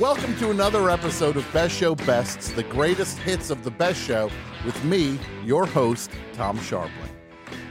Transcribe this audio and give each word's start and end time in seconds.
Welcome 0.00 0.36
to 0.38 0.50
another 0.50 0.90
episode 0.90 1.36
of 1.36 1.46
Best 1.52 1.72
Show 1.78 1.94
Bests, 1.94 2.50
the 2.50 2.64
greatest 2.64 3.16
hits 3.18 3.48
of 3.50 3.62
the 3.62 3.70
best 3.70 4.02
show, 4.02 4.28
with 4.66 4.82
me, 4.82 5.20
your 5.44 5.66
host, 5.66 6.10
Tom 6.32 6.58
Scharpling. 6.58 7.12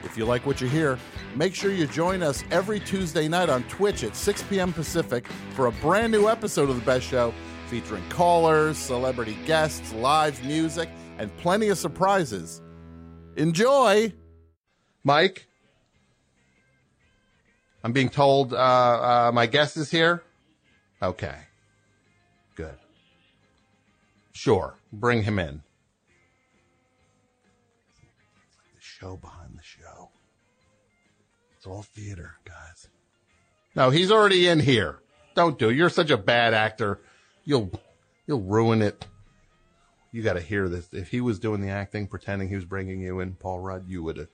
If 0.06 0.18
you 0.18 0.24
like 0.24 0.46
what 0.46 0.62
you 0.62 0.70
hear, 0.70 0.98
make 1.36 1.54
sure 1.54 1.74
you 1.74 1.86
join 1.86 2.24
us 2.24 2.46
every 2.50 2.80
Tuesday 2.80 3.28
night 3.28 3.50
on 3.50 3.64
Twitch 3.64 4.06
at 4.06 4.16
6 4.16 4.42
p.m. 4.44 4.72
Pacific 4.72 5.28
for 5.54 5.68
a 5.68 5.74
brand 5.74 6.14
new 6.14 6.30
episode 6.30 6.70
of 6.70 6.78
the 6.78 6.86
Best 6.86 7.06
Show 7.06 7.34
featuring 7.68 8.08
callers, 8.08 8.78
celebrity 8.78 9.38
guests, 9.46 9.92
live 9.92 10.42
music, 10.46 10.88
and 11.18 11.36
plenty 11.40 11.68
of 11.68 11.78
surprises. 11.78 12.62
Enjoy! 13.36 14.14
Mike? 15.04 15.46
I'm 17.84 17.92
being 17.92 18.10
told 18.10 18.54
uh, 18.54 18.56
uh, 18.56 19.32
my 19.34 19.46
guest 19.46 19.76
is 19.76 19.92
here. 19.92 20.24
Okay. 21.02 21.36
Good. 24.34 24.40
Sure. 24.40 24.76
Bring 24.92 25.24
him 25.24 25.40
in. 25.40 25.62
The 28.76 28.82
show 28.82 29.18
behind 29.18 29.58
the 29.58 29.64
show. 29.64 30.10
It's 31.58 31.68
all 31.68 31.84
theater, 31.84 32.36
guys. 32.46 32.90
No, 33.76 33.90
he's 33.90 34.12
already 34.12 34.48
in 34.48 34.60
here. 34.60 35.00
Don't 35.36 35.58
do 35.58 35.70
it. 35.70 35.76
You're 35.76 35.90
such 35.90 36.12
a 36.12 36.18
bad 36.18 36.54
actor. 36.54 37.00
You'll 37.44 37.72
you'll 38.28 38.42
ruin 38.42 38.82
it. 38.82 39.08
You 40.12 40.22
got 40.22 40.34
to 40.34 40.42
hear 40.42 40.70
this. 40.70 40.90
If 40.94 41.10
he 41.10 41.22
was 41.22 41.40
doing 41.40 41.62
the 41.62 41.70
acting, 41.70 42.08
pretending 42.08 42.50
he 42.50 42.56
was 42.56 42.66
bringing 42.66 43.02
you 43.02 43.20
in, 43.20 43.34
Paul 43.34 43.60
Rudd, 43.60 43.86
you 43.88 44.04
would 44.04 44.18
have 44.18 44.28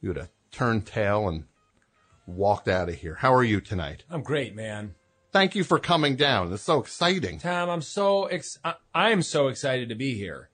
you 0.00 0.10
would 0.10 0.18
have 0.18 0.30
turned 0.52 0.86
tail 0.86 1.28
and 1.28 1.44
walked 2.26 2.68
out 2.68 2.88
of 2.88 2.94
here. 2.96 3.16
How 3.16 3.34
are 3.34 3.42
you 3.42 3.60
tonight? 3.60 4.04
I'm 4.10 4.22
great, 4.22 4.54
man. 4.54 4.94
Thank 5.32 5.54
you 5.54 5.64
for 5.64 5.78
coming 5.78 6.16
down. 6.16 6.52
It's 6.52 6.62
so 6.62 6.80
exciting. 6.80 7.38
Tom, 7.38 7.70
I'm 7.70 7.82
so 7.82 8.26
ex- 8.26 8.58
I- 8.64 8.74
I'm 8.94 9.22
so 9.22 9.48
excited 9.48 9.88
to 9.88 9.94
be 9.94 10.14
here. 10.14 10.50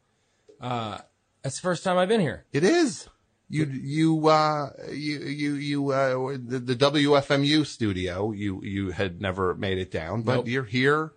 Uh, 0.61 0.99
that's 1.43 1.57
the 1.57 1.63
first 1.63 1.83
time 1.85 1.99
I've 1.99 2.09
been 2.09 2.21
here. 2.21 2.45
It 2.53 2.63
is. 2.65 3.09
You 3.51 3.65
you 3.65 4.29
uh 4.29 4.69
you 4.93 5.21
you 5.21 5.55
you 5.55 5.91
uh 5.91 6.37
the, 6.37 6.59
the 6.59 6.77
WFMU 6.77 7.65
studio 7.65 8.31
you 8.33 8.63
you 8.63 8.91
had 8.91 9.23
never 9.23 9.55
made 9.55 9.79
it 9.79 9.91
down 9.91 10.21
but 10.21 10.35
Nope. 10.35 10.49
you're 10.49 10.65
here 10.65 11.13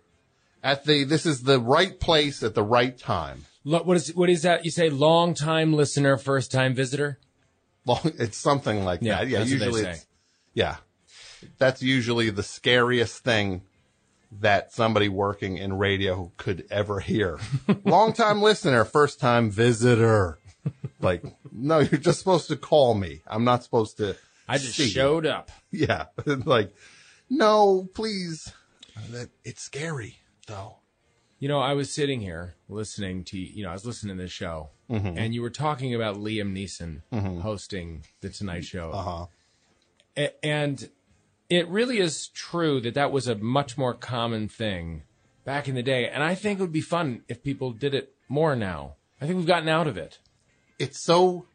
at 0.62 0.84
the 0.86 1.04
this 1.04 1.26
is 1.26 1.42
the 1.42 1.60
right 1.60 2.00
place 2.00 2.42
at 2.42 2.54
the 2.54 2.62
right 2.62 2.96
time. 2.96 3.44
Lo- 3.64 3.82
what 3.82 3.98
is 3.98 4.14
what 4.14 4.30
is 4.30 4.42
that? 4.42 4.64
You 4.64 4.70
say 4.70 4.88
long 4.88 5.34
time 5.34 5.74
listener, 5.74 6.16
first 6.16 6.50
time 6.50 6.74
visitor? 6.74 7.18
Well, 7.84 8.00
it's 8.04 8.38
something 8.38 8.82
like 8.82 9.00
Yeah, 9.02 9.18
that. 9.18 9.28
Yeah, 9.28 9.38
that's 9.40 9.50
what 9.50 9.60
they 9.60 9.66
usually 9.66 9.94
yeah. 10.54 10.76
That's 11.58 11.82
usually 11.82 12.30
the 12.30 12.42
scariest 12.42 13.22
thing 13.24 13.62
that 14.40 14.72
somebody 14.72 15.08
working 15.08 15.58
in 15.58 15.74
radio 15.74 16.32
could 16.36 16.66
ever 16.70 17.00
hear. 17.00 17.38
Long 17.84 18.12
time 18.12 18.40
listener, 18.40 18.84
first 18.84 19.20
time 19.20 19.50
visitor. 19.50 20.38
Like, 21.00 21.24
no, 21.50 21.80
you're 21.80 22.00
just 22.00 22.18
supposed 22.20 22.48
to 22.48 22.56
call 22.56 22.94
me. 22.94 23.20
I'm 23.26 23.44
not 23.44 23.64
supposed 23.64 23.96
to. 23.98 24.16
I 24.48 24.58
just 24.58 24.74
see 24.76 24.88
showed 24.88 25.26
up. 25.26 25.50
Yeah. 25.70 26.06
like, 26.26 26.72
no, 27.28 27.88
please. 27.94 28.52
It's 29.44 29.62
scary 29.62 30.18
though. 30.46 30.76
You 31.38 31.48
know, 31.48 31.58
I 31.58 31.72
was 31.72 31.92
sitting 31.92 32.20
here 32.20 32.54
listening 32.68 33.24
to 33.24 33.38
you 33.38 33.64
know, 33.64 33.70
I 33.70 33.72
was 33.72 33.84
listening 33.84 34.16
to 34.16 34.22
this 34.22 34.30
show, 34.32 34.70
and 34.88 35.34
you 35.34 35.42
were 35.42 35.50
talking 35.50 35.94
about 35.94 36.16
Liam 36.16 36.52
Neeson 36.56 37.02
hosting 37.40 38.04
the 38.20 38.28
Tonight 38.28 38.64
Show. 38.64 38.92
Uh-huh. 38.92 39.26
A- 40.16 40.44
and 40.46 40.88
it 41.56 41.68
really 41.68 41.98
is 41.98 42.28
true 42.28 42.80
that 42.80 42.94
that 42.94 43.12
was 43.12 43.26
a 43.28 43.34
much 43.36 43.76
more 43.78 43.94
common 43.94 44.48
thing 44.48 45.02
back 45.44 45.68
in 45.68 45.74
the 45.74 45.82
day. 45.82 46.08
And 46.08 46.22
I 46.22 46.34
think 46.34 46.58
it 46.58 46.62
would 46.62 46.72
be 46.72 46.80
fun 46.80 47.22
if 47.28 47.42
people 47.42 47.72
did 47.72 47.94
it 47.94 48.14
more 48.28 48.54
now. 48.56 48.94
I 49.20 49.26
think 49.26 49.36
we've 49.38 49.46
gotten 49.46 49.68
out 49.68 49.86
of 49.86 49.96
it. 49.96 50.18
It's 50.78 51.02
so 51.02 51.46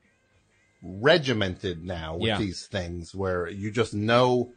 regimented 0.84 1.84
now 1.84 2.16
with 2.16 2.28
Yeah. 2.28 2.38
these 2.38 2.66
things 2.68 3.14
where 3.16 3.50
you 3.50 3.72
just 3.72 3.94
know 3.94 4.54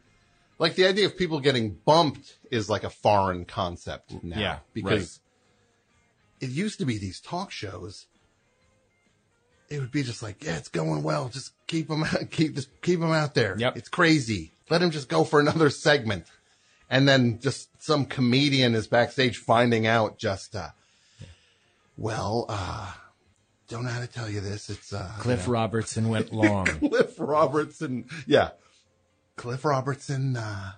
like 0.59 0.75
the 0.75 0.85
idea 0.85 1.07
of 1.07 1.17
people 1.17 1.39
getting 1.39 1.71
bumped 1.85 2.37
is 2.51 2.69
like 2.69 2.83
a 2.83 2.89
foreign 2.89 3.45
concept 3.45 4.23
now. 4.23 4.39
Yeah, 4.39 4.59
Because 4.73 5.19
it 6.39 6.49
used 6.49 6.77
to 6.79 6.85
be 6.85 6.99
these 6.99 7.19
talk 7.19 7.49
shows. 7.51 8.05
It 9.69 9.79
would 9.79 9.91
be 9.91 10.03
just 10.03 10.21
like, 10.21 10.43
yeah, 10.43 10.57
it's 10.57 10.69
going 10.69 11.01
well. 11.01 11.29
Just 11.29 11.53
keep 11.65 11.87
them 11.87 12.03
out, 12.03 12.29
keep 12.31 12.53
just 12.55 12.69
keep 12.81 12.99
them 12.99 13.11
out 13.11 13.33
there. 13.33 13.55
Yep. 13.57 13.77
It's 13.77 13.89
crazy. 13.89 14.51
Let 14.71 14.81
him 14.81 14.89
just 14.91 15.09
go 15.09 15.25
for 15.25 15.41
another 15.41 15.69
segment. 15.87 16.25
And 16.89 17.07
then 17.07 17.39
just 17.39 17.69
some 17.83 18.05
comedian 18.05 18.73
is 18.73 18.87
backstage 18.87 19.37
finding 19.37 19.85
out 19.85 20.17
just, 20.17 20.55
uh, 20.55 20.69
well, 21.97 22.45
uh, 22.47 22.91
don't 23.67 23.83
know 23.83 23.89
how 23.89 23.99
to 23.99 24.07
tell 24.07 24.29
you 24.29 24.39
this. 24.39 24.69
It's, 24.69 24.93
uh, 24.93 25.11
Cliff 25.19 25.47
Robertson 25.47 26.07
went 26.07 26.31
long. 26.33 26.65
Cliff 26.65 27.15
Robertson. 27.17 28.05
Yeah. 28.25 28.51
Cliff 29.35 29.63
Robertson, 29.65 30.37
uh, 30.37 30.71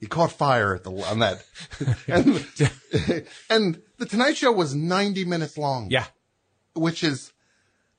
he 0.00 0.06
caught 0.06 0.32
fire 0.32 0.74
at 0.74 0.82
the, 0.82 0.90
on 0.90 1.20
that. 1.20 1.44
and, 2.08 2.44
and 3.48 3.82
the 3.98 4.06
Tonight 4.06 4.36
Show 4.36 4.50
was 4.52 4.74
90 4.74 5.24
minutes 5.24 5.56
long. 5.56 5.88
yeah. 5.90 6.06
Which 6.74 7.02
is 7.04 7.32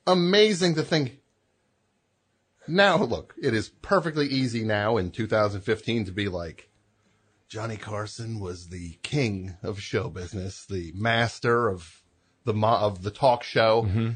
amazing 0.06 0.75
to 0.75 0.84
think. 0.84 1.16
Now, 2.67 2.97
look, 3.03 3.33
it 3.41 3.53
is 3.53 3.69
perfectly 3.81 4.28
easy 4.28 4.63
now 4.63 4.97
in 4.97 5.11
2015 5.11 6.05
to 6.05 6.11
be 6.11 6.28
like, 6.28 6.69
Johnny 7.50 7.78
Carson 7.78 8.39
was 8.39 8.67
the 8.69 8.97
king 9.03 9.55
of 9.63 9.79
show 9.79 10.09
business, 10.09 10.66
the 10.66 10.91
master 10.95 11.69
of 11.69 12.01
the 12.44 12.53
mo- 12.53 12.78
of 12.79 13.03
the 13.03 13.11
talk 13.11 13.44
show. 13.44 13.83
Mm-hmm. 13.83 14.09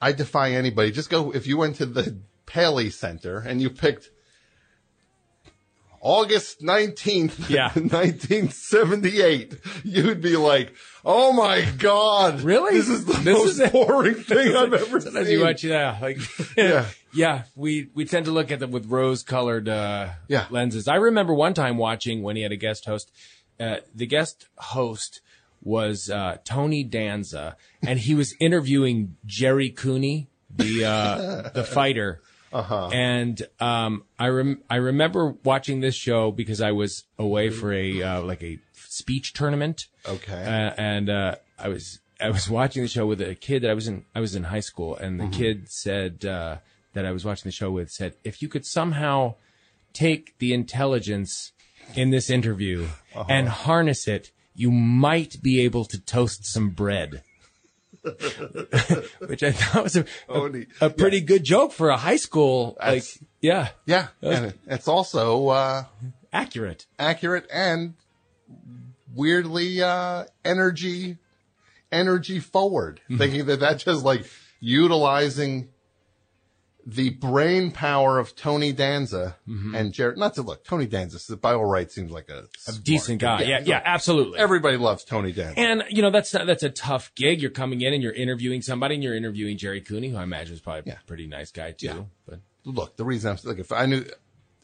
I 0.00 0.12
defy 0.12 0.50
anybody. 0.52 0.90
Just 0.92 1.08
go 1.10 1.30
if 1.34 1.46
you 1.46 1.56
went 1.56 1.76
to 1.76 1.86
the 1.86 2.18
Paley 2.46 2.90
Center 2.90 3.38
and 3.38 3.60
you 3.62 3.70
picked 3.70 4.10
August 6.00 6.60
19th, 6.60 7.48
Yeah. 7.50 7.68
1978, 7.74 9.54
you'd 9.84 10.20
be 10.20 10.36
like, 10.36 10.72
oh 11.04 11.32
my 11.32 11.62
God. 11.78 12.42
Really? 12.42 12.74
This 12.76 12.88
is 12.88 13.04
the 13.04 13.14
This 13.14 13.24
most 13.38 13.58
is 13.60 13.70
boring 13.70 14.14
thing 14.14 14.54
I've 14.56 14.72
ever 14.74 15.00
Sometimes 15.00 15.26
seen. 15.26 15.38
you 15.38 15.44
watch, 15.44 15.64
yeah, 15.64 15.96
uh, 15.98 16.00
like, 16.00 16.18
Yeah. 16.56 16.86
Yeah, 17.14 17.42
we, 17.56 17.88
we 17.94 18.04
tend 18.04 18.26
to 18.26 18.30
look 18.32 18.50
at 18.50 18.58
them 18.60 18.70
with 18.70 18.86
rose 18.86 19.22
colored, 19.22 19.68
uh, 19.68 20.10
Yeah. 20.28 20.46
lenses. 20.50 20.88
I 20.88 20.96
remember 20.96 21.32
one 21.34 21.54
time 21.54 21.76
watching 21.76 22.22
when 22.22 22.36
he 22.36 22.42
had 22.42 22.52
a 22.52 22.56
guest 22.56 22.84
host, 22.84 23.10
uh, 23.58 23.76
the 23.94 24.06
guest 24.06 24.46
host 24.56 25.20
was, 25.62 26.10
uh, 26.10 26.36
Tony 26.44 26.84
Danza 26.84 27.56
and 27.82 27.98
he 27.98 28.14
was 28.14 28.34
interviewing 28.40 29.16
Gerry 29.26 29.70
Cooney, 29.70 30.28
the, 30.54 30.84
uh, 30.84 31.48
the 31.54 31.64
fighter. 31.64 32.20
Uh-huh. 32.52 32.88
And, 32.92 33.42
um, 33.60 34.04
I 34.18 34.28
rem- 34.28 34.62
I 34.70 34.76
remember 34.76 35.34
watching 35.44 35.80
this 35.80 35.94
show 35.94 36.30
because 36.32 36.60
I 36.62 36.72
was 36.72 37.04
away 37.18 37.50
for 37.50 37.72
a, 37.72 38.02
uh, 38.02 38.22
like 38.22 38.42
a 38.42 38.58
speech 38.74 39.32
tournament. 39.34 39.86
Okay. 40.06 40.32
Uh, 40.44 40.72
and 40.78 41.10
uh, 41.10 41.34
I 41.58 41.68
was 41.68 42.00
I 42.20 42.30
was 42.30 42.48
watching 42.58 42.82
the 42.82 42.88
show 42.88 43.06
with 43.06 43.20
a 43.20 43.34
kid 43.34 43.62
that 43.62 43.70
I 43.70 43.74
was 43.74 43.86
in 43.86 44.04
I 44.14 44.20
was 44.20 44.34
in 44.34 44.44
high 44.44 44.60
school, 44.60 44.96
and 44.96 45.20
the 45.20 45.28
kid 45.28 45.68
said 45.70 46.24
uh, 46.24 46.56
that 46.98 47.06
I 47.06 47.12
was 47.12 47.24
watching 47.24 47.44
the 47.48 47.52
show 47.52 47.70
with 47.70 47.92
said 47.92 48.16
if 48.24 48.42
you 48.42 48.48
could 48.48 48.66
somehow 48.66 49.36
take 49.92 50.36
the 50.38 50.52
intelligence 50.52 51.52
in 51.94 52.10
this 52.10 52.28
interview 52.28 52.88
and 53.28 53.48
harness 53.48 54.08
it, 54.08 54.32
you 54.56 54.72
might 54.72 55.40
be 55.40 55.60
able 55.60 55.84
to 55.84 56.00
toast 56.00 56.44
some 56.44 56.70
bread. 56.70 57.22
Which 58.02 59.44
I 59.44 59.52
thought 59.52 59.84
was 59.84 59.96
a, 59.96 60.00
a, 60.28 60.32
Only- 60.32 60.66
a 60.80 60.90
pretty 60.90 61.20
good 61.20 61.44
joke 61.44 61.70
for 61.72 61.88
a 61.90 61.96
high 61.96 62.16
school. 62.16 62.76
Like, 62.80 63.04
That's- 63.04 63.18
yeah, 63.40 63.68
yeah. 63.86 64.08
And 64.20 64.54
it's 64.66 64.88
also, 64.88 65.48
uh, 65.50 65.84
accurate. 66.32 66.86
accurate 66.98 67.46
and 67.52 67.94
weirdly 69.14 69.80
uh 69.82 70.24
energy 70.44 71.16
energy 71.90 72.38
forward 72.40 73.00
thinking 73.16 73.46
that 73.46 73.60
that 73.60 73.78
just 73.78 74.04
like 74.04 74.26
utilizing 74.60 75.68
the 76.86 77.10
brain 77.10 77.70
power 77.70 78.18
of 78.18 78.34
Tony 78.34 78.72
Danza 78.72 79.36
Mm-hmm. 79.48 79.74
and 79.74 79.92
Jared. 79.92 80.16
Not 80.16 80.34
to 80.34 80.42
look, 80.42 80.64
Tony 80.64 80.86
Danza, 80.86 81.36
by 81.36 81.52
all 81.52 81.64
rights, 81.66 81.94
seems 81.94 82.10
like 82.10 82.28
a, 82.30 82.44
A 82.66 82.72
decent 82.72 83.20
guy. 83.20 83.42
Yeah, 83.42 83.60
yeah, 83.64 83.82
absolutely. 83.84 84.38
Everybody 84.38 84.76
loves 84.78 85.04
Tony 85.04 85.32
Danza. 85.32 85.58
And 85.60 85.84
you 85.90 86.00
know 86.02 86.10
that's 86.10 86.30
that's 86.30 86.62
a 86.62 86.70
tough 86.70 87.12
gig. 87.14 87.42
You're 87.42 87.50
coming 87.50 87.80
in 87.82 87.92
and 87.94 88.02
you're 88.02 88.12
interviewing 88.12 88.62
somebody, 88.62 88.94
and 88.94 89.04
you're 89.04 89.16
interviewing 89.16 89.58
Gerry 89.58 89.80
Cooney, 89.80 90.08
who 90.08 90.16
I 90.16 90.22
imagine 90.22 90.54
is 90.54 90.60
probably 90.60 90.84
Yeah. 90.86 90.98
a 91.02 91.06
pretty 91.06 91.26
nice 91.26 91.50
guy 91.52 91.72
too. 91.72 91.86
Yeah. 91.86 92.02
But 92.26 92.40
look, 92.64 92.96
the 92.96 93.04
reason 93.04 93.30
I'm 93.32 93.38
like, 93.44 93.58
if 93.58 93.72
I 93.72 93.86
knew, 93.86 94.04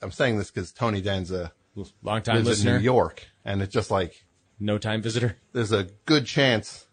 I'm 0.00 0.10
saying 0.12 0.38
this 0.38 0.50
because 0.50 0.72
Tony 0.72 1.00
Danza 1.02 1.52
long 2.02 2.22
time 2.22 2.44
lives 2.44 2.64
in 2.64 2.76
New 2.76 2.80
York, 2.82 3.26
and 3.44 3.60
it's 3.62 3.72
just 3.72 3.90
like 3.90 4.24
no 4.60 4.78
time 4.78 5.02
visitor. 5.02 5.36
there's 5.52 5.72
a 5.72 5.88
good 6.06 6.24
chance 6.26 6.86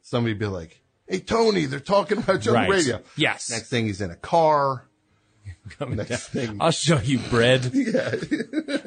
somebody 0.00 0.34
be 0.34 0.46
like, 0.46 0.80
"Hey, 1.12 1.20
Tony, 1.20 1.66
they're 1.66 1.80
talking 1.80 2.18
about 2.18 2.44
you 2.44 2.56
on 2.56 2.64
the 2.64 2.70
radio." 2.70 3.00
Yes. 3.16 3.50
Next 3.50 3.68
thing 3.68 3.86
he's 3.86 4.00
in 4.00 4.10
a 4.10 4.16
car. 4.16 4.86
Coming 5.78 5.96
Next 5.96 6.32
down. 6.32 6.46
thing, 6.46 6.56
I'll 6.60 6.70
show 6.72 6.98
you 6.98 7.18
bread. 7.30 7.70
yeah, 7.74 8.14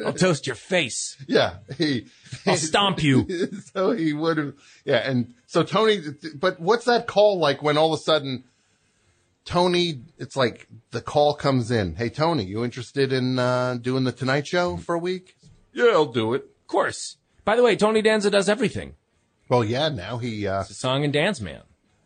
I'll 0.06 0.14
toast 0.14 0.46
your 0.48 0.56
face. 0.56 1.16
yeah. 1.28 1.56
He, 1.78 2.08
I'll 2.46 2.58
stomp 2.58 3.02
you. 3.04 3.28
so 3.74 3.92
he 3.92 4.12
would 4.14 4.38
have, 4.38 4.54
yeah. 4.84 4.98
And 5.10 5.34
so 5.48 5.64
Tony, 5.64 6.02
but 6.36 6.60
what's 6.60 6.86
that 6.86 7.08
call 7.08 7.40
like 7.40 7.62
when 7.64 7.78
all 7.78 7.94
of 7.94 8.00
a 8.00 8.04
sudden 8.04 8.44
Tony, 9.46 10.02
it's 10.18 10.36
like 10.36 10.68
the 10.92 11.02
call 11.02 11.36
comes 11.36 11.72
in. 11.72 11.96
Hey, 11.96 12.10
Tony, 12.10 12.44
you 12.44 12.64
interested 12.66 13.14
in 13.14 13.38
uh, 13.40 13.78
doing 13.80 14.04
the 14.04 14.12
Tonight 14.12 14.48
Show 14.48 14.78
for 14.78 14.96
a 14.96 15.00
week? 15.00 15.36
Yeah, 15.72 15.92
I'll 15.94 16.06
do 16.06 16.34
it. 16.34 16.42
Of 16.44 16.68
course. 16.68 17.18
By 17.46 17.56
the 17.56 17.64
way, 17.64 17.76
Tony 17.76 18.02
Danza 18.02 18.32
does 18.32 18.50
everything. 18.50 18.96
Well, 19.48 19.64
yeah. 19.64 19.90
Now 19.90 20.18
he, 20.18 20.48
uh, 20.48 20.64
He's 20.64 20.72
a 20.72 20.74
song 20.74 21.04
and 21.04 21.14
dance 21.14 21.40
man. 21.40 21.62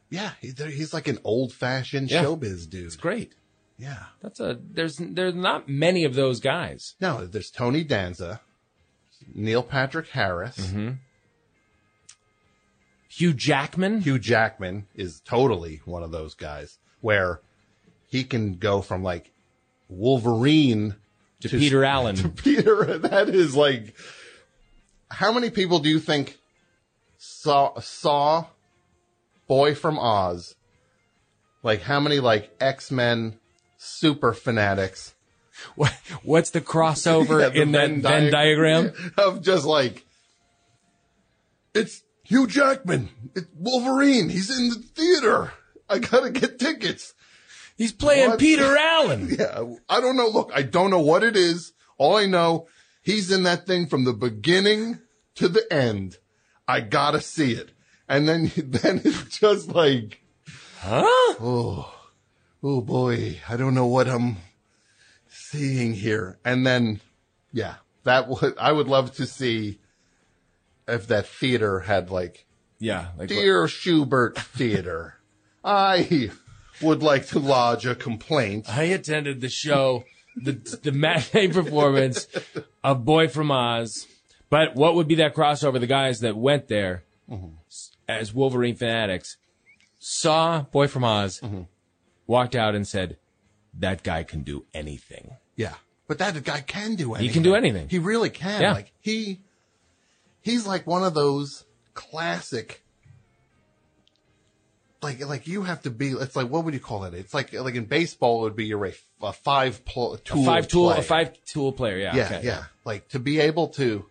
Yeah, 0.10 0.32
he, 0.42 0.52
he's 0.52 0.94
like 0.94 1.08
an 1.08 1.20
old 1.24 1.54
fashioned 1.54 2.10
Yeah. 2.12 2.24
showbiz 2.24 2.70
dude. 2.70 2.86
It's 2.86 2.96
great. 2.96 3.34
Yeah. 3.78 4.04
That's 4.22 4.40
a 4.40 4.60
there's 4.72 4.98
there's 4.98 5.36
not 5.36 5.70
many 5.70 6.04
of 6.04 6.14
those 6.16 6.40
guys. 6.40 6.96
No, 7.00 7.26
there's 7.26 7.50
Tony 7.52 7.84
Danza, 7.84 8.42
Neil 9.34 9.64
Patrick 9.64 10.10
Harris, 10.10 10.58
Mm-hmm. 10.58 10.92
Hugh 13.10 13.34
Jackman. 13.34 14.02
Hugh 14.02 14.20
Jackman 14.20 14.88
is 14.96 15.20
totally 15.22 15.82
one 15.86 16.04
of 16.04 16.12
those 16.12 16.36
guys 16.36 16.78
where 17.02 17.42
he 18.08 18.24
can 18.24 18.56
go 18.58 18.82
from 18.82 19.04
like 19.04 19.32
Wolverine 19.88 20.96
to 21.42 21.50
Peter 21.50 21.84
Allen. 21.96 22.16
to 22.18 22.30
Peter. 22.30 22.98
That 23.00 23.30
is 23.30 23.56
like, 23.56 23.96
how 25.10 25.32
many 25.32 25.50
people 25.50 25.80
do 25.80 25.90
you 25.90 26.00
think 26.00 26.38
saw 27.18 27.80
saw 27.80 28.46
Boy 29.50 29.76
from 29.76 30.00
Oz? 30.00 30.56
Like 31.64 31.82
how 31.82 32.00
many 32.00 32.20
like 32.22 32.56
X 32.62 32.92
Men 32.92 33.38
super 33.78 34.32
fanatics 34.34 35.16
What, 35.76 35.92
what's 36.24 36.52
the 36.52 36.62
crossover 36.62 37.42
Yeah, 37.42 37.50
the 37.50 37.62
in 37.64 37.72
that 37.74 37.90
Venn 37.90 38.02
Venn 38.02 38.32
diagram? 38.32 38.94
of 39.18 39.42
just 39.42 39.66
like 39.66 40.06
it's 41.74 42.04
Hugh 42.24 42.46
Jackman, 42.48 43.10
it's 43.36 43.48
Wolverine. 43.58 44.30
He's 44.30 44.56
in 44.56 44.70
the 44.70 44.76
theater. 44.76 45.52
I 45.90 45.98
gotta 46.00 46.30
get 46.30 46.60
tickets. 46.60 47.14
He's 47.76 47.92
playing 47.92 48.30
What? 48.30 48.40
Peter 48.40 48.78
Allen. 48.78 49.36
Yeah, 49.40 49.76
I 49.90 50.00
don't 50.00 50.16
know. 50.16 50.28
Look, 50.28 50.52
I 50.54 50.62
don't 50.62 50.92
know 50.92 51.00
what 51.00 51.24
it 51.24 51.36
is. 51.36 51.74
All 51.98 52.18
I 52.18 52.26
know, 52.28 52.68
he's 53.02 53.32
in 53.32 53.44
that 53.44 53.66
thing 53.66 53.88
from 53.88 54.04
the 54.04 54.14
beginning 54.14 55.00
to 55.36 55.48
the 55.48 55.66
end. 55.74 56.18
I 56.68 56.82
gotta 56.82 57.20
see 57.20 57.54
it. 57.54 57.72
And 58.10 58.28
then, 58.28 58.52
then 58.58 59.02
it's 59.06 59.38
just 59.40 59.70
like, 59.70 60.22
Huh? 60.80 61.04
oh 61.40 61.96
oh 62.64 62.82
boy, 62.82 63.40
I 63.48 63.56
don't 63.58 63.74
know 63.76 63.86
what 63.88 64.08
I'm 64.10 64.38
seeing 65.28 65.94
here. 65.94 66.40
And 66.44 66.66
then, 66.66 67.02
yeah, 67.52 67.76
that 68.04 68.28
would, 68.28 68.58
I 68.58 68.72
would 68.72 68.88
love 68.88 69.14
to 69.16 69.26
see 69.26 69.80
if 70.88 71.08
that 71.08 71.28
theater 71.28 71.82
had 71.82 72.10
like, 72.10 72.46
Yeah. 72.80 73.10
Like 73.18 73.30
Dear 73.30 73.66
Shubert 73.66 74.38
Theater, 74.38 75.16
I 75.64 76.32
would 76.82 77.04
like 77.04 77.28
to 77.28 77.40
lodge 77.40 77.86
a 77.86 77.96
complaint. 77.96 78.66
I 78.70 78.84
attended 78.84 79.42
the 79.42 79.50
show, 79.50 80.06
the 80.36 80.54
the 80.82 80.92
matinee 80.92 81.50
performance 81.50 82.28
of 82.84 83.06
Boy 83.06 83.28
from 83.28 83.52
Oz. 83.52 84.08
But 84.50 84.76
what 84.76 84.96
would 84.96 85.08
be 85.08 85.16
that 85.16 85.36
crossover? 85.36 85.80
The 85.80 85.86
guys 85.88 86.22
that 86.22 86.36
went 86.38 86.70
there 86.70 87.04
s- 87.30 87.59
as 88.10 88.34
Wolverine 88.34 88.76
fanatics 88.76 89.38
saw 90.00 90.64
Boy 90.64 90.88
from 90.88 91.04
Oz, 91.04 91.40
mm-hmm. 91.40 91.62
walked 92.26 92.56
out 92.56 92.74
and 92.74 92.88
said, 92.88 93.18
"That 93.78 94.04
guy 94.04 94.24
can 94.24 94.42
do 94.42 94.66
anything." 94.74 95.36
Yeah. 95.56 95.76
But 96.08 96.18
that 96.18 96.44
guy 96.44 96.62
can 96.62 96.96
do 96.96 97.14
anything. 97.14 97.28
He 97.28 97.34
can 97.34 97.44
do 97.44 97.54
anything. 97.54 97.88
He 97.88 98.00
really 98.00 98.32
can. 98.32 98.62
Yeah. 98.62 98.74
Like 98.74 98.92
he 99.00 99.42
he's 100.42 100.66
like 100.66 100.88
one 100.88 101.04
of 101.04 101.14
those 101.14 101.66
classic 101.94 102.84
like 105.04 105.24
like 105.26 105.46
you 105.46 105.64
have 105.64 105.84
to 105.84 105.92
be 105.92 106.10
it's 106.10 106.36
like 106.36 106.50
what 106.50 106.66
would 106.66 106.74
you 106.74 106.80
call 106.80 107.04
it? 107.04 107.14
It's 107.14 107.34
like 107.34 107.54
like 107.54 107.76
in 107.76 107.86
baseball 107.86 108.40
it 108.40 108.44
would 108.44 108.56
be 108.56 108.66
your 108.66 108.84
a, 108.86 108.94
a 109.22 109.34
five 109.34 109.86
pl- 109.86 110.18
tool 110.18 110.42
A 110.42 110.46
five 110.46 110.68
tool, 110.68 110.88
player. 110.88 111.00
a 111.00 111.04
five 111.04 111.46
tool 111.46 111.72
player. 111.72 111.98
Yeah. 111.98 112.16
Yeah, 112.16 112.26
okay. 112.26 112.42
yeah. 112.44 112.64
Like 112.86 113.08
to 113.10 113.20
be 113.20 113.40
able 113.40 113.68
to 113.70 114.06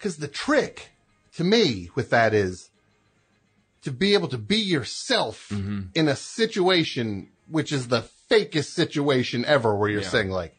cuz 0.00 0.16
the 0.16 0.28
trick 0.28 0.90
to 1.34 1.44
me 1.44 1.90
with 1.94 2.10
that 2.10 2.34
is 2.34 2.69
to 3.82 3.90
be 3.90 4.14
able 4.14 4.28
to 4.28 4.38
be 4.38 4.56
yourself 4.56 5.48
Mm-hmm. 5.50 5.80
in 5.94 6.08
a 6.08 6.16
situation 6.16 7.28
which 7.48 7.72
is 7.72 7.88
the 7.88 8.04
fakest 8.30 8.72
situation 8.74 9.44
ever 9.44 9.74
where 9.74 9.88
you're 9.90 10.02
Yeah. 10.02 10.08
saying 10.08 10.30
like 10.30 10.54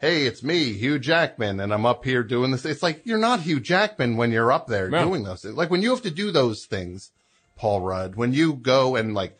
hey 0.00 0.26
it's 0.26 0.42
me 0.42 0.72
hugh 0.74 0.98
jackman 0.98 1.60
and 1.60 1.72
i'm 1.74 1.84
up 1.84 2.04
here 2.04 2.22
doing 2.22 2.50
this 2.50 2.64
it's 2.64 2.82
like 2.82 3.02
you're 3.04 3.18
not 3.18 3.40
hugh 3.40 3.60
jackman 3.60 4.16
when 4.16 4.30
you're 4.32 4.50
up 4.52 4.66
there 4.68 4.88
No. 4.88 5.04
doing 5.04 5.22
those 5.24 5.42
things 5.42 5.54
like 5.56 5.70
when 5.70 5.82
you 5.82 5.90
have 5.90 6.02
to 6.02 6.10
do 6.10 6.30
those 6.30 6.64
things 6.66 7.10
paul 7.56 7.80
rudd 7.82 8.14
when 8.14 8.32
you 8.32 8.54
go 8.54 8.96
and 8.96 9.12
like 9.14 9.36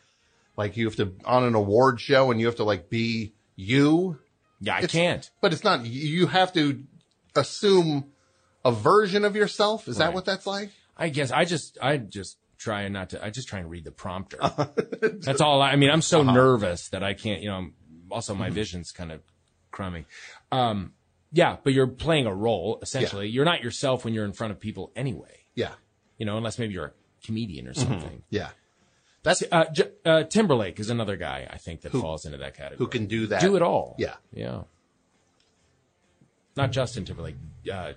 like 0.57 0.75
you 0.77 0.85
have 0.85 0.97
to 0.97 1.13
on 1.25 1.43
an 1.43 1.55
award 1.55 1.99
show 2.01 2.29
and 2.31 2.39
you 2.39 2.45
have 2.47 2.57
to 2.57 2.63
like 2.65 2.89
be 2.89 3.33
you 3.55 4.19
Yeah, 4.59 4.75
I 4.75 4.85
can't. 4.87 5.29
but 5.41 5.53
it's 5.53 5.63
not 5.63 5.85
you 5.85 6.27
have 6.27 6.51
to 6.53 6.83
assume 7.35 8.11
a 8.65 8.71
version 8.71 9.23
of 9.25 9.35
yourself 9.35 9.87
is 9.87 9.97
that 9.97 10.13
what 10.13 10.25
that's 10.25 10.45
like 10.45 10.71
I 10.97 11.09
guess 11.09 11.31
I 11.31 11.45
just 11.45 11.77
I 11.81 11.97
just 11.97 12.37
try 12.59 12.87
not 12.89 13.09
to. 13.11 13.25
I 13.25 13.31
just 13.31 13.47
try 13.47 13.57
and 13.59 13.69
read 13.71 13.85
the 13.85 13.91
prompter. 13.91 14.37
That's 15.01 15.41
all. 15.41 15.61
I, 15.63 15.71
I 15.71 15.75
mean, 15.77 15.89
I'm 15.89 16.03
so 16.03 16.21
Uh-huh. 16.21 16.31
nervous 16.33 16.89
that 16.89 17.03
I 17.03 17.15
can't. 17.15 17.41
You 17.41 17.49
know, 17.49 17.69
also 18.11 18.33
Mm-hmm. 18.33 18.41
my 18.43 18.49
vision's 18.51 18.91
kind 18.91 19.11
of 19.11 19.21
crummy. 19.71 20.05
Um, 20.51 20.93
yeah, 21.31 21.57
but 21.63 21.73
you're 21.73 21.87
playing 21.87 22.25
a 22.27 22.33
role 22.35 22.77
essentially. 22.81 23.27
You're 23.29 23.45
not 23.45 23.63
yourself 23.63 24.03
when 24.05 24.13
you're 24.13 24.25
in 24.25 24.33
front 24.33 24.51
of 24.51 24.59
people 24.59 24.91
anyway. 24.95 25.45
yeah 25.55 25.73
You 26.17 26.25
know, 26.25 26.37
unless 26.37 26.57
maybe 26.59 26.73
you're 26.73 26.85
a 26.85 26.93
comedian 27.25 27.65
Mm-hmm. 27.65 27.71
or 27.71 27.99
something. 28.01 28.23
yeah 28.31 28.49
That's 29.23 29.43
uh, 29.51 29.65
J- 29.71 29.91
uh, 30.05 30.23
Timberlake 30.23 30.79
is 30.79 30.89
another 30.89 31.17
guy 31.17 31.47
I 31.51 31.57
think 31.57 31.81
that 31.81 31.91
falls 31.91 32.25
into 32.25 32.37
that 32.39 32.55
category. 32.55 32.77
who 32.79 32.87
can 32.87 33.05
do 33.05 33.27
that 33.27 33.41
do 33.41 33.55
it 33.55 33.61
all? 33.61 33.95
yeah 33.99 34.15
yeah. 34.33 34.61
Not 36.55 36.71
Justin 36.71 37.05
Timberlake, 37.05 37.35
uh, 37.71 37.93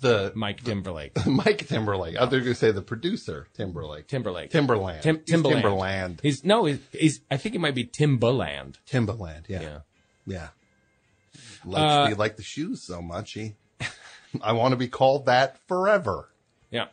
the 0.00 0.32
Mike 0.34 0.62
Timberlake, 0.62 1.12
Mike 1.26 1.66
Timberlake. 1.66 2.16
I 2.16 2.24
was 2.24 2.30
going 2.30 2.44
to 2.44 2.54
say 2.54 2.70
the 2.70 2.82
producer 2.82 3.48
Timberlake. 3.54 4.08
Timberlake, 4.08 4.50
Timberland. 4.50 5.02
Tim, 5.02 5.22
He's 5.26 5.42
Timberland. 5.42 6.20
He's 6.22 6.44
no, 6.44 6.64
he's, 6.64 6.78
he's. 6.92 7.20
I 7.30 7.36
think 7.36 7.54
it 7.54 7.60
might 7.60 7.74
be 7.74 7.84
Timbaland. 7.84 8.76
Timberland. 8.86 9.46
Yeah. 9.48 9.62
Yeah. 9.62 9.78
Yeah. 10.26 10.48
Likes 11.64 11.82
Uh, 11.82 12.06
he 12.08 12.14
liked 12.14 12.36
the 12.36 12.42
shoes 12.42 12.82
so 12.82 13.00
much. 13.00 13.32
He, 13.32 13.54
I 14.42 14.52
want 14.52 14.72
to 14.72 14.76
be 14.76 14.88
called 14.88 15.26
that 15.26 15.58
forever. 15.66 16.30
Yeah. 16.70 16.86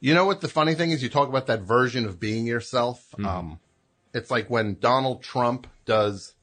You 0.00 0.14
know 0.14 0.24
what 0.24 0.40
the 0.40 0.48
funny 0.48 0.74
thing 0.74 0.90
is? 0.90 1.02
You 1.02 1.08
talk 1.08 1.28
about 1.28 1.46
that 1.46 1.62
version 1.62 2.06
of 2.06 2.18
being 2.18 2.46
yourself. 2.46 3.04
Mm-hmm. 3.12 3.26
Um, 3.26 3.60
it's 4.12 4.30
like 4.30 4.50
when 4.50 4.78
Donald 4.80 5.22
Trump 5.22 5.66
does, 5.84 6.34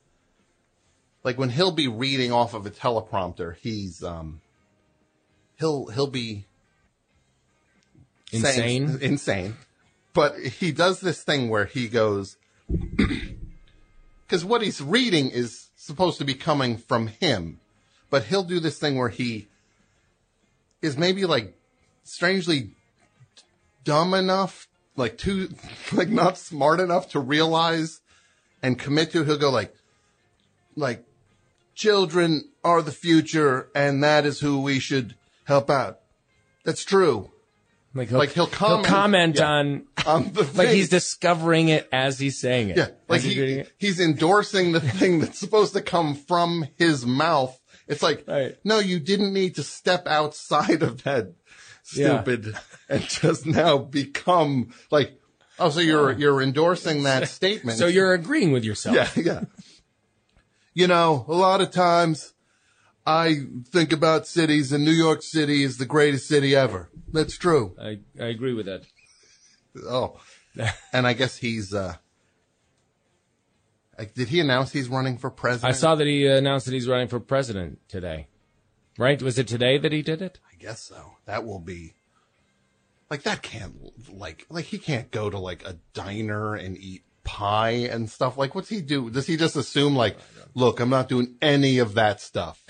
like 1.23 1.37
when 1.37 1.49
he'll 1.49 1.71
be 1.71 1.87
reading 1.87 2.31
off 2.31 2.53
of 2.53 2.65
a 2.65 2.71
teleprompter, 2.71 3.55
he's, 3.57 4.03
um, 4.03 4.41
he'll, 5.59 5.87
he'll 5.87 6.07
be 6.07 6.45
saying- 8.31 8.83
Insane. 8.83 8.97
insane. 9.01 9.57
But 10.13 10.39
he 10.39 10.71
does 10.71 10.99
this 11.01 11.23
thing 11.23 11.49
where 11.49 11.65
he 11.65 11.87
goes, 11.87 12.37
because 14.27 14.43
what 14.43 14.61
he's 14.61 14.81
reading 14.81 15.29
is 15.29 15.69
supposed 15.75 16.17
to 16.17 16.25
be 16.25 16.33
coming 16.33 16.77
from 16.77 17.07
him, 17.07 17.59
but 18.09 18.23
he'll 18.25 18.43
do 18.43 18.59
this 18.59 18.79
thing 18.79 18.97
where 18.97 19.09
he 19.09 19.47
is 20.81 20.97
maybe 20.97 21.25
like 21.25 21.55
strangely 22.03 22.71
dumb 23.83 24.13
enough, 24.13 24.67
like 24.95 25.17
too, 25.17 25.49
like 25.93 26.09
not 26.09 26.37
smart 26.37 26.79
enough 26.79 27.09
to 27.09 27.19
realize 27.19 28.01
and 28.61 28.77
commit 28.79 29.11
to. 29.11 29.23
He'll 29.23 29.37
go 29.37 29.51
like, 29.51 29.73
like, 30.75 31.05
children 31.75 32.49
are 32.63 32.81
the 32.81 32.91
future, 32.91 33.69
and 33.73 34.03
that 34.03 34.25
is 34.25 34.39
who 34.39 34.59
we 34.61 34.79
should 34.79 35.15
help 35.49 35.69
out. 35.69 35.99
That's 36.63 36.85
true. 36.85 37.29
Like 37.93 38.11
Like, 38.11 38.31
he'll 38.33 38.45
comment- 38.47 38.85
comment 38.85 39.35
yeah. 39.37 39.47
on 39.49 39.83
on 40.05 40.31
the 40.33 40.43
Like 40.53 40.69
he's 40.69 40.89
discovering 40.89 41.69
it 41.69 41.89
as 41.91 42.19
he's 42.19 42.39
saying 42.39 42.69
it. 42.69 42.77
Yeah, 42.77 42.87
like 43.07 43.21
he's 43.21 43.33
he, 43.33 43.41
it. 43.41 43.73
he's 43.77 43.99
endorsing 43.99 44.71
the 44.71 44.79
thing 44.79 45.19
that's 45.19 45.39
supposed 45.39 45.73
to 45.73 45.81
come 45.81 46.13
from 46.15 46.67
his 46.77 47.05
mouth. 47.05 47.59
It's 47.87 48.03
like, 48.03 48.25
Right. 48.27 48.55
no, 48.63 48.77
you 48.77 48.99
didn't 48.99 49.33
need 49.33 49.55
to 49.55 49.63
step 49.63 50.07
outside 50.07 50.83
of 50.83 51.03
that 51.03 51.33
Yeah. 51.93 52.21
stupid 52.23 52.55
and 52.89 53.01
just 53.03 53.47
now 53.47 53.79
become 53.79 54.71
like, 54.91 55.19
oh, 55.57 55.71
so 55.71 55.79
you're, 55.79 56.11
you're 56.11 56.43
endorsing 56.43 57.03
that 57.03 57.27
statement. 57.39 57.79
So 57.79 57.87
you're 57.87 58.13
agreeing 58.13 58.51
with 58.51 58.63
yourself. 58.63 58.95
yeah, 58.95 59.09
yeah. 59.15 59.41
You 60.75 60.85
know, 60.85 61.25
a 61.27 61.33
lot 61.33 61.61
of 61.61 61.71
times 61.71 62.33
I 63.09 63.37
think 63.65 63.91
about 63.91 64.27
cities 64.27 64.71
and 64.71 64.85
New 64.85 64.91
York 64.91 65.23
City 65.23 65.63
is 65.63 65.79
the 65.79 65.87
greatest 65.87 66.27
city 66.27 66.55
ever. 66.55 66.91
That's 67.11 67.39
true. 67.39 67.75
I, 67.81 68.01
I 68.19 68.25
agree 68.25 68.53
with 68.53 68.67
that. 68.67 68.83
Oh, 69.83 70.19
and 70.93 71.07
I 71.07 71.13
guess 71.13 71.37
he's, 71.37 71.73
uh, 71.73 71.95
like, 73.97 74.13
did 74.13 74.27
he 74.27 74.39
announce 74.39 74.71
he's 74.71 74.89
running 74.89 75.17
for 75.17 75.31
president? 75.31 75.73
I 75.73 75.75
saw 75.75 75.95
that 75.95 76.05
he 76.05 76.27
announced 76.27 76.67
that 76.67 76.73
he's 76.73 76.87
running 76.87 77.07
for 77.07 77.19
president 77.19 77.79
today. 77.87 78.27
Right? 78.99 79.19
Was 79.23 79.39
it 79.39 79.47
today 79.47 79.79
that 79.79 79.91
he 79.91 80.03
did 80.03 80.21
it? 80.21 80.39
I 80.51 80.55
guess 80.57 80.83
so. 80.83 81.13
That 81.25 81.45
will 81.45 81.59
be 81.59 81.95
like 83.09 83.23
that 83.23 83.41
can't 83.41 83.73
like 84.11 84.45
like 84.49 84.65
he 84.65 84.77
can't 84.77 85.09
go 85.09 85.29
to 85.29 85.39
like 85.39 85.65
a 85.65 85.77
diner 85.93 86.53
and 86.53 86.77
eat 86.77 87.03
pie 87.23 87.87
and 87.91 88.09
stuff. 88.09 88.37
Like 88.37 88.53
what's 88.53 88.69
he 88.69 88.81
do? 88.81 89.09
Does 89.09 89.25
he 89.25 89.35
just 89.37 89.55
assume 89.55 89.95
like, 89.95 90.17
look, 90.53 90.79
I'm 90.79 90.89
not 90.89 91.09
doing 91.09 91.37
any 91.41 91.79
of 91.79 91.95
that 91.95 92.21
stuff. 92.21 92.63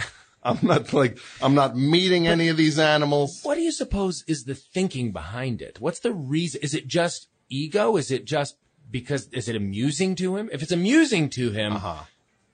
I'm 0.44 0.60
not 0.64 0.94
like 0.94 1.18
I'm 1.42 1.54
not 1.56 1.76
meeting 1.78 2.28
any 2.28 2.48
of 2.48 2.58
these 2.58 2.80
animals. 2.80 3.42
What 3.44 3.56
do 3.56 3.62
you 3.62 3.72
suppose 3.72 4.24
is 4.28 4.46
the 4.46 4.56
thinking 4.56 5.12
behind 5.12 5.62
it? 5.62 5.82
What's 5.82 6.00
the 6.00 6.14
reason? 6.14 6.62
Is 6.64 6.74
it 6.74 6.88
just 6.88 7.28
ego? 7.50 7.98
Is 7.98 8.10
it 8.12 8.26
just 8.26 8.56
because, 8.92 9.28
is 9.34 9.48
it 9.50 9.56
amusing 9.56 10.16
to 10.16 10.38
him? 10.38 10.50
If 10.52 10.64
it's 10.64 10.72
amusing 10.72 11.30
to 11.32 11.52
him, 11.52 11.74
Uh-huh. 11.74 12.04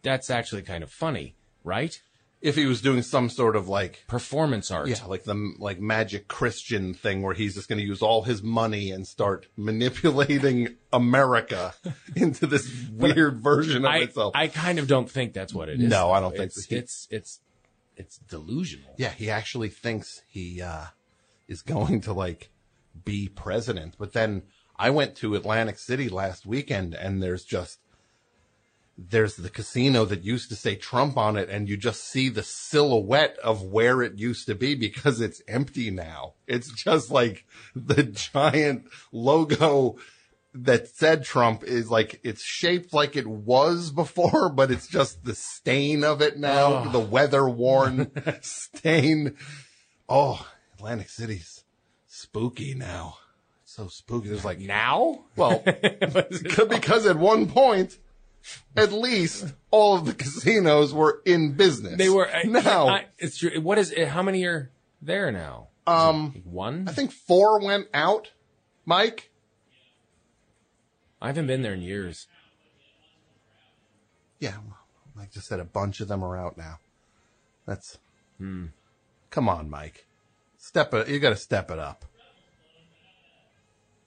that's 0.01 0.29
actually 0.29 0.63
kind 0.63 0.83
of 0.83 0.91
funny, 0.91 1.35
right? 1.63 2.01
If 2.41 2.55
he 2.55 2.65
was 2.65 2.81
doing 2.81 3.01
some 3.01 3.29
sort 3.29 3.55
of 3.55 3.67
like 3.69 4.03
Performance 4.07 4.69
art. 4.69 4.87
yeah, 4.87 5.03
like 5.07 5.23
the 5.23 5.53
like 5.57 5.79
magic 5.79 6.27
Christian 6.27 6.93
thing 6.93 7.21
where 7.23 7.33
he's 7.33 7.55
just 7.55 7.67
going 7.69 7.79
to 7.79 7.85
use 7.85 8.01
all 8.03 8.23
his 8.23 8.43
money 8.43 8.91
and 8.91 9.07
start 9.07 9.47
manipulating 9.55 10.75
America 10.93 11.73
into 12.15 12.45
this 12.45 12.69
weird 12.91 13.37
version 13.41 13.85
of 13.85 13.91
I, 13.91 13.97
itself. 13.99 14.33
I 14.35 14.47
kind 14.47 14.79
of 14.79 14.87
don't 14.87 15.09
think 15.09 15.33
that's 15.33 15.53
what 15.53 15.69
it 15.69 15.79
is. 15.81 15.89
No, 15.89 16.11
I 16.11 16.19
don't 16.19 16.31
think 16.35 16.45
it's, 16.47 16.67
so. 16.69 16.75
it's, 16.75 17.07
it's, 17.09 17.39
it's 17.97 18.17
delusional. 18.17 18.93
Yeah, 18.97 19.11
he 19.11 19.29
actually 19.29 19.69
thinks 19.69 20.23
he 20.27 20.61
uh, 20.61 20.85
is 21.47 21.61
going 21.63 22.01
to 22.01 22.13
like 22.13 22.49
be 23.03 23.27
president. 23.27 23.95
But 23.97 24.13
then 24.13 24.43
I 24.77 24.89
went 24.89 25.15
to 25.17 25.35
Atlantic 25.35 25.77
City 25.77 26.09
last 26.09 26.45
weekend, 26.45 26.93
and 26.93 27.21
there's 27.21 27.43
just 27.43 27.79
there's 28.97 29.35
the 29.35 29.49
casino 29.49 30.05
that 30.05 30.23
used 30.23 30.47
to 30.49 30.55
say 30.55 30.75
Trump 30.75 31.17
on 31.17 31.35
it, 31.35 31.49
and 31.49 31.67
you 31.67 31.75
just 31.75 32.03
see 32.03 32.29
the 32.29 32.43
silhouette 32.43 33.37
of 33.43 33.61
where 33.61 34.01
it 34.01 34.17
used 34.17 34.47
to 34.47 34.55
be 34.55 34.73
because 34.75 35.19
it's 35.19 35.41
empty 35.47 35.91
now. 35.91 36.33
It's 36.47 36.71
just 36.71 37.11
like 37.11 37.45
the 37.75 38.03
giant 38.33 38.85
logo 39.11 39.97
that 40.63 40.87
said 40.87 41.23
Trump 41.23 41.63
is 41.63 41.91
like 41.91 42.19
it's 42.23 42.43
shaped 42.43 42.93
like 42.93 43.15
it 43.15 43.27
was 43.27 43.91
before, 43.95 44.49
but 44.49 44.71
it's 44.71 44.87
just 44.87 45.23
the 45.25 45.35
stain 45.35 46.03
of 46.03 46.21
it 46.21 46.37
now, 46.37 46.85
the 46.89 46.99
weather 46.99 47.47
worn 47.47 48.11
stain. 48.41 49.35
Oh, 50.07 50.47
Atlantic 50.75 51.09
City's 51.09 51.63
spooky 52.07 52.73
now. 52.73 53.17
So 53.65 53.87
spooky. 53.87 54.29
There's 54.29 54.45
like 54.45 54.59
Now? 54.59 55.25
well, 55.35 55.61
because 56.69 57.05
at 57.05 57.17
one 57.17 57.47
point, 57.47 57.97
at 58.77 58.93
least 58.93 59.53
all 59.71 59.95
of 59.97 60.05
the 60.05 60.13
casinos 60.13 60.93
were 60.93 61.21
in 61.25 61.53
business. 61.53 61.97
They 61.97 62.07
were, 62.09 62.29
now. 62.45 62.87
I- 62.87 63.05
it's 63.17 63.37
true. 63.39 63.59
What 63.59 63.77
is 63.77 63.91
it? 63.91 64.07
How 64.07 64.21
many 64.21 64.45
are 64.45 64.71
there 65.01 65.31
now? 65.31 65.67
um, 65.87 66.41
One? 66.45 66.85
I 66.87 66.93
think 66.93 67.11
four 67.11 67.59
went 67.63 67.87
out. 67.93 68.31
Mike, 68.85 69.29
I 71.25 71.29
haven't 71.29 71.47
been 71.47 71.63
there 71.63 71.73
in 71.73 71.81
years. 71.81 72.27
yeah, 74.39 74.57
Mike 75.15 75.31
just 75.31 75.47
said 75.47 75.59
a 75.59 75.65
bunch 75.65 75.99
of 75.99 76.07
them 76.07 76.23
are 76.23 76.37
out 76.37 76.55
now. 76.55 76.77
That's 77.65 77.97
hmm. 78.37 78.67
come 79.31 79.49
on, 79.49 79.67
Mike. 79.67 80.05
Step 80.59 80.93
it. 80.93 81.09
You 81.09 81.19
got 81.19 81.31
to 81.31 81.35
step 81.35 81.71
it 81.71 81.79
up. 81.79 82.05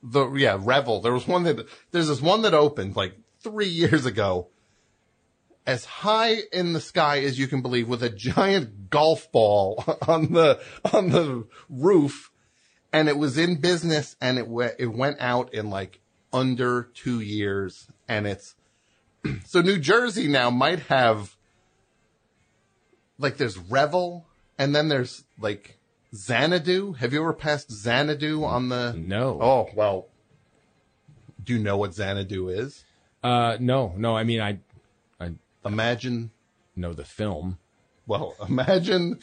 The 0.00 0.32
yeah, 0.34 0.58
Revel. 0.60 1.00
There 1.00 1.12
was 1.12 1.26
one 1.26 1.42
that 1.42 1.66
there's 1.90 2.06
this 2.06 2.22
one 2.22 2.42
that 2.42 2.54
opened 2.54 2.94
like 2.94 3.16
three 3.40 3.66
years 3.66 4.06
ago, 4.06 4.46
as 5.66 5.84
high 5.84 6.36
in 6.52 6.72
the 6.72 6.80
sky 6.80 7.18
as 7.24 7.36
you 7.36 7.48
can 7.48 7.62
believe, 7.62 7.88
with 7.88 8.04
a 8.04 8.10
giant 8.10 8.90
golf 8.90 9.32
ball 9.32 9.82
on 10.06 10.32
the 10.34 10.60
on 10.92 11.10
the 11.10 11.48
roof, 11.68 12.30
and 12.92 13.08
it 13.08 13.18
was 13.18 13.36
in 13.36 13.60
business, 13.60 14.14
and 14.20 14.38
it 14.38 14.46
went 14.46 14.74
it 14.78 14.92
went 14.92 15.16
out 15.18 15.52
in 15.52 15.68
like 15.68 16.00
under 16.32 16.84
two 16.94 17.20
years, 17.20 17.86
and 18.08 18.26
it's 18.26 18.54
so 19.46 19.60
New 19.60 19.78
Jersey 19.78 20.28
now 20.28 20.50
might 20.50 20.80
have 20.80 21.36
like 23.18 23.36
there's 23.36 23.58
Revel, 23.58 24.26
and 24.58 24.74
then 24.74 24.88
there's 24.88 25.24
like 25.40 25.78
Xanadu. 26.14 26.92
Have 26.94 27.12
you 27.12 27.20
ever 27.20 27.32
passed 27.32 27.70
Xanadu 27.70 28.44
on 28.44 28.68
the? 28.68 28.94
No. 28.96 29.38
Oh 29.40 29.68
well. 29.74 30.08
Do 31.42 31.54
you 31.54 31.58
know 31.60 31.78
what 31.78 31.94
Xanadu 31.94 32.48
is? 32.50 32.84
Uh, 33.22 33.56
no, 33.58 33.94
no. 33.96 34.14
I 34.16 34.22
mean, 34.24 34.40
I, 34.40 34.58
I 35.18 35.32
Imagine, 35.64 36.30
know 36.76 36.92
the 36.92 37.04
film. 37.04 37.58
well, 38.06 38.34
imagine 38.46 39.18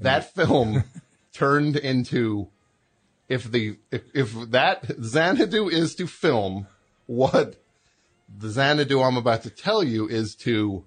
that 0.00 0.32
film 0.34 0.84
turned 1.32 1.76
into 1.76 2.48
if 3.28 3.50
the 3.50 3.78
if, 3.90 4.02
if 4.14 4.50
that 4.50 4.84
Xanadu 5.02 5.68
is 5.68 5.94
to 5.96 6.06
film 6.06 6.66
what 7.06 7.56
the 8.34 8.48
Xanadu 8.48 9.00
I'm 9.00 9.16
about 9.16 9.42
to 9.42 9.50
tell 9.50 9.82
you 9.84 10.08
is 10.08 10.34
to 10.36 10.84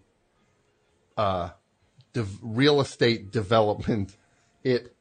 uh 1.17 1.49
dev- 2.13 2.39
real 2.41 2.81
estate 2.81 3.31
development. 3.31 4.17
It 4.63 4.95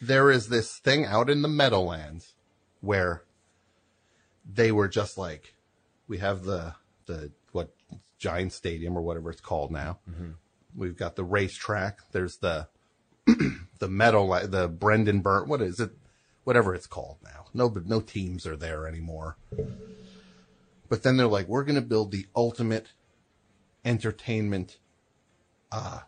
there 0.00 0.30
is 0.30 0.48
this 0.48 0.78
thing 0.78 1.04
out 1.04 1.28
in 1.28 1.42
the 1.42 1.48
Meadowlands 1.48 2.34
where 2.80 3.24
they 4.50 4.72
were 4.72 4.88
just 4.88 5.18
like 5.18 5.54
we 6.06 6.18
have 6.18 6.44
the 6.44 6.74
the 7.06 7.32
what 7.52 7.74
giant 8.18 8.52
stadium 8.52 8.96
or 8.96 9.02
whatever 9.02 9.30
it's 9.30 9.40
called 9.40 9.70
now. 9.70 9.98
We've 10.76 10.96
got 10.96 11.16
the 11.16 11.24
racetrack. 11.24 12.00
There's 12.12 12.36
the 12.38 12.68
the 13.78 13.88
meadow 13.88 14.46
the 14.46 14.68
Brendan 14.68 15.20
Byrne 15.20 15.48
what 15.48 15.60
is 15.60 15.80
it 15.80 15.90
whatever 16.48 16.74
it's 16.74 16.86
called 16.86 17.18
now. 17.22 17.44
No 17.52 17.68
but 17.68 17.84
no 17.84 18.00
teams 18.00 18.46
are 18.46 18.56
there 18.56 18.88
anymore. 18.88 19.36
But 20.88 21.02
then 21.02 21.18
they're 21.18 21.26
like 21.26 21.46
we're 21.46 21.62
going 21.62 21.74
to 21.74 21.82
build 21.82 22.10
the 22.10 22.24
ultimate 22.34 22.86
entertainment 23.84 24.78
uh 25.70 26.00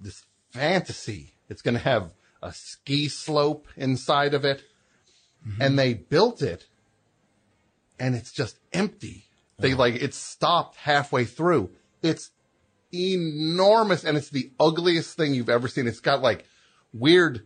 this 0.00 0.26
fantasy. 0.52 1.34
It's 1.48 1.60
going 1.60 1.74
to 1.74 1.80
have 1.80 2.12
a 2.40 2.52
ski 2.52 3.08
slope 3.08 3.66
inside 3.76 4.32
of 4.32 4.44
it. 4.44 4.62
And 5.60 5.76
they 5.76 5.92
built 5.92 6.40
it 6.40 6.68
and 7.98 8.14
it's 8.14 8.30
just 8.30 8.60
empty. 8.72 9.24
They 9.58 9.74
like 9.74 9.96
it 9.96 10.14
stopped 10.14 10.76
halfway 10.76 11.24
through. 11.24 11.70
It's 12.00 12.30
enormous 12.92 14.04
and 14.04 14.16
it's 14.16 14.30
the 14.30 14.52
ugliest 14.60 15.16
thing 15.16 15.34
you've 15.34 15.48
ever 15.48 15.66
seen. 15.66 15.88
It's 15.88 15.98
got 15.98 16.22
like 16.22 16.44
weird 16.92 17.44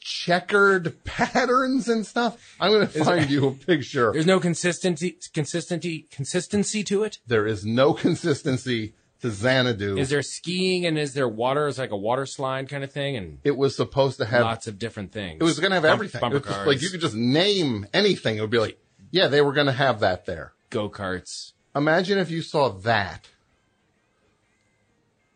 checkered 0.00 1.02
patterns 1.04 1.88
and 1.88 2.06
stuff 2.06 2.56
i'm 2.60 2.70
going 2.72 2.86
to 2.86 3.04
find 3.04 3.30
you 3.34 3.46
a 3.48 3.52
picture 3.52 4.12
There's 4.12 4.26
no 4.26 4.40
consistency, 4.40 5.18
consistency, 5.32 6.06
consistency 6.10 6.82
to 6.84 7.04
it. 7.04 7.18
there 7.26 7.46
is 7.46 7.64
no 7.64 7.92
consistency 7.92 8.94
to 9.20 9.30
xanadu 9.30 9.98
Is 9.98 10.08
there 10.08 10.22
skiing 10.22 10.86
and 10.86 10.98
is 10.98 11.12
there 11.12 11.28
water? 11.28 11.68
It's 11.68 11.76
like 11.76 11.90
a 11.90 11.96
water 11.96 12.24
slide 12.24 12.70
kind 12.70 12.82
of 12.82 12.90
thing, 12.90 13.16
and 13.16 13.38
it 13.44 13.54
was 13.54 13.76
supposed 13.76 14.16
to 14.16 14.24
have 14.24 14.40
lots 14.42 14.66
of 14.66 14.78
different 14.78 15.12
things. 15.12 15.38
It 15.42 15.44
was 15.44 15.60
going 15.60 15.70
to 15.72 15.74
have 15.74 15.82
Bump- 15.82 15.92
everything. 15.92 16.20
Bumper 16.22 16.36
It 16.38 16.40
was 16.40 16.46
just 16.46 16.56
cars, 16.56 16.66
like 16.66 16.80
you 16.82 16.88
could 16.88 17.02
just 17.02 17.14
name 17.14 17.86
anything. 17.92 18.38
It 18.38 18.40
would 18.40 18.48
be 18.48 18.58
like, 18.58 18.78
yeah, 19.10 19.26
they 19.28 19.42
were 19.42 19.52
going 19.52 19.66
to 19.66 19.72
have 19.74 20.00
that 20.00 20.24
there. 20.24 20.54
go 20.70 20.88
karts. 20.88 21.52
Imagine 21.76 22.16
if 22.16 22.30
you 22.30 22.40
saw 22.40 22.70
that. 22.70 23.28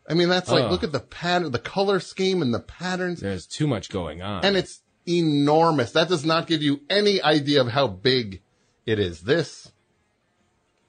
I 0.07 0.13
mean, 0.13 0.29
that's 0.29 0.49
like, 0.51 0.65
Ugh. 0.65 0.71
look 0.71 0.83
at 0.83 0.91
the 0.91 0.99
pattern, 0.99 1.51
the 1.51 1.59
color 1.59 1.99
scheme 1.99 2.41
and 2.41 2.53
the 2.53 2.59
patterns. 2.59 3.21
There's 3.21 3.47
too 3.47 3.65
much 3.67 3.89
going 3.89 4.21
on. 4.21 4.45
And 4.45 4.55
it's 4.55 4.81
enormous. 5.07 5.91
That 5.93 6.09
does 6.09 6.25
not 6.25 6.47
give 6.47 6.61
you 6.61 6.81
any 6.89 7.21
idea 7.21 7.61
of 7.61 7.69
how 7.69 7.87
big 7.87 8.41
it 8.85 8.99
is. 8.99 9.21
This 9.21 9.71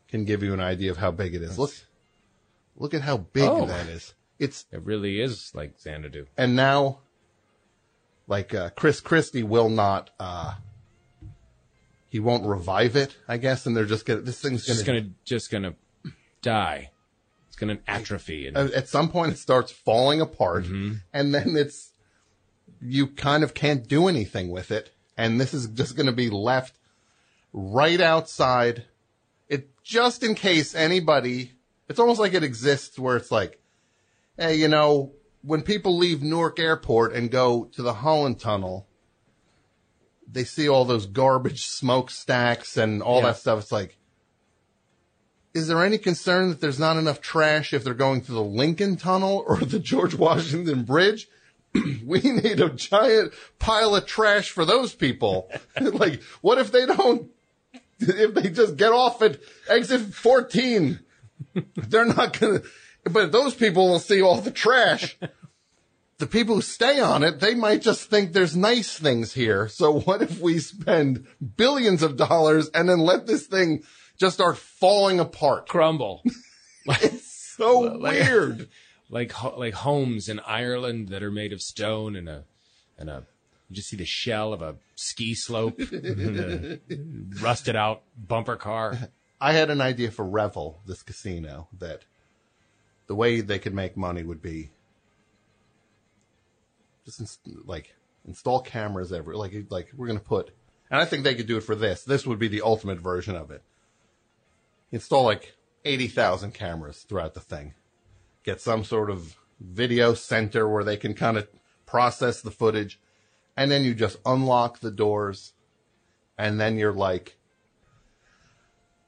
can 0.09 0.25
give 0.25 0.43
you 0.43 0.53
an 0.53 0.61
idea 0.61 0.91
of 0.91 0.99
how 0.99 1.11
big 1.11 1.35
it 1.35 1.43
is. 1.43 1.59
Look, 1.59 1.73
look 2.77 2.93
at 2.95 3.01
how 3.03 3.17
big 3.17 3.45
Oh. 3.49 3.67
that 3.67 3.89
is. 3.89 4.15
It's 4.39 4.67
it 4.71 4.83
really 4.83 5.21
is 5.21 5.51
like 5.55 5.81
Xanadu. 5.81 6.27
and 6.37 6.55
now 6.55 6.99
like 8.27 8.53
uh, 8.53 8.69
Chris 8.71 9.01
Christie 9.01 9.43
will 9.43 9.71
not 9.71 10.11
uh 10.21 10.55
he 12.09 12.21
won't 12.21 12.45
revive 12.47 12.97
it, 12.97 13.17
I 13.27 13.39
guess, 13.39 13.65
and 13.67 13.75
they're 13.77 13.87
just 13.87 14.05
gonna 14.05 14.21
this 14.21 14.41
thing's 14.41 14.67
gonna, 14.67 14.75
just 14.77 14.87
gonna 14.87 15.09
just 15.25 15.51
gonna 15.51 15.75
die. 16.43 16.91
It's 17.57 17.61
gonna 17.63 17.79
atrophy. 17.89 18.49
And, 18.49 18.57
at 18.59 18.87
some 18.87 19.09
point 19.09 19.33
it 19.33 19.39
starts 19.39 19.73
falling 19.73 20.21
apart, 20.21 20.65
mm-hmm. 20.65 20.97
and 21.15 21.35
then 21.35 21.57
it's 21.57 21.93
you 22.83 23.07
kind 23.07 23.43
of 23.43 23.55
can't 23.55 23.89
do 23.89 24.09
anything 24.09 24.51
with 24.51 24.71
it, 24.71 24.91
and 25.17 25.41
this 25.41 25.55
is 25.55 25.67
just 25.69 25.97
gonna 25.97 26.13
be 26.13 26.29
left 26.29 26.79
right 27.55 27.99
outside. 27.99 28.85
It 29.49 29.71
just 29.83 30.23
in 30.23 30.35
case 30.35 30.75
anybody, 30.75 31.53
it's 31.89 31.99
almost 31.99 32.21
like 32.21 32.35
it 32.35 32.45
exists 32.45 32.99
where 32.99 33.17
it's 33.17 33.31
like, 33.31 33.59
hey, 34.37 34.57
you 34.57 34.69
know, 34.69 35.13
when 35.41 35.63
people 35.63 35.97
leave 35.97 36.23
Newark 36.23 36.59
Airport 36.59 37.15
and 37.15 37.31
go 37.31 37.71
to 37.73 37.81
the 37.81 37.95
Holland 37.95 38.39
Tunnel, 38.39 38.87
they 40.31 40.45
see 40.45 40.69
all 40.69 40.85
those 40.85 41.07
garbage 41.07 41.65
smokestacks 41.65 42.77
and 42.77 43.03
all 43.03 43.21
Yeah. 43.21 43.29
that 43.29 43.39
stuff. 43.39 43.61
It's 43.61 43.73
like, 43.73 43.97
is 45.57 45.69
there 45.69 45.83
any 45.83 45.97
concern 45.97 46.51
that 46.51 46.61
there's 46.61 46.79
not 46.79 46.99
enough 46.99 47.23
trash 47.23 47.73
if 47.73 47.83
they're 47.83 47.95
going 47.95 48.21
through 48.21 48.35
the 48.35 48.45
Lincoln 48.45 48.97
Tunnel 48.97 49.43
or 49.49 49.57
the 49.57 49.79
George 49.79 50.15
Washington 50.15 50.83
Bridge? 50.83 51.29
we 52.05 52.21
need 52.21 52.61
a 52.61 52.69
giant 52.69 53.33
pile 53.59 53.97
of 53.97 54.05
trash 54.05 54.51
for 54.51 54.67
those 54.67 54.95
people. 54.95 55.51
like, 55.81 56.23
what 56.43 56.59
if 56.59 56.71
they 56.73 56.85
don't, 56.85 57.31
if 57.99 58.35
they 58.35 58.51
just 58.51 58.77
get 58.77 58.93
off 58.93 59.23
at 59.23 59.39
exit 59.67 60.03
14? 60.13 61.01
They're 61.75 62.05
not 62.05 62.39
gonna, 62.39 62.61
but 63.05 63.33
those 63.33 63.55
people 63.55 63.89
will 63.89 63.99
see 63.99 64.21
all 64.21 64.43
the 64.43 64.51
trash. 64.51 65.17
The 66.19 66.27
people 66.27 66.57
who 66.57 66.63
stay 66.63 67.01
on 67.01 67.23
it, 67.23 67.41
they 67.41 67.55
might 67.55 67.81
just 67.81 68.11
think 68.11 68.33
there's 68.33 68.57
nice 68.57 68.99
things 68.99 69.33
here. 69.33 69.69
So 69.69 70.01
what 70.01 70.21
if 70.21 70.39
we 70.39 70.59
spend 70.59 71.27
billions 71.57 72.03
of 72.03 72.19
dollars 72.19 72.69
and 72.75 72.89
then 72.89 72.99
let 72.99 73.27
this 73.27 73.47
thing 73.47 73.85
just 74.19 74.35
start 74.35 74.57
falling 74.59 75.21
apart? 75.21 75.69
crumble. 75.69 76.23
It's 76.89 77.55
so 77.57 77.81
Like- 77.81 78.13
weird. 78.23 78.69
like 79.11 79.33
like 79.57 79.75
homes 79.75 80.29
in 80.29 80.39
Ireland 80.41 81.09
that 81.09 81.23
are 81.23 81.31
made 81.33 81.53
of 81.53 81.61
stone 81.61 82.15
and 82.17 82.29
a 82.29 82.45
and 82.99 83.09
a 83.11 83.27
you 83.69 83.75
just 83.77 83.89
see 83.89 83.97
the 83.97 84.05
shell 84.05 84.53
of 84.53 84.63
a 84.63 84.77
ski 84.95 85.35
slope, 85.35 85.81
rusted 87.43 87.75
out 87.75 88.03
bumper 88.17 88.55
car. 88.57 88.97
I 89.41 89.53
had 89.53 89.71
an 89.71 89.81
idea 89.81 90.11
for 90.13 90.25
Revel, 90.25 90.81
this 90.87 91.03
casino, 91.03 91.67
that 91.79 92.05
the 93.09 93.15
way 93.17 93.41
they 93.41 93.59
could 93.59 93.75
make 93.75 93.97
money 93.97 94.23
would 94.23 94.41
be 94.41 94.71
just 97.05 97.21
ins- 97.21 97.39
like 97.65 97.95
install 98.27 98.61
cameras 98.61 99.13
every 99.13 99.37
like 99.37 99.53
like 99.71 99.89
we're 99.97 100.07
gonna 100.07 100.21
put, 100.21 100.51
and 100.91 101.01
I 101.01 101.05
think 101.05 101.25
they 101.25 101.35
could 101.35 101.47
do 101.49 101.57
it 101.57 101.63
for 101.65 101.75
this. 101.75 102.05
This 102.05 102.27
would 102.27 102.39
be 102.39 102.49
the 102.49 102.63
ultimate 102.63 103.01
version 103.01 103.35
of 103.37 103.51
it. 103.51 103.63
Install 104.93 105.25
like 105.25 105.57
eighty 105.85 106.09
thousand 106.09 106.55
cameras 106.55 107.05
throughout 107.09 107.35
the 107.35 107.41
thing. 107.41 107.75
Get 108.45 108.61
some 108.61 108.85
sort 108.85 109.11
of 109.11 109.37
video 109.61 110.15
center 110.15 110.69
where 110.69 110.85
they 110.85 110.97
can 110.97 111.15
kind 111.15 111.37
of 111.37 111.49
process 111.87 112.41
the 112.41 112.51
footage, 112.51 113.01
and 113.57 113.71
then 113.71 113.85
you 113.85 113.95
just 113.95 114.19
unlock 114.25 114.81
the 114.81 114.91
doors, 114.91 115.53
and 116.39 116.61
then 116.61 116.79
you're 116.79 116.93
like 116.93 117.37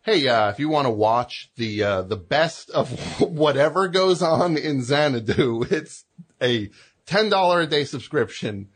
hey, 0.08 0.26
uh, 0.26 0.48
if 0.48 0.58
you 0.58 0.70
want 0.70 0.86
to 0.86 0.90
watch 0.90 1.50
the 1.56 1.82
uh, 1.82 2.02
the 2.02 2.16
best 2.16 2.70
of 2.70 2.90
whatever 3.20 3.88
goes 3.88 4.22
on 4.22 4.56
in 4.56 4.82
Xanadu, 4.82 5.64
it's 5.70 6.06
a 6.40 6.70
ten 7.04 7.28
dollar 7.28 7.60
a 7.60 7.66
day 7.66 7.84
subscription. 7.84 8.68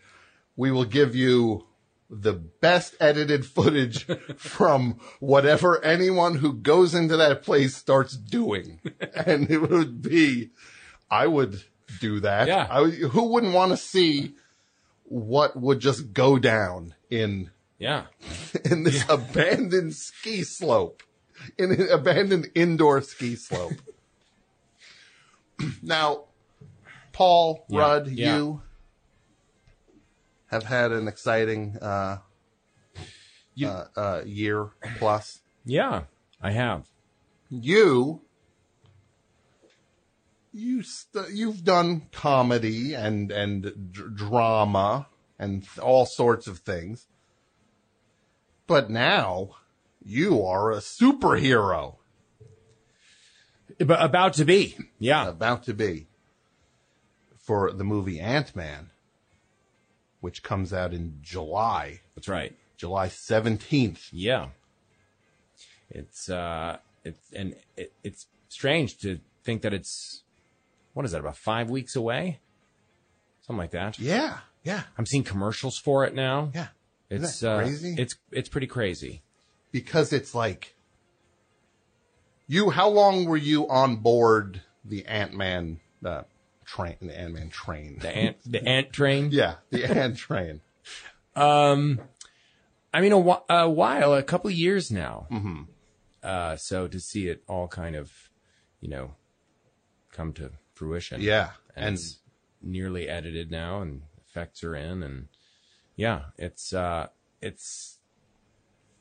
We 0.57 0.71
will 0.71 0.85
give 0.85 1.17
you 1.17 1.67
the 2.15 2.35
best 2.35 2.95
edited 3.01 3.47
footage 3.47 4.05
from 4.37 5.01
whatever 5.19 5.83
anyone 5.83 6.37
who 6.37 6.53
goes 6.53 6.95
into 6.95 7.17
that 7.17 7.43
place 7.43 7.75
starts 7.75 8.15
doing, 8.17 8.81
and 9.15 9.51
it 9.51 9.59
would 9.59 10.03
be, 10.03 10.51
I 11.11 11.27
would 11.27 11.63
do 12.01 12.21
that. 12.21 12.49
Yeah. 12.49 12.67
I 12.71 12.85
who 12.91 13.33
wouldn't 13.33 13.55
want 13.55 13.71
to 13.73 13.77
see 13.79 14.35
what 15.05 15.57
would 15.59 15.81
just 15.81 16.13
go 16.13 16.39
down 16.39 16.95
in 17.11 17.51
Yeah, 17.79 18.05
in 18.65 18.83
this 18.85 19.05
abandoned 19.09 19.95
ski 19.95 20.43
slope, 20.43 21.03
in 21.59 21.73
an 21.73 21.89
abandoned 21.91 22.51
indoor 22.55 23.01
ski 23.01 23.37
slope. 23.37 23.73
now, 25.83 26.25
Paul, 27.13 27.65
Yeah, 27.69 27.79
Rudd, 27.81 28.09
yeah. 28.09 28.37
you 28.37 28.63
have 30.53 30.65
had 30.65 30.93
an 30.93 31.09
exciting 31.09 31.79
uh, 31.81 32.19
You- 33.55 33.69
uh, 33.69 33.87
uh, 33.97 34.23
year 34.25 34.69
plus. 34.99 35.41
yeah, 35.65 36.03
I 36.41 36.51
have. 36.53 36.87
You, 37.51 38.23
you, 40.53 40.83
st- 40.83 41.31
you've 41.33 41.65
done 41.65 42.09
comedy 42.13 42.95
and 42.95 43.31
and 43.33 43.63
d- 43.93 44.03
drama 44.15 45.09
and 45.39 45.67
all 45.83 46.07
sorts 46.07 46.47
of 46.47 46.59
things, 46.59 47.07
but 48.67 48.89
now 48.91 49.57
you 50.05 50.43
are 50.45 50.71
a 50.73 50.77
superhero 50.79 51.97
about 53.81 54.35
to 54.35 54.45
be. 54.45 54.77
Yeah, 54.99 55.29
about 55.29 55.63
to 55.65 55.75
be 55.75 56.07
for 57.39 57.73
the 57.73 57.85
movie 57.85 58.21
Ant 58.21 58.55
Man, 58.57 58.91
which 60.23 60.43
comes 60.43 60.73
out 60.73 60.95
in 60.95 61.19
July, 61.21 62.01
that's 62.15 62.29
right. 62.29 62.57
July 62.79 63.09
seventeenth. 63.09 64.09
Yeah, 64.11 64.47
it's 65.91 66.31
uh, 66.31 66.79
it's 67.05 67.31
and 67.33 67.55
it, 67.77 67.93
it's 68.03 68.27
strange 68.49 68.97
to 69.01 69.19
think 69.45 69.61
that 69.63 69.75
it's 69.75 70.23
what 70.95 71.05
is 71.05 71.13
that 71.13 71.21
about 71.21 71.37
five 71.37 71.69
weeks 71.69 71.95
away, 71.95 72.41
something 73.43 73.59
like 73.59 73.73
that. 73.73 73.99
Yeah, 73.99 74.39
yeah, 74.65 74.85
I'm 74.97 75.05
seeing 75.07 75.25
commercials 75.25 75.77
for 75.79 76.05
it 76.07 76.15
now. 76.15 76.51
yeah. 76.55 76.69
Isn't 77.11 77.25
It's 77.27 77.43
uh, 77.43 77.59
crazy? 77.59 77.95
It's 77.99 78.17
it's 78.31 78.49
pretty 78.49 78.67
crazy. 78.67 79.23
because 79.71 80.13
it's 80.15 80.35
like 80.35 80.75
you 82.47 82.71
how 82.71 82.89
long 82.89 83.27
were 83.27 83.37
you 83.37 83.69
on 83.69 83.97
board 83.97 84.63
the 84.85 85.05
ant-man 85.07 85.81
uh, 86.05 86.23
train 86.77 86.97
the 87.01 87.19
ant-man 87.19 87.51
train 87.51 87.99
The 88.01 88.09
ant 88.17 88.37
the 88.47 88.63
ant 88.77 88.93
train. 88.93 89.29
yeah 89.31 89.55
the 89.71 89.85
ant 89.85 90.17
train 90.17 90.61
Um, 91.35 92.01
I 92.95 93.01
mean, 93.01 93.13
a, 93.13 93.17
a 93.53 93.69
while, 93.71 94.13
a 94.15 94.23
couple 94.23 94.49
of 94.49 94.55
years 94.57 94.91
now. 94.91 95.27
Mm-hmm. 95.31 95.63
Uh, 96.23 96.57
so 96.57 96.87
to 96.89 97.01
see 97.01 97.29
it 97.29 97.43
all 97.49 97.67
kind 97.69 97.97
of, 97.97 98.11
you 98.81 98.89
know, 98.89 99.15
come 100.13 100.33
to 100.35 100.51
fruition. 100.75 101.21
yeah 101.21 101.51
and, 101.75 101.87
and 101.87 101.95
it's 101.97 102.19
nearly 102.63 103.09
edited 103.09 103.51
now, 103.51 103.81
and 103.83 104.03
effects 104.29 104.63
are 104.63 104.77
in, 104.77 105.03
and 105.03 105.29
yeah, 105.97 106.21
it's 106.39 106.73
uh, 106.73 107.07
it's 107.41 107.99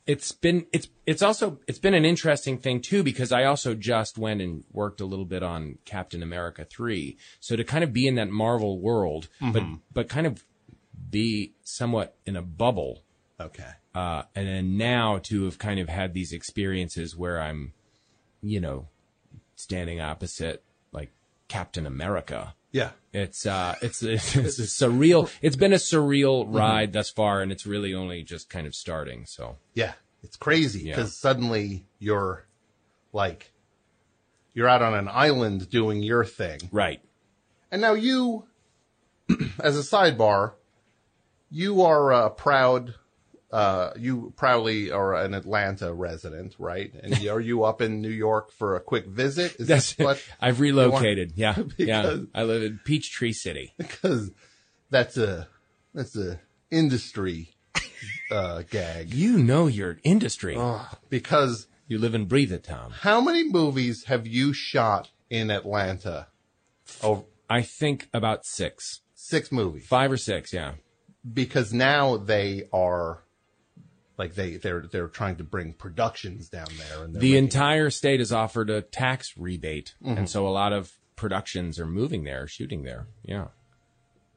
it's 0.06 0.32
been 0.32 0.66
it's 0.72 0.88
it's 1.06 1.22
also 1.22 1.60
it's 1.68 1.78
been 1.78 1.94
an 1.94 2.04
interesting 2.04 2.58
thing 2.58 2.80
too 2.80 3.02
because 3.02 3.30
I 3.32 3.44
also 3.44 3.74
just 3.74 4.18
went 4.18 4.40
and 4.40 4.64
worked 4.72 5.00
a 5.00 5.04
little 5.04 5.24
bit 5.24 5.42
on 5.42 5.78
Captain 5.84 6.22
America 6.22 6.64
three, 6.64 7.16
so 7.40 7.56
to 7.56 7.64
kind 7.64 7.84
of 7.84 7.92
be 7.92 8.06
in 8.06 8.16
that 8.16 8.30
Marvel 8.30 8.80
world, 8.80 9.28
but 9.40 9.62
but 9.92 10.08
kind 10.08 10.26
of 10.26 10.44
be 11.10 11.54
somewhat 11.62 12.16
in 12.26 12.36
a 12.36 12.42
bubble. 12.42 13.04
Okay. 13.38 13.70
Uh, 13.94 14.22
and 14.34 14.48
then 14.48 14.76
now 14.76 15.18
to 15.18 15.44
have 15.44 15.58
kind 15.58 15.78
of 15.78 15.88
had 15.88 16.14
these 16.14 16.32
experiences 16.32 17.16
where 17.16 17.40
I'm, 17.40 17.74
you 18.40 18.60
know, 18.60 18.88
standing 19.54 20.00
opposite 20.00 20.64
like 20.92 21.12
Captain 21.48 21.86
America. 21.86 22.54
Yeah 22.72 22.90
It's 23.12 23.46
uh, 23.46 23.76
it's 23.82 24.02
it's, 24.02 24.34
it's 24.46 24.58
a 24.58 24.62
surreal. 24.62 25.30
It's 25.42 25.56
been 25.56 25.72
a 25.72 25.76
surreal 25.76 26.46
ride 26.48 26.92
thus 26.92 27.10
far, 27.10 27.42
and 27.42 27.52
it's 27.52 27.66
really 27.66 27.94
only 27.94 28.22
just 28.24 28.48
kind 28.50 28.66
of 28.66 28.74
starting. 28.74 29.26
So 29.26 29.56
yeah 29.74 29.92
it's 30.24 30.36
crazy 30.36 30.80
Yeah. 30.84 30.94
because 30.96 31.16
suddenly 31.16 31.84
you're 31.98 32.46
like 33.12 33.52
you're 34.54 34.68
out 34.68 34.82
on 34.82 34.94
an 34.94 35.08
island 35.08 35.68
doing 35.70 36.02
your 36.02 36.24
thing 36.24 36.60
right, 36.72 37.00
And 37.70 37.80
now 37.80 37.94
you, 37.94 38.46
as 39.60 39.78
a 39.78 39.82
sidebar, 39.82 40.52
you 41.50 41.82
are 41.82 42.12
a 42.12 42.28
proud, 42.30 42.94
uh, 43.52 43.92
you 43.98 44.32
probably 44.36 44.90
are 44.90 45.14
an 45.14 45.34
Atlanta 45.34 45.92
resident, 45.92 46.54
right? 46.58 46.92
And 47.02 47.26
are 47.28 47.40
you 47.40 47.64
up 47.64 47.80
in 47.82 48.00
New 48.00 48.08
York 48.10 48.50
for 48.52 48.76
a 48.76 48.80
quick 48.80 49.06
visit? 49.06 49.56
Is 49.60 49.66
that's 49.68 49.98
what? 49.98 50.22
I've 50.40 50.60
relocated. 50.60 51.32
Yeah, 51.36 51.56
yeah. 51.76 52.16
I 52.34 52.42
live 52.44 52.62
in 52.62 52.80
Peachtree 52.84 53.32
City. 53.32 53.74
Because 53.76 54.30
that's 54.90 55.16
a 55.16 55.48
that's 55.94 56.16
a 56.16 56.40
industry 56.70 57.54
uh, 58.30 58.62
gag. 58.70 59.12
You 59.12 59.38
know 59.38 59.66
your 59.66 59.98
industry. 60.02 60.58
Because 61.10 61.66
You 61.88 61.98
live 61.98 62.14
and 62.14 62.26
breathe 62.28 62.52
it, 62.52 62.64
Tom. 62.64 62.92
how 62.92 63.20
many 63.20 63.44
movies 63.48 64.04
have 64.04 64.26
you 64.26 64.52
shot 64.54 65.10
in 65.28 65.50
Atlanta? 65.50 66.28
Oh, 67.02 67.26
I 67.50 67.60
think 67.62 68.08
about 68.14 68.46
six, 68.46 69.02
six 69.14 69.52
movies. 69.52 69.86
five 69.86 70.10
or 70.10 70.16
six. 70.16 70.52
Yeah. 70.54 70.72
because 71.34 71.72
now 71.74 72.16
they 72.16 72.64
are 72.72 73.22
like 74.18 74.34
they 74.34 74.56
they're 74.56 74.86
they're 74.90 75.08
trying 75.08 75.36
to 75.36 75.44
bring 75.44 75.72
productions 75.72 76.48
down 76.48 76.68
there, 76.78 77.04
and 77.04 77.14
the 77.14 77.36
entire 77.36 77.90
state 77.90 78.20
is 78.20 78.32
offered 78.32 78.70
a 78.70 78.82
tax 78.82 79.36
rebate, 79.36 79.94
and 80.04 80.28
so 80.28 80.46
a 80.46 80.50
lot 80.50 80.72
of 80.72 80.92
productions 81.16 81.78
are 81.78 81.86
moving 81.86 82.24
there, 82.24 82.46
shooting 82.46 82.82
there. 82.82 83.06
Yeah, 83.22 83.48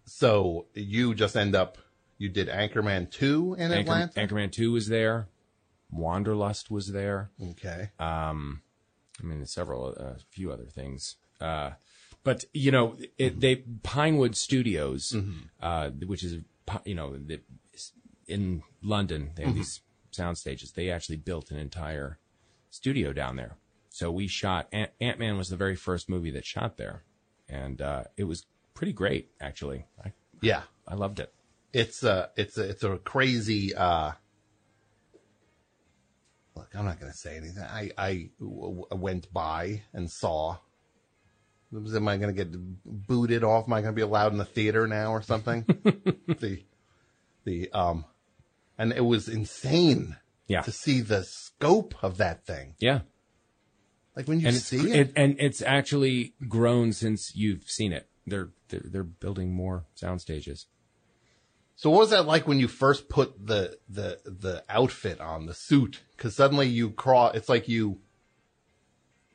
so 0.05 0.65
you 0.73 1.15
just 1.15 1.35
end 1.35 1.55
up 1.55 1.77
you 2.17 2.29
did 2.29 2.47
Anchorman 2.47 3.11
two 3.11 3.55
in 3.57 3.71
Anchor, 3.71 3.91
Atlanta. 3.91 4.13
Anchorman 4.27 4.51
Two 4.51 4.71
was 4.71 4.87
there, 4.87 5.27
Wanderlust 5.91 6.71
was 6.71 6.91
there. 6.91 7.31
okay, 7.41 7.89
um 7.99 8.61
I 9.21 9.25
mean, 9.25 9.45
several, 9.45 9.87
a 9.87 9.91
uh, 9.91 10.15
few 10.29 10.51
other 10.51 10.65
things. 10.65 11.15
Uh, 11.39 11.71
but 12.23 12.45
you 12.53 12.71
know, 12.71 12.95
it, 13.17 13.39
they 13.39 13.57
Pinewood 13.83 14.35
Studios, 14.35 15.15
uh, 15.61 15.89
which 16.05 16.23
is 16.23 16.39
you 16.85 16.95
know 16.95 17.17
the, 17.17 17.41
in 18.27 18.63
London, 18.85 19.31
they 19.35 19.43
have 19.43 19.55
these 19.55 19.81
sound 20.11 20.37
stages. 20.37 20.71
They 20.71 20.89
actually 20.89 21.17
built 21.17 21.51
an 21.51 21.57
entire 21.57 22.19
studio 22.69 23.11
down 23.13 23.35
there. 23.35 23.57
So 23.89 24.11
we 24.11 24.27
shot 24.27 24.67
Ant- 24.71 24.91
Ant-Man 25.01 25.37
was 25.37 25.49
the 25.49 25.55
very 25.55 25.75
first 25.75 26.09
movie 26.09 26.31
that 26.31 26.45
shot 26.45 26.77
there, 26.77 27.03
and 27.49 27.81
uh, 27.81 28.03
it 28.17 28.25
was 28.25 28.45
pretty 28.73 28.93
great 28.93 29.29
actually. 29.39 29.85
I 30.03 30.11
yeah, 30.41 30.63
I 30.87 30.95
loved 30.95 31.19
it. 31.19 31.33
it's 31.73 32.03
a 32.03 32.29
it's 32.35 32.57
a 32.57 32.69
it's 32.69 32.83
a 32.83 32.97
crazy. 32.97 33.73
uh 33.73 34.11
Look, 36.55 36.69
I'm 36.73 36.85
not 36.85 36.99
going 36.99 37.11
to 37.11 37.17
say 37.17 37.35
anything. 37.35 37.63
I 37.63 37.91
I 37.97 38.29
w- 38.39 38.85
went 38.91 39.31
by 39.33 39.81
and 39.93 40.09
saw. 40.09 40.57
Am 41.73 42.07
I 42.07 42.15
going 42.15 42.33
to 42.33 42.45
get 42.45 42.55
booted 42.85 43.43
off? 43.43 43.67
Am 43.67 43.73
I 43.73 43.81
going 43.81 43.91
to 43.93 43.95
be 43.95 44.01
allowed 44.01 44.31
in 44.31 44.37
the 44.37 44.45
theater 44.45 44.87
now 44.87 45.11
or 45.11 45.21
something? 45.21 45.65
the 46.39 46.63
the 47.43 47.69
um, 47.73 48.05
and 48.77 48.91
it 48.91 49.05
was 49.05 49.27
insane. 49.27 50.17
Yeah. 50.47 50.61
to 50.61 50.71
see 50.71 51.01
the 51.01 51.23
scope 51.23 51.95
of 52.03 52.17
that 52.17 52.45
thing. 52.45 52.75
Yeah, 52.79 52.99
Like 54.15 54.27
when 54.27 54.39
you 54.39 54.47
and 54.47 54.55
see 54.55 54.91
it, 54.91 54.95
it, 54.95 55.13
and 55.15 55.35
it's 55.39 55.59
actually 55.63 56.35
grown 56.47 56.93
since 56.93 57.35
you've 57.35 57.63
seen 57.67 57.91
it. 57.91 58.07
They're 58.27 58.49
they're, 58.69 58.83
they're 58.85 59.03
building 59.03 59.55
more 59.55 59.85
sound 59.95 60.21
stages. 60.21 60.67
So 61.75 61.89
what 61.89 61.99
was 62.01 62.09
that 62.11 62.27
like 62.27 62.47
when 62.47 62.59
you 62.59 62.67
first 62.67 63.09
put 63.09 63.47
the 63.47 63.79
the 63.89 64.19
the 64.23 64.63
outfit 64.69 65.19
on 65.19 65.47
the 65.47 65.55
suit? 65.55 66.01
Because 66.15 66.35
suddenly 66.35 66.67
you 66.67 66.91
crawl. 66.91 67.31
It's 67.31 67.49
like 67.49 67.67
you 67.67 67.99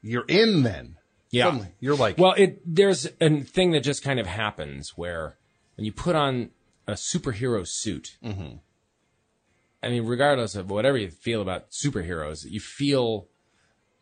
you're 0.00 0.24
in. 0.29 0.62
Then 0.62 0.96
Yeah. 1.31 1.46
suddenly 1.46 1.74
you're 1.81 1.96
like 1.96 2.18
Well, 2.18 2.35
it 2.37 2.61
there's 2.64 3.09
a 3.20 3.40
thing 3.42 3.72
that 3.72 3.81
just 3.83 4.05
kind 4.05 4.20
of 4.20 4.26
happens 4.29 4.92
where 4.96 5.38
when 5.76 5.85
you 5.85 5.92
put 5.92 6.14
on 6.14 6.50
a 6.87 6.92
superhero 6.92 7.66
suit, 7.66 8.16
mm-hmm. 8.24 8.59
I 9.83 9.88
mean, 9.88 10.05
regardless 10.05 10.55
of 10.55 10.71
whatever 10.71 10.99
you 10.99 11.11
feel 11.11 11.40
about 11.43 11.71
superheroes, 11.71 12.45
you 12.45 12.61
feel 12.61 13.27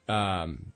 um, 0.09 0.73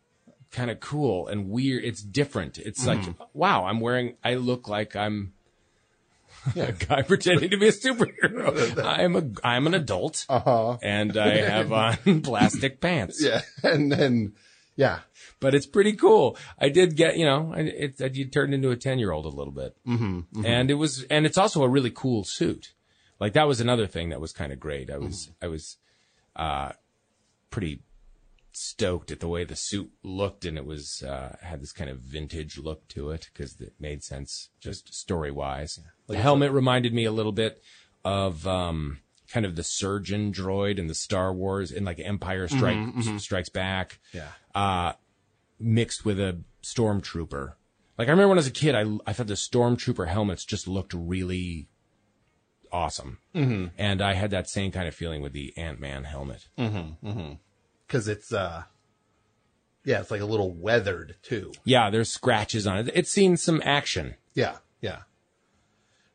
kind 0.50 0.70
of 0.70 0.80
cool 0.80 1.26
and 1.28 1.48
weird. 1.50 1.84
It's 1.84 2.02
different. 2.02 2.58
It's 2.58 2.86
like, 2.86 3.00
wow, 3.32 3.64
I'm 3.64 3.80
wearing. 3.80 4.14
I 4.24 4.34
look 4.34 4.68
like 4.68 4.94
I'm. 4.96 5.32
A 6.56 6.72
guy 6.72 7.02
pretending 7.06 7.50
to 7.50 7.56
be 7.56 7.68
a 7.68 7.72
superhero. 7.72 8.82
I'm 8.84 9.14
a 9.16 9.22
I'm 9.46 9.66
an 9.68 9.74
adult, 9.74 10.26
and 10.82 11.16
I 11.16 11.36
have 11.36 11.70
on 11.72 12.20
plastic 12.22 12.80
pants. 12.80 13.22
yeah, 13.22 13.42
and 13.62 13.92
then 13.92 14.32
yeah, 14.74 15.00
but 15.38 15.54
it's 15.54 15.66
pretty 15.66 15.92
cool. 15.92 16.36
I 16.58 16.68
did 16.70 16.96
get, 16.96 17.16
you 17.16 17.26
know, 17.26 17.52
I- 17.54 17.60
it, 17.60 18.00
it 18.00 18.14
you 18.16 18.24
turned 18.24 18.54
into 18.54 18.70
a 18.70 18.76
10 18.76 18.98
year 18.98 19.12
old 19.12 19.26
a 19.26 19.28
little 19.28 19.52
bit. 19.52 19.76
Mm-hmm, 19.86 20.44
And 20.44 20.70
it 20.70 20.74
was, 20.74 21.04
and 21.04 21.26
it's 21.26 21.36
also 21.38 21.62
a 21.62 21.68
really 21.68 21.90
cool 21.94 22.24
suit. 22.24 22.72
Like 23.22 23.34
that 23.34 23.46
was 23.46 23.60
another 23.60 23.86
thing 23.86 24.08
that 24.08 24.20
was 24.20 24.32
kind 24.32 24.52
of 24.52 24.58
great. 24.58 24.90
I 24.90 24.98
was, 24.98 25.30
I 25.40 25.46
was, 25.46 25.76
uh, 26.34 26.72
pretty 27.50 27.84
stoked 28.50 29.12
at 29.12 29.20
the 29.20 29.28
way 29.28 29.44
the 29.44 29.54
suit 29.54 29.92
looked 30.02 30.44
and 30.44 30.58
it 30.58 30.66
was, 30.66 31.04
uh, 31.04 31.36
had 31.40 31.62
this 31.62 31.70
kind 31.70 31.88
of 31.88 32.00
vintage 32.00 32.58
look 32.58 32.88
to 32.88 33.10
it 33.12 33.30
because 33.32 33.60
it 33.60 33.74
made 33.78 34.02
sense 34.02 34.50
just 34.58 34.92
story 34.92 35.30
wise. 35.30 35.78
the 36.08 36.18
helmet 36.18 36.50
reminded 36.50 36.92
me 36.92 37.04
a 37.04 37.12
little 37.12 37.30
bit 37.30 37.62
of, 38.04 38.44
um, 38.44 38.98
kind 39.28 39.46
of 39.46 39.54
the 39.54 39.62
surgeon 39.62 40.32
droid 40.32 40.76
in 40.76 40.88
the 40.88 40.94
Star 40.94 41.32
Wars 41.32 41.70
in 41.70 41.84
like 41.84 42.00
Empire 42.00 42.48
Strike 42.48 42.76
Strikes 43.18 43.48
Back 43.48 44.00
yeah, 44.12 44.28
uh, 44.52 44.94
mixed 45.60 46.04
with 46.04 46.18
a 46.18 46.40
stormtrooper. 46.62 47.52
Like 47.96 48.08
I 48.08 48.10
remember 48.10 48.30
when 48.30 48.38
I 48.38 48.40
was 48.40 48.48
a 48.48 48.50
kid, 48.50 48.74
I 48.74 48.98
I 49.06 49.12
thought 49.12 49.28
the 49.28 49.34
stormtrooper 49.34 50.08
helmets 50.08 50.44
just 50.44 50.66
looked 50.66 50.92
really 50.92 51.68
awesome, 52.72 53.18
mm-hmm. 53.34 53.66
and 53.78 54.02
I 54.02 54.14
had 54.14 54.30
that 54.30 54.48
same 54.48 54.72
kind 54.72 54.88
of 54.88 54.94
feeling 54.94 55.22
with 55.22 55.32
the 55.32 55.52
Ant 55.56 55.80
Man 55.80 56.04
helmet. 56.04 56.48
because 57.86 58.08
it's 58.08 58.32
uh 58.32 58.64
yeah, 59.84 60.00
it's 60.00 60.10
like 60.10 60.20
a 60.20 60.26
little 60.26 60.52
weathered 60.52 61.16
too. 61.22 61.52
Yeah, 61.64 61.90
there's 61.90 62.10
scratches 62.10 62.66
on 62.66 62.78
it. 62.78 62.90
It's 62.94 63.10
seen 63.10 63.36
some 63.36 63.60
action. 63.64 64.14
Yeah, 64.34 64.56
yeah. 64.80 65.02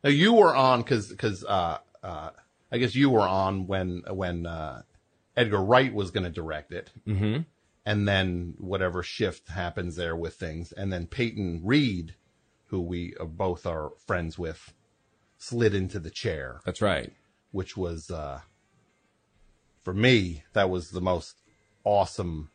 Now 0.02 0.10
you 0.10 0.34
were 0.34 0.54
on 0.54 0.82
because 0.82 1.08
because 1.08 1.44
uh 1.44 1.78
uh 2.02 2.30
I 2.70 2.78
guess 2.78 2.94
you 2.94 3.10
were 3.10 3.28
on 3.28 3.66
when 3.66 4.02
when 4.10 4.46
uh 4.46 4.82
Edgar 5.36 5.62
Wright 5.62 5.94
was 5.94 6.10
going 6.10 6.24
to 6.24 6.30
direct 6.30 6.72
it, 6.72 6.90
mm-hmm. 7.06 7.42
and 7.86 8.08
then 8.08 8.54
whatever 8.58 9.04
shift 9.04 9.48
happens 9.50 9.94
there 9.94 10.16
with 10.16 10.34
things, 10.34 10.72
and 10.72 10.92
then 10.92 11.06
Peyton 11.06 11.60
Reed, 11.62 12.16
who 12.66 12.80
we 12.80 13.14
uh, 13.20 13.24
both 13.24 13.64
are 13.64 13.92
friends 14.04 14.36
with, 14.36 14.74
slid 15.38 15.74
into 15.74 15.98
the 15.98 16.10
chair, 16.10 16.60
That's 16.66 16.82
right. 16.82 17.12
which 17.52 17.76
was 17.76 18.10
uh 18.10 18.40
for 19.82 19.94
me 19.94 20.42
that 20.52 20.68
was 20.68 20.90
the 20.90 21.00
most 21.00 21.36
awesome 21.84 22.50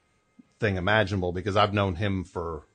thing 0.60 0.76
imaginable 0.76 1.32
because 1.32 1.58
I've 1.58 1.74
known 1.74 1.96
him 1.96 2.24
for 2.24 2.68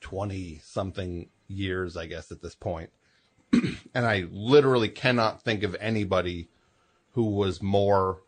20 0.00 0.60
something 0.64 1.28
years, 1.48 1.96
I 1.96 2.06
guess, 2.06 2.30
at 2.30 2.42
this 2.42 2.54
point. 2.54 2.90
and 3.52 4.06
I 4.06 4.26
literally 4.30 4.88
cannot 4.88 5.42
think 5.42 5.62
of 5.62 5.76
anybody 5.80 6.48
who 7.12 7.24
was 7.24 7.60
more 7.62 8.22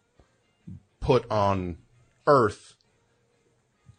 put 1.01 1.31
on 1.31 1.79
earth 2.27 2.75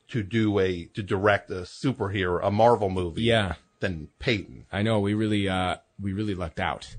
to 0.09 0.21
do 0.23 0.59
a, 0.59 0.85
to 0.93 1.01
direct 1.01 1.49
a 1.49 1.61
superhero, 1.61 2.39
a 2.43 2.51
Marvel 2.51 2.89
movie 2.89 3.23
Yeah, 3.23 3.55
than 3.79 4.09
Peyton. 4.19 4.65
I 4.71 4.83
know. 4.83 4.99
We 4.99 5.13
really 5.13 5.49
uh 5.49 5.77
we 5.99 6.13
really 6.13 6.35
lucked 6.35 6.59
out. 6.59 6.95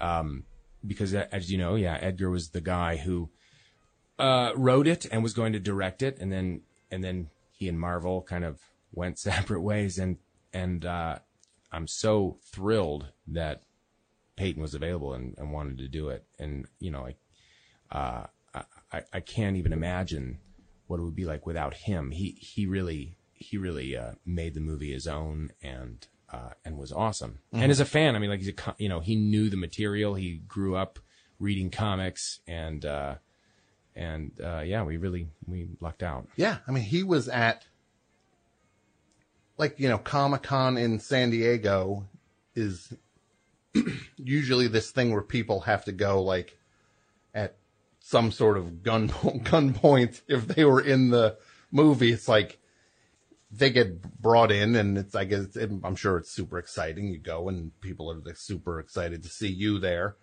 Um, 0.00 0.44
because 0.86 1.14
uh, 1.14 1.26
as 1.32 1.50
you 1.50 1.58
know, 1.58 1.74
yeah, 1.74 1.98
Edgar 2.00 2.30
was 2.30 2.50
the 2.50 2.60
guy 2.60 2.96
who 2.96 3.30
uh 4.18 4.52
wrote 4.56 4.88
it 4.88 5.06
and 5.12 5.22
was 5.22 5.34
going 5.34 5.52
to 5.52 5.60
direct 5.60 6.02
it, 6.02 6.18
and 6.20 6.32
then 6.32 6.62
and 6.90 7.02
then 7.02 7.30
he 7.52 7.68
and 7.68 7.78
Marvel 7.78 8.22
kind 8.22 8.44
of 8.44 8.60
went 8.92 9.18
separate 9.18 9.62
ways, 9.62 9.98
and 9.98 10.18
and 10.52 10.84
uh, 10.84 11.18
I'm 11.72 11.86
so 11.86 12.38
thrilled 12.44 13.08
that 13.26 13.62
Peyton 14.36 14.62
was 14.62 14.74
available 14.74 15.12
and, 15.12 15.34
and 15.36 15.52
wanted 15.52 15.78
to 15.78 15.88
do 15.88 16.08
it, 16.08 16.24
and 16.38 16.66
you 16.78 16.90
know, 16.90 17.08
I, 17.92 17.96
uh, 17.96 18.26
I 18.92 19.02
I 19.12 19.20
can't 19.20 19.56
even 19.56 19.72
imagine 19.72 20.38
what 20.86 21.00
it 21.00 21.02
would 21.02 21.16
be 21.16 21.26
like 21.26 21.46
without 21.46 21.74
him. 21.74 22.12
He 22.12 22.38
he 22.40 22.66
really 22.66 23.16
he 23.34 23.56
really 23.56 23.96
uh, 23.96 24.12
made 24.24 24.54
the 24.54 24.60
movie 24.60 24.92
his 24.92 25.06
own 25.06 25.50
and 25.62 26.06
uh, 26.32 26.50
and 26.64 26.76
was 26.76 26.92
awesome. 26.92 27.40
And 27.52 27.70
as 27.70 27.80
a 27.80 27.84
fan, 27.84 28.14
I 28.14 28.18
mean, 28.18 28.30
like 28.30 28.40
he's 28.40 28.48
a 28.48 28.74
you 28.78 28.88
know 28.88 29.00
he 29.00 29.16
knew 29.16 29.48
the 29.48 29.56
material. 29.56 30.14
He 30.14 30.40
grew 30.46 30.76
up 30.76 30.98
reading 31.38 31.70
comics 31.70 32.40
and 32.46 32.84
uh, 32.84 33.16
and 33.94 34.32
uh, 34.42 34.60
yeah, 34.60 34.82
we 34.82 34.96
really 34.96 35.28
we 35.46 35.68
lucked 35.80 36.02
out. 36.02 36.28
Yeah, 36.36 36.58
I 36.66 36.70
mean, 36.70 36.84
he 36.84 37.02
was 37.02 37.28
at 37.28 37.66
like 39.56 39.78
you 39.80 39.88
know 39.88 39.98
Comic 39.98 40.42
Con 40.42 40.76
in 40.76 41.00
San 41.00 41.30
Diego 41.30 42.06
is 42.54 42.92
usually 44.16 44.68
this 44.68 44.90
thing 44.90 45.12
where 45.12 45.22
people 45.22 45.60
have 45.60 45.84
to 45.86 45.92
go 45.92 46.22
like 46.22 46.56
at 47.34 47.56
some 48.00 48.30
sort 48.30 48.56
of 48.56 48.82
gun 48.82 49.08
gunpoint 49.10 50.22
if 50.28 50.46
they 50.46 50.64
were 50.64 50.80
in 50.80 51.10
the 51.10 51.36
movie. 51.70 52.12
It's 52.12 52.28
like 52.28 52.58
they 53.50 53.70
get 53.70 54.20
brought 54.20 54.50
in, 54.52 54.76
and 54.76 54.98
it's 54.98 55.14
I 55.14 55.24
guess 55.24 55.56
it, 55.56 55.70
I'm 55.84 55.96
sure 55.96 56.16
it's 56.18 56.30
super 56.30 56.58
exciting. 56.58 57.08
You 57.08 57.18
go, 57.18 57.48
and 57.48 57.78
people 57.80 58.10
are 58.10 58.16
like, 58.20 58.36
super 58.36 58.78
excited 58.80 59.22
to 59.22 59.28
see 59.28 59.48
you 59.48 59.78
there. 59.78 60.16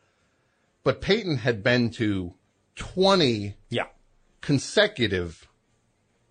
But 0.83 1.01
Peyton 1.01 1.38
had 1.38 1.63
been 1.63 1.89
to 1.91 2.35
twenty 2.75 3.55
Yeah, 3.69 3.88
consecutive 4.41 5.47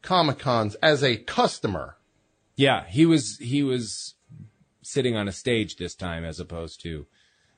Comic 0.02 0.38
Cons 0.38 0.74
as 0.76 1.02
a 1.02 1.16
customer. 1.16 1.96
yeah. 2.56 2.84
He 2.88 3.04
was 3.06 3.38
he 3.38 3.62
was 3.62 4.14
sitting 4.82 5.16
on 5.16 5.26
a 5.28 5.32
stage 5.32 5.76
this 5.76 5.94
time 5.94 6.24
as 6.24 6.38
opposed 6.38 6.80
to 6.82 7.06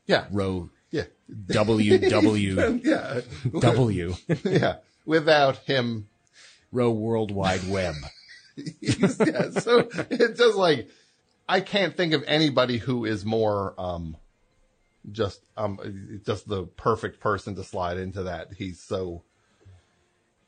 Yeah. 0.07 0.27
row 0.31 0.70
Yeah. 0.90 1.05
W 1.49 1.99
W 2.09 2.81
Yeah. 2.85 3.20
W 3.61 4.14
yeah. 4.44 4.77
Without 5.05 5.57
him. 5.59 6.09
row 6.72 6.90
World 6.90 7.31
Wide 7.33 7.68
Web. 7.68 7.94
yeah. 8.81 9.51
So 9.51 9.88
it's 10.11 10.38
just 10.38 10.57
like, 10.57 10.88
I 11.49 11.61
can't 11.61 11.97
think 11.97 12.12
of 12.12 12.25
anybody 12.27 12.79
who 12.79 13.05
is 13.05 13.25
more, 13.25 13.75
um, 13.79 14.16
just 15.12 15.40
um 15.57 16.21
just 16.27 16.49
the 16.49 16.64
perfect 16.64 17.21
person 17.21 17.55
to 17.55 17.62
slide 17.62 17.97
into 17.97 18.25
that. 18.25 18.53
He's 18.59 18.81
so 18.83 19.23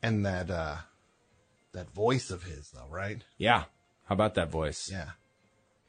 and 0.03 0.27
that 0.27 0.51
uh 0.51 0.77
that 1.73 1.93
voice 1.95 2.31
of 2.31 2.43
his 2.43 2.71
though, 2.71 2.89
right? 2.91 3.23
Yeah. 3.37 3.65
How 4.07 4.15
about 4.15 4.35
that 4.35 4.51
voice? 4.51 4.89
Yeah. 4.91 5.11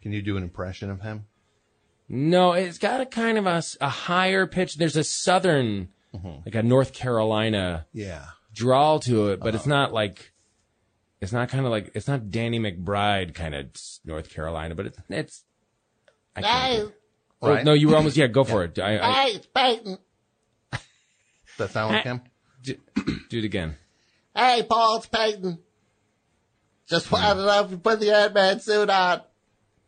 Can 0.03 0.12
you 0.12 0.21
do 0.21 0.38
an 0.38 0.43
impression 0.43 0.91
of 0.91 1.01
him? 1.01 1.25
No, 2.08 2.53
it's 2.53 2.77
got 2.77 3.01
a 3.01 3.05
kind 3.05 3.38
of 3.38 3.47
a, 3.47 3.63
a 3.82 3.89
higher 3.89 4.45
pitch. 4.45 4.75
There's 4.75 4.95
a 4.97 5.03
southern, 5.03 5.89
like 6.45 6.55
a 6.55 6.63
North 6.63 6.93
Carolina 6.93 7.86
Yeah. 7.93 8.25
drawl 8.53 8.99
to 9.01 9.29
it, 9.29 9.39
but 9.39 9.53
it's 9.55 9.65
not 9.67 9.93
like, 9.93 10.32
it's 11.21 11.32
not 11.32 11.49
kind 11.49 11.65
of 11.65 11.71
like, 11.71 11.91
it's 11.95 12.08
not 12.08 12.32
Danny 12.32 12.60
McBride 12.60 13.34
kind 13.34 13.53
of 13.55 13.67
North 14.05 14.29
Carolina, 14.29 14.75
but 14.75 14.86
it's, 14.88 14.97
it's, 15.10 15.43
I 16.36 16.41
can't 16.41 16.93
Oh, 17.41 17.49
Right. 17.49 17.63
no, 17.63 17.71
you 17.73 17.88
were 17.89 17.95
almost, 17.95 18.17
yeah, 18.17 18.27
go 18.27 18.43
for 18.45 18.63
it. 18.65 18.77
I, 18.79 18.99
I, 18.99 19.12
Hey, 19.12 19.36
it's 19.36 19.47
Peyton. 19.47 19.97
Does 20.71 20.82
that 21.58 21.71
sound 21.71 21.93
like 21.93 22.03
him? 22.03 22.21
do, 22.63 22.75
do 23.29 23.39
it 23.39 23.45
again. 23.45 23.75
Hey, 24.36 24.63
Paul, 24.69 24.97
it's 24.97 25.08
Peyton. 25.08 25.60
Just 26.88 27.12
wanted 27.12 27.36
to 27.41 27.45
know 27.45 27.63
if 27.65 27.71
you 27.71 27.77
put 27.77 27.99
the 27.99 28.15
Ant-Man 28.15 28.60
suit 28.60 28.89
on. 28.89 29.21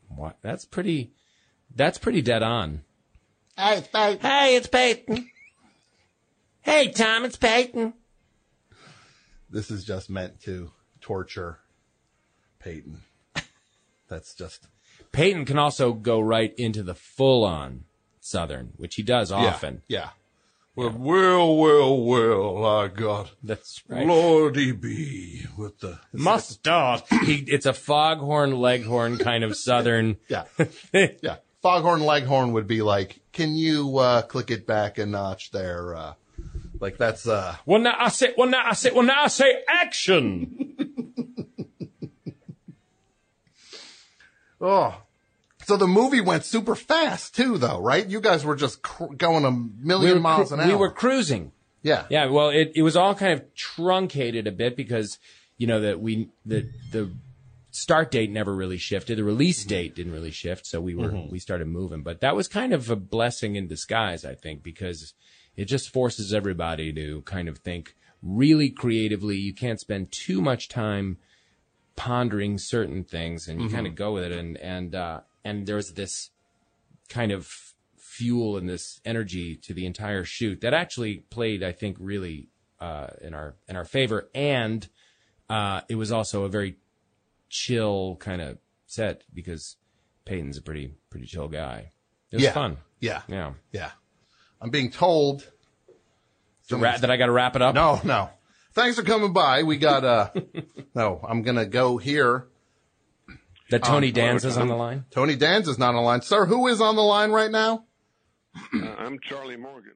What? 0.09 0.37
That's 0.41 0.65
pretty, 0.65 1.11
that's 1.75 1.97
pretty 1.97 2.21
dead 2.21 2.43
on. 2.43 2.81
Hey, 3.57 3.77
it's 3.79 3.87
Peyton. 3.87 4.19
Hey, 4.19 4.55
it's 4.55 4.67
Peyton. 4.67 5.29
Hey, 6.61 6.89
Tom, 6.91 7.25
it's 7.25 7.37
Peyton. 7.37 7.93
This 9.49 9.71
is 9.71 9.83
just 9.83 10.09
meant 10.09 10.41
to 10.43 10.71
torture 11.01 11.59
Peyton. 12.59 13.01
That's 14.07 14.33
just 14.33 14.67
Peyton 15.11 15.45
can 15.45 15.57
also 15.57 15.93
go 15.93 16.19
right 16.19 16.53
into 16.57 16.83
the 16.83 16.95
full 16.95 17.43
on 17.43 17.85
Southern, 18.19 18.73
which 18.77 18.95
he 18.95 19.03
does 19.03 19.31
often. 19.31 19.81
Yeah. 19.87 19.99
yeah. 19.99 20.09
Well, 20.73 20.91
well, 20.97 21.57
well, 21.57 21.97
well, 22.01 22.65
I 22.65 22.87
got 22.87 23.31
That's 23.43 23.83
right. 23.89 24.07
Lordy 24.07 24.71
B 24.71 25.45
with 25.57 25.79
the 25.79 25.99
Mustard. 26.13 27.03
he, 27.25 27.43
it's 27.47 27.65
a 27.65 27.73
foghorn 27.73 28.55
leghorn 28.55 29.17
kind 29.17 29.43
of 29.43 29.57
Southern. 29.57 30.15
yeah, 30.29 30.45
yeah. 30.93 31.37
Foghorn 31.61 32.01
Leghorn 32.01 32.53
would 32.53 32.67
be 32.67 32.81
like, 32.81 33.19
can 33.33 33.55
you 33.55 33.97
uh, 33.97 34.21
click 34.23 34.49
it 34.49 34.65
back 34.65 34.97
a 34.97 35.05
notch 35.05 35.51
there? 35.51 35.95
Uh, 35.95 36.13
like 36.81 36.97
that's 36.97 37.27
uh, 37.27 37.55
Well, 37.65 37.79
now 37.79 37.95
I 37.97 38.09
say, 38.09 38.33
well, 38.37 38.49
now 38.49 38.63
I 38.65 38.73
say, 38.73 38.91
well, 38.91 39.03
now 39.03 39.23
I 39.23 39.27
say 39.27 39.61
action. 39.69 41.15
oh. 44.61 45.01
So 45.63 45.77
the 45.77 45.87
movie 45.87 46.21
went 46.21 46.43
super 46.43 46.75
fast 46.75 47.35
too, 47.35 47.57
though, 47.57 47.79
right? 47.79 48.05
You 48.05 48.19
guys 48.19 48.43
were 48.43 48.55
just 48.55 48.81
cr- 48.81 49.13
going 49.15 49.45
a 49.45 49.51
million 49.51 50.09
we 50.09 50.13
were, 50.15 50.19
miles 50.19 50.49
cru- 50.49 50.57
an 50.57 50.61
hour. 50.63 50.67
we 50.67 50.75
were 50.75 50.91
cruising. 50.91 51.51
yeah, 51.83 52.05
Yeah, 52.09 52.25
well, 52.25 52.49
it, 52.49 52.71
it 52.75 52.81
was 52.81 52.97
all 52.97 53.13
kind 53.15 53.33
of 53.33 53.53
truncated 53.55 54.47
a 54.47 54.51
bit 54.51 54.75
because, 54.75 55.19
you 55.57 55.67
know, 55.67 55.81
that 55.81 56.01
we, 56.01 56.29
the, 56.45 56.67
the 56.91 57.11
start 57.69 58.09
date 58.11 58.31
never 58.31 58.53
really 58.55 58.77
shifted. 58.77 59.19
The 59.19 59.23
release 59.23 59.63
date 59.63 59.95
didn't 59.95 60.11
really 60.13 60.31
shift. 60.31 60.65
So 60.65 60.81
we 60.81 60.95
were, 60.95 61.11
we 61.29 61.37
started 61.39 61.67
moving, 61.67 62.01
but 62.01 62.21
that 62.21 62.35
was 62.35 62.47
kind 62.47 62.73
of 62.73 62.89
a 62.89 62.95
blessing 62.95 63.55
in 63.55 63.67
disguise, 63.67 64.25
I 64.25 64.33
think, 64.33 64.63
because 64.63 65.13
it 65.55 65.65
just 65.65 65.89
forces 65.89 66.33
everybody 66.33 66.93
to 66.93 67.21
kind 67.21 67.47
of 67.47 67.59
think 67.59 67.95
really 68.21 68.69
creatively. 68.69 69.37
You 69.37 69.53
can't 69.53 69.79
spend 69.79 70.11
too 70.11 70.41
much 70.41 70.69
time 70.69 71.17
pondering 71.95 72.57
certain 72.57 73.03
things 73.03 73.47
and 73.47 73.61
you 73.61 73.69
kind 73.69 73.85
of 73.85 73.95
go 73.95 74.13
with 74.13 74.23
it. 74.23 74.31
And, 74.31 74.57
and, 74.57 74.95
uh, 74.95 75.21
and 75.43 75.65
there's 75.67 75.93
this 75.93 76.29
kind 77.09 77.31
of 77.31 77.73
fuel 77.97 78.57
and 78.57 78.69
this 78.69 79.01
energy 79.05 79.55
to 79.55 79.73
the 79.73 79.85
entire 79.85 80.23
shoot 80.23 80.61
that 80.61 80.73
actually 80.73 81.17
played, 81.29 81.63
I 81.63 81.71
think, 81.71 81.97
really 81.99 82.49
uh, 82.79 83.07
in 83.21 83.33
our 83.33 83.55
in 83.67 83.75
our 83.75 83.85
favor. 83.85 84.29
And 84.35 84.87
uh, 85.49 85.81
it 85.89 85.95
was 85.95 86.11
also 86.11 86.43
a 86.43 86.49
very 86.49 86.77
chill 87.49 88.17
kind 88.19 88.41
of 88.41 88.57
set 88.85 89.23
because 89.33 89.77
Peyton's 90.25 90.57
a 90.57 90.61
pretty 90.61 90.93
pretty 91.09 91.25
chill 91.25 91.47
guy. 91.47 91.91
It 92.31 92.37
was 92.37 92.43
yeah, 92.43 92.51
fun. 92.51 92.77
Yeah, 92.99 93.21
Yeah. 93.27 93.53
yeah. 93.71 93.91
I'm 94.61 94.69
being 94.69 94.91
told. 94.91 95.49
So 96.63 96.77
ra- 96.77 96.97
that 96.97 97.09
I 97.09 97.17
got 97.17 97.25
to 97.25 97.31
wrap 97.31 97.55
it 97.55 97.61
up. 97.61 97.75
No, 97.75 97.99
no. 98.03 98.29
Thanks 98.73 98.97
for 98.97 99.03
coming 99.03 99.33
by. 99.33 99.63
We 99.63 99.77
got 99.77 100.05
uh 100.05 100.29
no, 100.95 101.19
I'm 101.27 101.41
gonna 101.41 101.65
go 101.65 101.97
here. 101.97 102.47
That 103.69 103.83
Tony 103.83 104.11
Danza's 104.11 104.57
on 104.57 104.67
the 104.67 104.75
line. 104.75 105.05
Tony 105.11 105.35
Danza's 105.35 105.79
not 105.79 105.89
on 105.89 105.95
the 105.95 106.01
line. 106.01 106.21
Sir, 106.21 106.45
who 106.45 106.67
is 106.67 106.81
on 106.81 106.95
the 106.95 107.01
line 107.01 107.31
right 107.31 107.51
now? 107.51 107.85
Uh, 108.73 108.95
I'm 108.97 109.17
Charlie 109.19 109.55
Morgan. 109.55 109.93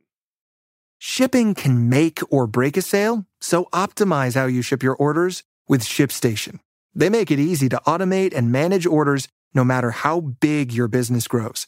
Shipping 0.97 1.53
can 1.53 1.89
make 1.89 2.19
or 2.29 2.47
break 2.47 2.77
a 2.77 2.81
sale, 2.81 3.25
so 3.41 3.65
optimize 3.73 4.33
how 4.33 4.45
you 4.45 4.61
ship 4.61 4.81
your 4.81 4.95
orders 4.95 5.43
with 5.67 5.83
ShipStation. 5.83 6.59
They 6.93 7.09
make 7.09 7.31
it 7.31 7.39
easy 7.39 7.67
to 7.69 7.81
automate 7.85 8.33
and 8.33 8.51
manage 8.51 8.85
orders 8.85 9.27
no 9.53 9.65
matter 9.65 9.91
how 9.91 10.21
big 10.21 10.71
your 10.71 10.87
business 10.87 11.27
grows. 11.27 11.67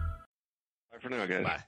Bye 1.11 1.17
for 1.17 1.27
guys. 1.27 1.43
Bye. 1.43 1.63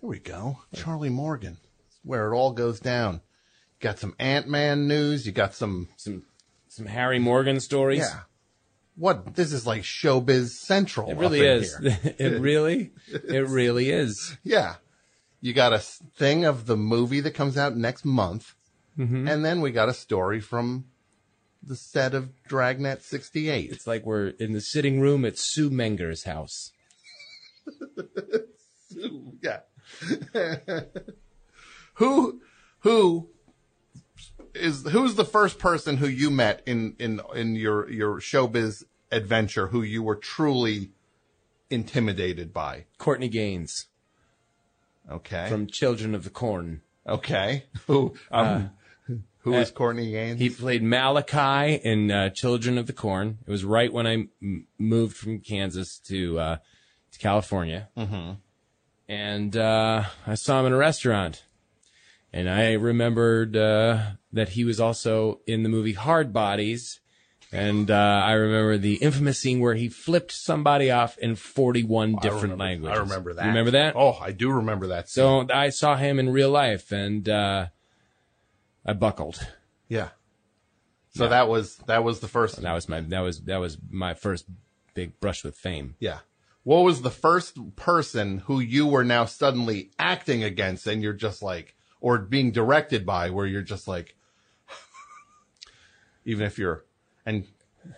Here 0.00 0.08
we 0.08 0.18
go. 0.18 0.58
Charlie 0.74 1.08
Morgan. 1.08 1.56
Where 2.02 2.32
it 2.32 2.36
all 2.36 2.52
goes 2.52 2.80
down. 2.80 3.14
You 3.14 3.88
Got 3.88 3.98
some 3.98 4.14
Ant 4.18 4.48
Man 4.48 4.86
news. 4.86 5.26
You 5.26 5.32
got 5.32 5.54
some 5.54 5.88
Some 5.96 6.24
some 6.68 6.86
Harry 6.86 7.18
Morgan 7.18 7.58
stories. 7.60 8.00
Yeah. 8.00 8.20
What 8.96 9.34
this 9.34 9.52
is 9.52 9.66
like 9.66 9.82
showbiz 9.82 10.50
central. 10.50 11.08
It 11.08 11.14
up 11.14 11.20
really 11.20 11.40
in 11.40 11.62
is. 11.62 11.76
here. 11.76 11.98
it 12.18 12.40
really, 12.40 12.92
it 13.08 13.48
really 13.48 13.90
is. 13.90 14.36
Yeah. 14.42 14.76
You 15.40 15.54
got 15.54 15.72
a 15.72 15.78
thing 15.78 16.44
of 16.44 16.66
the 16.66 16.76
movie 16.76 17.20
that 17.20 17.30
comes 17.32 17.56
out 17.56 17.76
next 17.76 18.04
month. 18.04 18.54
Mm-hmm. 18.98 19.26
And 19.26 19.42
then 19.42 19.62
we 19.62 19.70
got 19.70 19.88
a 19.88 19.94
story 19.94 20.40
from 20.40 20.84
the 21.62 21.76
set 21.76 22.14
of 22.14 22.42
Dragnet 22.42 23.02
68. 23.02 23.70
It's 23.70 23.86
like 23.86 24.04
we're 24.04 24.28
in 24.28 24.52
the 24.52 24.60
sitting 24.60 25.00
room 25.00 25.24
at 25.24 25.38
Sue 25.38 25.70
Menger's 25.70 26.24
house. 26.24 26.72
yeah. 29.42 29.60
who 31.94 32.40
who 32.80 33.28
is 34.54 34.88
who's 34.90 35.14
the 35.14 35.24
first 35.24 35.58
person 35.58 35.98
who 35.98 36.06
you 36.08 36.30
met 36.30 36.62
in 36.66 36.96
in 36.98 37.20
in 37.34 37.54
your 37.56 37.88
your 37.90 38.20
showbiz 38.20 38.84
adventure 39.12 39.68
who 39.68 39.82
you 39.82 40.02
were 40.02 40.16
truly 40.16 40.90
intimidated 41.68 42.52
by? 42.52 42.86
Courtney 42.98 43.28
Gains 43.28 43.86
Okay. 45.10 45.48
from 45.48 45.66
Children 45.66 46.14
of 46.14 46.24
the 46.24 46.30
Corn. 46.30 46.82
okay. 47.06 47.64
Who 47.86 48.14
um 48.30 48.70
who 49.42 49.54
is 49.54 49.70
Courtney 49.70 50.10
Gains? 50.10 50.38
He 50.38 50.50
played 50.50 50.82
Malachi 50.82 51.74
in 51.82 52.10
uh, 52.10 52.28
Children 52.30 52.76
of 52.78 52.86
the 52.86 52.92
Corn. 52.92 53.38
It 53.46 53.50
was 53.50 53.64
right 53.64 53.90
when 53.92 54.06
I 54.06 54.12
m- 54.42 54.66
moved 54.78 55.16
from 55.16 55.40
Kansas 55.40 55.98
to 56.08 56.38
uh, 56.38 56.56
to 57.12 57.18
California, 57.18 57.88
mm-hmm. 57.96 58.32
and 59.08 59.56
uh, 59.56 60.04
I 60.26 60.34
saw 60.34 60.60
him 60.60 60.66
in 60.66 60.72
a 60.72 60.76
restaurant, 60.76 61.44
and 62.32 62.48
I 62.48 62.72
remembered 62.74 63.56
uh, 63.56 64.12
that 64.32 64.50
he 64.50 64.64
was 64.64 64.80
also 64.80 65.40
in 65.46 65.62
the 65.62 65.68
movie 65.68 65.94
Hardbodies. 65.94 66.98
And 67.52 67.90
uh, 67.90 68.22
I 68.24 68.34
remember 68.34 68.78
the 68.78 68.94
infamous 68.94 69.40
scene 69.40 69.58
where 69.58 69.74
he 69.74 69.88
flipped 69.88 70.30
somebody 70.30 70.88
off 70.92 71.18
in 71.18 71.34
41 71.34 72.14
I 72.14 72.20
different 72.20 72.42
remember- 72.42 72.62
languages. 72.64 72.96
I 72.96 73.00
remember 73.02 73.34
that. 73.34 73.42
You 73.42 73.48
remember 73.48 73.70
that? 73.72 73.96
Oh, 73.96 74.16
I 74.20 74.30
do 74.30 74.52
remember 74.52 74.86
that. 74.88 75.08
So 75.08 75.48
I 75.52 75.70
saw 75.70 75.96
him 75.96 76.20
in 76.20 76.28
real 76.28 76.50
life, 76.50 76.92
and 76.92 77.28
uh, 77.28 77.66
I 78.86 78.92
buckled. 78.92 79.44
yeah. 79.88 80.10
So 81.12 81.26
that 81.26 81.48
was 81.48 81.76
that 81.86 82.04
was 82.04 82.20
the 82.20 82.28
first. 82.28 82.62
That 82.62 82.72
was 82.72 82.88
my 82.88 83.00
that 83.00 83.18
was 83.18 83.40
that 83.40 83.56
was 83.56 83.78
my 83.90 84.14
first 84.14 84.46
big 84.94 85.18
brush 85.18 85.42
with 85.42 85.56
fame. 85.56 85.96
Yeah. 85.98 86.18
What 86.62 86.84
was 86.84 87.02
the 87.02 87.10
first 87.10 87.58
person 87.76 88.38
who 88.40 88.60
you 88.60 88.86
were 88.86 89.04
now 89.04 89.24
suddenly 89.24 89.90
acting 89.98 90.44
against 90.44 90.86
and 90.86 91.02
you're 91.02 91.12
just 91.12 91.42
like, 91.42 91.74
or 92.00 92.18
being 92.18 92.52
directed 92.52 93.06
by 93.06 93.30
where 93.30 93.46
you're 93.46 93.62
just 93.62 93.88
like, 93.88 94.14
even 96.24 96.46
if 96.46 96.58
you're, 96.58 96.84
and 97.24 97.46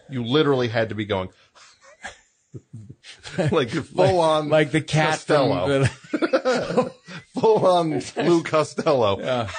you 0.09 0.25
literally 0.25 0.69
had 0.69 0.91
to 0.91 0.95
be 0.95 1.05
going, 1.05 1.31
like 3.51 3.71
full 3.71 4.21
on, 4.21 4.49
like 4.49 4.71
the 4.71 4.81
cat 4.81 5.15
Costello. 5.15 5.85
from 5.87 6.91
full 7.35 7.67
on 7.67 8.03
Lou 8.17 8.43
Costello. 8.43 9.19
Yeah. 9.21 9.51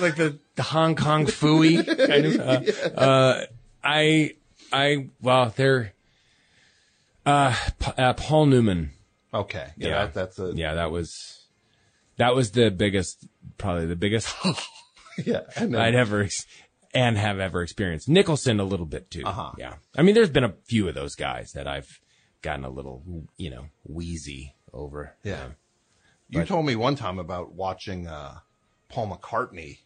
like 0.00 0.16
the, 0.16 0.38
the 0.56 0.62
Hong 0.62 0.96
Kong 0.96 1.26
Phooey 1.26 1.84
kind 2.06 2.26
of. 2.26 2.40
Uh, 2.40 3.00
uh, 3.00 3.46
I, 3.82 4.34
I, 4.70 5.08
well, 5.20 5.52
they're, 5.56 5.92
uh, 7.26 7.54
Pa- 7.78 7.94
uh, 7.96 8.12
Paul 8.14 8.46
Newman. 8.46 8.90
Okay. 9.32 9.66
Yeah. 9.76 9.88
Yeah. 9.88 10.04
That, 10.06 10.14
that's 10.14 10.38
a, 10.38 10.52
Yeah, 10.54 10.74
that 10.74 10.90
was, 10.90 11.46
that 12.16 12.34
was 12.34 12.50
the 12.52 12.70
biggest, 12.70 13.26
probably 13.58 13.86
the 13.86 13.96
biggest 13.96 14.34
yeah. 15.24 15.40
I'd 15.56 15.94
ever, 15.94 16.28
and 16.94 17.16
have 17.16 17.38
ever 17.38 17.62
experienced. 17.62 18.08
Nicholson 18.08 18.60
a 18.60 18.64
little 18.64 18.86
bit 18.86 19.10
too. 19.10 19.22
Uh-huh. 19.24 19.52
Yeah. 19.58 19.74
I 19.96 20.02
mean, 20.02 20.14
there's 20.14 20.30
been 20.30 20.44
a 20.44 20.54
few 20.64 20.88
of 20.88 20.94
those 20.94 21.14
guys 21.14 21.52
that 21.52 21.66
I've 21.66 22.00
gotten 22.42 22.64
a 22.64 22.70
little, 22.70 23.02
you 23.36 23.50
know, 23.50 23.66
wheezy 23.84 24.54
over. 24.72 25.14
Yeah. 25.22 25.46
You 26.28 26.44
told 26.44 26.64
me 26.64 26.76
one 26.76 26.96
time 26.96 27.18
about 27.18 27.52
watching 27.52 28.06
uh, 28.06 28.38
Paul 28.88 29.16
McCartney 29.16 29.78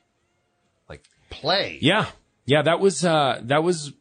like 0.88 1.04
play. 1.28 1.78
Yeah. 1.80 2.06
Yeah. 2.44 2.62
That 2.62 2.78
was, 2.80 3.04
uh, 3.04 3.40
that 3.44 3.62
was 3.64 3.92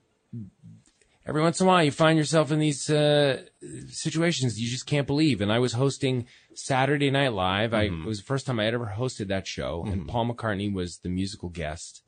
every 1.26 1.42
once 1.42 1.60
in 1.60 1.66
a 1.66 1.70
while 1.70 1.84
you 1.84 1.92
find 1.92 2.18
yourself 2.18 2.52
in 2.52 2.60
these, 2.60 2.90
uh, 2.90 3.42
situations 3.90 4.60
you 4.60 4.70
just 4.70 4.86
can't 4.86 5.08
believe. 5.08 5.42
And 5.42 5.52
I 5.52 5.60
was 5.60 5.74
hosting 5.74 6.26
Saturday 6.54 7.10
Night 7.12 7.34
Live. 7.34 7.74
I, 7.74 7.84
it 7.84 8.06
was 8.06 8.20
the 8.20 8.26
first 8.26 8.46
time 8.46 8.60
I 8.60 8.66
had 8.66 8.74
ever 8.74 8.94
hosted 8.98 9.28
that 9.30 9.48
show 9.48 9.84
and 9.86 10.08
Paul 10.08 10.28
McCartney 10.34 10.72
was 10.74 10.98
the 11.00 11.10
musical 11.10 11.50
guest. 11.50 12.02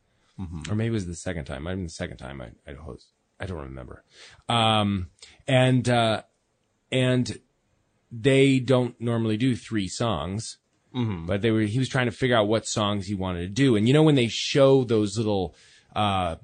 Or 0.70 0.76
maybe 0.76 0.90
it 0.90 0.92
was 0.92 1.08
the 1.08 1.16
second 1.16 1.46
time. 1.46 1.64
Might 1.64 1.72
have 1.72 1.78
been 1.80 1.86
the 1.86 1.90
second 1.90 2.18
time 2.18 2.42
I, 2.42 2.52
I 2.70 2.76
host. 2.76 3.08
I 3.40 3.46
don't 3.48 3.58
remember. 3.58 4.04
Um, 4.48 5.08
and, 5.48 5.90
uh, 5.90 6.22
and 6.92 7.40
they 8.12 8.60
don't 8.60 9.00
normally 9.02 9.38
do 9.38 9.56
three 9.56 9.88
songs. 9.88 10.58
but 11.28 11.42
they 11.42 11.52
were 11.52 11.62
he 11.62 11.78
was 11.80 11.90
trying 11.90 12.06
to 12.08 12.12
figure 12.12 12.36
out 12.38 12.48
what 12.48 12.66
songs 12.66 13.06
he 13.08 13.14
wanted 13.14 13.42
to 13.42 13.50
do 13.50 13.76
and 13.76 13.88
you 13.88 13.94
know 13.94 14.02
when 14.04 14.16
they 14.16 14.28
show 14.30 14.84
those 14.86 15.18
little 15.18 15.54
uh 15.96 16.38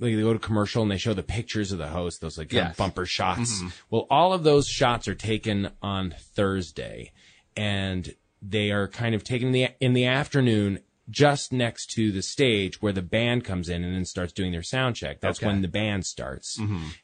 like 0.00 0.14
they 0.14 0.20
go 0.22 0.32
to 0.32 0.38
commercial 0.38 0.82
and 0.82 0.90
they 0.90 0.98
show 0.98 1.14
the 1.14 1.22
pictures 1.22 1.72
of 1.72 1.78
the 1.78 1.88
host 1.88 2.20
those 2.20 2.36
like 2.38 2.52
Yes. 2.52 2.76
bumper 2.76 3.06
shots. 3.06 3.62
Well 3.90 4.06
all 4.10 4.32
of 4.32 4.42
those 4.44 4.66
shots 4.68 5.06
are 5.08 5.14
taken 5.14 5.70
on 5.82 6.14
thursday 6.18 7.12
and 7.56 8.14
they 8.42 8.70
are 8.70 8.88
kind 8.88 9.14
of 9.14 9.24
taken 9.24 9.48
in 9.48 9.52
the 9.52 9.68
in 9.80 9.92
the 9.94 10.04
afternoon 10.06 10.80
just 11.10 11.52
next 11.52 11.90
to 11.92 12.10
the 12.12 12.22
stage 12.22 12.80
where 12.80 12.92
the 12.92 13.02
band 13.02 13.44
comes 13.44 13.68
in 13.68 13.84
and 13.84 13.94
then 13.94 14.04
starts 14.06 14.32
doing 14.32 14.52
their 14.52 14.62
sound 14.62 14.96
check. 14.96 15.20
That's 15.20 15.38
Okay. 15.38 15.46
when 15.46 15.60
the 15.62 15.68
band 15.68 16.06
starts. 16.06 16.58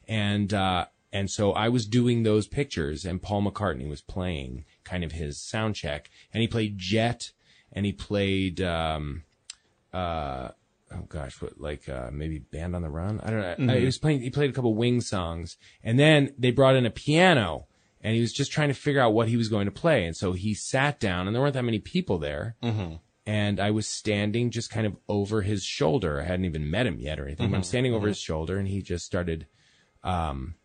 And 0.07 0.53
uh 0.53 0.85
and 1.13 1.29
so 1.29 1.51
I 1.53 1.69
was 1.69 1.85
doing 1.85 2.23
those 2.23 2.47
pictures 2.47 3.05
and 3.05 3.21
Paul 3.21 3.43
McCartney 3.43 3.87
was 3.87 4.01
playing 4.01 4.65
kind 4.83 5.03
of 5.03 5.11
his 5.11 5.39
sound 5.39 5.75
check 5.75 6.09
and 6.33 6.41
he 6.41 6.47
played 6.47 6.77
Jet 6.77 7.31
and 7.73 7.85
he 7.85 7.91
played, 7.93 8.59
um, 8.61 9.23
uh, 9.93 10.49
oh 10.93 11.05
gosh, 11.07 11.41
what, 11.41 11.59
like, 11.59 11.87
uh, 11.89 12.09
maybe 12.11 12.39
Band 12.39 12.75
on 12.75 12.81
the 12.81 12.89
Run? 12.89 13.19
I 13.21 13.29
don't 13.29 13.59
know. 13.67 13.73
Uh, 13.73 13.77
he 13.77 13.85
was 13.85 13.97
playing, 13.97 14.21
he 14.21 14.29
played 14.29 14.49
a 14.49 14.53
couple 14.53 14.73
Wing 14.75 15.01
songs 15.01 15.57
and 15.83 15.97
then 15.99 16.33
they 16.37 16.51
brought 16.51 16.75
in 16.75 16.85
a 16.85 16.89
piano 16.91 17.67
and 18.01 18.15
he 18.15 18.21
was 18.21 18.33
just 18.33 18.51
trying 18.51 18.67
to 18.69 18.73
figure 18.73 18.99
out 19.01 19.13
what 19.13 19.27
he 19.27 19.37
was 19.37 19.47
going 19.49 19.65
to 19.65 19.71
play. 19.71 20.05
And 20.05 20.15
so 20.17 20.33
he 20.33 20.53
sat 20.53 20.99
down 20.99 21.27
and 21.27 21.35
there 21.35 21.41
weren't 21.41 21.53
that 21.53 21.63
many 21.63 21.79
people 21.79 22.17
there. 22.17 22.55
And 23.25 23.59
I 23.59 23.69
was 23.71 23.87
standing 23.87 24.49
just 24.49 24.71
kind 24.71 24.87
of 24.87 24.97
over 25.07 25.43
his 25.43 25.63
shoulder. 25.63 26.19
I 26.19 26.23
hadn't 26.25 26.45
even 26.45 26.69
met 26.71 26.87
him 26.87 26.99
yet 26.99 27.19
or 27.19 27.25
anything. 27.27 27.51
but 27.51 27.57
I'm 27.57 27.63
standing 27.63 27.93
over 27.93 28.07
his 28.07 28.17
shoulder 28.19 28.57
and 28.57 28.67
he 28.67 28.81
just 28.81 29.05
started, 29.05 29.45
um, 30.03 30.55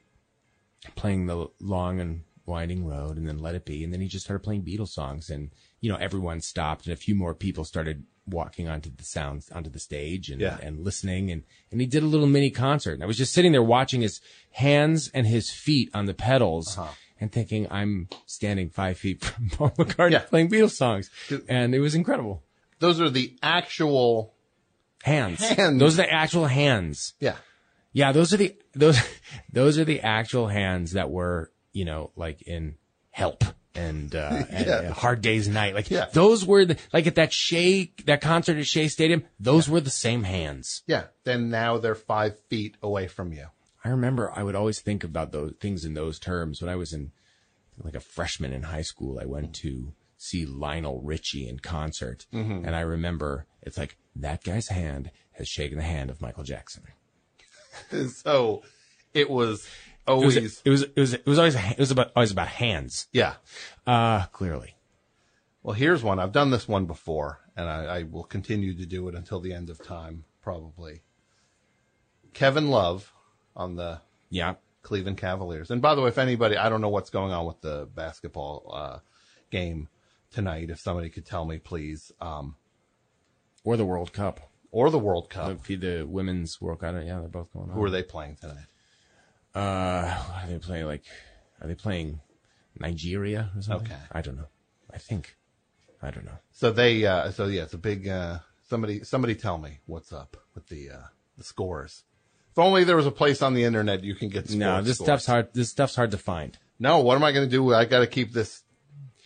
playing 0.94 1.26
the 1.26 1.48
long 1.60 2.00
and 2.00 2.22
winding 2.46 2.84
road 2.86 3.16
and 3.16 3.26
then 3.28 3.38
let 3.38 3.56
it 3.56 3.64
be 3.64 3.82
and 3.82 3.92
then 3.92 4.00
he 4.00 4.06
just 4.06 4.24
started 4.24 4.40
playing 4.44 4.62
beatles 4.62 4.90
songs 4.90 5.30
and 5.30 5.50
you 5.80 5.90
know 5.90 5.96
everyone 5.98 6.40
stopped 6.40 6.86
and 6.86 6.92
a 6.92 6.96
few 6.96 7.12
more 7.12 7.34
people 7.34 7.64
started 7.64 8.04
walking 8.28 8.68
onto 8.68 8.90
the 8.96 9.04
sounds 9.04 9.50
onto 9.50 9.70
the 9.70 9.78
stage 9.78 10.30
and, 10.30 10.40
Yeah. 10.40 10.58
and 10.62 10.80
listening 10.84 11.30
and 11.30 11.44
and 11.70 11.80
he 11.80 11.86
did 11.86 12.02
a 12.02 12.06
little 12.06 12.26
mini 12.26 12.50
concert 12.50 12.94
and 12.94 13.02
i 13.02 13.06
was 13.06 13.16
just 13.16 13.32
sitting 13.32 13.52
there 13.52 13.62
watching 13.62 14.00
his 14.02 14.20
hands 14.50 15.08
and 15.14 15.26
his 15.26 15.50
feet 15.50 15.90
on 15.94 16.06
the 16.06 16.14
pedals 16.14 16.76
uh-huh. 16.76 16.90
and 17.20 17.30
thinking 17.30 17.66
i'm 17.70 18.08
standing 18.26 18.68
five 18.68 18.98
feet 18.98 19.24
from 19.24 19.48
paul 19.50 19.70
mccartney 19.78 20.12
Yeah. 20.12 20.18
playing 20.20 20.50
beatles 20.50 20.72
songs 20.72 21.08
and 21.48 21.74
it 21.74 21.80
was 21.80 21.94
incredible 21.94 22.42
Those 22.80 23.00
are 23.00 23.10
the 23.10 23.36
actual. 23.42 24.34
hands 25.02 25.40
Hands. 25.40 25.78
those 25.78 25.94
are 25.98 26.02
the 26.02 26.12
actual 26.12 26.46
hands 26.46 27.14
Yeah. 27.20 27.36
Yeah, 27.92 28.12
those 28.12 28.34
are 28.34 28.36
the 28.38 28.54
those 28.74 28.98
those 29.52 29.78
are 29.78 29.84
the 29.84 30.00
actual 30.02 30.48
hands 30.48 30.92
that 30.92 31.10
were, 31.10 31.50
you 31.72 31.84
know, 31.86 32.10
like 32.16 32.42
in 32.42 32.74
Help 33.10 33.42
and 33.76 34.14
uh, 34.14 34.44
Yeah. 34.50 34.56
uh, 34.90 34.92
Hard 34.92 35.20
Day's 35.20 35.48
Night. 35.48 35.74
Like 35.74 35.90
Yeah. 35.90 36.06
those 36.12 36.44
were 36.44 36.64
the 36.64 36.76
like 36.92 37.06
at 37.06 37.14
that 37.16 37.32
Shea 37.32 37.92
that 38.06 38.20
concert 38.20 38.56
at 38.58 38.66
Shea 38.66 38.88
Stadium. 38.88 39.24
Those 39.38 39.68
were 39.68 39.80
the 39.80 39.90
same 39.90 40.22
hands. 40.24 40.82
Yeah. 40.86 41.04
Then 41.24 41.50
now 41.50 41.78
they're 41.78 41.94
five 41.94 42.38
feet 42.48 42.76
away 42.82 43.06
from 43.08 43.32
you. 43.32 43.46
I 43.84 43.90
remember 43.90 44.32
I 44.34 44.42
would 44.42 44.54
always 44.56 44.80
think 44.80 45.04
about 45.04 45.32
those 45.32 45.52
things 45.60 45.84
in 45.84 45.94
those 45.94 46.18
terms 46.18 46.60
when 46.60 46.68
I 46.68 46.76
was 46.76 46.92
in 46.92 47.12
like 47.82 47.94
a 47.94 48.00
freshman 48.00 48.52
in 48.52 48.64
high 48.64 48.82
school. 48.82 49.18
I 49.20 49.26
went 49.26 49.54
to 49.56 49.92
see 50.16 50.46
Lionel 50.46 51.00
Richie 51.02 51.46
in 51.48 51.58
concert, 51.58 52.26
Mm-hmm. 52.32 52.64
and 52.64 52.74
I 52.74 52.80
remember 52.80 53.46
it's 53.62 53.76
like 53.78 53.96
that 54.16 54.42
guy's 54.42 54.68
hand 54.68 55.10
has 55.32 55.46
shaken 55.46 55.76
the 55.78 55.84
hand 55.84 56.08
of 56.10 56.20
Michael 56.22 56.42
Jackson. 56.42 56.84
so 58.08 58.62
it 59.14 59.28
was 59.30 59.68
It 60.08 60.12
was 60.12 60.36
always. 60.36 60.62
it 60.64 60.70
was 60.70 60.82
it 60.82 60.96
was 60.96 61.14
it 61.14 61.26
was 61.26 61.38
always 61.38 61.54
it 61.56 61.78
was 61.78 61.90
about 61.90 62.12
always 62.14 62.30
about 62.32 62.48
hands. 62.48 63.08
yeah. 63.12 63.34
Uh 63.86 64.26
clearly. 64.26 64.76
Well, 65.62 65.74
here's 65.74 66.02
one. 66.02 66.20
I've 66.20 66.30
done 66.32 66.50
this 66.50 66.68
one 66.68 66.86
before, 66.86 67.40
and 67.56 67.68
I, 67.68 67.84
I 67.84 68.02
will 68.04 68.22
continue 68.22 68.72
to 68.74 68.86
do 68.86 69.08
it 69.08 69.14
until 69.16 69.40
the 69.40 69.52
end 69.52 69.68
of 69.68 69.82
time, 69.84 70.24
probably. 70.40 71.02
Kevin 72.34 72.68
Love 72.68 73.12
on 73.56 73.76
the 73.76 74.00
Yeah. 74.30 74.54
Cleveland 74.82 75.16
Cavaliers. 75.18 75.70
And 75.72 75.82
by 75.82 75.96
the 75.96 76.02
way, 76.02 76.08
if 76.08 76.18
anybody, 76.18 76.56
I 76.56 76.68
don't 76.68 76.80
know 76.80 76.88
what's 76.88 77.10
going 77.10 77.32
on 77.32 77.46
with 77.46 77.60
the 77.62 77.88
basketball 77.92 78.70
uh, 78.72 78.98
game 79.50 79.88
tonight. 80.30 80.70
If 80.70 80.78
somebody 80.78 81.08
could 81.10 81.26
tell 81.26 81.44
me, 81.44 81.58
please, 81.58 82.12
um, 82.20 82.54
Or 83.64 83.76
the 83.76 83.84
World 83.84 84.12
Cup. 84.12 84.48
or 84.70 84.90
the 84.90 84.98
World 85.00 85.28
Cup. 85.30 85.64
The, 85.64 85.74
the 85.76 86.06
women's 86.06 86.60
World 86.60 86.78
Cup. 86.80 86.94
Yeah, 87.04 87.18
they're 87.18 87.28
both 87.28 87.52
going 87.52 87.70
on. 87.70 87.74
Who 87.74 87.82
are 87.82 87.90
they 87.90 88.04
playing 88.04 88.36
tonight? 88.36 88.66
Uh, 89.56 90.18
are 90.34 90.46
they 90.48 90.58
playing 90.58 90.86
like? 90.86 91.02
Are 91.60 91.66
they 91.66 91.74
playing 91.74 92.20
Nigeria 92.78 93.50
or 93.56 93.62
something? 93.62 93.90
Okay. 93.90 94.00
I 94.12 94.20
don't 94.20 94.36
know. 94.36 94.48
I 94.92 94.98
think. 94.98 95.36
I 96.02 96.10
don't 96.10 96.26
know. 96.26 96.38
So 96.52 96.70
they, 96.70 97.06
uh, 97.06 97.30
so 97.30 97.46
yeah, 97.46 97.62
it's 97.62 97.72
a 97.74 97.78
big. 97.78 98.06
Uh, 98.06 98.40
somebody, 98.68 99.02
somebody, 99.02 99.34
tell 99.34 99.56
me 99.58 99.78
what's 99.86 100.12
up 100.12 100.36
with 100.54 100.68
the 100.68 100.90
uh, 100.90 101.06
the 101.38 101.44
scores. 101.44 102.04
If 102.52 102.58
only 102.58 102.84
there 102.84 102.96
was 102.96 103.06
a 103.06 103.10
place 103.10 103.40
on 103.42 103.54
the 103.54 103.64
internet 103.64 104.04
you 104.04 104.14
can 104.14 104.28
get. 104.28 104.50
no, 104.50 104.82
this 104.82 104.96
scores. 104.96 105.06
stuff's 105.06 105.26
hard. 105.26 105.48
This 105.54 105.70
stuff's 105.70 105.96
hard 105.96 106.10
to 106.10 106.18
find. 106.18 106.58
No, 106.78 107.00
what 107.00 107.16
am 107.16 107.24
I 107.24 107.32
going 107.32 107.46
to 107.46 107.50
do? 107.50 107.72
I 107.72 107.86
got 107.86 108.00
to 108.00 108.06
keep 108.06 108.32
this 108.32 108.62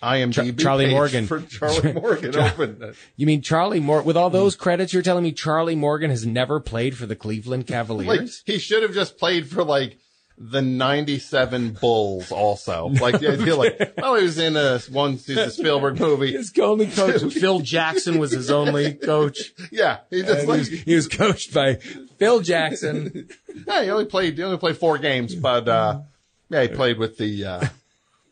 IMDb 0.01 0.33
Char- 0.33 0.53
Charlie 0.53 0.91
Morgan. 0.91 1.27
for 1.27 1.41
Charlie 1.41 1.93
Morgan 2.01 2.37
open. 2.37 2.95
You 3.17 3.27
mean 3.27 3.43
Charlie 3.43 3.81
Morgan? 3.81 4.07
With 4.07 4.17
all 4.17 4.31
those 4.31 4.55
credits, 4.57 4.93
you're 4.93 5.03
telling 5.03 5.25
me 5.25 5.33
Charlie 5.33 5.75
Morgan 5.75 6.11
has 6.11 6.25
never 6.25 6.61
played 6.61 6.97
for 6.97 7.07
the 7.07 7.17
Cleveland 7.17 7.67
Cavaliers? 7.67 8.07
Like 8.47 8.55
he 8.55 8.59
should 8.59 8.83
have 8.85 8.95
just 8.95 9.19
played 9.19 9.49
for 9.49 9.65
like 9.65 9.99
the 10.43 10.63
'97 10.63 11.73
Bulls. 11.81 12.33
Also, 12.33 12.87
like 12.87 13.21
the 13.21 13.33
idea, 13.33 13.55
like 13.55 13.93
oh, 14.03 14.17
he 14.17 14.23
was 14.25 14.39
in 14.39 14.57
a 14.57 14.79
one 14.91 15.17
the 15.27 15.51
Spielberg 15.51 16.01
movie. 16.01 16.33
his 16.33 16.51
only 16.59 16.87
coach, 16.87 17.23
Phil 17.35 17.61
Jackson, 17.61 18.19
was 18.19 18.33
his 18.33 18.51
only 18.51 18.95
coach. 18.95 19.53
Yeah, 19.71 19.99
he 20.09 20.23
just 20.23 20.41
And 20.41 20.49
like 20.49 20.61
he, 20.67 20.71
was, 20.77 20.83
he 20.83 20.95
was 20.95 21.09
coached 21.09 21.53
by 21.53 21.75
Phil 21.75 22.41
Jackson. 22.41 23.29
yeah, 23.67 23.83
he 23.85 23.91
only 23.91 24.07
played 24.07 24.39
he 24.39 24.43
only 24.43 24.57
played 24.57 24.79
four 24.79 24.97
games, 24.97 25.35
but 25.35 25.69
uh, 25.69 26.01
yeah, 26.49 26.63
he 26.63 26.69
played 26.69 26.97
with 26.99 27.19
the 27.19 27.45
uh, 27.45 27.67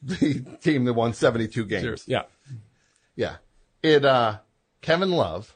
the 0.02 0.40
team 0.62 0.86
that 0.86 0.94
won 0.94 1.12
72 1.12 1.66
games. 1.66 2.04
Yeah. 2.06 2.22
Yeah. 3.16 3.36
It, 3.82 4.04
uh, 4.04 4.38
Kevin 4.80 5.10
Love, 5.10 5.54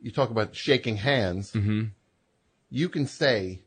you 0.00 0.10
talk 0.12 0.30
about 0.30 0.54
shaking 0.54 0.96
hands. 0.98 1.54
You 2.70 2.88
can 2.88 3.06
say 3.06 3.62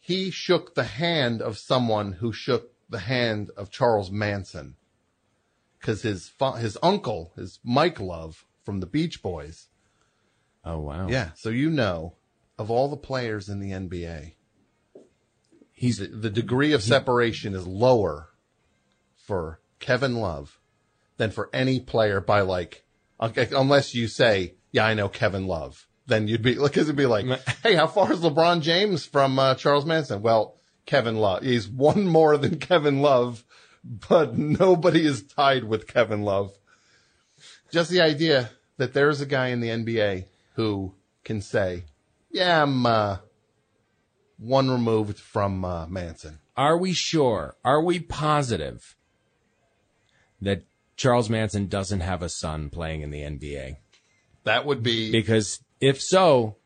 he 0.00 0.30
shook 0.30 0.74
the 0.74 0.84
hand 0.84 1.40
of 1.40 1.58
someone 1.58 2.12
who 2.12 2.32
shook 2.32 2.72
the 2.88 3.00
hand 3.00 3.50
of 3.56 3.70
Charles 3.70 4.10
Manson. 4.10 4.74
Cause 5.80 6.02
his, 6.02 6.28
fa- 6.28 6.58
his 6.58 6.76
uncle 6.82 7.32
is 7.36 7.60
Mike 7.62 8.00
Love 8.00 8.44
from 8.64 8.80
the 8.80 8.86
Beach 8.86 9.22
Boys. 9.22 9.68
Oh 10.64 10.80
wow. 10.80 11.08
Yeah. 11.08 11.30
So 11.34 11.48
you 11.48 11.70
know 11.70 12.16
of 12.58 12.70
all 12.70 12.88
the 12.88 12.96
players 12.96 13.48
in 13.48 13.60
the 13.60 13.70
NBA, 13.70 14.32
He's 15.80 15.96
the, 15.96 16.08
the 16.08 16.28
degree 16.28 16.74
of 16.74 16.82
separation 16.82 17.54
is 17.54 17.66
lower 17.66 18.28
for 19.16 19.62
Kevin 19.78 20.16
Love 20.16 20.60
than 21.16 21.30
for 21.30 21.48
any 21.54 21.80
player 21.80 22.20
by 22.20 22.42
like, 22.42 22.84
unless 23.18 23.94
you 23.94 24.06
say, 24.06 24.56
yeah, 24.72 24.84
I 24.84 24.92
know 24.92 25.08
Kevin 25.08 25.46
Love. 25.46 25.88
Then 26.10 26.26
you'd 26.26 26.42
be, 26.42 26.54
because 26.62 26.88
it'd 26.88 26.96
be 26.96 27.06
like, 27.06 27.24
hey, 27.62 27.76
how 27.76 27.86
far 27.86 28.12
is 28.12 28.18
LeBron 28.18 28.60
James 28.60 29.06
from 29.06 29.38
uh, 29.38 29.54
Charles 29.54 29.86
Manson? 29.86 30.22
Well, 30.22 30.56
Kevin 30.84 31.16
Love. 31.16 31.44
He's 31.44 31.68
one 31.68 32.06
more 32.06 32.36
than 32.36 32.58
Kevin 32.58 33.00
Love, 33.00 33.44
but 34.08 34.36
nobody 34.36 35.06
is 35.06 35.22
tied 35.22 35.64
with 35.64 35.86
Kevin 35.86 36.22
Love. 36.22 36.52
Just 37.70 37.90
the 37.90 38.00
idea 38.00 38.50
that 38.76 38.92
there's 38.92 39.20
a 39.20 39.26
guy 39.26 39.48
in 39.48 39.60
the 39.60 39.68
NBA 39.68 40.24
who 40.54 40.94
can 41.22 41.40
say, 41.40 41.84
yeah, 42.32 42.62
I'm, 42.62 42.84
uh, 42.84 43.18
one 44.36 44.68
removed 44.68 45.18
from 45.18 45.64
uh, 45.64 45.86
Manson. 45.86 46.40
Are 46.56 46.76
we 46.76 46.92
sure? 46.92 47.54
Are 47.64 47.82
we 47.82 48.00
positive 48.00 48.96
that 50.40 50.64
Charles 50.96 51.30
Manson 51.30 51.68
doesn't 51.68 52.00
have 52.00 52.22
a 52.22 52.28
son 52.28 52.68
playing 52.68 53.02
in 53.02 53.10
the 53.10 53.20
NBA? 53.20 53.76
That 54.42 54.66
would 54.66 54.82
be 54.82 55.12
Because 55.12 55.60
if 55.80 56.00
so, 56.00 56.56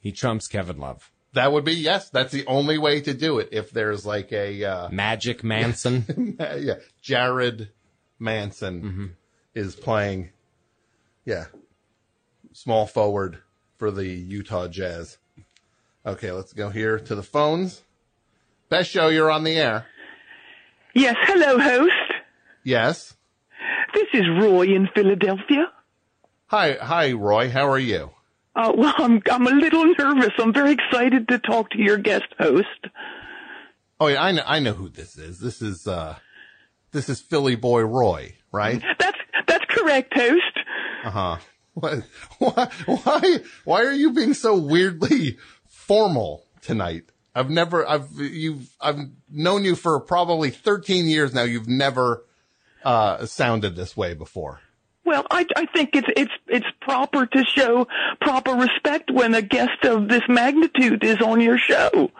he 0.00 0.12
trumps 0.12 0.46
Kevin 0.48 0.78
Love. 0.78 1.10
that 1.34 1.52
would 1.52 1.64
be 1.64 1.74
yes. 1.74 2.10
That's 2.10 2.32
the 2.32 2.46
only 2.46 2.78
way 2.78 3.00
to 3.02 3.14
do 3.14 3.38
it. 3.38 3.50
If 3.52 3.70
there's 3.70 4.04
like 4.06 4.32
a 4.32 4.64
uh, 4.64 4.88
Magic 4.90 5.44
Manson. 5.44 6.36
yeah, 6.40 6.74
Jared 7.02 7.70
Manson 8.18 9.16
is 9.54 9.74
playing, 9.76 10.30
yeah, 11.24 11.46
small 12.52 12.86
forward 12.86 13.38
for 13.76 13.90
the 13.90 14.06
Utah 14.06 14.68
Jazz. 14.68 15.18
Okay, 16.04 16.32
let's 16.32 16.52
go 16.52 16.70
here 16.70 16.98
to 16.98 17.14
the 17.14 17.22
phones. 17.22 17.82
Best 18.68 18.90
show, 18.90 19.08
you're 19.08 19.30
on 19.30 19.44
the 19.44 19.56
air. 19.56 19.86
Yes, 20.94 21.16
hello, 21.22 21.58
host. 21.58 21.92
Yes. 22.64 23.14
This 23.94 24.06
is 24.14 24.24
Roy 24.40 24.66
in 24.66 24.88
Philadelphia. 24.94 25.66
Hi, 26.46 26.76
hi, 26.80 27.12
Roy. 27.12 27.50
How 27.50 27.68
are 27.68 27.78
you? 27.78 28.10
Uh, 28.60 28.72
well, 28.76 28.94
I'm 28.98 29.22
I'm 29.30 29.46
a 29.46 29.50
little 29.50 29.86
nervous. 29.98 30.32
I'm 30.38 30.52
very 30.52 30.72
excited 30.72 31.28
to 31.28 31.38
talk 31.38 31.70
to 31.70 31.78
your 31.78 31.96
guest 31.96 32.26
host. 32.38 32.88
Oh 33.98 34.08
yeah, 34.08 34.22
I 34.22 34.32
know. 34.32 34.42
I 34.44 34.58
know 34.60 34.74
who 34.74 34.90
this 34.90 35.16
is. 35.16 35.40
This 35.40 35.62
is 35.62 35.86
uh, 35.86 36.16
this 36.92 37.08
is 37.08 37.22
Philly 37.22 37.56
boy 37.56 37.82
Roy, 37.82 38.34
right? 38.52 38.82
That's 38.98 39.16
that's 39.46 39.64
correct, 39.70 40.12
host. 40.14 40.58
Uh 41.04 41.10
huh. 41.10 41.36
What? 41.72 42.02
Why? 42.38 42.68
Why? 42.84 43.38
Why 43.64 43.84
are 43.84 43.92
you 43.92 44.12
being 44.12 44.34
so 44.34 44.58
weirdly 44.58 45.38
formal 45.66 46.44
tonight? 46.60 47.04
I've 47.34 47.48
never. 47.48 47.88
I've 47.88 48.10
you've. 48.18 48.68
I've 48.78 48.98
known 49.30 49.64
you 49.64 49.74
for 49.74 49.98
probably 50.00 50.50
13 50.50 51.06
years 51.06 51.32
now. 51.32 51.44
You've 51.44 51.68
never 51.68 52.26
uh 52.84 53.24
sounded 53.24 53.74
this 53.76 53.96
way 53.96 54.12
before. 54.12 54.60
Well, 55.10 55.26
I 55.28 55.44
I 55.56 55.66
think 55.66 55.96
it's 55.96 56.06
it's 56.16 56.30
it's 56.46 56.66
proper 56.80 57.26
to 57.26 57.44
show 57.44 57.88
proper 58.20 58.52
respect 58.52 59.10
when 59.10 59.34
a 59.34 59.42
guest 59.42 59.82
of 59.84 60.08
this 60.08 60.22
magnitude 60.28 61.02
is 61.02 61.20
on 61.20 61.40
your 61.40 61.58
show. 61.58 62.12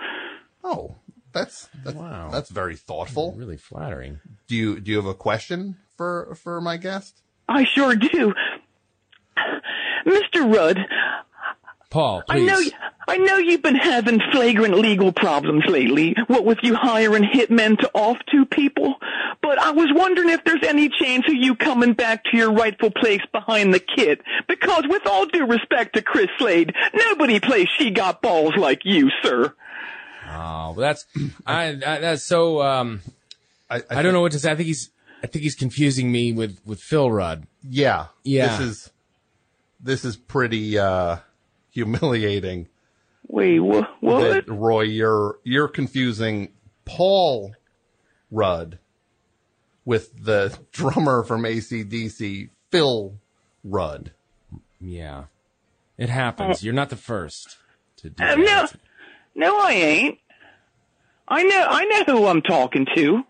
Oh, 0.64 0.96
that's 1.32 1.68
that's 1.84 1.96
Wow. 1.96 2.30
that's 2.32 2.50
very 2.50 2.74
thoughtful. 2.74 3.32
really 3.38 3.56
flattering. 3.56 4.18
Do 4.48 4.56
you 4.56 4.80
do 4.80 4.90
you 4.90 4.96
have 4.96 5.06
a 5.06 5.14
question 5.14 5.76
for 5.96 6.34
for 6.34 6.60
my 6.60 6.78
guest? 6.78 7.22
I 7.48 7.62
sure 7.62 7.94
do. 7.94 8.34
Mr. 10.04 10.52
Rudd, 10.52 10.78
Paul, 11.90 12.22
I 12.28 12.38
please. 12.38 12.46
know 12.46 12.60
I 13.08 13.16
know 13.16 13.38
you've 13.38 13.62
been 13.62 13.74
having 13.74 14.20
flagrant 14.30 14.78
legal 14.78 15.12
problems 15.12 15.64
lately, 15.66 16.14
what 16.28 16.44
with 16.44 16.58
you 16.62 16.76
hiring 16.76 17.24
hitmen 17.24 17.76
to 17.80 17.90
off 17.92 18.16
two 18.30 18.46
people, 18.46 18.94
but 19.42 19.58
I 19.58 19.72
was 19.72 19.88
wondering 19.92 20.28
if 20.30 20.44
there's 20.44 20.62
any 20.62 20.88
chance 20.88 21.26
of 21.26 21.34
you 21.34 21.56
coming 21.56 21.94
back 21.94 22.22
to 22.24 22.36
your 22.36 22.52
rightful 22.52 22.92
place 22.92 23.22
behind 23.32 23.74
the 23.74 23.80
kit. 23.80 24.20
Because 24.46 24.84
with 24.88 25.06
all 25.06 25.26
due 25.26 25.46
respect 25.46 25.96
to 25.96 26.02
Chris 26.02 26.28
Slade, 26.38 26.72
nobody 26.94 27.40
plays 27.40 27.66
She 27.76 27.90
Got 27.90 28.22
Balls 28.22 28.54
like 28.56 28.82
you, 28.84 29.10
sir. 29.22 29.52
Oh, 30.30 30.74
that's 30.78 31.06
I, 31.46 31.70
I 31.70 31.74
that's 31.98 32.22
so 32.22 32.62
um 32.62 33.00
I, 33.68 33.82
I 33.90 34.02
don't 34.02 34.12
know 34.12 34.20
what 34.20 34.32
to 34.32 34.38
say. 34.38 34.52
I 34.52 34.54
think 34.54 34.68
he's 34.68 34.90
I 35.22 35.26
think 35.26 35.42
he's 35.42 35.56
confusing 35.56 36.12
me 36.12 36.32
with 36.32 36.60
with 36.64 36.80
Phil 36.80 37.10
Rudd. 37.10 37.48
Yeah. 37.68 38.06
Yeah. 38.22 38.56
This 38.58 38.68
is 38.68 38.90
this 39.80 40.04
is 40.04 40.16
pretty 40.16 40.78
uh 40.78 41.16
humiliating. 41.70 42.68
Wait, 43.28 43.60
wha- 43.60 43.86
what? 44.00 44.46
That, 44.46 44.48
Roy, 44.48 44.82
you're 44.82 45.38
you're 45.44 45.68
confusing 45.68 46.52
Paul 46.84 47.54
Rudd 48.30 48.78
with 49.84 50.24
the 50.24 50.56
drummer 50.72 51.22
from 51.22 51.42
ACDC, 51.42 52.50
Phil 52.70 53.14
Rudd. 53.64 54.12
Yeah. 54.80 55.24
It 55.98 56.08
happens. 56.08 56.62
You're 56.64 56.74
not 56.74 56.88
the 56.88 56.96
first 56.96 57.58
to 57.96 58.10
do 58.10 58.24
Uh, 58.24 58.34
no, 58.36 58.66
no, 59.34 59.58
I 59.60 59.72
ain't. 59.72 60.18
I 61.28 61.42
know, 61.44 61.66
I 61.68 61.84
know 61.84 62.04
who 62.04 62.26
I'm 62.26 62.42
talking 62.42 62.86
to. 62.96 63.22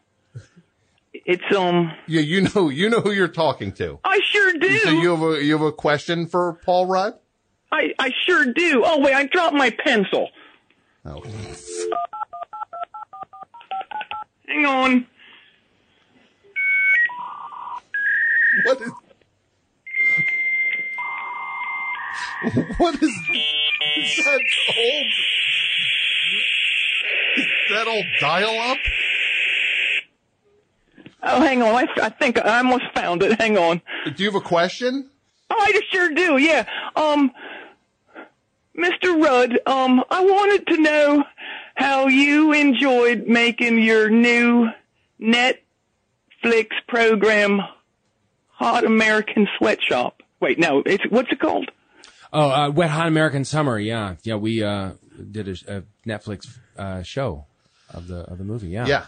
It's 1.13 1.57
um, 1.57 1.93
Yeah, 2.07 2.21
you 2.21 2.43
know 2.43 2.69
you 2.69 2.89
know 2.89 3.01
who 3.01 3.11
you're 3.11 3.29
talking 3.29 3.73
to. 3.73 3.99
I 4.05 4.21
sure 4.23 4.53
do. 4.53 4.79
So 4.79 4.91
you 4.91 5.11
have 5.11 5.23
a 5.23 5.45
you 5.45 5.53
have 5.53 5.67
a 5.67 5.73
question 5.73 6.27
for 6.27 6.55
Paul 6.65 6.87
Rudd? 6.87 7.15
I, 7.73 7.95
I 7.99 8.11
sure 8.27 8.53
do. 8.53 8.83
Oh 8.85 8.99
wait, 9.01 9.15
I 9.15 9.27
dropped 9.27 9.55
my 9.55 9.71
pencil. 9.71 10.29
Oh. 11.05 11.23
Hang 14.47 14.67
on. 14.67 15.07
What 18.65 18.81
is 18.81 18.91
What 22.79 22.95
is, 22.95 23.03
is 23.03 24.25
that 24.25 24.41
old 24.79 25.07
is 27.37 27.47
that 27.71 27.87
old 27.87 28.07
dial 28.19 28.59
up? 28.71 28.79
Oh, 31.23 31.41
hang 31.43 31.63
on. 31.63 31.75
I, 31.75 31.87
I 32.03 32.09
think 32.09 32.39
I 32.39 32.59
almost 32.59 32.85
found 32.95 33.23
it. 33.23 33.39
Hang 33.39 33.59
on. 33.59 33.83
Do 34.07 34.25
you 34.25 34.31
have 34.31 34.41
a 34.41 34.45
question? 34.45 35.11
Oh, 35.51 35.57
I 35.59 35.81
sure 35.93 36.15
do. 36.15 36.39
Yeah. 36.39 36.65
Um, 36.97 37.31
Mr. 38.77 39.23
Rudd, 39.23 39.59
um, 39.67 40.03
I 40.11 40.25
wanted 40.25 40.67
to 40.69 40.77
know 40.79 41.25
how 41.75 42.07
you 42.07 42.53
enjoyed 42.53 43.27
making 43.27 43.79
your 43.83 44.09
new 44.09 44.69
Netflix 45.21 46.69
program, 46.89 47.61
Hot 48.53 48.85
American 48.85 49.49
Sweatshop. 49.59 50.23
Wait, 50.41 50.59
no, 50.59 50.83
it's 50.87 51.05
what's 51.11 51.31
it 51.33 51.41
called? 51.41 51.71
Oh, 52.33 52.51
uh, 52.51 52.71
Wet 52.71 52.91
Hot 52.91 53.09
American 53.09 53.45
Summer. 53.45 53.79
Yeah, 53.79 54.17
yeah. 54.23 54.37
We 54.37 54.63
uh, 54.63 54.93
did 55.31 55.49
a, 55.49 55.79
a 55.79 55.83
Netflix 56.07 56.59
uh, 56.79 57.03
show 57.03 57.47
of 57.93 58.07
the 58.07 58.21
of 58.31 58.39
the 58.39 58.45
movie. 58.45 58.69
Yeah, 58.69 58.87
Yeah. 58.87 59.07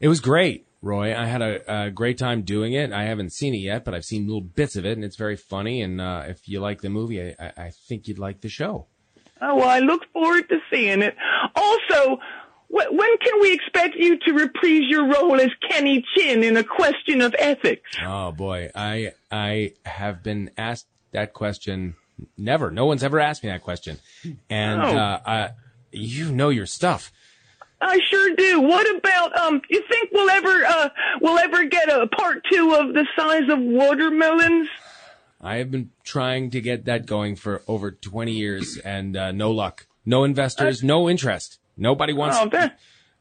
It 0.00 0.08
was 0.08 0.20
great, 0.20 0.66
Roy. 0.80 1.16
I 1.16 1.24
had 1.26 1.42
a, 1.42 1.86
a 1.86 1.90
great 1.90 2.18
time 2.18 2.42
doing 2.42 2.72
it. 2.72 2.92
I 2.92 3.04
haven't 3.04 3.32
seen 3.32 3.54
it 3.54 3.58
yet, 3.58 3.84
but 3.84 3.94
I've 3.94 4.04
seen 4.04 4.26
little 4.26 4.40
bits 4.40 4.76
of 4.76 4.86
it, 4.86 4.92
and 4.92 5.04
it's 5.04 5.16
very 5.16 5.36
funny. 5.36 5.82
And 5.82 6.00
uh, 6.00 6.24
if 6.28 6.48
you 6.48 6.60
like 6.60 6.82
the 6.82 6.88
movie, 6.90 7.20
I, 7.20 7.34
I, 7.40 7.52
I 7.64 7.70
think 7.70 8.06
you'd 8.06 8.18
like 8.18 8.40
the 8.42 8.48
show. 8.48 8.86
Oh, 9.40 9.56
well, 9.56 9.68
I 9.68 9.80
look 9.80 10.02
forward 10.12 10.48
to 10.48 10.58
seeing 10.72 11.02
it. 11.02 11.14
Also, 11.54 12.16
wh- 12.68 12.92
when 12.92 13.18
can 13.18 13.40
we 13.40 13.52
expect 13.52 13.94
you 13.96 14.18
to 14.20 14.32
reprise 14.32 14.82
your 14.88 15.06
role 15.08 15.40
as 15.40 15.50
Kenny 15.70 16.04
Chin 16.16 16.42
in 16.44 16.56
A 16.56 16.64
Question 16.64 17.20
of 17.22 17.34
Ethics? 17.38 17.90
Oh 18.04 18.32
boy, 18.32 18.70
I 18.74 19.12
I 19.30 19.72
have 19.84 20.22
been 20.22 20.50
asked 20.56 20.86
that 21.12 21.32
question. 21.34 21.94
Never, 22.36 22.70
no 22.72 22.84
one's 22.86 23.04
ever 23.04 23.20
asked 23.20 23.44
me 23.44 23.50
that 23.50 23.62
question, 23.62 23.98
and 24.50 24.82
Oh. 24.82 24.96
uh, 24.96 25.20
I, 25.24 25.50
you 25.92 26.32
know 26.32 26.48
your 26.48 26.66
stuff. 26.66 27.12
I 27.80 28.00
sure 28.10 28.34
do. 28.34 28.60
What 28.60 28.88
about 28.96 29.36
um? 29.38 29.62
You 29.70 29.82
think 29.88 30.10
we'll 30.12 30.30
ever 30.30 30.64
uh 30.64 30.88
we'll 31.20 31.38
ever 31.38 31.64
get 31.64 31.88
a 31.88 32.06
part 32.08 32.44
two 32.50 32.74
of 32.74 32.94
the 32.94 33.06
size 33.16 33.48
of 33.48 33.58
watermelons? 33.60 34.68
I 35.40 35.56
have 35.56 35.70
been 35.70 35.90
trying 36.02 36.50
to 36.50 36.60
get 36.60 36.84
that 36.86 37.06
going 37.06 37.36
for 37.36 37.62
over 37.68 37.92
20 37.92 38.32
years 38.32 38.76
and 38.78 39.16
uh, 39.16 39.30
no 39.30 39.52
luck. 39.52 39.86
No 40.04 40.24
investors, 40.24 40.82
no 40.82 41.08
interest. 41.08 41.60
Nobody 41.76 42.12
wants. 42.12 42.36
Oh, 42.40 42.48
that 42.48 42.78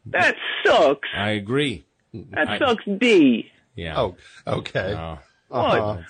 that 0.07 0.35
sucks. 0.65 1.09
I 1.15 1.31
agree. 1.31 1.85
That 2.13 2.49
I- 2.49 2.57
sucks. 2.57 2.83
D. 2.85 3.51
Yeah. 3.75 3.99
Oh, 3.99 4.15
okay. 4.47 4.93
Oh. 4.97 5.19
Uh-huh. 5.51 6.01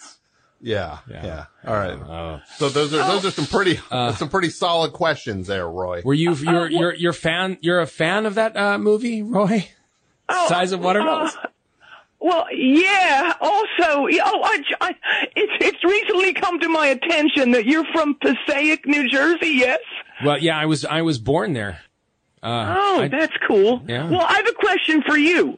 Yeah, 0.60 0.98
Yeah. 1.10 1.26
yeah. 1.26 1.46
All 1.66 1.76
right. 1.76 2.00
Oh. 2.00 2.42
So 2.58 2.70
those 2.70 2.94
are 2.94 2.98
those 3.08 3.26
are 3.26 3.32
some 3.32 3.46
pretty 3.46 3.80
some 4.16 4.30
pretty 4.30 4.50
solid 4.50 4.92
questions 4.94 5.48
there, 5.48 5.70
Roy. 5.70 6.02
Were 6.04 6.14
you 6.16 6.34
you're 6.34 6.70
you're 6.70 6.94
you're 6.96 7.14
fan 7.14 7.58
you're 7.62 7.80
a 7.80 7.88
fan 7.88 8.26
of 8.26 8.36
that 8.36 8.58
uh, 8.58 8.78
movie, 8.80 9.22
Roy? 9.24 9.68
Size 10.48 10.72
of 10.74 10.82
watermelons. 10.82 11.36
uh, 11.42 11.48
Well, 12.20 12.46
yeah. 12.54 13.34
Also, 13.40 14.08
yeah, 14.08 14.24
oh, 14.26 14.42
I, 14.44 14.64
I, 14.82 14.96
it's 15.36 15.54
it's 15.64 15.84
recently 15.84 16.34
come 16.34 16.60
to 16.60 16.68
my 16.70 16.88
attention 16.88 17.52
that 17.52 17.66
you're 17.66 17.86
from 17.94 18.16
Passaic, 18.16 18.86
New 18.88 19.08
Jersey. 19.08 19.50
Yes. 19.52 19.80
well, 20.26 20.38
yeah, 20.40 20.58
I 20.58 20.66
was 20.66 20.84
I 20.84 21.04
was 21.04 21.20
born 21.20 21.54
there. 21.54 21.82
Uh, 22.42 22.76
Oh, 22.78 23.02
I- 23.02 23.08
that's 23.08 23.34
cool. 23.48 23.84
Yeah. 23.88 24.10
Well, 24.10 24.22
I 24.28 24.34
have 24.34 24.48
a 24.48 24.54
question 24.54 25.04
for 25.04 25.16
you. 25.18 25.58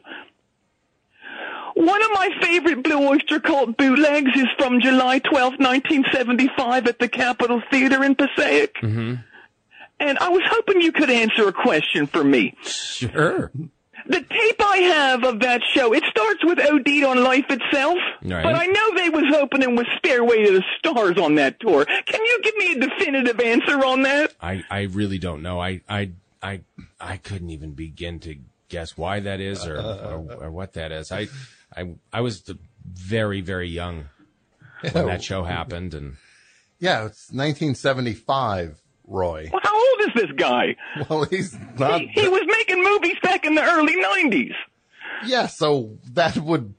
One 1.80 2.02
of 2.02 2.10
my 2.12 2.28
favorite 2.42 2.82
Blue 2.82 3.08
Oyster 3.08 3.40
Cult 3.40 3.76
bootlegs 3.78 4.32
is 4.36 4.46
from 4.58 4.80
July 4.82 5.18
twelfth, 5.18 5.58
1975 5.58 6.86
at 6.86 6.98
the 6.98 7.08
Capitol 7.08 7.62
Theater 7.70 8.04
in 8.04 8.14
Passaic. 8.14 8.74
hmm 8.80 9.14
And 9.98 10.18
I 10.18 10.28
was 10.28 10.42
hoping 10.46 10.82
you 10.82 10.92
could 10.92 11.08
answer 11.10 11.48
a 11.48 11.52
question 11.54 12.06
for 12.06 12.22
me. 12.22 12.54
Sure. 12.62 13.50
The 14.06 14.20
tape 14.20 14.60
I 14.62 14.76
have 14.78 15.24
of 15.24 15.40
that 15.40 15.62
show, 15.72 15.94
it 15.94 16.04
starts 16.04 16.44
with 16.44 16.58
OD 16.58 17.04
on 17.04 17.22
Life 17.22 17.46
Itself. 17.48 17.98
Right. 18.22 18.42
But 18.42 18.54
I 18.56 18.66
know 18.66 18.94
they 18.96 19.08
was 19.08 19.34
opening 19.36 19.74
with 19.76 19.86
Stairway 19.98 20.44
to 20.44 20.52
the 20.52 20.64
Stars 20.78 21.16
on 21.16 21.36
that 21.36 21.60
tour. 21.60 21.84
Can 21.84 22.24
you 22.24 22.40
give 22.42 22.56
me 22.56 22.72
a 22.72 22.80
definitive 22.88 23.40
answer 23.40 23.84
on 23.84 24.02
that? 24.02 24.34
I, 24.40 24.64
I 24.70 24.82
really 24.82 25.18
don't 25.18 25.42
know. 25.42 25.60
I, 25.60 25.80
I, 25.88 26.10
I, 26.42 26.60
I 27.00 27.16
couldn't 27.18 27.50
even 27.50 27.72
begin 27.72 28.20
to 28.20 28.36
guess 28.68 28.96
why 28.98 29.20
that 29.20 29.40
is 29.40 29.66
or, 29.66 29.76
or, 29.78 30.36
or 30.44 30.50
what 30.50 30.72
that 30.74 30.92
is. 30.92 31.12
I, 31.12 31.28
I, 31.76 31.94
I 32.12 32.20
was 32.20 32.42
very, 32.84 33.40
very 33.40 33.68
young 33.68 34.06
when 34.92 35.06
that 35.06 35.22
show 35.22 35.44
happened 35.44 35.94
and 35.94 36.16
Yeah, 36.78 37.06
it's 37.06 37.30
1975, 37.30 38.78
Roy. 39.06 39.48
Well, 39.52 39.60
how 39.62 39.76
old 39.76 40.00
is 40.08 40.14
this 40.14 40.32
guy? 40.36 40.76
Well, 41.08 41.24
he's 41.24 41.56
not. 41.78 42.00
He, 42.00 42.06
he 42.08 42.28
was 42.28 42.42
making 42.46 42.82
movies 42.82 43.16
back 43.22 43.44
in 43.44 43.54
the 43.54 43.62
early 43.62 43.96
90s. 44.02 44.54
Yeah, 45.26 45.46
so 45.46 45.98
that 46.12 46.36
would 46.38 46.74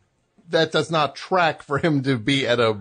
that 0.50 0.72
does 0.72 0.90
not 0.92 1.16
track 1.16 1.62
for 1.64 1.78
him 1.78 2.04
to 2.04 2.18
be 2.18 2.46
at 2.48 2.60
a 2.60 2.80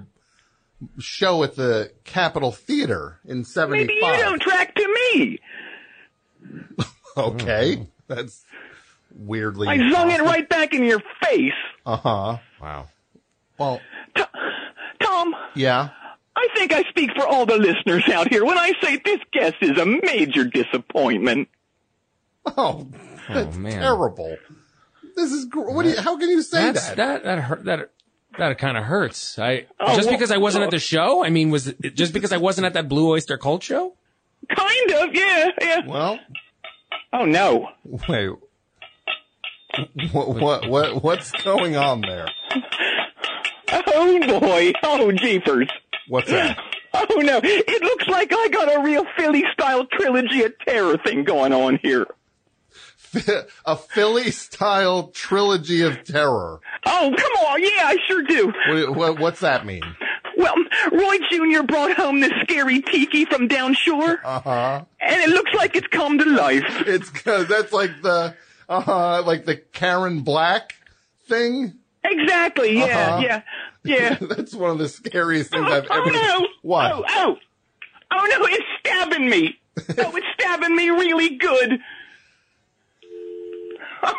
show 0.98 1.42
at 1.44 1.54
the 1.56 1.92
Capitol 2.04 2.50
Theater 2.52 3.20
in 3.26 3.44
'75. 3.44 3.86
Maybe 3.86 3.94
you 3.94 4.22
don't 4.22 4.40
track 4.40 4.74
to 4.74 4.88
me. 5.14 5.38
Okay, 7.16 7.88
that's 8.06 8.44
weirdly. 9.12 9.66
I 9.68 9.76
zung 9.78 10.10
it 10.14 10.22
right 10.22 10.48
back 10.48 10.72
in 10.72 10.84
your 10.84 11.00
face. 11.22 11.52
Uh 11.86 11.96
huh. 11.96 12.38
wow. 12.60 12.88
Well, 13.58 13.80
Tom, 15.02 15.34
yeah. 15.54 15.90
I 16.36 16.48
think 16.56 16.72
I 16.72 16.82
speak 16.84 17.10
for 17.16 17.26
all 17.26 17.44
the 17.46 17.56
listeners 17.58 18.04
out 18.08 18.28
here 18.30 18.44
when 18.44 18.56
I 18.58 18.72
say 18.82 18.96
this 19.04 19.20
guest 19.32 19.56
is 19.60 19.78
a 19.78 19.84
major 19.86 20.44
disappointment. 20.44 21.48
Oh, 22.56 22.86
that's 23.28 23.56
man. 23.56 23.72
terrible. 23.80 24.36
This 25.16 25.32
is 25.32 25.44
gr- 25.46 25.60
what? 25.70 25.82
Do 25.82 25.90
you, 25.90 26.00
how 26.00 26.16
can 26.16 26.30
you 26.30 26.40
say 26.42 26.66
That's, 26.72 26.88
that? 26.90 26.96
that, 26.96 27.24
that 27.24 27.38
hurt, 27.40 27.64
that, 27.64 27.90
that 28.38 28.58
kind 28.58 28.78
of 28.78 28.84
hurts. 28.84 29.38
I, 29.38 29.66
Oh, 29.78 29.94
just 29.96 30.08
well- 30.08 30.16
because 30.16 30.30
I 30.30 30.38
wasn't 30.38 30.64
at 30.64 30.70
the 30.70 30.78
show? 30.78 31.22
I 31.24 31.28
mean, 31.30 31.50
was 31.50 31.66
it 31.68 31.94
just 31.94 32.12
because 32.14 32.32
I 32.32 32.38
wasn't 32.38 32.66
at 32.66 32.72
that 32.74 32.88
Blue 32.88 33.08
Oyster 33.10 33.36
Cult 33.36 33.62
show? 33.62 33.94
Kind 34.56 34.90
of, 34.92 35.14
yeah, 35.14 35.48
yeah. 35.60 35.86
Well, 35.86 36.18
Oh 37.12 37.24
no. 37.26 37.68
wait. 38.08 38.30
What, 40.12 40.28
what 40.40 40.68
what 40.68 41.02
what's 41.04 41.30
going 41.42 41.76
on 41.76 42.00
there? 42.00 42.28
Oh 43.72 44.40
boy. 44.40 44.72
Oh 44.82 45.12
jeepers. 45.12 45.68
What's 46.08 46.30
that? 46.30 46.58
Oh 46.92 47.20
no. 47.22 47.40
It 47.42 47.82
looks 47.82 48.06
like 48.08 48.32
I 48.32 48.48
got 48.48 48.74
a 48.76 48.82
real 48.82 49.04
Philly 49.16 49.44
style 49.52 49.86
trilogy 49.86 50.42
of 50.42 50.52
terror 50.66 50.96
thing 50.98 51.24
going 51.24 51.52
on 51.52 51.78
here. 51.82 52.06
a 53.64 53.76
Philly 53.76 54.30
style 54.30 55.08
trilogy 55.08 55.82
of 55.82 56.02
terror. 56.04 56.60
Oh, 56.86 57.14
come 57.16 57.32
on. 57.46 57.62
Yeah, 57.62 57.68
I 57.84 57.96
sure 58.06 58.22
do. 58.22 58.52
What, 58.68 58.96
what, 58.96 59.18
what's 59.20 59.40
that 59.40 59.66
mean? 59.66 59.82
Well, 60.36 60.54
Roy 60.92 61.18
Jr. 61.30 61.62
brought 61.64 61.92
home 61.96 62.20
this 62.20 62.32
scary 62.42 62.80
tiki 62.82 63.24
from 63.24 63.46
down 63.48 63.74
shore, 63.74 64.20
Uh 64.24 64.40
huh. 64.40 64.84
and 65.00 65.20
it 65.22 65.28
looks 65.28 65.52
like 65.54 65.74
it's 65.76 65.88
come 65.88 66.18
to 66.18 66.24
life. 66.24 66.64
It's 66.86 67.10
that's 67.24 67.72
like 67.72 67.90
the 68.02 68.34
uh 68.70 69.22
like 69.26 69.44
the 69.44 69.56
Karen 69.56 70.20
Black 70.22 70.74
thing. 71.26 71.74
Exactly. 72.04 72.78
Yeah, 72.78 72.84
Uh-huh. 73.16 73.20
yeah, 73.22 73.42
yeah. 73.84 74.16
that's 74.20 74.54
one 74.54 74.70
of 74.70 74.78
the 74.78 74.88
scariest 74.88 75.50
things 75.50 75.66
Oh, 75.68 75.72
I've 75.72 75.84
ever. 75.84 75.92
oh 75.92 76.10
no! 76.10 76.46
What? 76.62 76.92
Oh, 76.92 77.04
oh, 77.08 77.36
oh 78.12 78.26
no! 78.30 78.46
It's 78.46 78.64
stabbing 78.80 79.28
me. 79.28 79.58
oh, 79.98 80.16
it's 80.16 80.26
stabbing 80.40 80.74
me 80.76 80.88
really 80.90 81.36
good. 81.36 81.78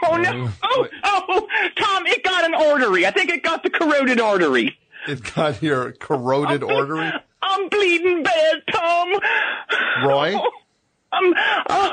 Oh 0.04 0.16
no! 0.18 0.49
Oh, 0.64 0.88
oh, 1.04 1.47
Tom! 1.78 2.06
It 2.06 2.24
got 2.24 2.45
an 2.45 2.54
artery. 2.54 3.06
I 3.08 3.12
think 3.12 3.30
it 3.32 3.41
got 3.43 3.64
the 3.64 3.70
corroded 3.72 4.20
artery. 4.20 4.78
It 5.08 5.24
got 5.34 5.64
your 5.64 5.93
corroded 5.93 6.64
artery, 6.64 7.12
I'm 7.41 7.70
bleeding 7.70 8.22
bad, 8.22 8.62
Tom. 8.72 9.10
Roy. 10.06 10.36
I'm. 11.12 11.34
Oh, 11.70 11.91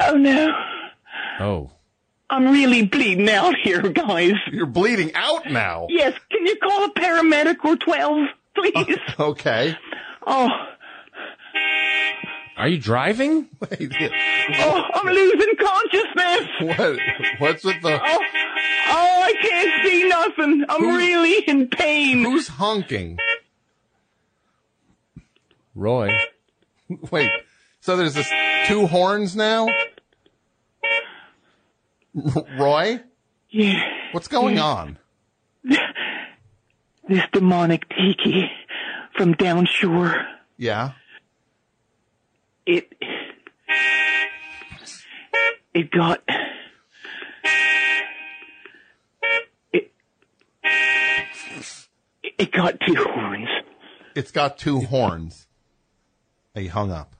oh 0.00 0.16
no! 0.16 0.54
Oh. 1.38 1.70
I'm 2.28 2.44
really 2.52 2.86
bleeding 2.86 3.28
out 3.28 3.54
here, 3.62 3.82
guys. 3.82 4.32
You're 4.52 4.66
bleeding 4.66 5.12
out 5.14 5.46
now. 5.50 5.86
Yes, 5.90 6.14
can 6.30 6.46
you 6.46 6.56
call 6.56 6.84
a 6.84 6.90
paramedic 6.94 7.56
or 7.64 7.76
twelve, 7.76 8.26
please? 8.54 8.98
Okay. 9.18 9.76
Oh, 10.26 10.48
Are 12.56 12.68
you 12.68 12.78
driving? 12.78 13.48
Wait, 13.60 13.92
oh, 14.58 14.82
I'm 14.94 15.06
losing 15.12 15.56
consciousness. 15.56 16.48
what? 16.78 16.98
What's 17.38 17.64
with 17.64 17.82
the? 17.82 18.00
Oh, 18.00 18.18
oh, 18.88 19.22
I 19.22 19.34
can't 19.42 19.86
see 19.86 20.08
nothing. 20.08 20.64
I'm 20.68 20.80
Who- 20.82 20.96
really 20.98 21.42
in 21.48 21.68
pain. 21.68 22.22
Who's 22.24 22.48
honking? 22.48 23.18
Roy. 25.74 26.16
Wait. 27.10 27.30
So 27.80 27.96
there's 27.96 28.14
this 28.14 28.30
two 28.66 28.86
horns 28.86 29.34
now. 29.34 29.68
Roy, 32.58 33.00
Yeah, 33.50 33.82
what's 34.12 34.28
going 34.28 34.58
on? 34.58 34.98
this 37.08 37.22
demonic 37.32 37.88
tiki 37.88 38.50
from 39.16 39.32
down 39.34 39.66
shore. 39.66 40.26
Yeah. 40.56 40.92
It, 42.66 42.92
it 45.74 45.90
got, 45.90 46.22
it, 49.72 49.92
it 52.38 52.52
got 52.52 52.80
two 52.80 52.94
horns. 52.94 53.48
It's 54.14 54.30
got 54.30 54.58
two 54.58 54.80
horns. 54.80 55.46
He 56.54 56.66
hung 56.66 56.90
up. 56.92 57.14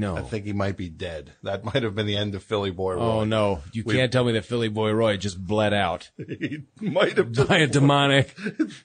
No. 0.00 0.16
I 0.16 0.22
think 0.22 0.46
he 0.46 0.54
might 0.54 0.78
be 0.78 0.88
dead. 0.88 1.32
That 1.42 1.62
might 1.74 1.82
have 1.82 1.94
been 1.94 2.06
the 2.06 2.16
end 2.16 2.34
of 2.34 2.42
Philly 2.42 2.70
Boy 2.70 2.94
oh, 2.94 2.96
Roy. 2.96 3.02
Oh 3.02 3.24
no. 3.24 3.60
You 3.72 3.84
We- 3.84 3.94
can't 3.94 4.10
tell 4.10 4.24
me 4.24 4.32
that 4.32 4.46
Philly 4.46 4.68
Boy 4.68 4.90
Roy 4.92 5.18
just 5.18 5.38
bled 5.44 5.74
out 5.74 6.10
he 6.16 6.62
might 6.80 7.18
have 7.18 7.32
died. 7.32 7.48
by 7.48 7.58
a 7.58 7.66
demonic 7.66 8.34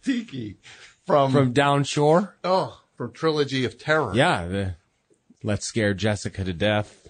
Tiki 0.03 0.57
from, 1.05 1.31
from 1.31 1.53
down 1.53 1.85
shore. 1.85 2.35
oh 2.43 2.81
from 2.95 3.13
Trilogy 3.13 3.63
of 3.65 3.77
Terror. 3.77 4.11
Yeah. 4.13 4.45
The, 4.47 4.75
let's 5.41 5.65
scare 5.65 5.93
Jessica 5.93 6.43
to 6.43 6.53
death. 6.53 7.07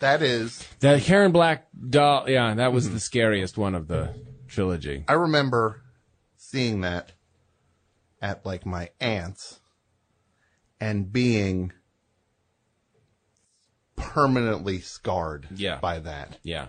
that 0.00 0.22
is. 0.22 0.66
That 0.80 1.02
Karen 1.02 1.32
Black 1.32 1.68
doll. 1.88 2.28
Yeah. 2.28 2.54
That 2.54 2.72
was 2.72 2.90
the 2.90 3.00
scariest 3.00 3.58
one 3.58 3.74
of 3.74 3.88
the 3.88 4.14
trilogy. 4.48 5.04
I 5.06 5.12
remember 5.12 5.82
seeing 6.38 6.80
that 6.80 7.12
at 8.22 8.46
like 8.46 8.64
my 8.64 8.88
aunt's 9.00 9.60
and 10.80 11.12
being 11.12 11.72
permanently 13.98 14.80
scarred 14.80 15.48
Yeah. 15.54 15.78
by 15.80 15.98
that. 16.00 16.38
Yeah. 16.42 16.66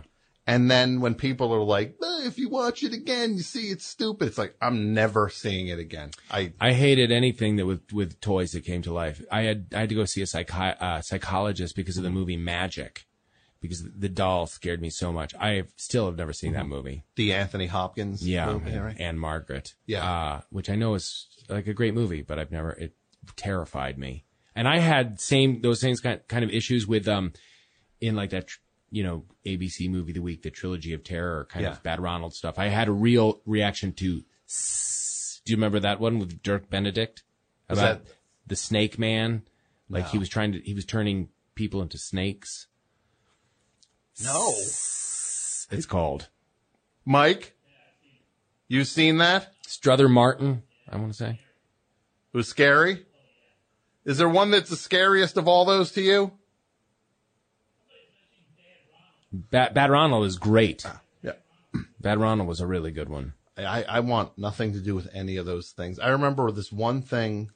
And 0.48 0.70
then 0.72 1.00
when 1.00 1.14
people 1.14 1.54
are 1.54 1.62
like, 1.62 1.96
"Eh, 2.04 2.26
if 2.26 2.40
you 2.40 2.50
watch 2.50 2.82
it 2.82 2.92
again, 2.92 3.36
you 3.36 3.44
see 3.44 3.70
it's 3.70 3.86
stupid. 3.86 4.30
It's 4.30 4.38
like, 4.40 4.56
I'm 4.60 4.96
never 4.96 5.30
seeing 5.30 5.68
it 5.68 5.78
again. 5.78 6.10
I, 6.32 6.54
I 6.60 6.74
hated 6.74 7.12
anything 7.12 7.58
that 7.58 7.68
with 7.68 7.94
with 7.94 8.20
toys 8.20 8.54
that 8.54 8.66
came 8.66 8.82
to 8.82 8.92
life. 8.94 9.24
I 9.32 9.42
had 9.44 9.68
I 9.76 9.82
had 9.82 9.90
to 9.90 9.96
go 9.96 10.06
see 10.06 10.22
a 10.24 10.26
psychi- 10.26 10.82
uh, 10.82 11.02
psychologist 11.02 11.76
because 11.76 11.98
of 11.98 12.04
the 12.04 12.10
movie 12.10 12.36
Magic, 12.36 13.06
because 13.62 13.84
the 13.96 14.10
doll 14.10 14.48
scared 14.48 14.82
me 14.82 14.90
so 14.90 15.14
much. 15.14 15.36
I 15.40 15.66
still 15.76 16.08
have 16.08 16.18
never 16.18 16.34
seen 16.34 16.54
that 16.54 16.66
movie. 16.66 17.04
the 17.16 17.32
Anthony 17.32 17.68
Hopkins 17.68 18.28
Yeah, 18.28 18.52
movie, 18.52 18.76
right? 18.76 18.96
and 19.00 19.20
Margaret. 19.20 19.76
Yeah. 19.86 20.04
uh, 20.10 20.42
which 20.50 20.68
I 20.72 20.76
know 20.76 20.96
is 20.96 21.28
like 21.48 21.68
a 21.68 21.74
great 21.76 21.94
movie, 21.94 22.24
but 22.24 22.40
I've 22.40 22.52
never 22.52 22.72
it 22.72 22.96
terrified 23.36 24.00
me. 24.00 24.26
And 24.56 24.68
I 24.68 24.80
had 24.80 25.20
same 25.20 25.62
those 25.62 25.80
same 25.80 25.96
kind 25.98 26.44
of 26.44 26.50
issues 26.52 26.88
with 26.88 27.08
um 27.08 27.34
in 28.02 28.16
like 28.16 28.32
that 28.32 28.50
you 28.92 29.04
know 29.04 29.26
ABC 29.46 29.90
movie 29.90 30.12
of 30.12 30.16
the 30.16 30.22
week, 30.22 30.42
the 30.42 30.50
trilogy 30.52 30.94
of 30.94 31.04
terror, 31.04 31.48
kind 31.50 31.64
Yeah. 31.64 31.72
of 31.72 31.84
Bad 31.84 32.00
Ronald 32.00 32.34
stuff. 32.34 32.58
I 32.60 32.68
had 32.68 32.88
a 32.88 32.92
real 32.94 33.42
reaction 33.46 33.94
to. 33.94 34.24
S- 34.48 35.42
Do 35.46 35.52
you 35.52 35.58
remember 35.58 35.80
that 35.80 36.00
one 36.00 36.20
with 36.20 36.42
Dirk 36.44 36.70
Benedict 36.70 37.24
about 37.70 38.04
that- 38.06 38.14
the 38.48 38.56
Snake 38.56 38.98
Man? 39.00 39.44
Like 39.90 40.08
he 40.10 40.18
was 40.18 40.30
trying 40.30 40.52
to 40.54 40.60
he 40.62 40.74
was 40.74 40.86
turning 40.86 41.30
people 41.56 41.82
into 41.82 41.98
snakes. 41.98 42.68
No. 44.24 44.52
It's 45.72 45.86
called 45.88 46.30
Mike, 47.06 47.54
you 48.68 48.84
seen 48.84 49.18
that? 49.18 49.54
Strother 49.66 50.10
Martin. 50.10 50.64
I 50.88 50.98
want 50.98 51.12
to 51.12 51.18
say. 51.18 51.40
It 52.34 52.38
was 52.38 52.48
scary. 52.48 53.06
Is 54.06 54.18
there 54.18 54.30
one 54.30 54.52
that's 54.52 54.70
the 54.70 54.76
scariest 54.76 55.38
of 55.38 55.48
all 55.48 55.66
those 55.66 55.92
to 55.94 56.02
you? 56.02 56.32
Bad, 59.32 59.74
Bad 59.74 59.92
Ronald 59.92 60.26
is 60.26 60.38
great. 60.38 60.86
Yeah. 61.22 61.34
Bad 62.00 62.20
Ronald 62.20 62.48
was 62.48 62.62
a 62.62 62.68
really 62.68 62.92
good 62.92 63.10
one. 63.10 63.34
I, 63.58 63.84
I 63.84 64.00
want 64.00 64.38
nothing 64.38 64.74
to 64.74 64.80
do 64.80 64.96
with 64.96 65.08
any 65.14 65.38
of 65.38 65.46
those 65.46 65.72
things. 65.72 66.00
I 66.00 66.10
remember 66.10 66.50
this 66.52 66.72
one 66.72 67.02
thing 67.02 67.52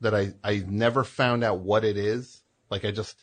that 0.00 0.14
I, 0.14 0.32
I 0.42 0.64
never 0.66 1.04
found 1.04 1.44
out 1.44 1.60
what 1.60 1.84
it 1.84 1.96
is. 1.96 2.42
Like 2.70 2.84
I 2.84 2.90
just, 2.90 3.22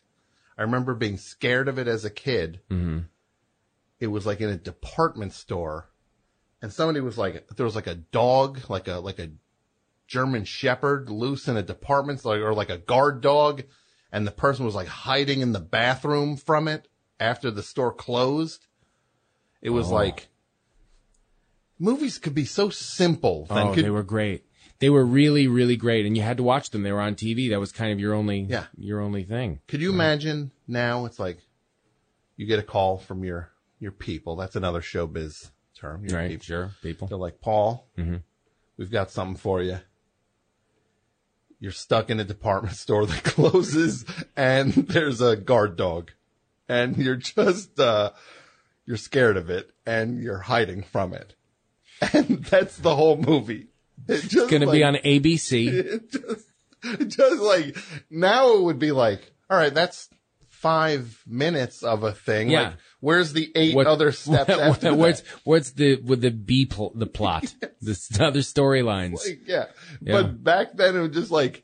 I 0.58 0.62
remember 0.62 0.94
being 0.94 1.18
scared 1.18 1.68
of 1.68 1.78
it 1.80 1.88
as 1.88 2.06
a 2.06 2.10
kid. 2.10 2.62
Mm-hmm. 2.70 3.00
It 4.00 4.08
was 4.08 4.26
like 4.26 4.40
in 4.40 4.50
a 4.50 4.56
department 4.56 5.34
store 5.34 5.90
and 6.62 6.72
somebody 6.72 7.02
was 7.02 7.18
like, 7.18 7.48
there 7.56 7.66
was 7.66 7.76
like 7.76 7.88
a 7.88 7.96
dog, 7.96 8.62
like 8.70 8.88
a, 8.88 9.00
like 9.00 9.20
a 9.20 9.30
German 10.10 10.44
shepherd 10.44 11.10
loose 11.10 11.48
in 11.48 11.56
a 11.56 11.62
department 11.62 12.20
store 12.20 12.42
or 12.42 12.54
like 12.56 12.72
a 12.72 12.80
guard 12.80 13.22
dog. 13.22 13.64
And 14.12 14.26
the 14.26 14.32
person 14.32 14.66
was 14.66 14.74
like 14.74 14.88
hiding 14.88 15.42
in 15.42 15.52
the 15.54 15.60
bathroom 15.60 16.36
from 16.36 16.68
it 16.68 16.88
after 17.20 17.52
the 17.52 17.62
store 17.62 17.94
closed. 17.94 18.66
It 19.62 19.70
was 19.70 19.92
Oh. 19.92 19.94
like, 19.96 20.30
movies 21.78 22.18
could 22.18 22.34
be 22.34 22.46
so 22.46 22.70
simple. 22.72 23.46
Then 23.46 23.68
Oh, 23.68 23.74
could, 23.74 23.86
they 23.86 23.90
were 23.92 24.04
great. 24.04 24.46
They 24.80 24.90
were 24.90 25.06
really, 25.06 25.48
really 25.48 25.76
great, 25.76 26.06
and 26.08 26.16
you 26.18 26.24
had 26.24 26.38
to 26.38 26.44
watch 26.44 26.70
them. 26.72 26.82
They 26.84 26.92
were 26.92 27.02
on 27.02 27.16
TV. 27.16 27.50
That 27.50 27.60
was 27.60 27.72
kind 27.72 27.92
of 27.92 28.00
your 28.00 28.14
only, 28.16 28.40
Yeah. 28.42 28.66
your 28.78 29.02
only 29.02 29.24
thing. 29.26 29.60
Could 29.68 29.82
you 29.82 29.92
imagine 29.92 30.52
now? 30.68 31.06
It's 31.06 31.20
like 31.20 31.38
you 32.36 32.48
get 32.48 32.60
a 32.60 32.64
call 32.64 32.98
from 32.98 33.24
your 33.24 33.52
your 33.82 33.92
people. 33.92 34.36
That's 34.36 34.56
another 34.58 34.82
showbiz 34.82 35.52
term. 35.76 36.04
Your 36.06 36.18
Right? 36.18 36.32
people. 36.32 36.44
Sure, 36.44 36.72
people. 36.82 37.08
They're 37.08 37.18
like, 37.18 37.40
Paul, 37.42 37.88
Mhm. 37.98 38.24
we've 38.78 38.92
got 38.92 39.12
something 39.12 39.38
for 39.38 39.62
you. 39.62 39.80
You're 41.60 41.72
stuck 41.72 42.10
in 42.10 42.20
a 42.20 42.24
department 42.24 42.76
store 42.78 43.06
that 43.06 43.24
closes, 43.24 44.06
and 44.36 44.74
there's 44.74 45.22
a 45.22 45.36
guard 45.36 45.76
dog, 45.76 46.12
and 46.68 46.98
you're 46.98 47.16
just 47.16 47.80
uh, 47.80 48.12
you're 48.86 48.98
scared 48.98 49.38
of 49.38 49.50
it, 49.50 49.72
and 49.86 50.22
you're 50.22 50.40
hiding 50.40 50.84
from 50.84 51.14
it, 51.14 51.36
and 52.14 52.44
that's 52.46 52.78
the 52.78 52.96
whole 52.96 53.18
movie. 53.18 53.68
It 54.08 54.22
just 54.22 54.36
It's 54.36 54.50
going 54.50 54.62
to 54.62 54.72
be 54.72 54.84
on 54.84 54.96
ABC. 54.96 55.68
it 55.74 56.12
just, 56.12 57.18
just 57.18 57.42
like 57.42 57.78
now 58.10 58.54
it 58.54 58.62
would 58.62 58.80
be 58.80 58.92
like, 58.92 59.34
all 59.50 59.58
right, 59.58 59.74
that's 59.74 60.10
five 60.62 61.22
minutes 61.26 61.84
of 61.84 62.04
a 62.04 62.12
thing. 62.12 62.50
Yeah. 62.50 62.62
Like, 62.62 62.74
where's 63.00 63.34
the 63.34 63.52
eight 63.56 63.76
What- 63.76 63.88
other 63.88 64.12
steps 64.14 64.50
what- 64.50 64.60
after 64.60 64.94
what's 64.94 65.22
that? 65.22 65.40
what's 65.46 65.72
the 65.72 65.96
with 66.02 66.22
the 66.22 66.32
B 66.32 66.66
pl- 66.66 66.92
the 66.96 67.06
plot, 67.08 67.54
the 67.82 68.18
other 68.20 68.40
storylines? 68.42 69.26
Like, 69.26 69.42
yeah. 69.48 69.66
Yeah. 70.02 70.22
But 70.22 70.44
back 70.44 70.74
then 70.76 70.96
it 70.96 71.00
was 71.00 71.12
just 71.12 71.32
like, 71.32 71.64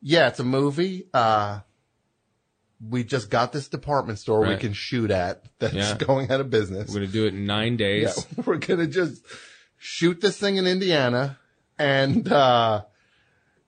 yeah, 0.00 0.28
it's 0.28 0.40
a 0.40 0.44
movie. 0.44 1.06
Uh, 1.12 1.60
we 2.86 3.04
just 3.04 3.30
got 3.30 3.52
this 3.52 3.68
department 3.68 4.18
store 4.18 4.40
we 4.46 4.56
can 4.56 4.72
shoot 4.74 5.10
at 5.10 5.44
that's 5.58 5.72
Yeah. 5.74 5.96
going 5.96 6.30
out 6.30 6.40
of 6.40 6.50
business. 6.50 6.88
We're 6.88 6.96
going 7.00 7.06
to 7.06 7.12
do 7.12 7.24
it 7.26 7.32
in 7.34 7.46
nine 7.46 7.76
days. 7.76 8.26
Yeah, 8.36 8.42
we're 8.46 8.58
gonna 8.58 8.86
just 8.86 9.22
shoot 9.78 10.20
this 10.20 10.36
thing 10.36 10.56
in 10.56 10.66
Indiana, 10.66 11.38
and 11.78 12.30
uh, 12.30 12.82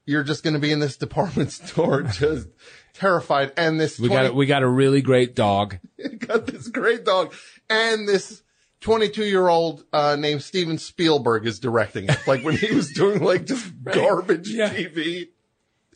you're 0.04 0.24
just 0.24 0.42
gonna 0.44 0.58
be 0.58 0.70
in 0.72 0.80
this 0.80 0.96
department 0.98 1.52
store, 1.52 2.02
just 2.02 2.48
terrified. 2.96 3.52
And 3.56 3.78
this 3.78 3.98
We 3.98 4.08
got 4.08 4.26
a, 4.26 4.32
we 4.32 4.46
got 4.46 4.62
a 4.62 4.68
really 4.68 5.02
great 5.02 5.34
dog. 5.34 5.78
got 6.18 6.46
this 6.46 6.68
great 6.68 7.04
dog, 7.04 7.34
and 7.70 8.08
this 8.08 8.42
22 8.80 9.24
year 9.24 9.48
old 9.48 9.84
uh, 9.92 10.16
named 10.16 10.42
Steven 10.42 10.78
Spielberg 10.78 11.46
is 11.46 11.58
directing 11.58 12.08
it. 12.08 12.18
Like 12.26 12.42
when 12.44 12.56
he 12.56 12.74
was 12.74 12.90
doing 12.92 13.22
like 13.22 13.46
just 13.46 13.72
garbage 13.84 14.48
Yeah. 14.48 14.68
TV. 14.74 15.28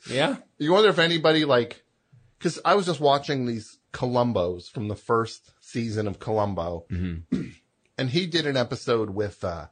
Yeah. 0.09 0.37
You 0.59 0.73
wonder 0.73 0.89
if 0.89 0.99
anybody 0.99 1.45
like, 1.45 1.85
because 2.39 2.59
I 2.65 2.75
was 2.75 2.87
just 2.87 3.01
watching 3.01 3.45
these 3.47 3.79
Columbos 3.93 4.71
from 4.71 4.89
the 4.89 4.97
first 4.97 5.53
season 5.61 6.07
of 6.09 6.19
Columbo, 6.19 6.87
and 6.91 8.11
he 8.11 8.27
did 8.27 8.47
an 8.47 8.57
episode 8.57 9.11
with 9.11 9.45
uh, 9.45 9.67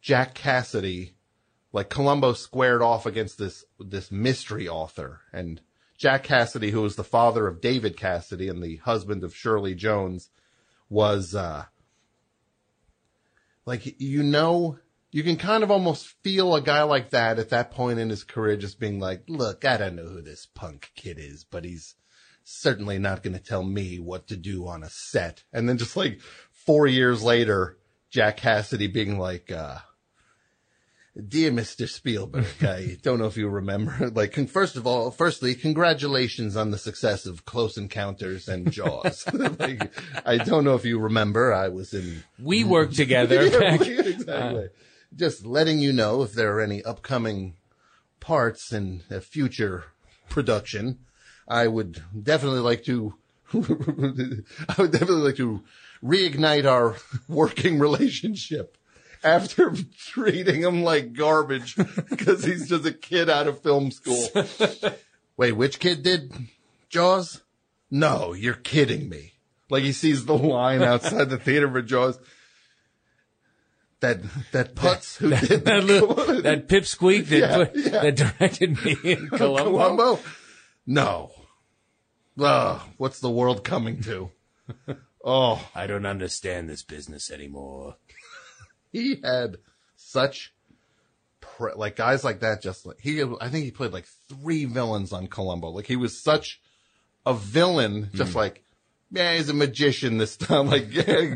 Jack 0.00 0.34
Cassidy. 0.34 1.14
Like 1.72 1.88
Columbo 1.88 2.34
squared 2.34 2.82
off 2.82 3.06
against 3.06 3.38
this 3.38 3.64
this 3.80 4.10
mystery 4.10 4.68
author, 4.68 5.20
and 5.32 5.60
Jack 6.02 6.24
Cassidy, 6.24 6.72
who 6.72 6.82
was 6.82 6.96
the 6.96 7.04
father 7.04 7.46
of 7.46 7.60
David 7.60 7.96
Cassidy 7.96 8.48
and 8.48 8.60
the 8.60 8.78
husband 8.78 9.22
of 9.22 9.36
Shirley 9.36 9.76
Jones, 9.76 10.30
was 10.90 11.32
uh, 11.32 11.66
like 13.64 14.00
you 14.00 14.24
know 14.24 14.80
you 15.12 15.22
can 15.22 15.36
kind 15.36 15.62
of 15.62 15.70
almost 15.70 16.08
feel 16.24 16.56
a 16.56 16.60
guy 16.60 16.82
like 16.82 17.10
that 17.10 17.38
at 17.38 17.50
that 17.50 17.70
point 17.70 18.00
in 18.00 18.10
his 18.10 18.24
career 18.24 18.56
just 18.56 18.80
being 18.80 18.98
like, 18.98 19.22
look, 19.28 19.64
I 19.64 19.76
don't 19.76 19.94
know 19.94 20.08
who 20.08 20.22
this 20.22 20.44
punk 20.44 20.90
kid 20.96 21.20
is, 21.20 21.44
but 21.44 21.64
he's 21.64 21.94
certainly 22.42 22.98
not 22.98 23.22
going 23.22 23.34
to 23.36 23.42
tell 23.42 23.62
me 23.62 24.00
what 24.00 24.26
to 24.26 24.36
do 24.36 24.66
on 24.66 24.82
a 24.82 24.90
set. 24.90 25.44
And 25.52 25.68
then 25.68 25.78
just 25.78 25.96
like 25.96 26.20
four 26.50 26.88
years 26.88 27.22
later, 27.22 27.78
Jack 28.10 28.38
Cassidy 28.38 28.88
being 28.88 29.20
like, 29.20 29.52
uh, 29.52 29.78
Dear 31.14 31.50
Mr. 31.50 31.86
Spielberg, 31.86 32.46
I 32.62 32.96
don't 33.02 33.18
know 33.18 33.26
if 33.26 33.36
you 33.36 33.48
remember. 33.48 34.10
Like, 34.14 34.34
first 34.48 34.76
of 34.76 34.86
all, 34.86 35.10
firstly, 35.10 35.54
congratulations 35.54 36.56
on 36.56 36.70
the 36.70 36.78
success 36.78 37.26
of 37.26 37.44
Close 37.44 37.76
Encounters 37.76 38.48
and 38.48 38.70
Jaws. 38.72 39.24
like, 39.58 39.92
I 40.24 40.38
don't 40.38 40.64
know 40.64 40.74
if 40.74 40.84
you 40.86 40.98
remember. 40.98 41.52
I 41.52 41.68
was 41.68 41.92
in 41.92 42.24
We 42.38 42.64
worked 42.64 42.94
together. 42.96 43.46
yeah, 43.46 43.74
exactly. 43.74 44.64
Uh. 44.64 44.68
Just 45.14 45.44
letting 45.44 45.78
you 45.80 45.92
know 45.92 46.22
if 46.22 46.32
there 46.32 46.56
are 46.56 46.60
any 46.62 46.82
upcoming 46.82 47.56
parts 48.20 48.72
in 48.72 49.02
a 49.10 49.20
future 49.20 49.84
production. 50.30 51.00
I 51.46 51.66
would 51.66 52.02
definitely 52.22 52.60
like 52.60 52.84
to. 52.84 53.14
I 53.52 54.74
would 54.78 54.92
definitely 54.92 55.22
like 55.22 55.36
to 55.36 55.62
reignite 56.02 56.64
our 56.64 56.96
working 57.28 57.78
relationship 57.78 58.78
after 59.24 59.72
treating 59.98 60.62
him 60.62 60.82
like 60.82 61.12
garbage 61.12 61.76
because 61.76 62.44
he's 62.44 62.68
just 62.68 62.86
a 62.86 62.92
kid 62.92 63.28
out 63.30 63.46
of 63.48 63.60
film 63.62 63.90
school. 63.90 64.28
Wait, 65.36 65.52
which 65.52 65.78
kid 65.78 66.02
did 66.02 66.32
Jaws? 66.88 67.42
No, 67.90 68.32
you're 68.32 68.54
kidding 68.54 69.08
me. 69.08 69.32
Like 69.70 69.82
he 69.82 69.92
sees 69.92 70.24
the 70.26 70.36
line 70.36 70.82
outside 70.82 71.30
the 71.30 71.38
theater 71.38 71.70
for 71.70 71.82
Jaws. 71.82 72.18
That 74.00 74.20
that 74.50 74.74
putz 74.74 75.16
who 75.18 75.30
did 75.30 75.64
that, 75.64 75.84
little, 75.84 76.14
that 76.42 76.68
pipsqueak 76.68 77.26
that, 77.28 77.38
Yeah, 77.38 77.56
put- 77.64 77.76
yeah. 77.76 78.02
that 78.02 78.16
directed 78.16 78.84
me 78.84 78.96
in 79.04 79.28
Columbo. 79.28 79.70
Columbo? 79.70 80.18
No. 80.86 81.30
Ugh, 82.38 82.80
what's 82.96 83.20
the 83.20 83.30
world 83.30 83.62
coming 83.62 84.00
to? 84.02 84.30
Oh, 85.24 85.68
I 85.74 85.86
don't 85.86 86.06
understand 86.06 86.68
this 86.68 86.82
business 86.82 87.30
anymore. 87.30 87.96
He 88.92 89.20
had 89.24 89.56
such 89.96 90.52
pre- 91.40 91.72
like 91.74 91.96
guys 91.96 92.24
like 92.24 92.40
that. 92.40 92.62
Just 92.62 92.86
like 92.86 93.00
he, 93.00 93.22
I 93.40 93.48
think 93.48 93.64
he 93.64 93.70
played 93.70 93.92
like 93.92 94.06
three 94.28 94.64
villains 94.64 95.12
on 95.12 95.26
Columbo. 95.26 95.70
Like 95.70 95.86
he 95.86 95.96
was 95.96 96.18
such 96.22 96.60
a 97.26 97.34
villain, 97.34 98.10
just 98.14 98.34
like 98.34 98.64
yeah, 99.10 99.36
he's 99.36 99.48
a 99.48 99.54
magician 99.54 100.18
this 100.18 100.36
time. 100.38 100.68
Like 100.68 100.92
yeah, 101.06 101.34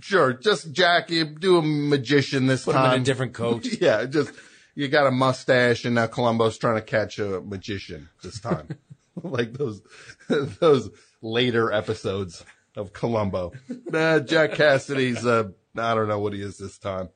sure, 0.00 0.32
just 0.32 0.72
Jackie, 0.72 1.24
do 1.24 1.58
a 1.58 1.62
magician 1.62 2.46
this 2.46 2.64
Put 2.64 2.74
him 2.74 2.82
time. 2.82 2.94
in 2.96 3.00
a 3.02 3.04
different 3.04 3.34
coat. 3.34 3.66
yeah, 3.80 4.04
just 4.04 4.32
you 4.74 4.88
got 4.88 5.06
a 5.06 5.10
mustache, 5.10 5.84
and 5.84 5.94
now 5.94 6.06
Columbo's 6.06 6.58
trying 6.58 6.76
to 6.76 6.82
catch 6.82 7.18
a 7.18 7.40
magician 7.40 8.08
this 8.22 8.40
time, 8.40 8.68
like 9.22 9.52
those 9.54 9.82
those 10.28 10.90
later 11.20 11.70
episodes 11.72 12.44
of 12.76 12.92
Columbo. 12.92 13.52
Nah, 13.90 14.20
Jack 14.20 14.52
Cassidy's 14.54 15.26
uh, 15.26 15.50
I 15.76 15.94
don't 15.94 16.08
know 16.08 16.18
what 16.18 16.32
he 16.34 16.42
is 16.42 16.58
this 16.58 16.78
time, 16.78 17.08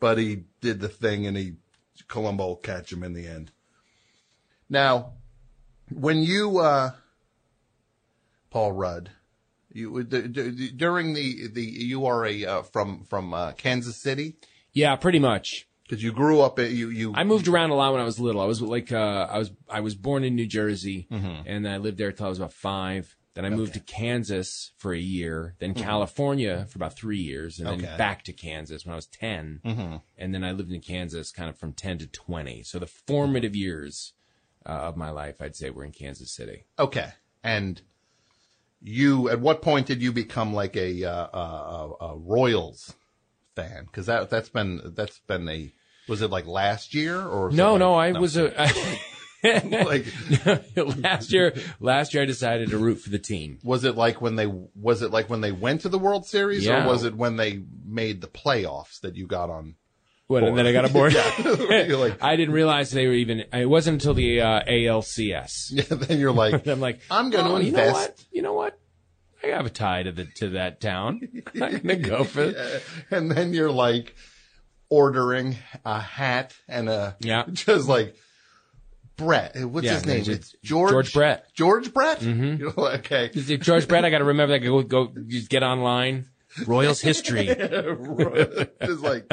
but 0.00 0.18
he 0.18 0.44
did 0.60 0.80
the 0.80 0.88
thing, 0.88 1.26
and 1.26 1.36
he 1.36 1.54
Columbo 2.06 2.46
will 2.46 2.56
catch 2.56 2.92
him 2.92 3.02
in 3.02 3.12
the 3.12 3.26
end. 3.26 3.50
Now, 4.68 5.12
when 5.92 6.22
you 6.22 6.58
uh, 6.58 6.92
Paul 8.50 8.72
Rudd. 8.72 9.10
You 9.70 10.02
d- 10.02 10.28
d- 10.28 10.70
during 10.74 11.12
the 11.12 11.48
the 11.48 11.62
you 11.62 12.06
are 12.06 12.24
a 12.24 12.44
uh, 12.46 12.62
from 12.62 13.04
from 13.04 13.34
uh, 13.34 13.52
Kansas 13.52 13.96
City 13.96 14.36
Yeah, 14.72 14.96
pretty 14.96 15.18
much. 15.18 15.68
because 15.82 16.02
you 16.02 16.10
grew 16.10 16.40
up 16.40 16.58
you 16.58 16.88
you 16.88 17.12
I 17.14 17.24
moved 17.24 17.48
around 17.48 17.70
a 17.70 17.74
lot 17.74 17.92
when 17.92 18.00
I 18.00 18.04
was 18.04 18.18
little. 18.18 18.40
I 18.40 18.46
was 18.46 18.62
like, 18.62 18.90
uh, 18.90 19.26
I 19.30 19.38
was, 19.38 19.50
I 19.68 19.80
was 19.80 19.94
born 19.94 20.24
in 20.24 20.34
New 20.34 20.46
Jersey 20.46 21.06
Mm-hmm. 21.12 21.42
and 21.46 21.68
I 21.68 21.76
lived 21.76 21.98
there 21.98 22.12
till 22.12 22.26
I 22.26 22.28
was 22.30 22.38
about 22.38 22.54
five. 22.54 23.14
Then 23.38 23.52
I 23.52 23.56
moved 23.56 23.74
to 23.74 23.80
Kansas 23.80 24.72
for 24.78 24.92
a 24.92 24.98
year, 24.98 25.54
then 25.60 25.72
Mhm. 25.72 25.78
California 25.80 26.66
for 26.68 26.76
about 26.78 26.96
three 26.96 27.20
years, 27.20 27.60
and 27.60 27.68
Okay. 27.68 27.82
then 27.82 27.96
back 27.96 28.24
to 28.24 28.32
Kansas 28.32 28.84
when 28.84 28.94
I 28.94 28.96
was 28.96 29.06
10. 29.06 29.60
Mhm. 29.64 30.02
And 30.16 30.34
then 30.34 30.42
I 30.42 30.50
lived 30.50 30.72
in 30.72 30.80
Kansas 30.80 31.30
kind 31.30 31.48
of 31.48 31.56
from 31.56 31.72
10 31.72 31.98
to 31.98 32.08
20. 32.08 32.64
So 32.64 32.80
the 32.80 32.88
formative 32.88 33.54
years 33.54 34.12
uh, 34.66 34.70
of 34.70 34.96
my 34.96 35.10
life, 35.10 35.40
I'd 35.40 35.54
say, 35.54 35.70
were 35.70 35.84
in 35.84 35.92
Kansas 35.92 36.32
City. 36.32 36.64
okay 36.80 37.12
and 37.44 37.80
you 38.82 39.28
at 39.30 39.40
what 39.40 39.62
point 39.62 39.86
did 39.86 40.02
you 40.02 40.12
become 40.12 40.52
like 40.52 40.76
a 40.76 41.04
uh, 41.04 41.26
uh, 41.32 41.92
a 42.00 42.16
Royals 42.16 42.94
fan 43.54 43.84
because 43.84 44.06
that 44.06 44.30
that's 44.30 44.48
been 44.48 44.80
that's 44.96 45.20
been 45.20 45.48
a 45.48 45.72
was 46.08 46.22
it 46.22 46.30
like 46.30 46.46
last 46.46 46.92
year 46.92 47.20
or 47.24 47.50
No, 47.52 47.72
like- 47.72 47.78
no, 47.78 47.94
I 47.94 48.12
was 48.12 48.36
a, 48.36 48.60
I, 48.60 49.00
like, 49.44 50.06
last 50.76 51.32
year, 51.32 51.54
last 51.80 52.12
year 52.14 52.22
I 52.24 52.26
decided 52.26 52.70
to 52.70 52.78
root 52.78 52.96
for 53.00 53.10
the 53.10 53.18
team. 53.18 53.58
was 53.62 53.84
it 53.84 53.96
like 53.96 54.20
when 54.20 54.36
they 54.36 54.46
was 54.46 55.02
it 55.02 55.10
like 55.10 55.30
when 55.30 55.40
they 55.40 55.52
went 55.52 55.82
to 55.82 55.88
the 55.88 55.98
World 55.98 56.26
Series, 56.26 56.64
Yeah. 56.64 56.84
or 56.84 56.88
was 56.88 57.04
it 57.04 57.14
when 57.14 57.36
they 57.36 57.62
made 57.86 58.20
the 58.20 58.26
playoffs 58.26 59.00
that 59.02 59.14
you 59.16 59.26
got 59.26 59.50
on? 59.50 59.76
What, 60.26 60.42
and 60.44 60.58
then 60.58 60.66
I 60.66 60.72
got 60.72 60.84
aboard. 60.84 61.14
You're 61.42 61.96
like, 61.96 62.22
I 62.22 62.36
didn't 62.36 62.52
realize 62.54 62.90
they 62.90 63.06
were 63.06 63.14
even. 63.14 63.44
It 63.52 63.64
wasn't 63.68 63.94
until 63.94 64.12
the 64.12 64.42
uh, 64.42 64.60
ALCS. 64.68 65.68
yeah, 65.70 65.84
then 65.96 66.18
you're 66.18 66.32
like, 66.32 66.66
I'm 66.66 66.80
like, 66.80 67.00
I'm 67.10 67.30
going 67.30 67.44
to 67.46 67.50
oh, 67.52 67.56
You 67.58 67.72
know 67.72 67.78
invest. 67.78 67.94
what? 68.10 68.24
You 68.30 68.42
know 68.42 68.52
what? 68.52 68.78
I 69.42 69.46
have 69.48 69.64
a 69.64 69.70
tie 69.70 70.02
to 70.02 70.12
the 70.12 70.24
to 70.36 70.48
that 70.50 70.80
town. 70.82 71.20
I'm 71.54 71.78
gonna 71.78 71.96
go 71.96 72.24
for. 72.24 72.42
it. 72.42 72.82
and 73.10 73.30
then 73.30 73.54
you're 73.54 73.70
like 73.70 74.16
ordering 74.90 75.56
a 75.84 76.00
hat 76.00 76.54
and 76.68 76.88
a 76.88 77.16
Yeah. 77.20 77.44
just 77.52 77.88
like 77.88 78.14
Brett. 79.18 79.54
What's 79.66 79.84
Yeah, 79.84 79.94
his 79.94 80.06
name? 80.06 80.20
it's 80.20 80.28
It's 80.28 80.54
George 80.62 80.90
George 80.92 81.12
Brett. 81.12 81.52
George 81.52 81.92
Brett. 81.92 82.20
Mm-hmm. 82.20 82.80
Okay. 82.98 83.30
Is 83.34 83.50
it 83.50 83.60
George 83.60 83.86
Brett, 83.86 84.06
I 84.06 84.10
got 84.10 84.18
to 84.18 84.24
remember 84.24 84.54
that. 84.58 84.60
Go 84.64 84.82
go 84.82 85.12
just 85.26 85.50
get 85.50 85.62
online. 85.62 86.26
Royals 86.66 87.02
history. 87.02 87.46
just 88.82 89.02
like 89.02 89.30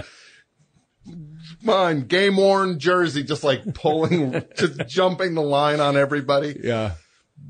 mine 1.64 2.02
game 2.08 2.36
worn 2.38 2.80
jersey, 2.80 3.24
just 3.24 3.44
like 3.44 3.74
pulling, 3.74 4.44
just 4.58 4.86
jumping 4.88 5.34
the 5.36 5.42
line 5.42 5.80
on 5.80 5.96
everybody. 5.98 6.60
Yeah. 6.62 6.94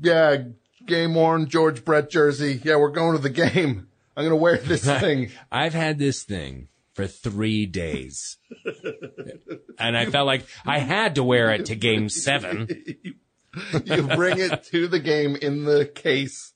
Yeah, 0.00 0.36
game 0.84 1.14
worn 1.14 1.48
George 1.48 1.84
Brett 1.84 2.10
jersey. 2.10 2.60
Yeah, 2.62 2.76
we're 2.76 2.90
going 2.90 3.16
to 3.16 3.22
the 3.22 3.30
game. 3.30 3.88
I'm 4.16 4.24
gonna 4.24 4.36
wear 4.36 4.56
this 4.56 4.84
thing. 4.84 5.30
I've 5.52 5.74
had 5.74 5.98
this 5.98 6.22
thing 6.24 6.68
for 6.96 7.06
three 7.06 7.66
days. 7.66 8.38
and 9.78 9.96
I 9.96 10.06
felt 10.06 10.26
like 10.26 10.46
I 10.64 10.78
had 10.78 11.16
to 11.16 11.22
wear 11.22 11.52
it 11.52 11.66
to 11.66 11.76
game 11.76 12.08
seven. 12.08 12.68
you 13.84 14.02
bring 14.02 14.38
it 14.38 14.64
to 14.64 14.88
the 14.88 14.98
game 14.98 15.36
in 15.36 15.64
the 15.64 15.84
case, 15.84 16.54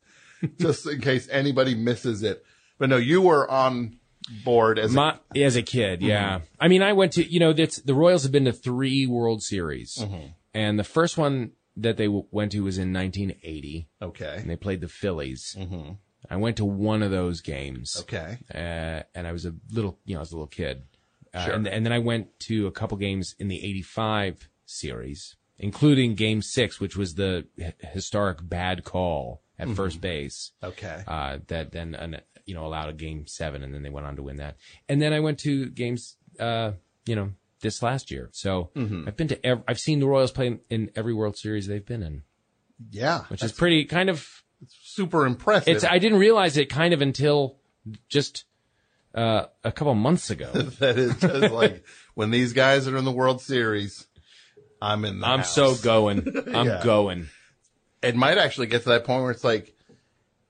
just 0.59 0.86
in 0.88 1.01
case 1.03 1.28
anybody 1.30 1.74
misses 1.74 2.22
it. 2.22 2.43
But 2.78 2.88
no, 2.88 2.97
you 2.97 3.20
were 3.20 3.49
on 3.51 3.99
board 4.43 4.78
as 4.78 4.93
a, 4.93 4.97
My, 4.97 5.18
as 5.36 5.57
a 5.57 5.62
kid, 5.62 6.01
yeah. 6.01 6.36
Mm-hmm. 6.36 6.45
I 6.59 6.68
mean, 6.68 6.82
I 6.82 6.95
went 6.95 7.12
to, 7.12 7.30
you 7.30 7.38
know, 7.38 7.53
that's, 7.53 7.76
the 7.76 7.95
Royals 7.95 8.22
have 8.22 8.32
been 8.32 8.47
to 8.47 8.53
three 8.53 9.07
World 9.07 9.43
Series. 9.43 9.99
Mm-hmm. 10.01 10.28
And 10.55 10.78
the 10.78 10.84
first 10.84 11.18
one 11.18 11.53
that 11.76 11.99
they 11.99 12.07
w- 12.07 12.26
went 12.30 12.53
to 12.53 12.64
was 12.64 12.78
in 12.78 12.93
1980, 12.95 13.88
okay, 14.01 14.36
and 14.38 14.49
they 14.49 14.57
played 14.57 14.80
the 14.80 14.88
Phillies. 14.88 15.55
Mm-hmm. 15.59 15.93
I 16.31 16.37
went 16.37 16.57
to 16.59 16.64
one 16.64 17.03
of 17.03 17.11
those 17.11 17.41
games. 17.41 17.97
okay, 18.03 18.39
uh, 18.55 19.03
and 19.14 19.26
I 19.26 19.33
was 19.33 19.45
a 19.47 19.55
little, 19.72 19.99
you 20.05 20.14
know, 20.14 20.20
I 20.20 20.22
was 20.22 20.31
a 20.33 20.37
little 20.37 20.47
kid. 20.47 20.83
Uh, 21.35 21.45
Sure. 21.45 21.55
and, 21.55 21.66
and 21.68 21.85
then 21.85 21.93
I 21.93 21.99
went 21.99 22.39
to 22.41 22.66
a 22.66 22.72
couple 22.72 22.97
games 22.97 23.35
in 23.39 23.49
the 23.49 23.62
85 23.64 24.49
series, 24.66 25.37
including 25.59 26.14
game 26.14 26.43
six, 26.43 26.81
which 26.81 26.97
was 26.97 27.14
the 27.14 27.47
h- 27.59 27.74
historic 27.81 28.39
bad 28.43 28.85
call 28.85 29.43
at 29.59 29.68
first 29.68 30.01
base. 30.01 30.53
okay. 30.62 31.03
Uh, 31.07 31.39
that 31.49 31.70
then, 31.72 31.95
uh, 31.95 32.20
you 32.47 32.55
know, 32.55 32.64
allowed 32.66 32.89
a 32.89 32.93
game 32.95 33.26
seven 33.26 33.62
and 33.62 33.74
then 33.74 33.83
they 33.83 33.91
went 33.91 34.07
on 34.07 34.16
to 34.16 34.22
win 34.22 34.37
that. 34.39 34.57
And 34.89 35.01
then 35.03 35.12
I 35.12 35.20
went 35.20 35.39
to 35.41 35.66
games, 35.70 36.16
uh, 36.41 36.72
you 37.07 37.14
know, 37.14 37.31
this 37.61 37.83
last 37.83 38.11
year. 38.11 38.31
So 38.33 38.70
I've 38.74 39.16
been 39.16 39.28
to, 39.28 39.47
ev- 39.47 39.62
I've 39.68 39.78
seen 39.78 40.01
the 40.01 40.07
Royals 40.07 40.33
play 40.33 40.59
in 40.70 40.91
every 40.97 41.12
World 41.14 41.37
Series 41.37 41.66
they've 41.66 41.85
been 41.85 42.03
in, 42.03 42.22
yeah, 42.91 43.24
which 43.26 43.45
is 43.45 43.53
pretty 43.53 43.85
kind 43.85 44.09
of, 44.09 44.39
super 44.91 45.26
impressive. 45.26 45.76
it's, 45.76 45.84
I 45.84 45.99
didn't 45.99 46.18
realize 46.18 46.57
it 46.57 46.66
kind 46.68 46.93
of 46.95 47.01
until 47.03 47.57
just, 48.09 48.45
uh, 49.14 49.47
a 49.64 49.72
couple 49.72 49.95
months 49.95 50.30
ago. 50.30 50.51
that 50.80 50.99
is 50.99 51.16
just 51.18 51.53
like 51.53 51.84
when 52.14 52.30
these 52.30 52.53
guys 52.53 52.86
are 52.88 52.97
in 52.97 53.05
the 53.05 53.11
World 53.12 53.41
Series, 53.41 54.07
I'm 54.82 55.05
in 55.05 55.20
the 55.20 55.26
I'm 55.26 55.41
house. 55.41 55.55
so 55.55 55.74
going. 55.76 56.26
I'm 56.55 56.66
Yeah. 56.66 56.80
going. 56.82 57.28
It 58.03 58.16
might 58.16 58.38
actually 58.38 58.68
get 58.68 58.82
to 58.84 58.91
that 58.91 59.05
point 59.05 59.22
where 59.22 59.30
it's 59.30 59.45
like, 59.45 59.76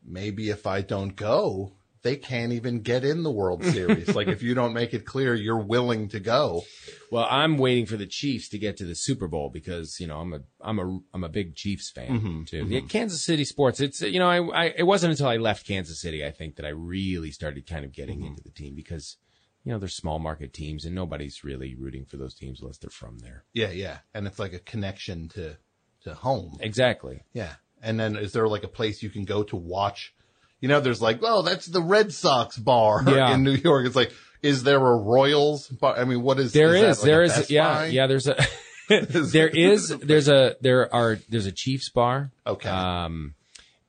maybe 0.05 0.51
if 0.51 0.67
I 0.67 0.83
don't 0.83 1.15
go, 1.17 1.73
they 2.03 2.17
can't 2.17 2.53
even 2.53 2.81
get 2.81 3.05
in 3.05 3.23
the 3.23 3.31
World 3.31 3.65
Series. 3.65 4.09
like 4.15 4.29
if 4.29 4.43
you 4.43 4.55
don't 4.55 4.73
make 4.73 4.95
it 4.95 5.05
clear 5.05 5.35
you're 5.35 5.59
willing 5.59 6.09
to 6.09 6.21
go. 6.21 6.63
Well, 7.11 7.27
I'm 7.29 7.59
waiting 7.59 7.87
for 7.87 7.97
the 7.97 8.07
Chiefs 8.07 8.49
to 8.51 8.59
get 8.59 8.77
to 8.79 8.85
the 8.85 8.95
Super 8.95 9.29
Bowl 9.29 9.51
because 9.51 9.99
you 10.01 10.07
know 10.07 10.19
I'm 10.19 10.33
a 10.33 10.41
I'm 10.61 10.79
a 10.79 11.01
I'm 11.13 11.25
a 11.25 11.29
big 11.29 11.55
Chiefs 11.55 11.91
fan 11.91 12.09
mm-hmm, 12.09 12.45
too. 12.45 12.65
Mm-hmm. 12.65 12.73
Yeah, 12.73 12.81
Kansas 12.89 13.23
City 13.23 13.45
sports. 13.45 13.81
It's 13.81 14.01
you 14.01 14.19
know 14.19 14.29
I, 14.29 14.65
I 14.65 14.65
it 14.77 14.85
wasn't 14.85 15.13
until 15.13 15.29
I 15.29 15.37
left 15.37 15.67
Kansas 15.67 16.01
City 16.01 16.25
I 16.25 16.31
think 16.31 16.57
that 16.57 16.67
I 16.67 16.71
really 16.71 17.31
started 17.31 17.67
kind 17.67 17.85
of 17.85 17.93
getting 17.93 18.19
mm-hmm. 18.19 18.29
into 18.29 18.43
the 18.43 18.51
team 18.51 18.75
because 18.75 19.17
you 19.65 19.73
know 19.73 19.79
they're 19.79 19.89
small 19.89 20.19
market 20.19 20.53
teams 20.53 20.85
and 20.85 20.95
nobody's 20.95 21.45
really 21.45 21.75
rooting 21.75 22.05
for 22.05 22.17
those 22.17 22.35
teams 22.35 22.61
unless 22.61 22.79
they're 22.79 22.91
from 22.91 23.19
there. 23.19 23.45
Yeah, 23.53 23.71
yeah. 23.71 23.99
And 24.15 24.27
it's 24.27 24.39
like 24.39 24.53
a 24.53 24.59
connection 24.59 25.29
to 25.31 25.57
to 26.05 26.15
home. 26.15 26.59
Exactly. 26.61 27.25
Yeah. 27.33 27.55
And 27.83 27.99
then 27.99 28.17
is 28.17 28.33
there 28.33 28.49
like 28.49 28.65
a 28.65 28.69
place 28.69 29.03
you 29.03 29.11
can 29.11 29.25
go 29.25 29.43
to 29.45 29.57
watch? 29.57 30.15
You 30.61 30.69
know, 30.69 30.81
there's 30.81 31.01
like, 31.03 31.21
oh, 31.23 31.43
that's 31.43 31.67
the 31.67 31.81
Red 31.83 32.13
Sox 32.13 32.57
bar 32.59 33.03
Yeah. 33.09 33.35
in 33.35 33.43
New 33.45 33.53
York. 33.55 33.87
It's 33.87 33.97
like, 33.97 34.13
is 34.43 34.63
there 34.63 34.79
a 34.79 34.97
Royals 34.97 35.69
bar? 35.69 35.97
I 35.99 36.05
mean, 36.05 36.23
what 36.23 36.39
is 36.39 36.53
There 36.53 36.75
is, 36.75 36.99
is, 36.99 36.99
like 36.99 37.07
there 37.07 37.23
is, 37.23 37.51
yeah, 37.51 37.75
Buy? 37.75 37.87
yeah. 37.87 38.07
There's 38.07 38.27
a, 38.27 38.37
there 38.89 39.49
is, 39.49 39.89
there's 39.89 40.29
a, 40.29 40.57
there 40.61 40.93
are, 40.95 41.19
there's 41.29 41.47
a 41.47 41.53
Chiefs 41.53 41.91
bar. 41.91 42.31
Okay. 42.47 42.69
Um, 42.69 43.35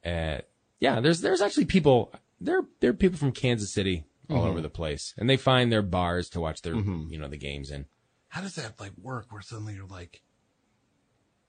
uh, 0.06 0.38
yeah, 0.80 1.00
there's, 1.02 1.22
there's 1.22 1.42
actually 1.42 1.66
people, 1.66 2.14
there, 2.40 2.62
there 2.80 2.92
are 2.92 2.94
people 2.94 3.18
from 3.18 3.32
Kansas 3.32 3.74
City 3.74 4.06
all 4.30 4.38
Mm-hmm. 4.38 4.48
over 4.48 4.62
the 4.62 4.70
place 4.70 5.14
and 5.18 5.30
they 5.30 5.36
find 5.36 5.72
their 5.72 5.82
bars 5.82 6.30
to 6.30 6.40
watch 6.40 6.62
their, 6.62 6.74
you 6.76 7.18
know, 7.18 7.28
the 7.28 7.36
games 7.38 7.70
in. 7.70 7.86
How 8.30 8.40
does 8.42 8.56
that 8.56 8.80
like 8.80 8.94
work 9.02 9.26
where 9.30 9.42
suddenly 9.42 9.74
you're 9.74 9.86
like, 9.88 10.22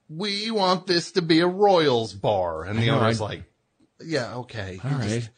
we 0.09 0.51
want 0.51 0.87
this 0.87 1.13
to 1.13 1.23
be 1.23 1.39
a 1.41 1.47
Royals 1.47 2.13
bar. 2.13 2.65
And 2.65 2.79
the 2.79 2.87
know, 2.87 2.99
owner's 2.99 3.21
I- 3.21 3.25
like, 3.25 3.45
yeah, 4.05 4.35
okay. 4.37 4.81
All 4.85 4.91
right. 4.91 5.29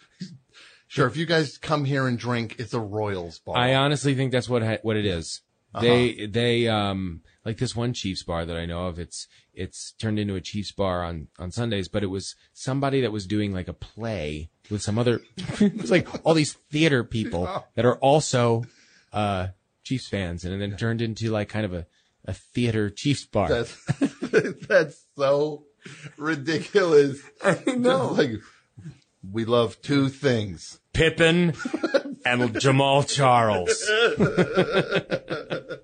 Sure. 0.94 1.06
If 1.08 1.16
you 1.16 1.26
guys 1.26 1.58
come 1.58 1.84
here 1.84 2.06
and 2.06 2.16
drink, 2.16 2.56
it's 2.58 2.72
a 2.72 2.78
Royals 2.78 3.40
bar. 3.40 3.56
I 3.56 3.74
honestly 3.74 4.14
think 4.14 4.30
that's 4.30 4.48
what, 4.48 4.62
ha- 4.62 4.78
what 4.82 4.96
it 4.96 5.04
is. 5.04 5.40
Uh-huh. 5.74 5.84
They, 5.84 6.26
they, 6.26 6.68
um, 6.68 7.22
like 7.44 7.58
this 7.58 7.74
one 7.74 7.92
Chiefs 7.92 8.22
bar 8.22 8.46
that 8.46 8.56
I 8.56 8.64
know 8.64 8.86
of, 8.86 9.00
it's, 9.00 9.26
it's 9.52 9.90
turned 9.92 10.20
into 10.20 10.36
a 10.36 10.40
Chiefs 10.40 10.70
bar 10.70 11.02
on, 11.02 11.26
on 11.36 11.50
Sundays, 11.50 11.88
but 11.88 12.04
it 12.04 12.08
was 12.08 12.36
somebody 12.52 13.00
that 13.00 13.10
was 13.10 13.26
doing 13.26 13.52
like 13.52 13.66
a 13.66 13.72
play 13.72 14.50
with 14.70 14.82
some 14.82 14.96
other, 14.96 15.20
it 15.60 15.76
was 15.80 15.90
like 15.90 16.06
all 16.24 16.32
these 16.34 16.52
theater 16.52 17.02
people 17.02 17.48
that 17.74 17.84
are 17.84 17.96
also, 17.96 18.64
uh, 19.12 19.48
Chiefs 19.82 20.08
fans 20.08 20.44
and 20.44 20.62
then 20.62 20.76
turned 20.76 21.02
into 21.02 21.30
like 21.30 21.48
kind 21.48 21.66
of 21.66 21.74
a, 21.74 21.86
a 22.24 22.32
theater 22.32 22.88
Chiefs 22.88 23.26
bar. 23.26 23.48
That's, 23.48 23.84
that's 24.68 25.04
so 25.16 25.64
ridiculous. 26.16 27.20
No. 27.66 28.12
Like, 28.12 28.30
we 29.33 29.45
love 29.45 29.81
two 29.83 30.09
things. 30.09 30.81
Pippin 30.93 31.55
and 32.25 32.55
Jamaal 32.55 33.09
Charles. 33.09 33.91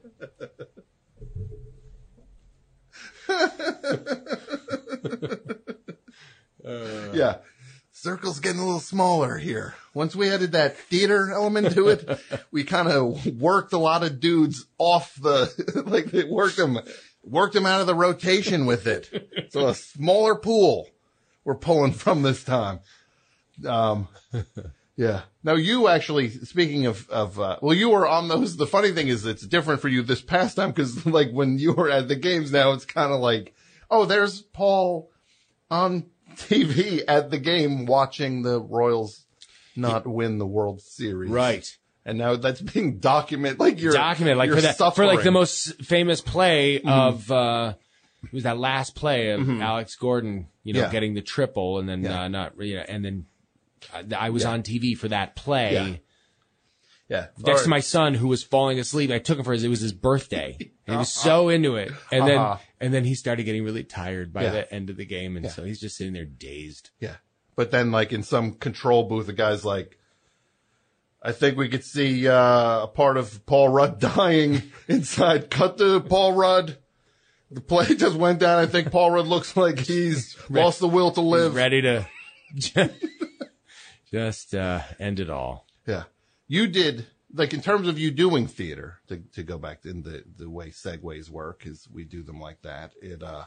Yeah. 7.13 7.39
Circle's 7.93 8.41
getting 8.41 8.61
a 8.61 8.65
little 8.65 8.81
smaller 8.81 9.37
here. 9.37 9.75
Once 9.93 10.17
we 10.17 10.31
added 10.31 10.53
that 10.53 10.77
theater 10.77 11.31
element 11.33 11.73
to 11.75 11.89
it, 11.89 12.09
we 12.51 12.65
kind 12.65 12.89
of 12.89 13.39
worked 13.39 13.73
a 13.75 13.79
lot 13.79 14.03
of 14.03 14.21
dudes 14.21 14.65
off 14.79 15.15
the, 15.21 15.83
like 15.87 16.15
it 16.15 16.31
worked 16.31 16.57
them, 16.57 16.79
worked 17.23 17.55
them 17.55 17.67
out 17.67 17.83
of 17.83 17.87
the 17.87 17.95
rotation 17.95 18.65
with 18.65 18.87
it. 18.87 19.51
So 19.51 19.69
a 19.69 19.75
smaller 19.75 20.35
pool 20.35 20.89
we're 21.45 21.57
pulling 21.57 21.93
from 21.93 22.23
this 22.23 22.43
time. 22.43 22.81
Um, 23.67 24.09
yeah. 24.97 25.23
Now 25.43 25.55
you 25.55 25.89
actually, 25.89 26.31
speaking 26.31 26.87
of, 26.87 27.09
of, 27.11 27.39
uh, 27.41 27.57
well, 27.63 27.75
you 27.75 27.91
were 27.91 28.07
on 28.07 28.29
those. 28.29 28.57
The 28.57 28.67
funny 28.67 28.93
thing 28.93 29.09
is 29.09 29.25
it's 29.27 29.47
different 29.47 29.81
for 29.81 29.89
you 29.89 30.03
this 30.03 30.21
past 30.23 30.57
time 30.57 30.71
because 30.71 31.07
like 31.07 31.31
when 31.31 31.59
you 31.59 31.73
were 31.73 31.91
at 31.91 32.09
the 32.09 32.17
games 32.17 32.53
now, 32.53 32.73
it's 32.73 32.85
kind 32.85 33.13
of 33.13 33.21
like, 33.21 33.55
oh, 33.91 34.05
there's 34.05 34.43
Paul 34.43 35.11
on 35.71 36.07
TV 36.37 37.03
at 37.09 37.31
the 37.31 37.39
game 37.39 37.87
watching 37.87 38.43
the 38.43 38.61
Royals 38.61 39.25
not 39.77 40.07
win 40.07 40.39
the 40.39 40.47
World 40.47 40.81
Series. 40.81 41.31
Right. 41.31 41.77
And 42.05 42.19
now 42.19 42.37
that's 42.37 42.61
being 42.61 42.99
documented. 42.99 43.61
Like 43.61 43.81
you're 43.81 43.93
documented 43.93 44.39
like 44.39 44.49
you're 44.49 44.57
for 44.57 44.63
that 44.63 44.95
for 44.97 45.07
like 45.07 45.23
the 45.23 45.31
most 45.31 45.83
famous 45.83 46.21
play 46.21 46.81
of 46.81 47.31
uh 47.31 47.75
it 48.25 48.33
was 48.33 48.43
that 48.45 48.59
last 48.59 48.95
play 48.95 49.31
of 49.31 49.49
Alex 49.61 49.97
Gordon, 49.97 50.49
you 50.65 50.73
know, 50.75 50.81
Yeah. 50.81 50.91
getting 50.91 51.15
the 51.15 51.23
triple 51.23 51.79
and 51.79 51.89
then 51.89 52.03
Yeah. 52.03 52.23
uh, 52.23 52.29
not 52.29 52.53
you 52.61 52.77
know, 52.77 52.85
and 52.89 53.05
then 53.05 53.27
I, 53.93 54.05
I 54.27 54.31
was 54.31 54.43
Yeah. 54.45 54.51
on 54.51 54.63
TV 54.63 54.97
for 54.97 55.09
that 55.09 55.37
play. 55.37 55.73
Yeah. 55.75 55.97
yeah. 57.09 57.27
Next 57.39 57.61
Or- 57.61 57.65
to 57.65 57.71
my 57.71 57.81
son 57.81 58.15
who 58.15 58.29
was 58.29 58.43
falling 58.43 58.79
asleep, 58.79 59.11
I 59.11 59.19
took 59.19 59.39
him 59.39 59.45
for 59.45 59.53
his. 59.53 59.65
It 59.65 59.69
was 59.69 59.81
his 59.81 59.93
birthday, 59.93 60.57
he 60.87 60.97
was 60.97 61.11
so 61.13 61.49
into 61.49 61.77
it. 61.77 61.93
And 62.13 62.27
then, 62.27 62.39
Uh-huh. 62.39 62.57
and 62.81 62.93
then 62.95 63.05
he 63.05 63.15
started 63.15 63.45
getting 63.45 63.65
really 63.65 63.85
tired 63.85 64.33
by 64.33 64.45
Yeah. 64.45 64.51
the 64.53 64.75
end 64.75 64.91
of 64.91 64.97
the 64.97 65.05
game, 65.07 65.37
and 65.37 65.51
so 65.51 65.65
he's 65.65 65.81
just 65.81 65.97
sitting 65.97 66.13
there 66.13 66.25
dazed. 66.25 66.91
Yeah. 67.01 67.17
But 67.57 67.71
then 67.71 67.91
like 67.91 68.13
in 68.13 68.23
some 68.23 68.53
control 68.55 69.05
booth, 69.05 69.27
the 69.27 69.33
guy's 69.33 69.65
like, 69.65 69.99
I 71.23 71.33
think 71.33 71.59
we 71.59 71.69
could 71.69 71.85
see, 71.85 72.27
uh, 72.27 72.85
a 72.85 72.87
part 72.89 73.19
of 73.19 73.45
Paul 73.45 73.69
Rudd 73.69 73.99
dying 74.17 74.63
inside. 74.89 75.51
Cut 75.51 75.77
to 75.79 76.01
Paul 76.01 76.33
Rudd. 76.33 76.79
the 77.51 77.61
play 77.61 77.87
just 77.97 78.17
went 78.17 78.39
down. 78.39 78.59
I 78.59 78.67
think 78.67 78.91
Paul 78.91 79.11
Rudd 79.11 79.27
looks 79.27 79.55
like 79.57 79.79
he's 79.81 80.37
lost 80.49 80.79
the 80.81 80.89
will 80.89 81.11
to 81.11 81.21
live. 81.21 81.55
ready 81.55 81.83
to 81.83 82.07
just 84.13 84.55
uh, 84.55 84.81
end 84.99 85.21
it 85.21 85.31
all. 85.31 85.67
Yeah. 85.87 86.05
You 86.49 86.67
did, 86.67 87.07
like, 87.33 87.53
in 87.55 87.61
terms 87.63 87.87
of 87.89 87.99
you 87.99 88.11
doing 88.11 88.47
theater, 88.47 88.99
to, 89.09 89.19
to 89.35 89.43
go 89.43 89.57
back 89.59 89.85
in 89.85 90.03
the, 90.03 90.25
the 90.37 90.51
way 90.51 90.71
segues 90.71 91.31
work, 91.31 91.65
is 91.67 91.89
we 91.93 92.05
do 92.05 92.23
them 92.23 92.41
like 92.41 92.61
that. 92.63 92.93
It, 93.01 93.23
uh, 93.23 93.45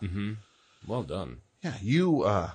Well 0.88 1.04
done. 1.04 1.38
yeah, 1.64 1.76
you, 1.82 2.24
uh, 2.24 2.52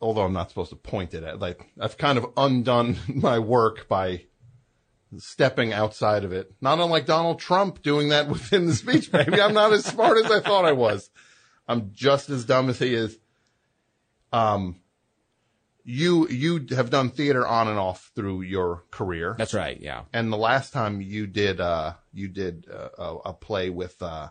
although 0.00 0.22
I'm 0.22 0.32
not 0.32 0.48
supposed 0.48 0.70
to 0.70 0.76
point 0.76 1.12
it 1.14 1.24
at, 1.24 1.40
like, 1.40 1.60
I've 1.78 1.98
kind 1.98 2.16
of 2.18 2.26
undone 2.36 2.96
my 3.08 3.38
work 3.38 3.86
by 3.88 4.24
stepping 5.18 5.72
outside 5.72 6.24
of 6.24 6.32
it. 6.32 6.52
Not 6.60 6.80
unlike 6.80 7.06
Donald 7.06 7.38
Trump 7.38 7.82
doing 7.82 8.08
that 8.08 8.28
within 8.30 8.66
the 8.66 8.74
speech. 8.74 9.12
Maybe 9.12 9.40
I'm 9.40 9.54
not 9.54 9.72
as 9.72 9.84
smart 9.84 10.18
as 10.24 10.30
I 10.30 10.40
thought 10.40 10.64
I 10.64 10.72
was. 10.72 11.10
I'm 11.68 11.92
just 11.92 12.30
as 12.30 12.44
dumb 12.44 12.68
as 12.70 12.78
he 12.78 12.94
is. 12.94 13.16
Um, 14.32 14.80
you, 15.84 16.26
you 16.28 16.66
have 16.70 16.88
done 16.90 17.10
theater 17.10 17.46
on 17.46 17.68
and 17.68 17.78
off 17.78 18.10
through 18.14 18.40
your 18.42 18.84
career. 18.90 19.34
That's 19.36 19.52
right. 19.54 19.78
Yeah. 19.80 20.02
And 20.12 20.32
the 20.32 20.38
last 20.38 20.72
time 20.72 21.00
you 21.02 21.26
did, 21.26 21.60
uh, 21.60 21.94
you 22.12 22.28
did 22.28 22.66
uh, 22.72 22.88
a, 22.98 23.16
a 23.30 23.32
play 23.34 23.68
with, 23.70 24.00
uh, 24.02 24.28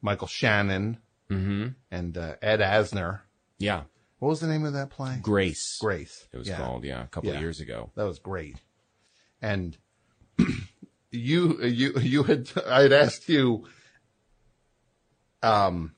Michael 0.00 0.28
Shannon 0.28 0.98
and, 1.28 2.18
uh, 2.18 2.34
Ed 2.42 2.60
Asner. 2.60 3.20
Yeah. 3.58 3.82
What 4.18 4.28
was 4.28 4.40
the 4.40 4.46
name 4.46 4.64
of 4.64 4.74
that 4.74 4.90
play? 4.90 5.18
Grace. 5.22 5.78
Grace. 5.80 6.26
It 6.32 6.36
was 6.36 6.46
Yeah. 6.46 6.58
called. 6.58 6.84
Yeah. 6.84 7.02
A 7.04 7.06
couple 7.06 7.30
Yeah. 7.30 7.36
of 7.36 7.40
years 7.42 7.58
ago. 7.60 7.90
That 7.96 8.04
was 8.04 8.18
great. 8.18 8.56
And 9.40 9.76
you, 11.10 11.60
you, 11.62 11.92
you 12.00 12.22
had, 12.24 12.50
I 12.66 12.82
had 12.82 12.92
asked 12.92 13.28
you, 13.28 13.64
um, 15.42 15.94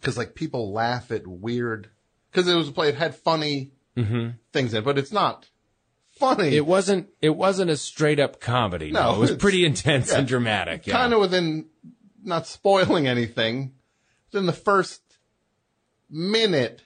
cause 0.00 0.16
like 0.16 0.34
people 0.34 0.72
laugh 0.72 1.10
at 1.10 1.26
weird, 1.26 1.90
cause 2.32 2.48
it 2.48 2.54
was 2.54 2.68
a 2.68 2.72
play, 2.72 2.88
it 2.88 2.94
had 2.94 3.14
funny 3.14 3.72
Mm-hmm. 3.96 4.30
things 4.52 4.72
in 4.74 4.84
but 4.84 4.98
it's 4.98 5.12
not 5.12 5.48
funny. 6.12 6.56
It 6.56 6.66
wasn't. 6.66 7.08
It 7.20 7.36
wasn't 7.36 7.70
a 7.70 7.76
straight 7.76 8.20
up 8.20 8.40
comedy. 8.40 8.90
No, 8.90 9.12
No, 9.12 9.16
it 9.16 9.18
was 9.18 9.32
pretty 9.32 9.64
intense 9.64 10.10
yeah. 10.10 10.18
and 10.18 10.28
dramatic. 10.28 10.86
Yeah. 10.86 10.94
kind 10.94 11.12
of 11.12 11.20
within, 11.20 11.66
not 12.22 12.46
spoiling 12.46 13.06
anything, 13.06 13.74
within 14.32 14.46
the 14.46 14.52
first 14.52 15.02
minute, 16.10 16.82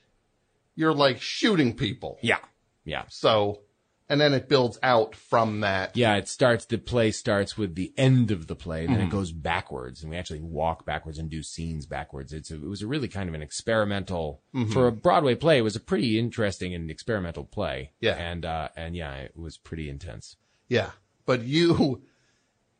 you're 0.74 0.94
like 0.94 1.20
shooting 1.20 1.74
people. 1.76 2.18
Yeah. 2.22 2.38
Yeah. 2.84 3.04
So, 3.08 3.60
and 4.08 4.20
then 4.20 4.32
it 4.34 4.48
builds 4.48 4.78
out 4.82 5.14
from 5.16 5.60
that. 5.60 5.96
Yeah, 5.96 6.14
it 6.16 6.28
starts, 6.28 6.64
the 6.64 6.78
play 6.78 7.10
starts 7.10 7.58
with 7.58 7.74
the 7.74 7.92
end 7.96 8.30
of 8.30 8.46
the 8.46 8.54
play, 8.54 8.84
and 8.84 8.90
then 8.94 8.98
Mm-hmm. 9.00 9.08
it 9.08 9.12
goes 9.12 9.32
backwards, 9.32 10.02
and 10.02 10.10
we 10.10 10.16
actually 10.16 10.40
walk 10.40 10.84
backwards 10.86 11.18
and 11.18 11.28
do 11.28 11.42
scenes 11.42 11.86
backwards. 11.86 12.32
It's 12.32 12.50
a, 12.50 12.54
it 12.54 12.62
was 12.68 12.82
a 12.82 12.86
really 12.86 13.08
kind 13.08 13.28
of 13.28 13.34
an 13.34 13.42
experimental, 13.42 14.42
Mm-hmm. 14.54 14.72
for 14.72 14.86
a 14.86 14.92
Broadway 14.92 15.34
play, 15.34 15.58
it 15.58 15.62
was 15.62 15.76
a 15.76 15.80
pretty 15.80 16.18
interesting 16.18 16.74
and 16.74 16.90
experimental 16.90 17.44
play. 17.44 17.92
Yeah. 18.00 18.14
And, 18.14 18.44
uh, 18.44 18.68
and 18.76 18.94
yeah, 18.94 19.14
it 19.16 19.36
was 19.36 19.56
pretty 19.58 19.88
intense. 19.90 20.36
Yeah. 20.68 20.90
But 21.26 21.42
you, 21.42 22.02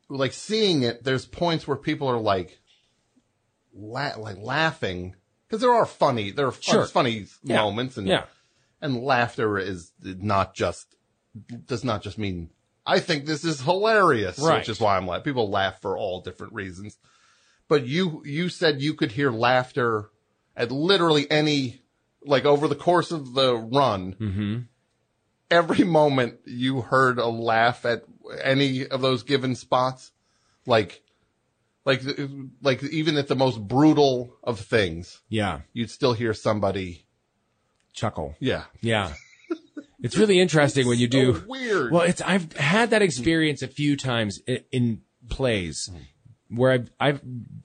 like 0.08 0.32
seeing 0.32 0.82
it, 0.84 1.02
there's 1.02 1.26
points 1.26 1.66
where 1.66 1.76
people 1.76 2.08
are 2.08 2.20
like, 2.20 2.60
la- 3.74 4.16
like 4.16 4.38
laughing. 4.38 5.16
Cause 5.50 5.60
there 5.60 5.72
are 5.72 5.86
funny, 5.86 6.30
there 6.32 6.46
are 6.48 6.52
fun, 6.52 6.74
Sure. 6.74 6.86
funny 6.86 7.26
Yeah. 7.42 7.56
moments 7.62 7.96
and, 7.96 8.06
Yeah. 8.08 8.24
and 8.80 9.02
laughter 9.02 9.58
is 9.58 9.92
not 10.02 10.54
just, 10.54 10.95
does 11.66 11.84
not 11.84 12.02
just 12.02 12.18
mean, 12.18 12.50
I 12.86 13.00
think 13.00 13.26
this 13.26 13.44
is 13.44 13.60
hilarious, 13.60 14.38
Right. 14.38 14.58
which 14.58 14.68
is 14.68 14.80
why 14.80 14.96
I'm 14.96 15.06
like, 15.06 15.24
people 15.24 15.50
laugh 15.50 15.80
for 15.82 15.98
all 15.98 16.20
different 16.20 16.52
reasons. 16.52 16.98
But 17.68 17.86
you, 17.86 18.22
you 18.24 18.48
said 18.48 18.80
you 18.80 18.94
could 18.94 19.12
hear 19.12 19.30
laughter 19.30 20.10
at 20.56 20.70
literally 20.70 21.28
any, 21.30 21.80
like 22.24 22.44
over 22.44 22.68
the 22.68 22.76
course 22.76 23.10
of 23.10 23.34
the 23.34 23.56
run. 23.56 24.14
Mm-hmm. 24.14 24.58
Every 25.50 25.84
moment 25.84 26.38
you 26.46 26.80
heard 26.80 27.18
a 27.18 27.26
laugh 27.26 27.84
at 27.84 28.04
any 28.42 28.86
of 28.86 29.00
those 29.00 29.22
given 29.24 29.54
spots. 29.56 30.12
Like, 30.64 31.02
like, 31.84 32.02
like 32.62 32.82
even 32.84 33.16
at 33.16 33.28
the 33.28 33.36
most 33.36 33.60
brutal 33.66 34.36
of 34.42 34.58
things, 34.60 35.20
Yeah. 35.28 35.60
you'd 35.72 35.90
still 35.90 36.12
hear 36.14 36.34
somebody. 36.34 37.04
Chuckle. 37.92 38.34
Yeah. 38.40 38.64
Yeah. 38.80 39.12
It's 40.02 40.16
really 40.16 40.38
interesting 40.40 40.86
when 40.86 40.98
you 40.98 41.08
do. 41.08 41.34
So 41.34 41.44
weird. 41.46 41.92
Well, 41.92 42.02
it's 42.02 42.20
I've 42.20 42.52
had 42.54 42.90
that 42.90 43.02
experience 43.02 43.62
a 43.62 43.68
few 43.68 43.96
times 43.96 44.40
in, 44.46 44.60
in 44.70 45.00
plays 45.28 45.90
where 46.48 46.72
I've 46.72 46.90
I've 47.00 47.20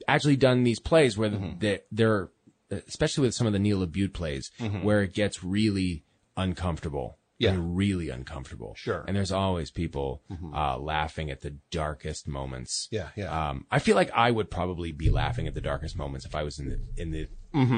actually 0.08 0.36
done 0.36 0.64
these 0.64 0.80
plays 0.80 1.16
where 1.16 1.28
they, 1.28 1.80
they're 1.90 2.30
especially 2.70 3.22
with 3.26 3.34
some 3.34 3.46
of 3.46 3.52
the 3.52 3.58
Neil 3.58 3.86
LaBute 3.86 4.12
plays 4.14 4.50
where 4.82 5.02
it 5.02 5.12
gets 5.12 5.44
really 5.44 6.04
uncomfortable. 6.36 7.18
Yeah. 7.38 7.50
And 7.50 7.76
really 7.76 8.08
uncomfortable. 8.08 8.74
Sure. 8.76 9.04
And 9.08 9.16
there's 9.16 9.32
always 9.32 9.72
people 9.72 10.22
uh, 10.54 10.78
laughing 10.78 11.28
at 11.28 11.40
the 11.40 11.56
darkest 11.72 12.28
moments. 12.28 12.86
Yeah, 12.92 13.08
yeah. 13.16 13.48
Um, 13.48 13.66
I 13.68 13.80
feel 13.80 13.96
like 13.96 14.12
I 14.12 14.30
would 14.30 14.48
probably 14.48 14.92
be 14.92 15.10
laughing 15.10 15.48
at 15.48 15.54
the 15.54 15.60
darkest 15.60 15.96
moments 15.96 16.24
if 16.24 16.36
I 16.36 16.44
was 16.44 16.60
in 16.60 16.68
the 16.68 16.78
in 16.96 17.10
the 17.10 17.26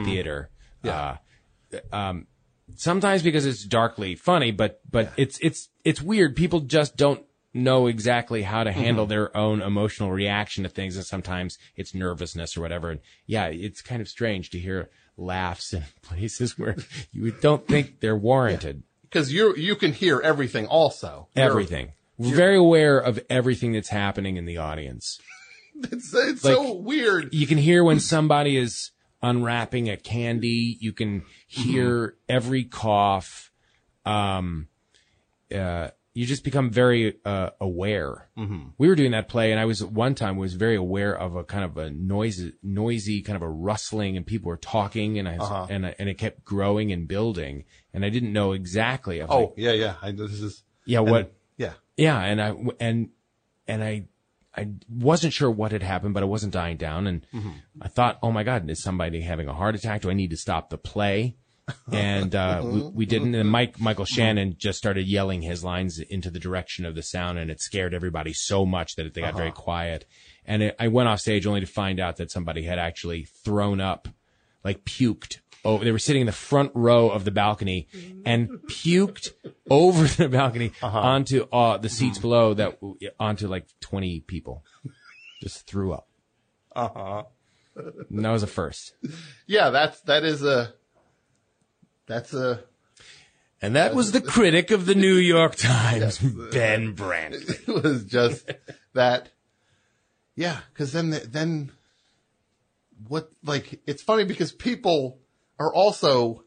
theater. 0.05 0.50
Yeah. 0.82 1.16
Uh, 1.72 1.96
um, 1.96 2.26
sometimes 2.76 3.22
because 3.22 3.46
it's 3.46 3.64
darkly 3.64 4.14
funny, 4.14 4.50
but 4.50 4.80
but 4.90 5.12
it's 5.16 5.38
it's 5.40 5.68
it's 5.84 6.00
weird. 6.00 6.36
People 6.36 6.60
just 6.60 6.96
don't 6.96 7.24
know 7.52 7.86
exactly 7.86 8.42
how 8.42 8.64
to 8.64 8.72
handle 8.72 9.04
mm-hmm. 9.04 9.10
their 9.10 9.36
own 9.36 9.62
emotional 9.62 10.10
reaction 10.10 10.64
to 10.64 10.68
things, 10.68 10.96
and 10.96 11.06
sometimes 11.06 11.58
it's 11.76 11.94
nervousness 11.94 12.56
or 12.56 12.60
whatever. 12.60 12.90
And 12.90 13.00
yeah, 13.26 13.46
it's 13.46 13.80
kind 13.80 14.02
of 14.02 14.08
strange 14.08 14.50
to 14.50 14.58
hear 14.58 14.90
laughs 15.16 15.72
in 15.72 15.84
places 16.02 16.58
where 16.58 16.76
you 17.12 17.30
don't 17.30 17.66
think 17.66 18.00
they're 18.00 18.16
warranted. 18.16 18.82
Cause 19.10 19.30
you, 19.30 19.54
you 19.56 19.76
can 19.76 19.92
hear 19.92 20.20
everything 20.20 20.66
also. 20.66 21.28
You're- 21.36 21.48
Everything. 21.48 21.92
We're 22.16 22.34
very 22.34 22.56
aware 22.56 22.98
of 22.98 23.18
everything 23.28 23.72
that's 23.72 23.88
happening 23.88 24.36
in 24.36 24.44
the 24.44 24.58
audience. 24.58 25.20
It's, 25.76 26.14
it's 26.14 26.44
Like- 26.44 26.54
so 26.54 26.72
weird. 26.74 27.34
you 27.34 27.48
can 27.48 27.58
hear 27.58 27.82
when 27.82 27.98
somebody 27.98 28.56
is 28.56 28.92
unwrapping 29.25 29.89
a 29.89 29.97
candy. 29.97 30.77
You 30.81 30.93
can 30.93 31.25
hear 31.47 32.16
every 32.29 32.64
cough. 32.64 33.51
Um, 34.05 34.68
uh, 35.55 35.89
you 36.12 36.27
just 36.27 36.45
become 36.45 36.70
very 36.70 37.16
uh, 37.25 37.51
aware. 37.61 38.29
Mm-hmm. 38.39 38.68
We 38.79 38.87
were 38.87 38.95
doing 38.95 39.11
that 39.11 39.29
play, 39.29 39.51
and 39.51 39.61
I 39.61 39.64
was 39.64 39.83
one 39.83 40.14
time 40.14 40.37
was 40.37 40.55
very 40.55 40.77
aware 40.77 41.18
of 41.18 41.35
a 41.35 41.43
kind 41.43 41.64
of 41.64 41.77
a 41.77 41.91
noisy, 41.91 42.53
noisy 42.62 43.22
kind 43.22 43.35
of 43.35 43.43
a 43.43 43.49
rustling, 43.49 44.16
and 44.16 44.25
people 44.25 44.49
were 44.49 44.57
talking, 44.57 45.18
and 45.18 45.29
I 45.29 45.39
was, 45.39 45.70
and 45.70 45.87
I, 45.87 45.95
and 45.99 46.09
it 46.09 46.14
kept 46.14 46.45
growing 46.45 46.93
and 46.93 47.09
building, 47.09 47.64
and 47.93 48.05
I 48.05 48.11
didn't 48.11 48.33
know 48.33 48.53
exactly. 48.53 49.22
Oh, 49.22 49.41
like, 49.41 49.53
yeah, 49.57 49.72
yeah. 49.72 49.95
I, 50.01 50.12
this 50.12 50.41
is, 50.41 50.62
yeah, 50.85 51.01
and- 51.01 51.11
what? 51.11 51.33
yeah. 51.57 51.72
Yeah, 51.97 52.20
and 52.20 52.43
I 52.43 52.55
and 52.81 53.11
and 53.66 53.83
I 53.83 54.07
I 54.57 54.68
wasn't 54.88 55.32
sure 55.32 55.50
what 55.50 55.72
had 55.72 55.82
happened, 55.82 56.14
but 56.14 56.22
it 56.22 56.26
wasn't 56.26 56.52
dying 56.52 56.76
down, 56.76 57.07
and 57.07 57.26
I 57.80 57.88
thought, 57.88 58.18
oh 58.22 58.30
my 58.30 58.44
god, 58.44 58.68
is 58.70 58.82
somebody 58.82 59.20
having 59.20 59.48
a 59.48 59.55
heart 59.55 59.74
attack? 59.74 60.02
Do 60.02 60.11
I 60.11 60.14
need 60.14 60.30
to 60.30 60.36
stop 60.36 60.70
the 60.70 60.78
play? 60.78 61.36
And 61.90 62.34
uh, 62.34 62.61
we, 62.62 62.80
mm-hmm. 62.80 62.96
we 62.96 63.07
didn't. 63.07 63.34
And 63.34 63.48
Mike 63.48 63.80
Michael 63.80 64.05
mm-hmm. 64.05 64.14
Shannon 64.14 64.57
just 64.59 64.76
started 64.76 65.07
yelling 65.07 65.40
his 65.40 65.64
lines 65.64 65.98
into 65.98 66.30
the 66.30 66.38
direction 66.38 66.84
of 66.84 66.94
the 66.94 67.02
sound, 67.02 67.38
and 67.38 67.50
it 67.50 67.61
scared 67.61 67.94
everybody 67.94 68.34
so 68.34 68.66
much 68.66 68.96
that 68.96 69.14
they 69.14 69.22
got 69.22 69.34
very 69.34 69.48
uh-huh. 69.48 69.62
quiet. 69.62 70.07
And 70.44 70.62
it, 70.62 70.76
I 70.78 70.88
went 70.88 71.09
off 71.09 71.20
stage 71.20 71.46
only 71.46 71.61
to 71.61 71.66
find 71.66 72.00
out 72.00 72.16
that 72.16 72.30
somebody 72.30 72.64
had 72.64 72.78
actually 72.78 73.24
thrown 73.44 73.80
up, 73.80 74.09
like 74.62 74.84
puked. 74.84 75.38
Oh, 75.64 75.78
they 75.78 75.92
were 75.92 75.98
sitting 75.98 76.20
in 76.20 76.26
the 76.26 76.32
front 76.32 76.72
row 76.74 77.08
of 77.08 77.24
the 77.24 77.30
balcony 77.30 77.88
and 78.26 78.50
puked 78.68 79.30
over 79.70 80.04
the 80.04 80.28
balcony 80.28 80.72
onto 80.82 81.46
uh, 81.52 81.78
the 81.78 81.88
seats 81.88 82.18
below 82.18 82.54
that 82.54 82.78
onto 83.18 83.48
like 83.48 83.66
20 83.80 84.20
people. 84.20 84.62
Just 85.42 85.66
threw 85.66 85.92
up. 85.92 86.08
Uh 86.74 86.88
huh. 86.94 87.22
That 88.10 88.30
was 88.30 88.42
a 88.42 88.46
first. 88.46 88.94
Yeah, 89.46 89.70
that's, 89.70 90.00
that 90.02 90.24
is 90.24 90.42
a, 90.44 90.74
that's 92.06 92.34
a, 92.34 92.60
And 93.60 93.76
that 93.76 93.94
was 93.94 94.12
the 94.12 94.20
critic 94.20 94.70
of 94.70 94.86
the 94.86 94.94
New 94.94 95.14
York 95.14 95.56
Times, 95.56 96.18
Ben 96.18 96.94
Brantley. 96.94 97.68
it 97.68 97.82
was 97.82 98.04
just 98.04 98.50
that. 98.92 99.30
Yeah, 100.36 100.58
because 100.72 100.92
then 100.92 101.10
the, 101.10 101.20
then 101.20 101.72
what? 103.08 103.30
Like 103.44 103.80
it's 103.86 104.02
funny 104.02 104.24
because 104.24 104.52
people 104.52 105.18
are 105.59 105.72
also 105.72 106.44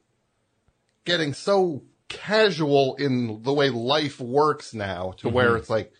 getting 1.05 1.34
so 1.34 1.84
casual 2.10 2.95
in 2.95 3.41
the 3.43 3.53
way 3.53 3.70
life 3.70 4.20
works 4.20 4.74
now 4.74 5.14
to 5.18 5.30
where 5.30 5.49
Mm-hmm. 5.49 5.58
it's 5.58 5.70
like 5.70 5.91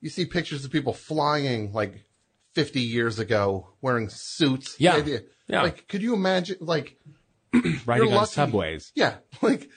you 0.00 0.10
see 0.10 0.26
pictures 0.26 0.64
of 0.64 0.70
people 0.70 0.92
flying 0.92 1.72
like 1.72 2.04
50 2.52 2.80
years 2.80 3.18
ago 3.18 3.68
wearing 3.80 4.08
suits. 4.10 4.76
Yeah. 4.78 5.02
Yeah. 5.48 5.62
Like, 5.62 5.88
could 5.88 6.02
you 6.02 6.14
imagine? 6.14 6.56
Like, 6.60 6.98
Riding 7.86 8.08
on 8.08 8.14
lucky. 8.14 8.32
subways. 8.32 8.92
yeah, 8.94 9.16
like 9.42 9.68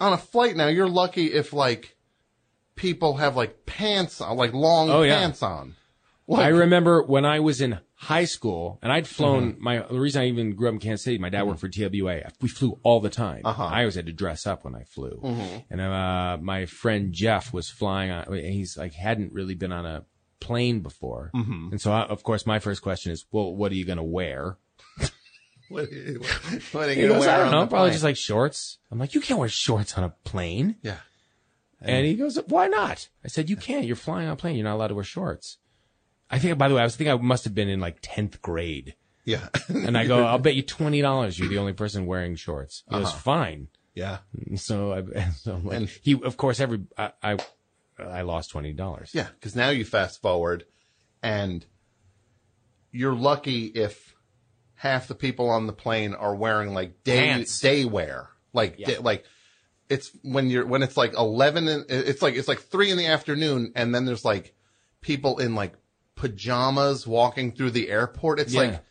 on 0.00 0.12
a 0.12 0.18
flight 0.18 0.56
now, 0.56 0.68
you're 0.68 0.88
lucky 0.88 1.26
if 1.32 1.52
like 1.52 1.96
people 2.76 3.16
have 3.16 3.34
like 3.36 3.64
pants 3.66 4.20
on, 4.20 4.36
like 4.36 4.52
long 4.52 4.90
Oh, 4.90 5.02
yeah. 5.02 5.18
pants 5.18 5.42
on. 6.28 6.40
I 6.40 6.48
remember 6.48 7.02
when 7.02 7.24
I 7.24 7.40
was 7.40 7.60
in 7.60 7.78
high 7.94 8.24
school 8.24 8.78
and 8.82 8.92
I'd 8.92 9.06
flown 9.06 9.52
Mm-hmm. 9.54 9.62
my, 9.64 9.78
the 9.78 10.00
reason 10.00 10.22
I 10.22 10.26
even 10.28 10.54
grew 10.54 10.68
up 10.68 10.74
in 10.74 10.80
Kansas 10.80 11.04
City, 11.04 11.18
my 11.18 11.28
dad 11.30 11.44
worked 11.44 11.60
for 11.60 11.68
TWA. 11.68 12.30
We 12.40 12.48
flew 12.48 12.78
all 12.82 13.00
the 13.00 13.10
time. 13.10 13.42
Uh-huh. 13.44 13.64
I 13.64 13.80
always 13.80 13.94
had 13.94 14.06
to 14.06 14.12
dress 14.12 14.46
up 14.46 14.64
when 14.64 14.74
I 14.74 14.84
flew. 14.84 15.20
Mhm. 15.24 15.64
And, 15.70 15.80
uh, 15.80 16.38
my 16.40 16.66
friend 16.66 17.12
Jeff 17.12 17.52
was 17.52 17.68
flying 17.70 18.10
on, 18.10 18.24
and 18.26 18.52
he's 18.54 18.76
like, 18.76 18.92
hadn't 18.94 19.32
really 19.32 19.54
been 19.54 19.72
on 19.72 19.86
a 19.86 20.04
plane 20.40 20.80
before. 20.80 21.30
Mhm. 21.34 21.70
And 21.72 21.80
so, 21.80 21.92
I, 21.92 22.02
of 22.02 22.22
course, 22.22 22.44
my 22.46 22.58
first 22.58 22.82
question 22.82 23.12
is, 23.12 23.24
well, 23.30 23.54
what 23.54 23.72
are 23.72 23.76
you 23.76 23.84
going 23.86 23.96
to 23.98 24.02
wear? 24.04 24.58
What, 25.68 25.88
what 26.72 26.88
are 26.88 26.92
you 26.92 27.08
gonna 27.08 27.18
wear 27.20 27.28
I 27.30 27.36
don't 27.38 27.50
know, 27.50 27.66
probably 27.66 27.78
plane? 27.88 27.92
just 27.92 28.04
like 28.04 28.16
shorts. 28.16 28.78
I'm 28.90 28.98
like, 29.00 29.14
you 29.14 29.20
can't 29.20 29.40
wear 29.40 29.48
shorts 29.48 29.96
on 29.98 30.04
a 30.04 30.10
plane. 30.24 30.76
Yeah. 30.82 30.98
And 31.80 32.06
he 32.06 32.14
goes, 32.14 32.38
why 32.46 32.68
not? 32.68 33.08
I 33.24 33.28
said, 33.28 33.50
you 33.50 33.56
can't. 33.56 33.84
You're 33.84 33.96
flying 33.96 34.26
on 34.28 34.34
a 34.34 34.36
plane. 34.36 34.54
You're 34.56 34.64
not 34.64 34.74
allowed 34.76 34.88
to 34.88 34.94
wear 34.94 35.04
shorts. 35.04 35.58
I 36.30 36.38
think, 36.38 36.58
by 36.58 36.68
the 36.68 36.74
way, 36.74 36.80
I 36.80 36.84
was 36.84 36.96
thinking 36.96 37.12
I 37.12 37.16
must 37.22 37.44
have 37.44 37.54
been 37.54 37.68
in 37.68 37.80
like 37.80 38.00
10th 38.02 38.40
grade. 38.42 38.94
Yeah. 39.24 39.48
And 39.68 39.96
I 39.98 40.06
go, 40.06 40.24
I'll 40.24 40.38
bet 40.38 40.54
you 40.54 40.62
$20 40.62 41.38
you're 41.38 41.48
the 41.48 41.58
only 41.58 41.72
person 41.72 42.06
wearing 42.06 42.36
shorts. 42.36 42.82
It 42.90 42.94
Uh-huh. 42.94 43.16
fine. 43.18 43.68
Yeah. 43.94 44.18
So, 44.56 44.92
I, 44.92 45.30
so 45.36 45.60
like, 45.64 45.76
And- 45.76 45.88
he, 46.02 46.20
of 46.22 46.36
course, 46.36 46.60
every, 46.60 46.84
I, 46.96 47.10
I, 47.22 47.36
I 47.98 48.22
lost 48.22 48.52
$20. 48.52 49.10
Yeah, 49.14 49.26
because 49.34 49.56
now 49.56 49.70
you 49.70 49.84
fast 49.84 50.20
forward, 50.22 50.64
and 51.22 51.64
you're 52.92 53.14
lucky 53.14 53.66
if 53.66 54.14
half 54.74 55.08
the 55.08 55.14
people 55.14 55.50
on 55.50 55.66
the 55.66 55.72
plane 55.72 56.14
are 56.14 56.34
wearing 56.34 56.74
like 56.74 57.02
day 57.04 57.28
Pants. 57.28 57.58
day 57.60 57.84
wear, 57.84 58.28
like 58.52 58.76
Yeah. 58.78 58.86
day- 58.86 58.98
like 58.98 59.24
it's 59.88 60.10
when 60.22 60.50
you're 60.50 60.66
when 60.66 60.82
it's 60.82 60.96
like 60.96 61.14
eleven, 61.14 61.68
and 61.68 61.84
it's 61.88 62.20
like 62.20 62.34
it's 62.34 62.48
like 62.48 62.60
three 62.60 62.90
in 62.90 62.98
the 62.98 63.06
afternoon, 63.06 63.72
and 63.76 63.94
then 63.94 64.04
there's 64.04 64.24
like 64.24 64.54
people 65.00 65.38
in 65.38 65.54
like 65.54 65.74
pajamas 66.16 67.06
walking 67.06 67.52
through 67.52 67.70
the 67.70 67.88
airport. 67.90 68.40
It's 68.40 68.52
Yeah. 68.54 68.60
like. 68.60 68.82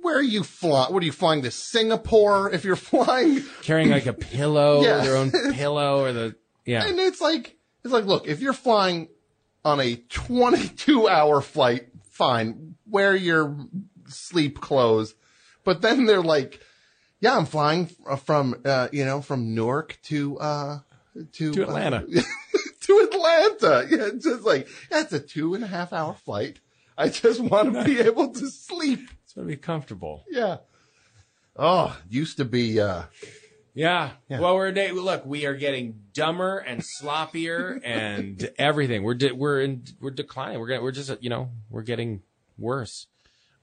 Where 0.00 0.16
are 0.16 0.22
you 0.22 0.42
flying? 0.44 0.92
What 0.94 1.02
are 1.02 1.06
you 1.06 1.12
flying 1.12 1.42
to 1.42 1.50
Singapore? 1.50 2.50
If 2.52 2.64
you're 2.64 2.76
flying, 2.92 3.42
Carrying 3.62 3.90
like 3.90 4.06
a 4.06 4.12
pillow, 4.12 4.82
Yeah. 4.84 4.98
their 5.00 5.16
own 5.16 5.30
pillow 5.52 6.00
or 6.04 6.12
the, 6.12 6.36
yeah. 6.64 6.84
and 6.86 6.98
it's 7.00 7.20
like, 7.20 7.56
it's 7.84 7.92
like, 7.92 8.04
look, 8.04 8.26
if 8.28 8.40
you're 8.40 8.52
flying 8.52 9.08
on 9.64 9.80
a 9.80 9.96
22 9.96 11.08
hour 11.08 11.40
flight, 11.40 11.88
fine, 12.10 12.76
wear 12.86 13.14
your 13.16 13.56
sleep 14.06 14.60
clothes. 14.60 15.14
But 15.64 15.82
then 15.82 16.06
they're 16.06 16.22
like, 16.22 16.60
yeah, 17.20 17.36
I'm 17.36 17.44
flying 17.46 17.90
from, 18.24 18.54
uh, 18.64 18.88
you 18.92 19.04
know, 19.04 19.20
from 19.20 19.52
Newark 19.54 19.98
to, 20.04 20.38
uh, 20.38 20.78
to, 21.32 21.52
To 21.52 21.62
uh, 21.64 21.66
Atlanta. 21.66 22.06
to 22.88 23.08
Atlanta. 23.10 23.86
Yeah. 23.90 24.06
It's 24.14 24.24
just 24.24 24.42
like, 24.44 24.68
that's 24.90 25.12
a 25.12 25.20
two 25.20 25.54
and 25.54 25.62
a 25.62 25.66
half 25.68 25.92
hour 25.92 26.14
flight. 26.14 26.60
I 26.96 27.08
just 27.08 27.40
want 27.40 27.74
to 27.74 27.84
be 27.84 28.00
able 28.10 28.32
to 28.32 28.50
sleep. 28.50 29.08
It's 29.24 29.32
going 29.34 29.46
to 29.46 29.52
be 29.52 29.56
comfortable. 29.56 30.24
Yeah. 30.28 30.56
Oh, 31.56 31.96
used 32.08 32.36
to 32.38 32.44
be, 32.44 32.80
uh, 32.80 33.04
Yeah. 33.74 34.10
Yeah. 34.28 34.40
Well, 34.40 34.54
we're 34.56 34.68
a 34.68 34.72
day. 34.74 34.90
Look, 34.90 35.24
we 35.24 35.46
are 35.46 35.54
getting 35.54 36.00
dumber 36.12 36.58
and 36.58 36.82
sloppier 36.82 37.80
and 37.84 38.50
everything. 38.58 39.02
We're 39.04 39.14
de- 39.14 39.32
we're 39.32 39.60
in 39.60 39.84
we're 40.00 40.10
declining. 40.10 40.58
We're 40.60 40.66
getting 40.68 40.82
we're 40.82 40.92
just 40.92 41.22
you 41.22 41.30
know 41.30 41.50
we're 41.70 41.82
getting 41.82 42.22
worse. 42.58 43.06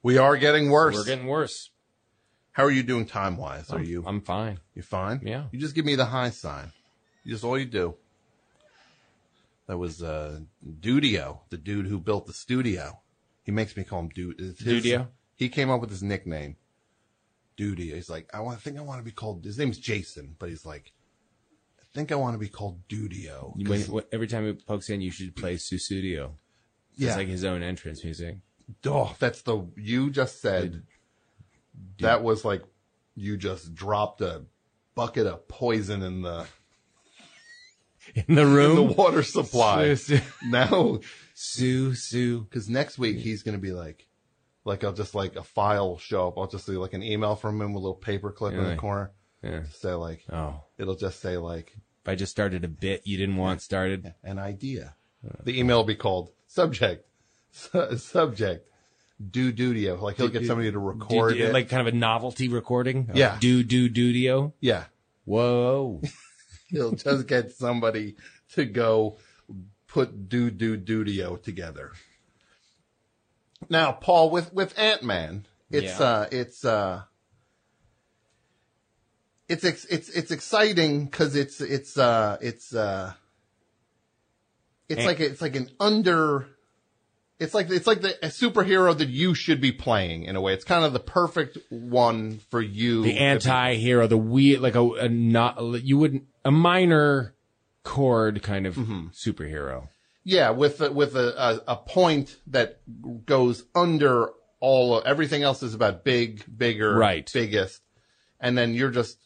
we 0.04 0.18
are 0.18 0.38
getting 0.38 0.70
worse. 0.70 0.96
We're 0.96 1.04
getting 1.06 1.28
worse. 1.28 1.70
How 2.52 2.64
are 2.64 2.72
you 2.72 2.84
doing 2.84 3.06
time 3.06 3.36
wise? 3.36 3.70
Are 3.72 3.82
you? 3.84 4.04
I'm 4.08 4.22
fine. 4.22 4.60
You 4.76 4.82
fine? 4.82 5.20
Yeah. 5.26 5.46
You 5.52 5.60
just 5.60 5.76
give 5.76 5.84
me 5.84 5.96
the 5.96 6.06
high 6.06 6.30
sign. 6.30 6.72
You 7.26 7.32
Just 7.34 7.44
all 7.44 7.58
you 7.60 7.66
do. 7.66 7.96
That 9.68 9.78
was 9.78 10.04
uh 10.04 10.40
Dudio, 10.80 11.40
the 11.50 11.58
dude 11.58 11.88
who 11.88 12.00
built 12.00 12.28
the 12.28 12.34
studio. 12.34 13.02
He 13.44 13.52
makes 13.52 13.76
me 13.78 13.84
call 13.84 14.00
him 14.02 14.10
Dude. 14.10 14.40
his- 14.40 14.60
Dudio? 14.60 15.08
He 15.36 15.50
came 15.50 15.70
up 15.70 15.82
with 15.82 15.90
his 15.90 16.02
nickname. 16.04 16.56
Dudio. 17.58 17.96
He's 17.96 18.10
like, 18.10 18.30
I 18.34 18.40
want. 18.42 18.58
I 18.58 18.60
think 18.60 18.78
I 18.78 18.82
want 18.82 19.00
to 19.00 19.04
be 19.06 19.12
called. 19.12 19.44
His 19.46 19.58
name's 19.58 19.78
Jason, 19.78 20.36
but 20.40 20.50
he's 20.50 20.66
like, 20.66 20.92
I 21.80 21.86
think 21.94 22.12
I 22.12 22.16
want 22.16 22.34
to 22.36 22.40
be 22.40 22.50
called 22.50 22.88
Dudio. 22.88 23.56
When, 23.68 23.82
when- 23.82 24.04
every 24.12 24.28
time 24.28 24.46
he 24.46 24.54
pokes 24.54 24.90
in, 24.90 25.02
you 25.02 25.12
should 25.12 25.36
play 25.36 25.56
Sussudio. 25.56 26.32
Yeah. 26.96 27.10
It's 27.10 27.18
like 27.18 27.28
his 27.28 27.44
own 27.44 27.62
entrance 27.64 28.04
music. 28.04 28.38
Oh, 28.86 29.16
that's 29.20 29.42
the 29.44 29.68
you 29.78 30.10
just 30.10 30.42
said. 30.42 30.84
That 32.00 32.24
was 32.24 32.46
like 32.46 32.64
you 33.16 33.38
just 33.38 33.74
dropped 33.76 34.22
a 34.22 34.44
bucket 34.96 35.28
of 35.28 35.48
poison 35.48 36.02
in 36.02 36.22
the 36.22 36.46
In 38.28 38.36
the 38.36 38.46
room. 38.46 38.72
in 38.72 38.78
room. 38.78 38.88
the 38.88 38.94
water 38.94 39.24
supply. 39.24 39.94
Su- 39.96 40.20
now 40.46 41.00
Sue, 41.34 41.94
Sue. 41.96 42.42
Because 42.42 42.70
next 42.70 42.98
week 42.98 43.18
he's 43.18 43.44
going 43.44 43.58
to 43.58 43.62
be 43.62 43.72
like, 43.72 44.08
like 44.64 44.84
I'll 44.84 44.94
just 44.94 45.14
like 45.16 45.36
a 45.36 45.44
file 45.44 45.90
will 45.90 45.98
show 45.98 46.28
up. 46.30 46.38
I'll 46.38 46.48
just 46.48 46.66
see 46.66 46.74
like 46.74 46.94
an 46.94 47.04
email 47.04 47.36
from 47.36 47.62
him 47.62 47.74
with 47.74 47.82
a 47.82 47.84
little 47.84 47.96
paper 47.96 48.32
clip 48.32 48.54
in 48.54 48.64
the 48.64 48.76
corner. 48.78 49.12
Yeah. 49.44 49.60
To 49.62 49.72
say 49.72 49.94
like, 49.94 50.24
Oh. 50.32 50.62
it'll 50.78 50.96
just 50.96 51.20
say 51.20 51.38
like 51.38 51.74
If 52.04 52.10
I 52.10 52.16
just 52.16 52.32
started 52.32 52.64
a 52.64 52.68
bit 52.70 53.06
you 53.06 53.18
didn't 53.18 53.36
want 53.38 53.62
started. 53.62 54.14
an 54.24 54.40
idea. 54.40 54.96
The 55.44 55.60
email 55.60 55.78
will 55.78 55.84
be 55.86 55.96
called 55.96 56.32
subject, 56.48 57.06
su- 57.52 57.98
subject, 57.98 58.70
do 59.32 59.52
dudio. 59.52 60.00
Like 60.00 60.18
he'll 60.18 60.28
get 60.30 60.46
somebody 60.46 60.72
to 60.72 60.80
record 60.80 61.34
Do- 61.34 61.40
do- 61.40 61.46
it. 61.48 61.54
Like 61.54 61.68
kind 61.70 61.86
of 61.88 61.94
a 61.94 61.98
novelty 61.98 62.48
recording. 62.48 63.10
Yeah. 63.14 63.38
Do, 63.40 63.64
do, 63.64 63.90
dudio. 63.90 64.54
yeah, 64.62 64.86
Whoa. 65.26 66.02
He'll 66.68 66.92
just 66.94 67.28
get 67.28 67.52
somebody 67.52 68.16
to 68.54 68.66
go 68.66 69.18
put 69.88 70.30
do 70.30 70.50
do 70.52 70.78
dudio 70.78 71.42
together. 71.42 71.92
Now, 73.70 73.92
Paul, 73.94 74.30
with 74.30 74.54
with 74.54 74.78
Ant 74.78 75.04
Man, 75.04 75.46
it's 75.72 76.00
Yeah. 76.00 76.06
uh, 76.06 76.28
it's 76.32 76.64
uh, 76.66 77.04
it's 79.48 79.64
ex- 79.64 79.86
it's 79.86 80.10
it's 80.10 80.32
exciting 80.32 81.06
because 81.06 81.36
it's 81.36 81.62
it's 81.62 81.98
uh 81.98 82.38
it's 82.42 82.74
uh, 82.76 83.14
it's 84.90 85.00
Ant- 85.00 85.08
like 85.08 85.20
it's 85.20 85.42
like 85.42 85.56
an 85.56 85.70
under. 85.80 86.48
It's 87.40 87.54
like 87.54 87.70
it's 87.70 87.86
like 87.88 88.02
the 88.02 88.16
a 88.26 88.30
superhero 88.30 88.98
that 88.98 89.10
you 89.10 89.34
should 89.34 89.60
be 89.60 89.72
playing 89.74 90.24
in 90.24 90.36
a 90.38 90.42
way. 90.42 90.54
It's 90.54 90.64
kind 90.64 90.86
of 90.86 90.94
the 90.94 91.00
perfect 91.02 91.58
one 91.70 92.40
for 92.50 92.62
you. 92.62 93.04
the 93.04 93.18
anti-hero, 93.18 94.08
the 94.08 94.18
weird, 94.18 94.62
like 94.62 94.76
a, 94.76 94.82
a 94.94 95.10
not, 95.10 95.58
you 95.84 95.98
wouldn't, 95.98 96.24
a 96.46 96.52
minor 96.52 97.36
chord 97.84 98.42
kind 98.42 98.66
of 98.66 98.76
Mm-hmm. 98.76 99.08
superhero. 99.10 99.90
Yeah, 100.24 100.52
with 100.52 100.82
a, 100.82 100.92
with 100.92 101.16
a, 101.16 101.62
a 101.68 101.74
a 101.74 101.76
point 101.76 102.38
that 102.48 102.80
goes 103.26 103.64
under 103.76 104.30
all 104.60 104.98
of, 104.98 105.06
everything 105.06 105.44
else 105.44 105.62
is 105.62 105.74
about 105.76 106.04
big, 106.04 106.44
bigger, 106.58 106.96
Right. 106.96 107.30
biggest, 107.32 107.82
and 108.40 108.58
then 108.58 108.74
you're 108.74 108.90
just 108.92 109.20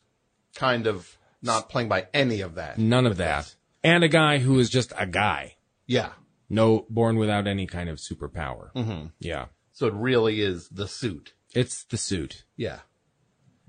kind 0.55 0.87
of 0.87 1.15
not 1.41 1.69
playing 1.69 1.87
by 1.87 2.07
any 2.13 2.41
of 2.41 2.55
that. 2.55 2.77
None 2.79 3.05
of 3.05 3.17
that. 3.17 3.55
And 3.83 4.03
a 4.03 4.09
guy 4.09 4.39
who 4.39 4.59
is 4.59 4.69
just 4.69 4.91
a 4.97 5.05
guy. 5.05 5.55
Yeah, 5.85 6.09
No, 6.49 6.85
born 6.89 7.17
without 7.17 7.47
any 7.47 7.67
kind 7.67 7.89
of 7.89 7.97
superpower. 7.97 8.71
Mm-hmm. 8.75 9.07
Yeah. 9.19 9.45
so 9.71 9.87
it 9.87 9.93
really 9.93 10.41
is 10.41 10.67
the 10.69 10.87
suit. 10.87 11.33
It's 11.53 11.83
the 11.85 11.97
suit. 11.97 12.43
Yeah, 12.57 12.79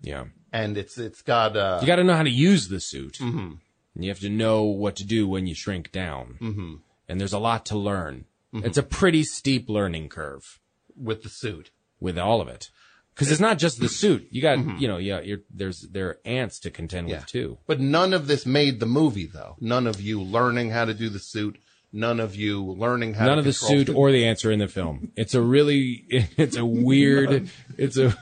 Yeah. 0.02 0.24
and 0.52 0.76
it's 0.76 0.98
it's 0.98 1.22
got 1.22 1.56
uh, 1.56 1.78
You 1.80 1.86
got 1.86 1.96
to 1.96 2.04
know 2.04 2.16
how 2.16 2.22
to 2.22 2.30
use 2.30 2.68
the 2.68 2.80
suit. 2.80 3.18
mhm, 3.20 3.58
And 3.94 4.04
you 4.04 4.10
have 4.10 4.20
to 4.20 4.28
know 4.30 4.62
what 4.64 4.96
to 4.96 5.04
do 5.04 5.28
when 5.28 5.46
you 5.46 5.54
shrink 5.54 5.92
down. 5.92 6.36
mhm, 6.40 6.80
And 7.08 7.20
there's 7.20 7.32
a 7.32 7.38
lot 7.38 7.64
to 7.66 7.78
learn. 7.78 8.24
Mm-hmm. 8.54 8.66
It's 8.66 8.78
a 8.78 8.82
pretty 8.82 9.22
steep 9.24 9.68
learning 9.68 10.08
curve 10.08 10.58
with 10.96 11.22
the 11.22 11.28
suit. 11.28 11.70
with 12.00 12.18
all 12.18 12.40
of 12.40 12.48
it. 12.48 12.70
Cause 13.14 13.30
it's 13.30 13.40
not 13.40 13.58
just 13.58 13.78
the 13.80 13.88
suit. 14.02 14.26
You 14.30 14.40
got, 14.40 14.80
you 14.80 14.88
know, 14.88 14.96
yeah, 14.96 15.20
you're, 15.20 15.40
there's, 15.50 15.82
there 15.92 16.08
are 16.08 16.18
ants 16.24 16.58
to 16.60 16.70
contend 16.70 17.08
Mm-hmm. 17.08 17.12
Yeah. 17.12 17.18
with 17.20 17.26
too. 17.26 17.58
But 17.66 17.78
none 17.80 18.14
of 18.14 18.26
this 18.26 18.46
made 18.46 18.80
the 18.80 18.86
movie, 18.86 19.26
though. 19.26 19.56
None 19.60 19.86
of 19.86 20.00
you 20.00 20.22
learning 20.22 20.70
how 20.70 20.86
to 20.86 20.94
do 20.94 21.08
the 21.10 21.18
suit. 21.18 21.58
None 21.92 22.20
of 22.20 22.36
you 22.36 22.62
learning 22.64 23.14
how. 23.14 23.26
None 23.26 23.38
of 23.40 23.44
the 23.44 23.52
suit 23.52 23.88
or 23.88 24.12
the 24.12 24.24
answer 24.24 24.52
in 24.52 24.60
the 24.60 24.68
film. 24.68 25.10
It's 25.16 25.34
a 25.34 25.42
really, 25.42 26.04
it's 26.36 26.56
a 26.56 26.64
weird, 26.64 27.50
it's 27.76 27.96
a, 27.96 28.16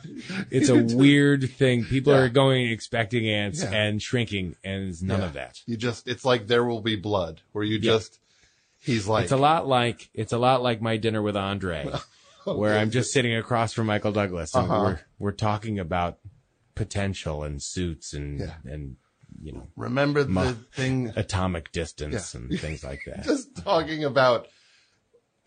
it's 0.51 0.71
a 0.71 0.83
weird 0.97 1.51
thing. 1.51 1.85
People 1.85 2.15
Yeah. 2.15 2.21
are 2.21 2.29
going 2.31 2.71
expecting 2.71 3.29
ants 3.29 3.63
Yeah. 3.63 3.71
and 3.73 4.01
shrinking, 4.01 4.57
and 4.65 4.89
it's 4.89 5.03
none 5.03 5.21
Yeah. 5.21 5.27
of 5.27 5.33
that. 5.35 5.61
You 5.67 5.77
just, 5.77 6.09
it's 6.09 6.25
like 6.25 6.47
there 6.47 6.65
will 6.65 6.81
be 6.81 6.97
blood, 6.97 7.43
where 7.53 7.63
you 7.65 7.79
just, 7.79 8.19
he's 8.81 9.07
like, 9.07 9.25
It's 9.25 9.33
a 9.33 9.37
lot 9.37 9.69
like, 9.69 10.09
it's 10.15 10.33
a 10.33 10.39
lot 10.39 10.63
like 10.63 10.81
my 10.81 10.97
dinner 10.97 11.21
with 11.21 11.37
Andre, 11.37 11.91
where 12.45 12.79
I'm 12.79 12.91
just 12.91 13.13
sitting 13.13 13.37
across 13.37 13.75
from 13.75 13.87
Michael 13.87 14.13
Douglas, 14.13 14.55
and 14.55 14.65
Uh-huh. 14.71 14.83
we're 14.83 15.01
we're 15.19 15.33
talking 15.33 15.79
about 15.79 16.17
potential 16.75 17.43
and 17.43 17.63
suits 17.63 18.15
and 18.15 18.51
and 18.65 18.97
you 19.43 19.53
know 19.53 19.67
remember 19.77 20.25
the 20.25 20.31
Ma- 20.31 20.53
thing, 20.73 21.13
atomic 21.17 21.73
distance 21.73 22.35
Yeah. 22.35 22.41
and 22.41 22.61
things 22.61 22.83
like 22.85 23.03
that. 23.07 23.25
just 23.25 23.57
talking 23.57 24.05
about 24.05 24.49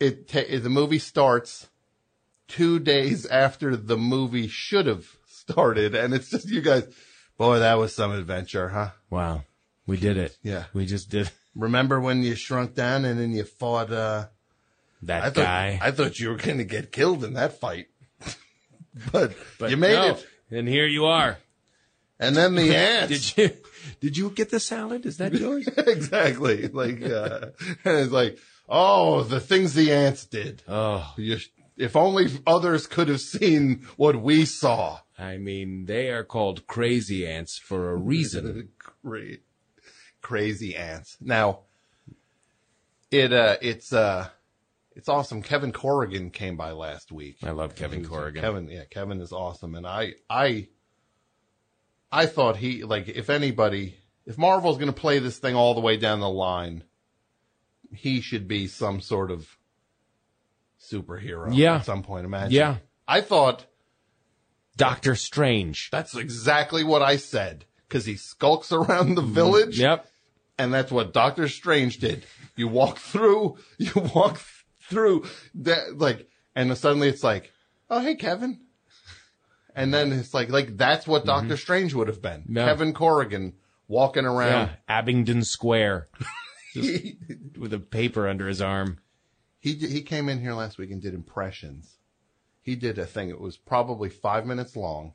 it. 0.00 0.28
Ta- 0.28 0.40
the 0.58 0.70
movie 0.70 0.98
starts 0.98 1.68
two 2.48 2.78
days 2.78 3.26
after 3.26 3.76
the 3.76 3.96
movie 3.96 4.48
should 4.48 4.86
have 4.86 5.06
started, 5.26 5.94
and 5.94 6.14
it's 6.14 6.30
just 6.30 6.48
you 6.48 6.60
guys. 6.60 6.84
Boy, 7.38 7.58
that 7.60 7.78
was 7.78 7.94
some 7.94 8.12
adventure, 8.12 8.68
huh? 8.68 8.90
Wow, 9.10 9.42
we 9.86 9.96
did 9.96 10.16
it. 10.16 10.36
Yeah. 10.42 10.64
we 10.72 10.86
just 10.86 11.08
did. 11.10 11.30
Remember 11.54 12.00
when 12.00 12.22
you 12.22 12.34
shrunk 12.34 12.74
down 12.74 13.04
and 13.04 13.18
then 13.20 13.32
you 13.32 13.44
fought 13.44 13.92
uh 13.92 14.26
that 15.02 15.22
I 15.24 15.30
thought, 15.30 15.44
guy. 15.44 15.78
I 15.82 15.90
thought 15.90 16.18
you 16.20 16.30
were 16.30 16.36
going 16.36 16.58
to 16.58 16.64
get 16.64 16.92
killed 16.92 17.24
in 17.24 17.34
that 17.34 17.58
fight, 17.60 17.88
but, 19.10 19.34
But 19.58 19.70
you 19.70 19.76
made 19.76 19.94
no. 19.96 20.10
it. 20.14 20.26
And 20.50 20.68
here 20.68 20.86
you 20.86 21.06
are. 21.06 21.38
And 22.22 22.36
then 22.36 22.54
the 22.54 22.74
ants. 22.76 23.32
Did 23.32 23.36
you 23.36 23.56
did 24.00 24.16
you 24.16 24.30
get 24.30 24.50
the 24.50 24.60
salad? 24.60 25.06
Is 25.06 25.16
that 25.18 25.32
yours? 25.34 25.66
exactly. 25.76 26.68
Like, 26.68 27.02
uh, 27.02 27.48
and 27.84 27.98
it's 27.98 28.12
like, 28.12 28.38
oh, 28.68 29.22
the 29.22 29.40
things 29.40 29.74
the 29.74 29.92
ants 29.92 30.24
did. 30.24 30.62
oh, 30.68 31.12
You, 31.16 31.38
if 31.76 31.96
only 31.96 32.28
others 32.46 32.86
could 32.86 33.08
have 33.08 33.20
seen 33.20 33.86
what 33.96 34.22
we 34.22 34.44
saw. 34.44 35.00
I 35.18 35.36
mean, 35.36 35.86
they 35.86 36.08
are 36.10 36.24
called 36.24 36.66
crazy 36.66 37.26
ants 37.26 37.58
for 37.58 37.90
a 37.90 37.96
reason. 37.96 38.70
Cra- 38.78 39.38
crazy 40.20 40.74
ants. 40.76 41.16
Now, 41.20 41.60
it 43.10 43.32
uh, 43.32 43.56
it's 43.60 43.92
uh, 43.92 44.28
it's 44.94 45.08
awesome. 45.08 45.42
Kevin 45.42 45.72
Corrigan 45.72 46.30
came 46.30 46.56
by 46.56 46.72
last 46.72 47.12
week. 47.12 47.36
I 47.42 47.50
love 47.50 47.74
Kevin 47.74 48.04
Corrigan. 48.04 48.42
Kevin, 48.42 48.68
yeah, 48.68 48.84
Kevin 48.90 49.20
is 49.20 49.32
awesome, 49.32 49.74
and 49.74 49.86
I, 49.86 50.14
I, 50.28 50.68
I 52.12 52.26
thought 52.26 52.58
he 52.58 52.84
like 52.84 53.08
if 53.08 53.30
anybody, 53.30 53.96
if 54.26 54.36
Marvel's 54.36 54.76
going 54.76 54.92
to 54.92 55.00
play 55.00 55.18
this 55.18 55.38
thing 55.38 55.56
all 55.56 55.74
the 55.74 55.80
way 55.80 55.96
down 55.96 56.20
the 56.20 56.28
line, 56.28 56.84
he 57.90 58.20
should 58.20 58.46
be 58.46 58.66
some 58.66 59.00
sort 59.00 59.30
of 59.30 59.56
superhero. 60.80 61.48
Yeah. 61.52 61.76
at 61.76 61.86
some 61.86 62.02
point. 62.02 62.26
Imagine. 62.26 62.52
Yeah. 62.52 62.76
I 63.08 63.22
thought 63.22 63.66
Doctor 64.76 65.14
Strange. 65.14 65.90
that's 65.90 66.16
exactly 66.16 66.84
what 66.84 67.02
I 67.02 67.16
said 67.16 67.64
because 67.88 68.04
he 68.06 68.16
skulks 68.16 68.72
around 68.72 69.14
the 69.14 69.22
mm-hmm. 69.22 69.34
village. 69.34 69.78
Yep. 69.78 70.06
And 70.58 70.72
that's 70.72 70.92
what 70.92 71.12
Doctor 71.12 71.48
Strange 71.48 71.98
did. 71.98 72.24
You 72.56 72.68
walk 72.68 72.98
through, 73.12 73.56
you 73.78 73.92
walk 74.14 74.40
through 74.80 75.24
that, 75.56 75.98
like, 75.98 76.28
and 76.54 76.76
suddenly 76.76 77.08
it's 77.08 77.24
like, 77.24 77.52
oh, 77.90 78.00
hey, 78.00 78.14
Kevin. 78.14 78.60
And 79.74 79.92
then 79.92 80.12
it's 80.12 80.34
like, 80.34 80.50
like, 80.50 80.76
that's 80.76 81.06
what 81.06 81.24
Doctor 81.24 81.56
Strange 81.56 81.94
would 81.94 82.08
have 82.08 82.20
been. 82.20 82.44
Yeah. 82.48 82.66
Kevin 82.66 82.92
Corrigan 82.92 83.54
walking 83.88 84.24
Yeah. 84.24 84.30
around. 84.30 84.70
Abingdon 84.88 85.44
Square. 85.44 86.08
With 86.74 87.72
a 87.72 87.78
paper 87.78 88.28
under 88.28 88.48
his 88.48 88.60
arm. 88.62 88.98
He, 89.58 89.74
he 89.74 90.02
came 90.02 90.28
in 90.28 90.40
here 90.40 90.54
last 90.54 90.78
week 90.78 90.90
and 90.90 91.00
did 91.00 91.14
impressions. 91.14 91.98
He 92.62 92.76
did 92.76 92.98
a 92.98 93.06
thing. 93.06 93.28
It 93.28 93.40
was 93.40 93.56
probably 93.56 94.08
five 94.08 94.46
minutes 94.46 94.76
long. 94.76 95.14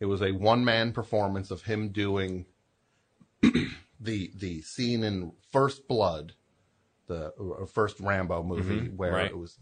It 0.00 0.06
was 0.06 0.20
a 0.20 0.32
one 0.32 0.64
man 0.64 0.92
performance 0.92 1.50
of 1.50 1.62
him 1.62 1.90
doing 1.90 2.46
the 4.00 4.32
the 4.34 4.62
scene 4.62 5.04
in 5.04 5.32
First 5.52 5.86
Blood, 5.86 6.32
the 7.06 7.32
uh, 7.38 7.66
first 7.66 8.00
Rambo 8.00 8.42
movie, 8.42 8.88
where 8.88 9.12
right. 9.12 9.30
it 9.30 9.38
was 9.38 9.58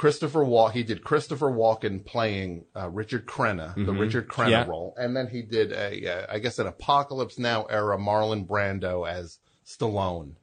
Christopher 0.00 0.42
Walk. 0.42 0.72
He 0.72 0.82
did 0.82 1.04
Christopher 1.04 1.50
Walken 1.50 2.02
playing 2.02 2.64
uh, 2.74 2.88
Richard 2.88 3.26
Crenna, 3.26 3.74
the 3.84 3.92
Richard 3.92 4.28
Crenna 4.28 4.50
Yeah. 4.50 4.66
role, 4.66 4.94
and 4.96 5.14
then 5.14 5.26
he 5.26 5.42
did 5.42 5.72
a, 5.72 6.22
uh, 6.22 6.26
I 6.30 6.38
guess, 6.38 6.58
an 6.58 6.66
Apocalypse 6.66 7.38
Now 7.38 7.64
era 7.64 7.98
Marlon 7.98 8.46
Brando 8.46 9.06
as 9.06 9.40
Stallone, 9.66 10.36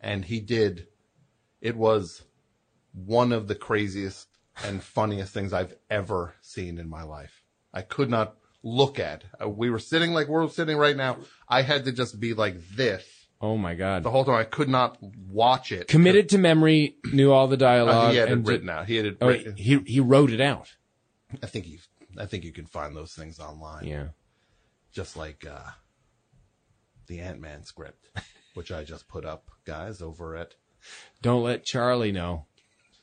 and 0.00 0.24
he 0.24 0.40
did. 0.40 0.88
It 1.60 1.76
was 1.76 2.24
one 2.92 3.30
of 3.30 3.46
the 3.46 3.54
craziest 3.54 4.26
and 4.64 4.82
funniest 4.82 5.32
things 5.32 5.52
I've 5.52 5.76
ever 5.88 6.34
seen 6.40 6.76
in 6.76 6.88
my 6.88 7.04
life. 7.04 7.44
I 7.72 7.82
could 7.82 8.10
not 8.10 8.34
look 8.64 8.98
at. 8.98 9.22
Uh, 9.40 9.48
we 9.48 9.70
were 9.70 9.78
sitting 9.78 10.14
like 10.14 10.26
we're 10.26 10.48
sitting 10.48 10.78
right 10.78 10.96
now. 10.96 11.18
I 11.48 11.62
had 11.62 11.84
to 11.84 11.92
just 11.92 12.18
be 12.18 12.34
like 12.34 12.56
this 12.70 13.06
Oh 13.40 13.56
my 13.56 13.74
God. 13.74 14.02
the 14.02 14.10
whole 14.10 14.24
time. 14.24 14.34
I 14.36 14.44
could 14.44 14.68
not 14.68 14.96
watch 15.30 15.70
it. 15.72 15.88
Committed 15.88 16.30
to 16.30 16.38
memory, 16.38 16.96
knew 17.12 17.30
all 17.32 17.46
the 17.48 17.56
Uh, 17.56 17.58
dialogue. 17.58 18.12
he 18.12 18.16
had 18.18 18.30
it 18.30 18.36
written 18.46 18.66
did- 18.66 18.70
out. 18.70 18.86
He 18.86 18.96
had 18.96 19.06
it 19.06 19.18
Oh, 19.20 19.28
written. 19.28 19.56
he 19.56 19.78
he 19.86 20.00
wrote 20.00 20.30
it 20.30 20.40
out. 20.40 20.74
I 21.42 21.46
think 21.46 21.66
you. 21.68 21.78
I 22.18 22.24
think 22.24 22.44
you 22.44 22.52
can 22.52 22.64
find 22.66 22.96
those 22.96 23.12
things 23.12 23.38
online. 23.38 23.84
Yeah. 23.84 24.06
Just 24.92 25.16
like 25.18 25.44
uh, 25.46 25.70
the 27.08 27.20
Ant 27.20 27.40
Man 27.40 27.62
script, 27.64 28.08
which 28.54 28.72
I 28.72 28.84
just 28.84 29.06
put 29.06 29.24
up, 29.26 29.50
guys, 29.66 30.00
over 30.00 30.34
at. 30.36 30.54
Don't 31.20 31.42
let 31.42 31.64
Charlie 31.64 32.12
know. 32.12 32.46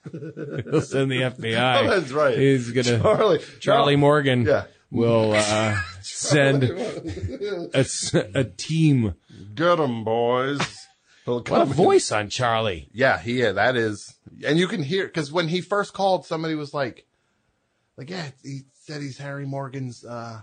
He'll 0.11 0.81
send 0.81 1.11
the 1.11 1.21
FBI. 1.21 1.83
Oh, 1.83 1.99
that's 1.99 2.11
right. 2.11 2.37
He's 2.37 2.71
gonna 2.71 2.99
Charlie. 2.99 3.39
Charlie 3.59 3.95
No. 3.95 3.99
Morgan 4.01 4.45
Yeah. 4.45 4.65
Will 4.93 5.33
uh, 5.33 5.77
send 6.01 6.63
a 6.63 8.43
team. 8.57 9.15
Get 9.55 9.79
'em, 9.79 10.03
boys. 10.03 10.59
He'll 11.25 11.35
What 11.39 11.47
a 11.61 11.65
come- 11.65 11.73
voice 11.73 12.11
on 12.11 12.29
Charlie. 12.29 12.89
Yeah, 12.93 13.17
he, 13.19 13.39
yeah, 13.41 13.53
that 13.53 13.75
is, 13.77 14.13
and 14.45 14.59
you 14.59 14.67
can 14.67 14.83
hear 14.83 15.05
because 15.05 15.31
when 15.31 15.47
he 15.47 15.61
first 15.61 15.93
called, 15.93 16.25
somebody 16.25 16.55
was 16.55 16.73
like, 16.73 17.05
like, 17.97 18.09
yeah, 18.09 18.31
he 18.43 18.61
said 18.73 19.01
he's 19.01 19.17
Harry 19.19 19.45
Morgan's 19.45 20.03
uh, 20.03 20.41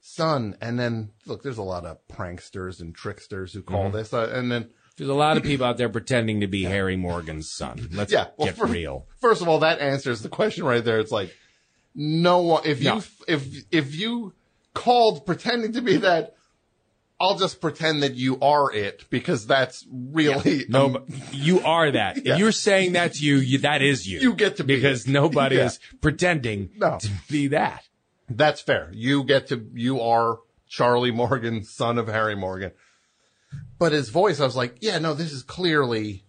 son, 0.00 0.56
and 0.60 0.78
then 0.80 1.10
look, 1.26 1.42
there's 1.44 1.58
a 1.58 1.62
lot 1.62 1.84
of 1.84 1.98
pranksters 2.08 2.80
and 2.80 2.94
tricksters 2.94 3.52
who 3.52 3.62
call 3.62 3.84
Mm-hmm. 3.84 3.96
this, 3.98 4.12
uh, 4.12 4.30
and 4.34 4.50
then 4.50 4.70
There's 4.96 5.10
a 5.10 5.14
lot 5.14 5.36
of 5.36 5.42
people 5.44 5.64
out 5.66 5.76
there 5.76 5.88
pretending 5.88 6.40
to 6.40 6.48
be 6.48 6.64
Harry 6.64 6.96
Morgan's 6.96 7.52
son. 7.52 7.88
Let's 7.92 8.12
yeah, 8.12 8.26
well, 8.36 8.46
get 8.48 8.56
fir- 8.56 8.66
real. 8.66 9.06
First 9.20 9.42
of 9.42 9.48
all, 9.48 9.60
that 9.60 9.78
answers 9.78 10.22
the 10.22 10.28
question 10.28 10.64
right 10.64 10.84
there. 10.84 10.98
It's 10.98 11.12
like 11.12 11.32
no 11.96 12.38
one. 12.42 12.62
If 12.66 12.80
you 12.82 12.90
No. 12.90 13.02
if 13.26 13.46
if 13.72 13.94
you 13.94 14.34
called 14.74 15.24
pretending 15.26 15.72
to 15.72 15.80
be 15.80 15.96
that, 15.96 16.34
I'll 17.18 17.38
just 17.38 17.62
pretend 17.62 18.02
that 18.02 18.14
you 18.14 18.38
are 18.40 18.70
it 18.72 19.06
because 19.08 19.46
that's 19.46 19.86
really 19.90 20.66
No, 20.68 20.96
um, 20.96 21.06
you 21.32 21.60
are 21.60 21.90
that. 21.90 22.24
Yeah. 22.24 22.34
If 22.34 22.38
you're 22.38 22.52
saying 22.52 22.92
that's 22.92 23.20
you, 23.22 23.36
you, 23.36 23.58
that 23.58 23.80
is 23.80 24.06
you. 24.06 24.20
You 24.20 24.34
get 24.34 24.56
to 24.58 24.64
be 24.64 24.76
because 24.76 25.06
it. 25.06 25.10
nobody 25.12 25.56
Yeah. 25.56 25.64
is 25.66 25.80
pretending 26.02 26.70
No. 26.76 26.98
to 27.00 27.10
be 27.30 27.48
that. 27.48 27.82
That's 28.28 28.60
fair. 28.60 28.90
You 28.92 29.24
get 29.24 29.46
to, 29.48 29.66
you 29.72 30.00
are 30.02 30.40
Charlie 30.68 31.10
Morgan, 31.12 31.64
son 31.64 31.96
of 31.96 32.08
Harry 32.08 32.34
Morgan. 32.36 32.72
But 33.78 33.92
his 33.92 34.10
voice, 34.10 34.38
I 34.40 34.44
was 34.44 34.56
like, 34.56 34.76
yeah, 34.80 34.98
no, 34.98 35.14
this 35.14 35.32
is 35.32 35.42
clearly 35.42 36.24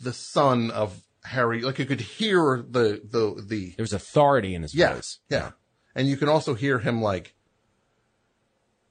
the 0.00 0.12
son 0.14 0.70
of 0.70 1.02
Harry. 1.30 1.62
Like 1.62 1.78
you 1.78 1.86
could 1.86 2.00
hear 2.00 2.64
the, 2.68 3.00
the, 3.08 3.42
the, 3.46 3.74
There's 3.76 3.92
authority 3.92 4.54
in 4.54 4.62
his 4.62 4.74
yeah, 4.74 4.94
voice. 4.94 5.18
yeah. 5.28 5.50
And 5.94 6.08
you 6.08 6.16
can 6.16 6.28
also 6.28 6.54
hear 6.54 6.78
him 6.78 7.00
like, 7.02 7.34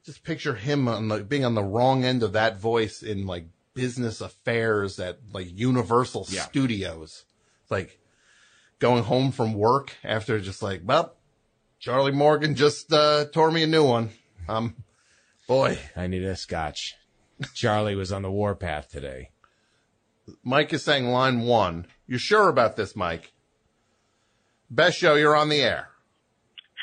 just 0.05 0.23
picture 0.23 0.55
him 0.55 0.87
on 0.87 1.07
the, 1.07 1.23
being 1.23 1.45
on 1.45 1.55
the 1.55 1.63
wrong 1.63 2.03
end 2.03 2.23
of 2.23 2.33
that 2.33 2.57
voice 2.59 3.01
in 3.03 3.25
like 3.25 3.45
business 3.73 4.21
affairs 4.21 4.99
at 4.99 5.19
like 5.33 5.47
Universal 5.51 6.25
Yeah. 6.29 6.41
Studios. 6.43 7.25
Like 7.69 7.99
going 8.79 9.03
home 9.03 9.31
from 9.31 9.53
work 9.53 9.95
after 10.03 10.39
just 10.39 10.63
like, 10.63 10.81
well, 10.83 11.15
Charlie 11.79 12.11
Morgan 12.11 12.55
just 12.55 12.91
uh, 12.91 13.25
tore 13.31 13.51
me 13.51 13.63
a 13.63 13.67
new 13.67 13.85
one. 13.85 14.09
Um, 14.47 14.75
boy, 15.47 15.77
I 15.95 16.07
need 16.07 16.23
a 16.23 16.35
scotch. 16.35 16.95
Charlie 17.53 17.95
was 17.95 18.11
on 18.11 18.21
the 18.23 18.31
warpath 18.31 18.89
today. 18.89 19.29
Mike 20.43 20.73
is 20.73 20.83
saying 20.83 21.07
line 21.07 21.41
one. 21.41 21.87
You 22.09 22.17
sure 22.17 22.49
about 22.49 22.75
this, 22.75 22.95
Mike? 22.95 23.31
Best 24.71 24.97
show, 24.97 25.13
you're 25.13 25.35
on 25.35 25.49
the 25.49 25.61
air. 25.61 25.89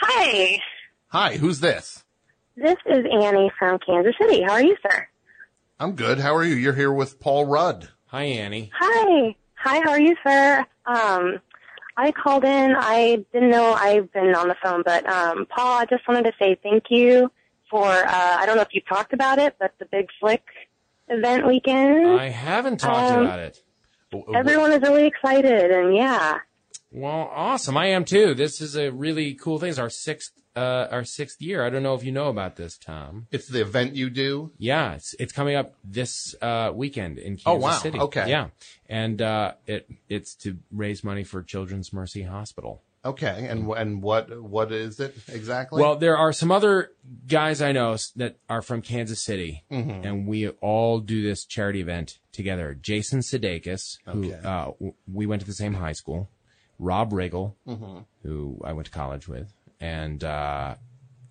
Hi, 0.01 0.61
Hi, 1.09 1.37
who's 1.37 1.59
this? 1.59 2.05
this 2.57 2.77
is 2.87 3.05
Annie 3.13 3.51
from 3.59 3.81
Kansas 3.81 4.15
City. 4.21 4.43
How 4.43 4.53
are 4.53 4.63
you, 4.63 4.77
sir? 4.89 5.09
I'm 5.81 5.97
good. 5.97 6.21
How 6.21 6.37
are 6.37 6.45
you? 6.45 6.55
You're 6.55 6.75
here 6.75 6.93
with 6.93 7.19
Paul 7.19 7.45
Rudd. 7.45 7.89
Hi, 8.07 8.23
Annie. 8.23 8.71
Hi. 8.79 9.35
Hi, 9.55 9.81
how 9.83 9.91
are 9.91 10.01
you, 10.01 10.15
sir? 10.25 10.65
Um, 10.87 11.41
I 11.97 12.13
called 12.13 12.45
in. 12.45 12.77
I 12.77 13.25
didn't 13.33 13.51
know 13.51 13.73
I've 13.73 14.13
been 14.13 14.33
on 14.37 14.47
the 14.47 14.55
phone, 14.63 14.83
but 14.85 15.09
um, 15.09 15.47
Paul, 15.47 15.81
I 15.81 15.87
just 15.87 16.07
wanted 16.07 16.23
to 16.27 16.33
say 16.39 16.57
thank 16.63 16.85
you 16.91 17.33
for, 17.69 17.85
uh, 17.89 18.37
I 18.39 18.47
don't 18.47 18.55
know 18.55 18.63
if 18.63 18.73
you 18.75 18.81
talked 18.89 19.13
about 19.13 19.41
it, 19.41 19.57
but 19.59 19.73
the 19.81 19.87
Big 19.87 20.07
Slick 20.21 20.45
event 21.09 21.49
weekend. 21.49 22.07
I 22.21 22.29
haven't 22.29 22.79
talked 22.79 23.13
Um, 23.13 23.25
about 23.25 23.41
it. 23.41 23.61
Everyone 24.35 24.73
is 24.73 24.81
really 24.83 25.07
excited, 25.07 25.71
and 25.71 25.95
yeah. 25.95 26.39
Well, 26.93 27.31
awesome. 27.35 27.77
I 27.77 27.87
am 27.87 28.05
too. 28.05 28.35
This 28.35 28.61
is 28.61 28.77
a 28.77 28.91
really 28.91 29.35
cool 29.35 29.59
thing. 29.59 29.71
It's 29.71 29.79
our 29.79 29.91
sixth, 29.91 30.33
uh, 30.55 30.87
our 30.91 31.05
sixth 31.05 31.43
year. 31.43 31.65
I 31.65 31.69
don't 31.71 31.83
know 31.83 31.95
if 31.95 32.05
you 32.05 32.13
know 32.13 32.29
about 32.29 32.57
this, 32.57 32.79
Tom. 32.79 33.27
It's 33.31 33.49
the 33.49 33.61
event 33.61 33.95
you 33.97 34.09
do. 34.09 34.53
Yeah, 34.57 34.95
it's 34.95 35.15
it's 35.19 35.33
coming 35.33 35.57
up 35.57 35.75
this 35.85 36.35
uh, 36.41 36.71
weekend 36.75 37.19
in 37.19 37.33
Kansas 37.37 37.43
Oh, 37.47 37.57
wow. 37.57 37.73
City. 37.79 37.99
Okay. 37.99 38.31
Yeah, 38.31 38.49
and 38.89 39.21
uh, 39.21 39.55
it 39.67 39.91
it's 40.09 40.35
to 40.37 40.57
raise 40.71 41.03
money 41.05 41.25
for 41.25 41.43
Children's 41.43 41.93
Mercy 41.93 42.23
Hospital. 42.23 42.83
Okay, 43.07 43.47
and 43.49 43.71
and 43.73 44.03
what 44.03 44.43
what 44.43 44.73
is 44.73 44.99
it 45.01 45.15
exactly? 45.29 45.81
Well, 45.83 45.97
there 45.97 46.17
are 46.17 46.33
some 46.33 46.51
other 46.51 46.91
guys 47.27 47.63
I 47.63 47.73
know 47.73 47.97
that 48.17 48.37
are 48.49 48.63
from 48.63 48.83
Kansas 48.83 49.23
City, 49.23 49.65
and 49.71 50.27
we 50.27 50.49
all 50.49 50.99
do 51.01 51.23
this 51.23 51.45
charity 51.45 51.81
event 51.81 52.19
together. 52.33 52.75
Jason 52.75 53.21
Sudeikis, 53.21 53.99
who 54.07 54.27
Okay. 54.33 54.41
uh, 54.45 54.65
w- 54.73 54.95
we 55.11 55.27
went 55.27 55.41
to 55.43 55.47
the 55.47 55.55
same 55.55 55.75
high 55.75 55.93
school, 55.93 56.29
Rob 56.79 57.13
Riggle, 57.13 57.55
who 58.23 58.61
I 58.65 58.73
went 58.73 58.87
to 58.87 58.93
college 58.93 59.29
with, 59.29 59.53
and 59.81 60.23
uh, 60.25 60.75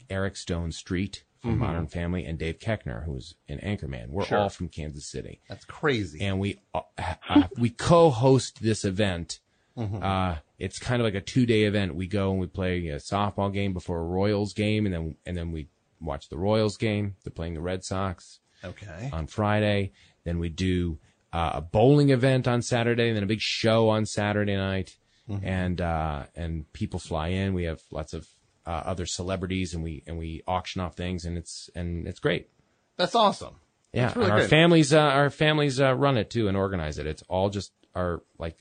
Eric 0.09 0.35
Stonestreet 0.35 1.23
from 1.41 1.59
Modern 1.59 1.85
Family, 1.87 2.25
and 2.25 2.39
Dave 2.39 2.57
Koechner, 2.57 3.05
who's 3.05 3.35
in 3.47 3.59
Anchorman. 3.59 4.07
We're 4.09 4.25
Sure. 4.25 4.39
all 4.39 4.49
from 4.49 4.67
Kansas 4.69 5.05
City, 5.05 5.41
That's 5.47 5.65
crazy. 5.65 6.19
and 6.21 6.39
we 6.39 6.57
uh, 6.73 6.81
uh, 7.29 7.43
we 7.57 7.69
co-host 7.69 8.63
this 8.63 8.83
event. 8.85 9.39
Mm-hmm. 9.77 10.03
Uh, 10.03 10.35
it's 10.57 10.79
kind 10.79 11.01
of 11.01 11.05
like 11.05 11.15
a 11.15 11.21
two-day 11.21 11.63
event. 11.63 11.95
We 11.95 12.07
go 12.07 12.31
and 12.31 12.39
we 12.39 12.47
play 12.47 12.87
a 12.87 12.97
softball 12.97 13.53
game 13.53 13.73
before 13.73 13.99
a 13.99 14.05
Royals 14.05 14.53
game, 14.53 14.85
and 14.85 14.93
then 14.93 15.15
and 15.25 15.35
then 15.35 15.51
we 15.51 15.69
watch 15.99 16.29
the 16.29 16.37
Royals 16.37 16.77
game. 16.77 17.15
They're 17.23 17.31
playing 17.31 17.55
the 17.55 17.61
Red 17.61 17.83
Sox 17.83 18.39
okay. 18.63 19.09
on 19.11 19.27
Friday. 19.27 19.91
Then 20.23 20.39
we 20.39 20.49
do 20.49 20.99
uh, 21.33 21.51
a 21.55 21.61
bowling 21.61 22.09
event 22.09 22.47
on 22.47 22.61
Saturday, 22.61 23.07
and 23.07 23.15
then 23.15 23.23
a 23.23 23.27
big 23.27 23.41
show 23.41 23.89
on 23.89 24.05
Saturday 24.05 24.55
night. 24.55 24.95
And 25.41 25.81
uh, 25.81 26.25
and 26.35 26.71
people 26.71 26.99
fly 26.99 27.29
in. 27.29 27.55
We 27.55 27.63
have 27.63 27.81
lots 27.89 28.13
of 28.13 28.27
uh, 28.65 28.83
other 28.85 29.07
celebrities, 29.07 29.73
and 29.73 29.83
we 29.83 30.03
and 30.05 30.19
we 30.19 30.43
auction 30.47 30.81
off 30.81 30.95
things, 30.95 31.25
and 31.25 31.35
it's 31.35 31.69
and 31.73 32.07
it's 32.07 32.19
great. 32.19 32.49
That's 32.95 33.15
awesome. 33.15 33.55
Yeah, 33.91 34.05
That's 34.05 34.17
really 34.17 34.31
and 34.31 34.41
our 34.41 34.47
families 34.47 34.93
uh, 34.93 34.99
our 34.99 35.29
families 35.29 35.81
uh, 35.81 35.95
run 35.95 36.17
it 36.17 36.29
too 36.29 36.47
and 36.47 36.55
organize 36.55 36.99
it. 36.99 37.07
It's 37.07 37.23
all 37.23 37.49
just 37.49 37.71
our 37.95 38.21
like 38.37 38.57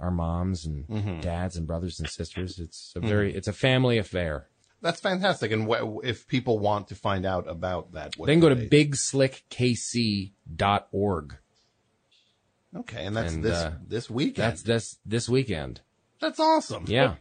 our 0.00 0.10
moms 0.10 0.66
and 0.66 0.86
Mm-hmm. 0.88 1.20
dads 1.20 1.56
and 1.56 1.66
brothers 1.66 2.00
and 2.00 2.08
sisters. 2.08 2.58
It's 2.58 2.92
a 2.96 3.00
very 3.00 3.34
it's 3.34 3.48
a 3.48 3.52
family 3.52 3.98
affair. 3.98 4.46
That's 4.82 5.00
fantastic. 5.00 5.52
And 5.52 5.68
wh- 5.70 5.98
if 6.02 6.26
people 6.26 6.58
want 6.58 6.88
to 6.88 6.94
find 6.94 7.26
out 7.26 7.46
about 7.48 7.92
that, 7.92 8.16
what 8.16 8.26
They 8.26 8.36
go 8.36 8.48
do 8.48 8.54
to 8.54 8.60
they- 8.66 8.84
bigslickkc.org. 8.86 11.36
Okay, 12.76 13.04
and 13.04 13.16
that's 13.16 13.32
and, 13.34 13.44
this 13.44 13.58
uh, 13.58 13.72
this 13.86 14.08
weekend. 14.08 14.46
That's 14.48 14.62
this 14.62 14.96
this 15.04 15.28
weekend. 15.28 15.80
that's 16.20 16.38
awesome. 16.38 16.84
Yeah. 16.86 17.16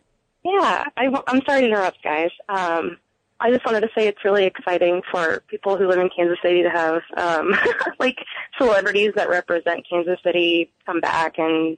Yeah, 0.46 0.86
I, 0.96 1.06
am 1.06 1.42
sorry 1.46 1.62
to 1.62 1.68
interrupt, 1.68 2.02
guys. 2.02 2.30
Um, 2.48 2.98
I 3.42 3.52
just 3.52 3.66
wanted 3.66 3.82
to 3.82 3.90
say 3.98 4.08
it's 4.08 4.24
really 4.24 4.46
exciting 4.46 5.02
for 5.12 5.42
people 5.50 5.76
who 5.78 5.86
live 5.88 6.00
in 6.00 6.10
Kansas 6.16 6.38
City 6.42 6.64
to 6.64 6.70
have 6.70 7.02
um, 7.18 7.54
like 8.00 8.18
celebrities 8.58 9.12
that 9.16 9.28
represent 9.30 9.86
Kansas 9.90 10.18
City 10.24 10.72
come 10.86 11.02
back 11.02 11.38
and 11.40 11.78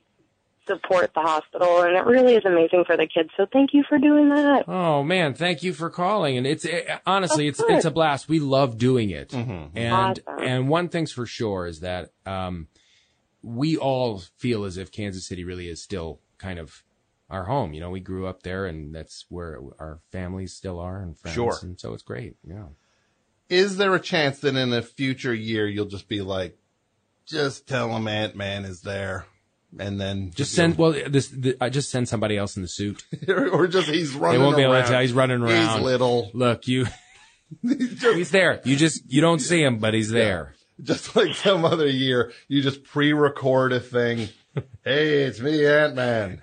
support 0.68 1.12
the 1.14 1.22
hospital, 1.22 1.82
and 1.82 1.96
it 1.96 2.06
really 2.06 2.36
is 2.36 2.46
amazing 2.46 2.84
for 2.86 2.96
the 2.98 3.08
kids. 3.08 3.30
So 3.38 3.46
thank 3.52 3.74
you 3.74 3.84
for 3.88 3.98
doing 3.98 4.30
that. 4.30 4.66
Oh 4.68 5.04
man, 5.04 5.34
thank 5.34 5.64
you 5.64 5.74
for 5.74 5.90
calling. 5.90 6.38
And 6.38 6.46
it's 6.48 6.66
eh, 6.66 6.98
honestly, 7.06 7.48
Of 7.48 7.54
it's 7.54 7.60
course. 7.62 7.74
it's 7.78 7.86
a 7.86 7.92
blast. 7.92 8.30
We 8.30 8.40
love 8.40 8.78
doing 8.78 9.10
it. 9.10 9.34
And 9.34 10.20
Awesome. 10.28 10.44
and 10.44 10.70
one 10.70 10.90
thing's 10.90 11.12
for 11.12 11.26
sure 11.26 11.66
is 11.68 11.80
that 11.82 12.12
um, 12.26 12.68
we 13.42 13.76
all 13.78 14.22
feel 14.38 14.64
as 14.66 14.78
if 14.78 14.92
Kansas 14.92 15.28
City 15.28 15.44
really 15.44 15.68
is 15.68 15.82
still 15.82 16.20
kind 16.38 16.60
of 16.60 16.84
our 17.30 17.46
home. 17.46 17.74
You 17.74 17.80
know, 17.82 17.90
we 17.90 18.00
grew 18.02 18.28
up 18.28 18.44
there, 18.44 18.66
and 18.66 18.94
that's 18.94 19.26
where 19.30 19.60
our 19.80 20.00
families 20.12 20.54
still 20.54 20.80
are 20.80 21.02
and 21.02 21.18
friends. 21.18 21.36
Sure. 21.36 21.58
And 21.62 21.80
so 21.80 21.94
it's 21.94 22.04
great. 22.04 22.36
Yeah. 22.44 22.66
Is 23.50 23.78
there 23.78 23.94
a 23.96 24.00
chance 24.00 24.40
that 24.40 24.56
in 24.56 24.72
a 24.74 24.82
future 24.82 25.34
year 25.34 25.68
you'll 25.68 25.86
just 25.86 26.08
be 26.08 26.22
like, 26.22 26.58
just 27.26 27.68
tell 27.68 27.90
them 27.90 28.08
Ant 28.08 28.36
Man 28.36 28.64
is 28.66 28.82
there, 28.82 29.26
and 29.80 30.00
then 30.00 30.32
Just 30.36 30.54
send 30.54 30.78
well 30.78 30.92
this. 30.92 31.28
The, 31.30 31.56
I 31.62 31.70
just 31.70 31.90
send 31.90 32.10
somebody 32.10 32.38
else 32.38 32.56
in 32.56 32.62
the 32.62 32.68
suit. 32.68 33.04
or, 33.28 33.68
just 33.68 33.90
he's 33.90 34.14
running. 34.14 34.40
They 34.40 34.46
won't 34.46 34.58
be 34.58 34.64
able 34.64 34.74
around. 34.74 34.86
to 34.86 34.92
tell 34.92 35.02
he's 35.02 35.14
running 35.14 35.42
around. 35.42 35.76
He's 35.76 35.84
little, 35.84 36.32
Look, 36.34 36.68
you. 36.68 36.88
he's 37.62 38.32
there. 38.32 38.62
You 38.64 38.76
just 38.76 39.04
you 39.12 39.22
don't 39.22 39.40
see 39.40 39.64
him, 39.64 39.80
but 39.80 39.94
he's 39.94 40.10
there. 40.10 40.56
just 40.84 41.16
like 41.16 41.36
some 41.36 41.66
other 41.66 41.88
year. 41.88 42.32
You 42.48 42.62
just 42.62 42.84
pre-record 42.84 43.74
a 43.74 43.80
thing. 43.80 44.30
hey, 44.84 45.24
it's 45.24 45.40
me, 45.40 45.66
Ant 45.66 45.96
Man. 45.96 46.42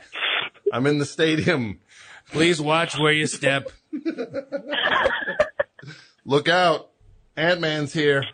I'm 0.72 0.86
in 0.86 0.98
the 0.98 1.06
stadium. 1.06 1.80
Please 2.30 2.60
watch 2.60 2.98
where 2.98 3.12
you 3.12 3.26
step. 3.26 3.70
Look 6.24 6.48
out, 6.48 6.90
Ant 7.36 7.60
Man's 7.60 7.92
here. 7.92 8.24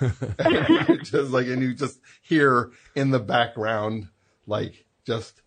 Just 0.00 1.30
like, 1.30 1.46
and 1.46 1.62
you 1.62 1.74
just 1.74 2.00
hear 2.22 2.72
in 2.96 3.10
the 3.12 3.20
background, 3.20 4.08
like, 4.46 4.86
just 5.06 5.40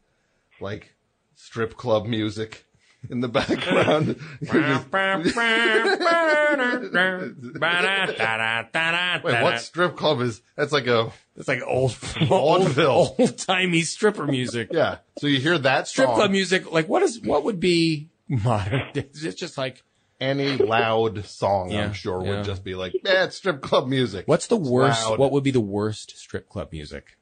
like 0.62 0.94
strip 1.36 1.76
club 1.78 2.06
music 2.06 2.66
in 3.10 3.22
the 3.22 3.28
background. 3.30 4.20
Wait, 9.24 9.42
what 9.44 9.60
strip 9.62 9.96
club 9.96 10.22
is? 10.22 10.42
That's 10.56 10.72
like 10.72 10.88
a 10.88 11.12
It's 11.36 11.48
like 11.48 11.62
old, 11.66 11.94
vaudeville. 12.28 13.16
old 13.18 13.38
timey 13.38 13.82
stripper 13.82 14.26
music. 14.26 14.70
Yeah. 14.80 14.98
So 15.20 15.28
you 15.28 15.40
hear 15.40 15.58
that 15.58 15.88
Strip 15.88 16.08
song, 16.08 16.16
club 16.16 16.32
music. 16.32 16.72
Like 16.72 16.88
what 16.88 17.02
is 17.04 17.20
what 17.22 17.44
would 17.44 17.60
be 17.60 18.10
modern? 18.28 18.84
It's 18.94 19.36
just 19.36 19.58
like 19.58 19.84
any 20.22 20.58
loud 20.58 21.26
song, 21.26 21.72
Yeah, 21.72 21.86
I'm 21.86 21.94
sure, 21.94 22.24
yeah. 22.24 22.38
would 22.38 22.46
just 22.46 22.64
be 22.64 22.76
like, 22.76 22.94
it's 22.94 23.36
strip 23.38 23.62
club 23.62 23.88
music. 23.88 24.28
what's 24.28 24.48
the 24.48 24.58
It's 24.60 24.70
worst? 24.70 25.04
loud. 25.06 25.20
What 25.20 25.32
would 25.32 25.44
be 25.44 25.52
the 25.52 25.60
worst 25.62 26.18
strip 26.18 26.50
club 26.50 26.70
music? 26.72 27.18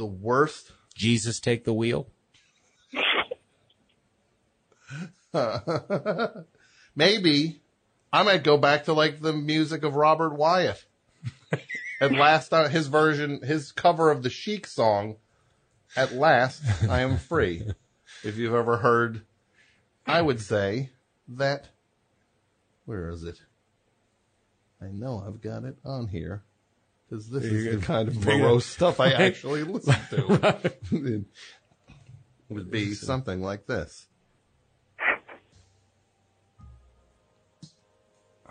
The 0.00 0.06
worst? 0.06 0.72
Jesus 0.94 1.38
take 1.40 1.64
the 1.64 1.74
wheel. 1.74 2.08
Maybe 6.96 7.60
I 8.10 8.22
might 8.22 8.42
go 8.42 8.56
back 8.56 8.84
to 8.84 8.94
like 8.94 9.20
the 9.20 9.34
music 9.34 9.84
of 9.84 9.94
Robert 9.94 10.34
Wyatt. 10.34 10.84
At 12.00 12.12
last, 12.12 12.52
uh, 12.54 12.68
his 12.68 12.86
version, 12.86 13.42
his 13.42 13.72
cover 13.72 14.10
of 14.10 14.22
the 14.22 14.30
Chic 14.30 14.66
song, 14.66 15.16
"At 15.94 16.14
Last 16.14 16.62
I 16.88 17.02
Am 17.02 17.18
Free." 17.18 17.62
if 18.24 18.38
you've 18.38 18.54
ever 18.54 18.78
heard, 18.78 19.20
I 20.06 20.22
would 20.22 20.40
say 20.40 20.88
that. 21.28 21.68
Where 22.86 23.10
is 23.10 23.22
it? 23.22 23.42
I 24.80 24.86
know 24.86 25.22
I've 25.24 25.42
got 25.42 25.64
it 25.64 25.76
on 25.84 26.08
here 26.08 26.42
because 27.10 27.28
this 27.28 27.44
is 27.44 27.80
the 27.80 27.84
kind 27.84 28.08
of 28.08 28.24
morose 28.24 28.66
stuff 28.66 29.00
I 29.00 29.10
actually 29.10 29.64
listen 29.64 29.96
to. 30.10 30.72
it 30.92 31.24
would 32.48 32.70
be 32.70 32.94
something 32.94 33.42
like 33.42 33.66
this. 33.66 34.06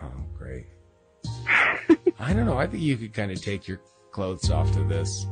Oh, 0.02 0.11
great. 0.38 0.65
I 2.19 2.34
don't 2.34 2.45
know. 2.45 2.57
I 2.57 2.68
think 2.68 2.84
you 2.84 2.98
could 2.98 3.14
kind 3.14 3.31
of 3.31 3.41
take 3.41 3.68
your 3.68 3.80
clothes 4.11 4.49
off 4.52 4.72
to 4.73 4.84
this. 4.84 5.26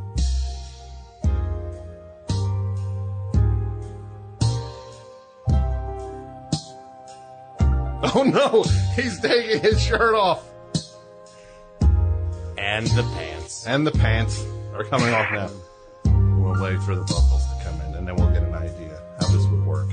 Oh 8.09 8.23
no, 8.23 8.63
he's 8.95 9.19
taking 9.19 9.61
his 9.61 9.81
shirt 9.81 10.15
off. 10.15 10.43
And 12.67 12.85
the 12.87 13.03
pants. 13.03 13.65
And 13.65 13.87
the 13.87 13.91
pants 13.91 14.45
are 14.75 14.83
coming 14.83 15.13
off 15.13 15.31
now. 15.31 15.49
We'll 16.37 16.61
wait 16.61 16.81
for 16.83 16.95
the 16.95 17.01
vocals 17.03 17.43
to 17.47 17.63
come 17.63 17.79
in 17.81 17.95
and 17.95 18.07
then 18.07 18.15
we'll 18.17 18.29
get 18.31 18.43
an 18.43 18.53
idea 18.53 19.01
how 19.21 19.27
this 19.29 19.45
would 19.47 19.65
work. 19.65 19.89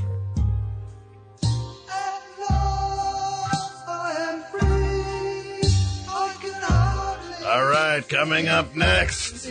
All 7.47 7.67
right, 7.67 8.03
coming 8.09 8.49
up 8.49 8.75
next, 8.75 9.47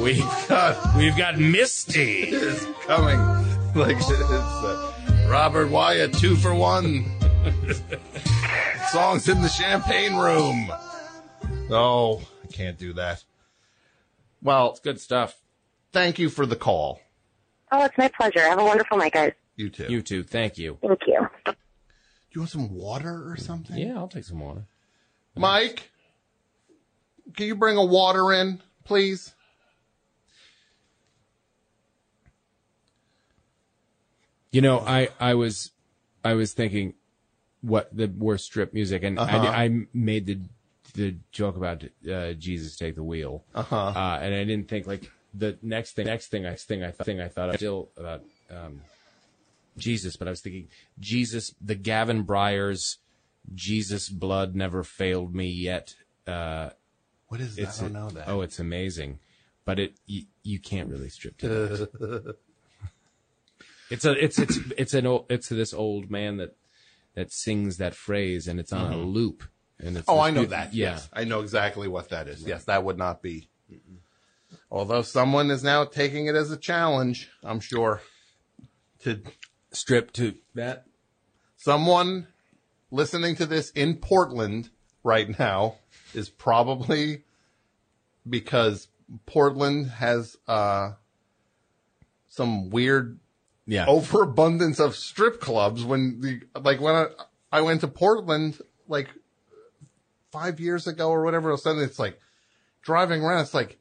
We've 0.00 0.18
got 0.48 0.96
we've 0.96 1.16
got 1.16 1.38
Misty. 1.38 2.22
is 2.30 2.66
coming 2.86 3.18
like 3.74 3.96
it's 3.96 4.10
uh, 4.10 5.26
Robert 5.28 5.68
Wyatt 5.68 6.14
two 6.14 6.36
for 6.36 6.54
one. 6.54 7.04
Songs 8.90 9.28
in 9.28 9.42
the 9.42 9.48
champagne 9.48 10.14
room. 10.16 10.70
Oh, 11.70 12.22
I 12.44 12.46
can't 12.48 12.78
do 12.78 12.92
that. 12.94 13.24
Well, 14.42 14.70
it's 14.70 14.80
Good 14.80 15.00
stuff. 15.00 15.40
thank 15.92 16.18
you 16.18 16.28
for 16.28 16.44
the 16.46 16.56
call. 16.56 17.00
Oh, 17.72 17.84
it's 17.84 17.96
my 17.98 18.08
pleasure. 18.08 18.40
Have 18.40 18.58
a 18.58 18.64
wonderful 18.64 18.98
night, 18.98 19.12
guys. 19.14 19.32
You 19.56 19.70
too. 19.70 19.86
You 19.88 20.02
too. 20.02 20.22
Thank 20.22 20.58
you. 20.58 20.78
Thank 20.86 21.00
you. 21.06 21.26
Do 21.46 21.52
you 22.32 22.40
want 22.42 22.50
some 22.50 22.74
water 22.74 23.30
or 23.30 23.36
something? 23.36 23.76
Yeah, 23.78 23.96
I'll 23.96 24.08
take 24.08 24.24
some 24.24 24.40
water. 24.40 24.66
Mike, 25.36 25.90
can 27.36 27.46
you 27.46 27.54
bring 27.54 27.76
a 27.76 27.84
water 27.84 28.32
in, 28.32 28.60
please? 28.84 29.34
You 34.52 34.60
know, 34.60 34.80
I 34.80 35.08
I 35.18 35.34
was 35.34 35.72
I 36.24 36.34
was 36.34 36.52
thinking 36.52 36.94
what 37.60 37.96
the 37.96 38.06
worst 38.06 38.44
strip 38.44 38.72
music, 38.74 39.02
and 39.02 39.18
Uh-huh. 39.18 39.36
I, 39.38 39.64
I 39.64 39.86
made 39.92 40.26
the 40.26 40.38
the 40.94 41.16
joke 41.32 41.56
about 41.56 41.84
uh, 42.10 42.32
Jesus 42.32 42.76
take 42.76 42.94
the 42.94 43.04
wheel, 43.04 43.44
Uh-huh. 43.54 43.76
uh, 43.76 44.18
and 44.22 44.34
I 44.34 44.44
didn't 44.44 44.68
think 44.68 44.86
like 44.86 45.10
the 45.32 45.58
next 45.62 45.92
thing 45.92 46.06
next 46.06 46.28
thing 46.28 46.46
I 46.46 46.54
thing 46.54 46.82
I 46.82 46.90
thought 46.90 47.04
thing 47.06 47.20
I 47.20 47.28
thought 47.28 47.50
of 47.50 47.56
still 47.56 47.90
about 47.96 48.22
um, 48.50 48.80
Jesus, 49.76 50.16
but 50.16 50.28
I 50.28 50.30
was 50.30 50.40
thinking 50.40 50.68
Jesus, 50.98 51.54
the 51.60 51.74
Gavin 51.74 52.22
Bryars, 52.24 52.98
Jesus 53.54 54.08
blood 54.08 54.54
never 54.54 54.82
failed 54.84 55.34
me 55.34 55.48
yet. 55.48 55.94
Uh, 56.26 56.70
What 57.28 57.40
is 57.40 57.56
that? 57.56 57.76
I 57.78 57.80
don't 57.82 57.92
know 57.92 58.10
that. 58.10 58.28
oh, 58.28 58.40
it's 58.42 58.58
amazing, 58.60 59.18
but 59.64 59.78
it 59.80 59.94
you, 60.06 60.24
you 60.44 60.58
can't 60.60 60.88
really 60.88 61.08
strip 61.10 61.36
to 61.38 61.48
that. 61.48 62.36
It's 63.90 64.04
a 64.06 64.12
it's 64.12 64.38
it's 64.38 64.58
it's 64.78 64.94
an 64.94 65.06
old, 65.06 65.26
it's 65.28 65.48
this 65.50 65.74
old 65.74 66.10
man 66.10 66.38
that 66.38 66.56
that 67.14 67.30
sings 67.30 67.76
that 67.76 67.94
phrase 67.94 68.48
and 68.48 68.58
it's 68.58 68.72
on 68.72 68.92
a 68.92 68.96
loop 68.96 69.44
And 69.78 69.96
it's 69.96 70.08
Oh, 70.08 70.20
I 70.20 70.30
know 70.30 70.44
that. 70.46 70.72
Yeah. 70.74 70.92
Yes, 70.92 71.08
I 71.12 71.24
know 71.24 71.40
exactly 71.40 71.88
what 71.88 72.08
that 72.10 72.28
is. 72.28 72.42
Yes, 72.42 72.64
that 72.64 72.84
would 72.84 72.98
not 72.98 73.22
be. 73.22 73.48
Although 74.70 75.02
someone 75.02 75.50
is 75.50 75.62
now 75.62 75.84
taking 75.84 76.26
it 76.26 76.34
as 76.34 76.50
a 76.50 76.56
challenge, 76.56 77.30
I'm 77.42 77.60
sure. 77.60 78.00
To 79.00 79.20
Strip 79.72 80.12
to 80.12 80.34
that. 80.54 80.86
someone 81.56 82.28
listening 82.92 83.34
to 83.36 83.44
this 83.46 83.70
in 83.70 83.96
Portland 83.96 84.70
right 85.02 85.36
now 85.38 85.74
is 86.14 86.28
probably 86.30 87.24
because 88.28 88.86
Portland 89.26 89.88
has 89.88 90.36
uh 90.46 90.92
some 92.28 92.70
weird 92.70 93.18
Yeah. 93.66 93.86
overabundance 93.86 94.78
of 94.80 94.94
strip 94.96 95.40
clubs 95.40 95.84
when 95.84 96.20
the 96.20 96.40
like 96.60 96.80
when 96.80 96.94
I, 96.94 97.06
I 97.52 97.60
went 97.62 97.80
to 97.82 97.88
Portland 97.88 98.60
like 98.88 99.08
five 100.34 100.58
years 100.58 100.86
ago 100.88 101.08
or 101.10 101.22
whatever 101.24 101.48
All 101.50 101.54
of 101.54 101.60
a 101.60 101.62
sudden, 101.62 101.82
it's 101.84 101.98
like 101.98 102.18
driving 102.82 103.22
around 103.22 103.40
it's 103.42 103.54
like 103.54 103.78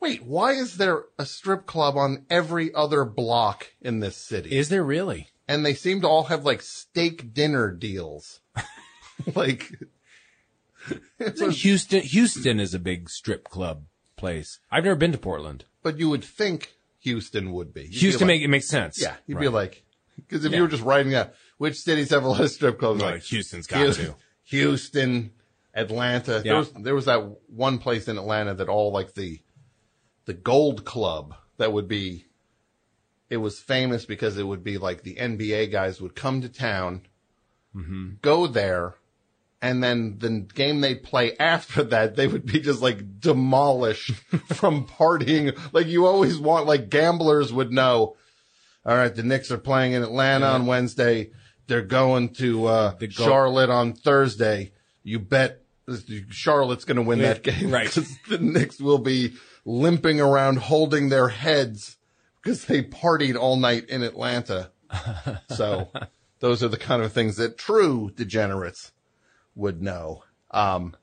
wait 0.00 0.22
why 0.24 0.52
is 0.52 0.76
there 0.76 1.04
a 1.18 1.24
strip 1.24 1.66
club 1.66 1.96
on 1.96 2.26
every 2.28 2.74
other 2.74 3.04
block 3.04 3.72
in 3.80 4.00
this 4.00 4.16
city 4.16 4.50
Is 4.56 4.68
there 4.68 4.82
really? 4.84 5.28
and 5.46 5.64
they 5.64 5.74
seem 5.74 6.00
to 6.02 6.08
all 6.08 6.24
have 6.24 6.44
like 6.44 6.62
steak 6.62 7.32
dinner 7.32 7.70
deals 7.70 8.40
like 9.34 9.70
it's 11.18 11.40
a- 11.40 11.50
Houston 11.52 12.00
Houston 12.02 12.60
is 12.60 12.74
a 12.74 12.78
big 12.78 13.08
strip 13.08 13.44
club 13.48 13.84
place. 14.16 14.58
I've 14.70 14.84
never 14.84 14.96
been 14.96 15.12
to 15.12 15.18
Portland. 15.18 15.64
but 15.82 15.98
you 15.98 16.08
would 16.10 16.24
think 16.24 16.74
Houston 17.00 17.52
would 17.52 17.72
be 17.74 17.82
You'd 17.82 17.90
be 17.90 17.96
Houston 17.98 18.28
like- 18.28 18.34
make 18.36 18.42
it 18.42 18.48
makes 18.48 18.68
sense. 18.68 19.00
yeah 19.00 19.14
you'd 19.26 19.36
Right. 19.36 19.42
be 19.42 19.48
like 19.48 19.84
because 20.16 20.44
if 20.44 20.50
Yeah. 20.52 20.56
you 20.58 20.62
were 20.64 20.68
just 20.68 20.82
writing 20.82 21.14
out 21.14 21.32
which 21.58 21.76
cities 21.78 22.10
have 22.10 22.24
a 22.24 22.28
lot 22.28 22.40
of 22.40 22.50
strip 22.50 22.78
clubs 22.78 23.00
Right, 23.02 23.14
like 23.14 23.22
Houston's 23.22 23.66
got 23.66 23.78
Houston, 23.78 24.06
to. 24.06 24.14
Houston, 24.44 25.30
Atlanta. 25.74 26.40
There 26.40 26.52
Yeah. 26.52 26.58
was 26.58 26.72
there 26.72 26.94
was 26.94 27.04
that 27.06 27.20
one 27.48 27.78
place 27.78 28.08
in 28.08 28.16
Atlanta 28.18 28.54
that 28.54 28.68
all 28.68 28.92
like 28.92 29.14
the 29.14 29.40
the 30.26 30.34
Gold 30.34 30.84
Club 30.84 31.34
that 31.58 31.72
would 31.72 31.88
be. 31.88 32.26
It 33.30 33.38
was 33.38 33.58
famous 33.58 34.04
because 34.04 34.36
it 34.38 34.46
would 34.46 34.62
be 34.62 34.78
like 34.78 35.02
the 35.02 35.16
NBA 35.16 35.72
guys 35.72 36.00
would 36.00 36.14
come 36.14 36.42
to 36.42 36.48
town, 36.48 37.02
go 38.22 38.46
there, 38.46 38.94
and 39.60 39.82
then 39.82 40.18
the 40.18 40.46
game 40.54 40.80
they'd 40.82 41.02
play 41.02 41.36
after 41.40 41.82
that, 41.84 42.14
they 42.16 42.26
would 42.28 42.46
be 42.46 42.60
just 42.60 42.82
like 42.82 43.18
demolished 43.20 44.10
from 44.54 44.86
partying. 44.86 45.58
Like 45.72 45.86
you 45.86 46.06
always 46.06 46.38
want, 46.38 46.66
like 46.66 46.90
gamblers 46.90 47.52
would 47.52 47.72
know. 47.72 48.16
All 48.86 48.94
right, 48.96 49.12
the 49.14 49.22
Knicks 49.22 49.50
are 49.50 49.58
playing 49.58 49.92
in 49.92 50.02
Atlanta 50.02 50.46
on 50.46 50.66
Wednesday. 50.66 51.30
They're 51.66 51.80
going 51.82 52.34
to 52.34 52.66
uh, 52.66 52.94
The 52.98 53.08
Charlotte 53.10 53.70
on 53.70 53.94
Thursday. 53.94 54.72
You 55.02 55.18
bet 55.18 55.62
Charlotte's 56.30 56.84
going 56.84 56.96
to 56.96 57.02
win 57.02 57.18
that 57.20 57.42
game, 57.42 57.70
Right. 57.70 57.90
'cause 57.90 58.16
the 58.28 58.38
Knicks 58.38 58.80
will 58.80 58.98
be 58.98 59.34
limping 59.64 60.20
around, 60.20 60.58
holding 60.58 61.08
their 61.10 61.28
heads 61.28 61.96
because 62.42 62.64
they 62.66 62.82
partied 62.82 63.36
all 63.36 63.56
night 63.56 63.88
in 63.88 64.02
Atlanta. 64.02 64.70
So 65.50 65.90
those 66.40 66.62
are 66.62 66.68
the 66.68 66.76
kind 66.78 67.02
of 67.02 67.12
things 67.12 67.36
that 67.36 67.58
true 67.58 68.10
degenerates 68.14 68.92
would 69.54 69.82
know. 69.82 70.24
Um, 70.50 70.94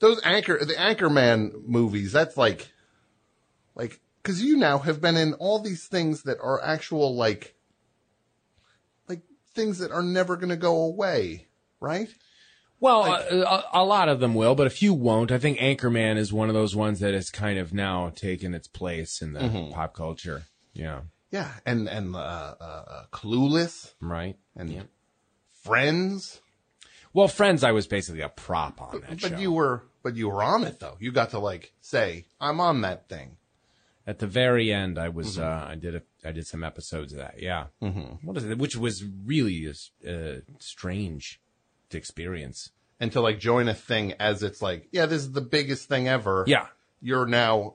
those 0.00 0.20
anchor, 0.24 0.64
the 0.64 0.74
Anchorman 0.74 1.66
movies, 1.66 2.12
that's 2.12 2.36
like, 2.36 2.72
like, 3.74 4.00
cause 4.22 4.40
you 4.40 4.56
now 4.56 4.78
have 4.78 5.00
been 5.00 5.16
in 5.16 5.34
all 5.34 5.58
these 5.58 5.86
things 5.86 6.22
that 6.22 6.38
are 6.40 6.62
actual, 6.62 7.16
like, 7.16 7.54
like 9.08 9.22
things 9.54 9.78
that 9.78 9.90
are 9.90 10.02
never 10.02 10.36
going 10.36 10.50
to 10.50 10.56
go 10.56 10.76
away, 10.82 11.46
right? 11.80 12.08
Well, 12.80 13.04
a, 13.06 13.40
a, 13.42 13.64
a 13.72 13.84
lot 13.84 14.08
of 14.08 14.20
them 14.20 14.34
will, 14.34 14.54
but 14.54 14.66
a 14.66 14.70
few 14.70 14.94
won't. 14.94 15.32
I 15.32 15.38
think 15.38 15.58
Anchorman 15.58 16.16
is 16.16 16.32
one 16.32 16.48
of 16.48 16.54
those 16.54 16.76
ones 16.76 17.00
that 17.00 17.12
has 17.12 17.28
kind 17.30 17.58
of 17.58 17.74
now 17.74 18.10
taken 18.10 18.54
its 18.54 18.68
place 18.68 19.20
in 19.20 19.32
the 19.32 19.40
Mm-hmm. 19.40 19.72
pop 19.72 19.94
culture. 19.94 20.44
Yeah. 20.74 21.00
Yeah. 21.32 21.50
And, 21.66 21.88
and, 21.88 22.14
uh, 22.14 22.18
uh, 22.18 22.64
uh 22.64 23.02
Clueless 23.12 23.94
Right. 24.00 24.36
and 24.56 24.70
Yeah. 24.70 24.82
Friends. 25.62 26.40
Well, 27.12 27.28
Friends, 27.28 27.64
I 27.64 27.72
was 27.72 27.86
basically 27.86 28.20
a 28.20 28.28
prop 28.28 28.80
on 28.80 29.00
that 29.00 29.20
But 29.20 29.30
show. 29.32 29.38
you 29.38 29.52
were, 29.52 29.84
but 30.02 30.14
you 30.14 30.28
were 30.28 30.42
on 30.42 30.64
it 30.64 30.78
though. 30.78 30.96
You 31.00 31.10
got 31.10 31.30
to 31.30 31.38
like 31.38 31.72
say, 31.80 32.26
I'm 32.40 32.60
on 32.60 32.82
that 32.82 33.08
thing. 33.08 33.36
At 34.06 34.20
the 34.20 34.26
very 34.26 34.72
end, 34.72 34.98
I 34.98 35.08
was 35.08 35.36
Mm-hmm. 35.36 35.42
uh, 35.68 35.72
I 35.72 35.74
did 35.74 35.94
a 35.96 36.02
I 36.24 36.32
did 36.32 36.46
some 36.46 36.62
episodes 36.64 37.12
of 37.12 37.18
that. 37.18 37.42
Yeah. 37.42 37.66
Mm-hmm. 37.82 38.26
What 38.26 38.36
is 38.36 38.44
it? 38.44 38.58
Which 38.58 38.76
was 38.76 39.04
really 39.04 39.68
uh, 39.68 40.12
strange 40.58 41.40
experience. 41.96 42.70
And 43.00 43.12
to 43.12 43.20
like 43.20 43.38
join 43.38 43.68
a 43.68 43.74
thing 43.74 44.14
as 44.18 44.42
it's 44.42 44.60
like, 44.60 44.88
yeah, 44.90 45.06
this 45.06 45.22
is 45.22 45.32
the 45.32 45.40
biggest 45.40 45.88
thing 45.88 46.08
ever. 46.08 46.44
Yeah. 46.48 46.66
You're 47.00 47.26
now, 47.26 47.74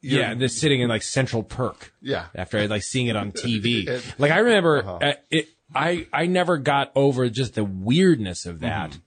you're- 0.00 0.20
yeah, 0.22 0.34
they're 0.34 0.46
sitting 0.48 0.80
in 0.80 0.88
like 0.88 1.02
Central 1.02 1.42
Perk. 1.42 1.92
Yeah. 2.00 2.26
After 2.34 2.66
like 2.68 2.82
seeing 2.84 3.08
it 3.08 3.16
on 3.16 3.32
TV, 3.44 4.00
like 4.18 4.30
I 4.30 4.38
remember, 4.38 4.78
Uh-huh. 4.78 4.98
uh, 5.02 5.12
it. 5.30 5.48
I 5.74 6.06
I 6.14 6.26
never 6.26 6.56
got 6.56 6.92
over 6.94 7.28
just 7.28 7.54
the 7.54 7.64
weirdness 7.64 8.46
of 8.46 8.60
that. 8.60 8.90
Mm-hmm. 8.92 9.00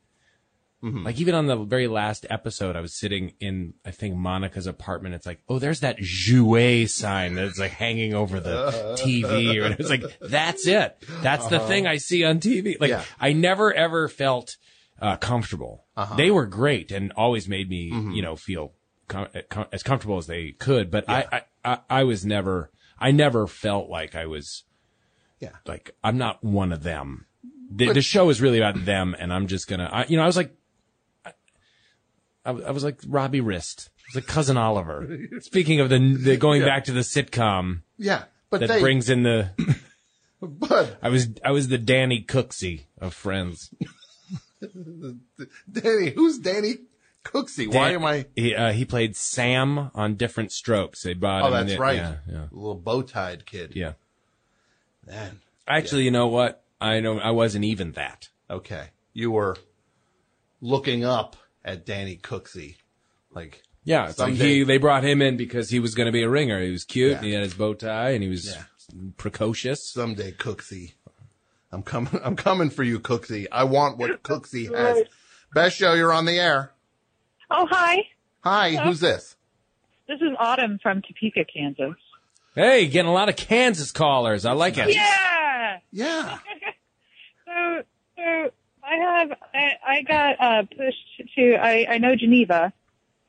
Like 0.84 1.20
even 1.20 1.36
on 1.36 1.46
the 1.46 1.58
very 1.58 1.88
last 1.88 2.26
episode, 2.32 2.76
I 2.76 2.82
was 2.82 2.96
sitting 2.98 3.34
in 3.40 3.76
I 3.86 3.92
think 3.92 4.16
Monica's 4.16 4.66
apartment. 4.66 5.14
It's 5.14 5.28
like, 5.28 5.40
oh, 5.48 5.60
there's 5.60 5.82
that 5.82 6.00
jouet 6.00 6.90
sign 6.90 7.36
that's 7.36 7.60
like 7.60 7.70
hanging 7.72 8.16
over 8.16 8.40
the 8.40 8.96
TV, 9.00 9.64
and 9.64 9.76
it's 9.80 9.90
like 9.92 10.04
that's 10.20 10.66
it. 10.66 10.98
That's 11.22 11.46
the 11.48 11.60
thing 11.60 11.86
I 11.86 11.98
see 11.98 12.24
on 12.24 12.40
TV. 12.40 12.80
Like 12.80 12.92
Uh-huh. 12.92 13.04
Yeah. 13.08 13.16
I 13.20 13.34
never 13.34 13.72
ever 13.72 14.08
felt 14.08 14.58
uh, 15.00 15.18
comfortable. 15.18 15.86
Uh-huh. 15.96 16.16
They 16.16 16.32
were 16.32 16.48
great 16.48 16.92
and 16.92 17.12
always 17.14 17.48
made 17.48 17.70
me, 17.70 17.92
Mm-hmm. 17.92 18.12
you 18.14 18.22
know, 18.24 18.36
feel 18.36 18.74
com- 19.08 19.28
com- 19.50 19.68
as 19.72 19.84
comfortable 19.84 20.18
as 20.18 20.26
they 20.28 20.52
could. 20.52 20.90
But 20.90 21.08
I, 21.08 21.26
I, 21.32 21.42
I, 21.64 21.80
I 21.90 22.04
was 22.06 22.26
never, 22.26 22.72
I 23.00 23.12
never 23.12 23.46
felt 23.46 23.88
like 23.90 24.16
I 24.16 24.26
was 24.26 24.64
yeah. 25.40 25.50
like 25.68 25.96
I'm 26.04 26.18
not 26.18 26.44
one 26.44 26.72
of 26.72 26.82
them. 26.84 27.26
The, 27.74 27.94
the 27.94 28.02
show 28.02 28.30
is 28.30 28.42
really 28.42 28.58
about 28.60 28.84
them, 28.84 29.16
and 29.18 29.32
I'm 29.32 29.48
just 29.48 29.68
gonna, 29.68 29.90
I, 29.92 30.06
you 30.08 30.18
know, 30.18 30.24
I 30.24 30.26
was 30.26 30.36
like, 30.36 30.54
I 32.46 32.52
was- 32.52 32.66
I 32.66 32.72
was 32.72 32.84
like 32.84 33.00
Robbie 33.08 33.42
Rist, 33.42 33.90
I 33.98 34.02
was 34.10 34.16
like 34.16 34.28
cousin 34.28 34.58
Oliver. 34.58 35.18
Speaking 35.42 35.80
of 35.80 35.90
the, 35.90 36.00
the 36.00 36.38
going 36.38 36.62
back 36.64 36.86
to 36.86 36.92
the 36.92 37.02
sitcom 37.02 37.82
Yeah. 37.98 38.24
But 38.50 38.62
that 38.62 38.70
they, 38.70 38.80
brings 38.82 39.10
in 39.10 39.24
the, 39.24 39.50
but 40.42 40.98
I 41.02 41.08
was, 41.10 41.30
I 41.46 41.52
was 41.52 41.70
the 41.70 41.78
Danny 41.78 42.22
Cooksey 42.22 42.86
of 43.00 43.14
Friends. 43.14 43.74
Danny, 45.72 46.10
who's 46.12 46.38
Danny 46.40 46.76
Cooksey? 47.24 47.74
Why 47.74 47.92
am 47.92 48.04
I? 48.06 48.26
He, 48.36 48.54
uh, 48.56 48.72
he 48.74 48.86
played 48.86 49.16
Sam 49.16 49.92
on 49.96 50.16
Diff'rent 50.16 50.52
Strokes. 50.52 51.04
They 51.04 51.14
brought 51.14 51.44
Oh, 51.44 51.48
him 51.48 51.54
in 51.54 51.60
that's 51.68 51.72
it. 51.74 51.80
right. 51.80 51.96
Yeah, 51.96 52.16
yeah, 52.30 52.44
little 52.52 52.76
bow 52.76 53.02
tied 53.04 53.46
kid. 53.46 53.74
yeah. 53.76 53.94
Man. 55.08 55.40
Actually, 55.68 56.04
you 56.04 56.12
know 56.12 56.28
what? 56.28 56.64
I 56.80 57.00
know 57.00 57.20
I 57.20 57.32
wasn't 57.32 57.66
even 57.66 57.94
that. 57.94 58.30
Okay. 58.50 58.88
You 59.14 59.32
were 59.32 59.56
looking 60.62 61.04
up 61.06 61.36
at 61.64 61.86
Danny 61.86 62.18
Cooksey. 62.18 62.76
Like, 63.34 63.64
Yeah, 63.84 64.10
it's 64.10 64.20
like 64.20 64.30
Someday- 64.36 64.60
he 64.60 64.64
they 64.64 64.78
brought 64.78 65.04
him 65.04 65.22
in 65.22 65.38
because 65.38 65.70
he 65.70 65.80
was 65.80 65.96
going 65.96 66.06
to 66.06 66.12
be 66.12 66.22
a 66.24 66.30
ringer. 66.30 66.62
He 66.62 66.72
was 66.72 66.84
cute, 66.84 67.12
Yeah. 67.12 67.18
and 67.18 67.26
he 67.26 67.32
had 67.34 67.44
his 67.44 67.54
bow 67.56 67.74
tie, 67.74 68.12
and 68.12 68.22
he 68.24 68.30
was 68.30 68.46
Yeah. 68.48 68.64
precocious. 69.18 69.88
someday 69.88 70.32
Cooksey. 70.34 70.94
I'm 71.72 71.82
coming, 71.84 72.20
I'm 72.24 72.36
coming 72.36 72.70
for 72.70 72.84
you, 72.84 73.00
Cooksey. 73.00 73.48
I 73.52 73.64
want 73.64 73.98
what 73.98 74.22
Cooksey 74.24 74.74
has. 74.76 75.04
Best 75.54 75.78
show, 75.78 75.94
you're 75.94 76.14
on 76.14 76.26
the 76.26 76.38
air. 76.40 76.72
Oh, 77.50 77.68
hi. 77.70 78.08
Hi, 78.44 78.76
who's 78.76 79.00
this? 79.00 79.36
This 80.08 80.20
is 80.22 80.32
Autumn 80.40 80.80
from 80.82 81.02
Topeka, 81.02 81.46
Kansas. 81.46 81.96
Hey, 82.56 82.88
getting 82.88 83.10
a 83.10 83.14
lot 83.14 83.30
of 83.30 83.36
Kansas 83.38 83.92
callers. 83.92 84.46
I 84.46 84.52
like 84.54 84.78
it. 84.78 84.94
Yeah. 84.94 85.78
Yeah. 85.92 86.40
So, 87.46 87.84
so 88.18 88.52
I 88.92 88.96
have, 88.96 89.32
I, 89.54 89.72
I 89.88 90.02
got 90.02 90.36
uh, 90.42 90.64
pushed 90.64 91.36
to, 91.38 91.56
I, 91.56 91.86
I 91.90 91.98
know 91.98 92.16
Geneva, 92.16 92.74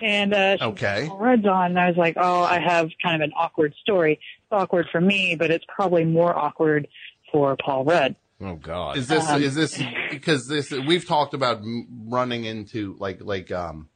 and 0.00 0.34
uh, 0.34 0.56
she- 0.56 0.64
Okay. 0.64 1.06
Paul 1.08 1.18
Rudd's 1.18 1.46
on, 1.46 1.66
and 1.66 1.78
I 1.78 1.86
was 1.88 1.96
like, 1.96 2.14
oh, 2.16 2.42
I 2.42 2.58
have 2.58 2.90
kind 3.02 3.22
of 3.22 3.26
an 3.28 3.32
awkward 3.36 3.72
story. 3.80 4.14
It's 4.14 4.50
awkward 4.50 4.88
for 4.90 5.00
me, 5.00 5.36
but 5.38 5.50
it's 5.52 5.64
probably 5.68 6.04
more 6.04 6.36
awkward 6.36 6.88
for 7.30 7.56
Paul 7.64 7.84
Rudd. 7.84 8.16
Oh 8.40 8.56
God. 8.56 8.96
Is 8.96 9.06
this, 9.06 9.28
Um, 9.28 9.40
is 9.40 9.54
this, 9.54 9.80
because 10.10 10.48
this, 10.48 10.72
we've 10.72 11.06
talked 11.06 11.32
about 11.32 11.60
running 12.08 12.44
into 12.44 12.96
like, 12.98 13.20
like, 13.22 13.52
um, 13.52 13.88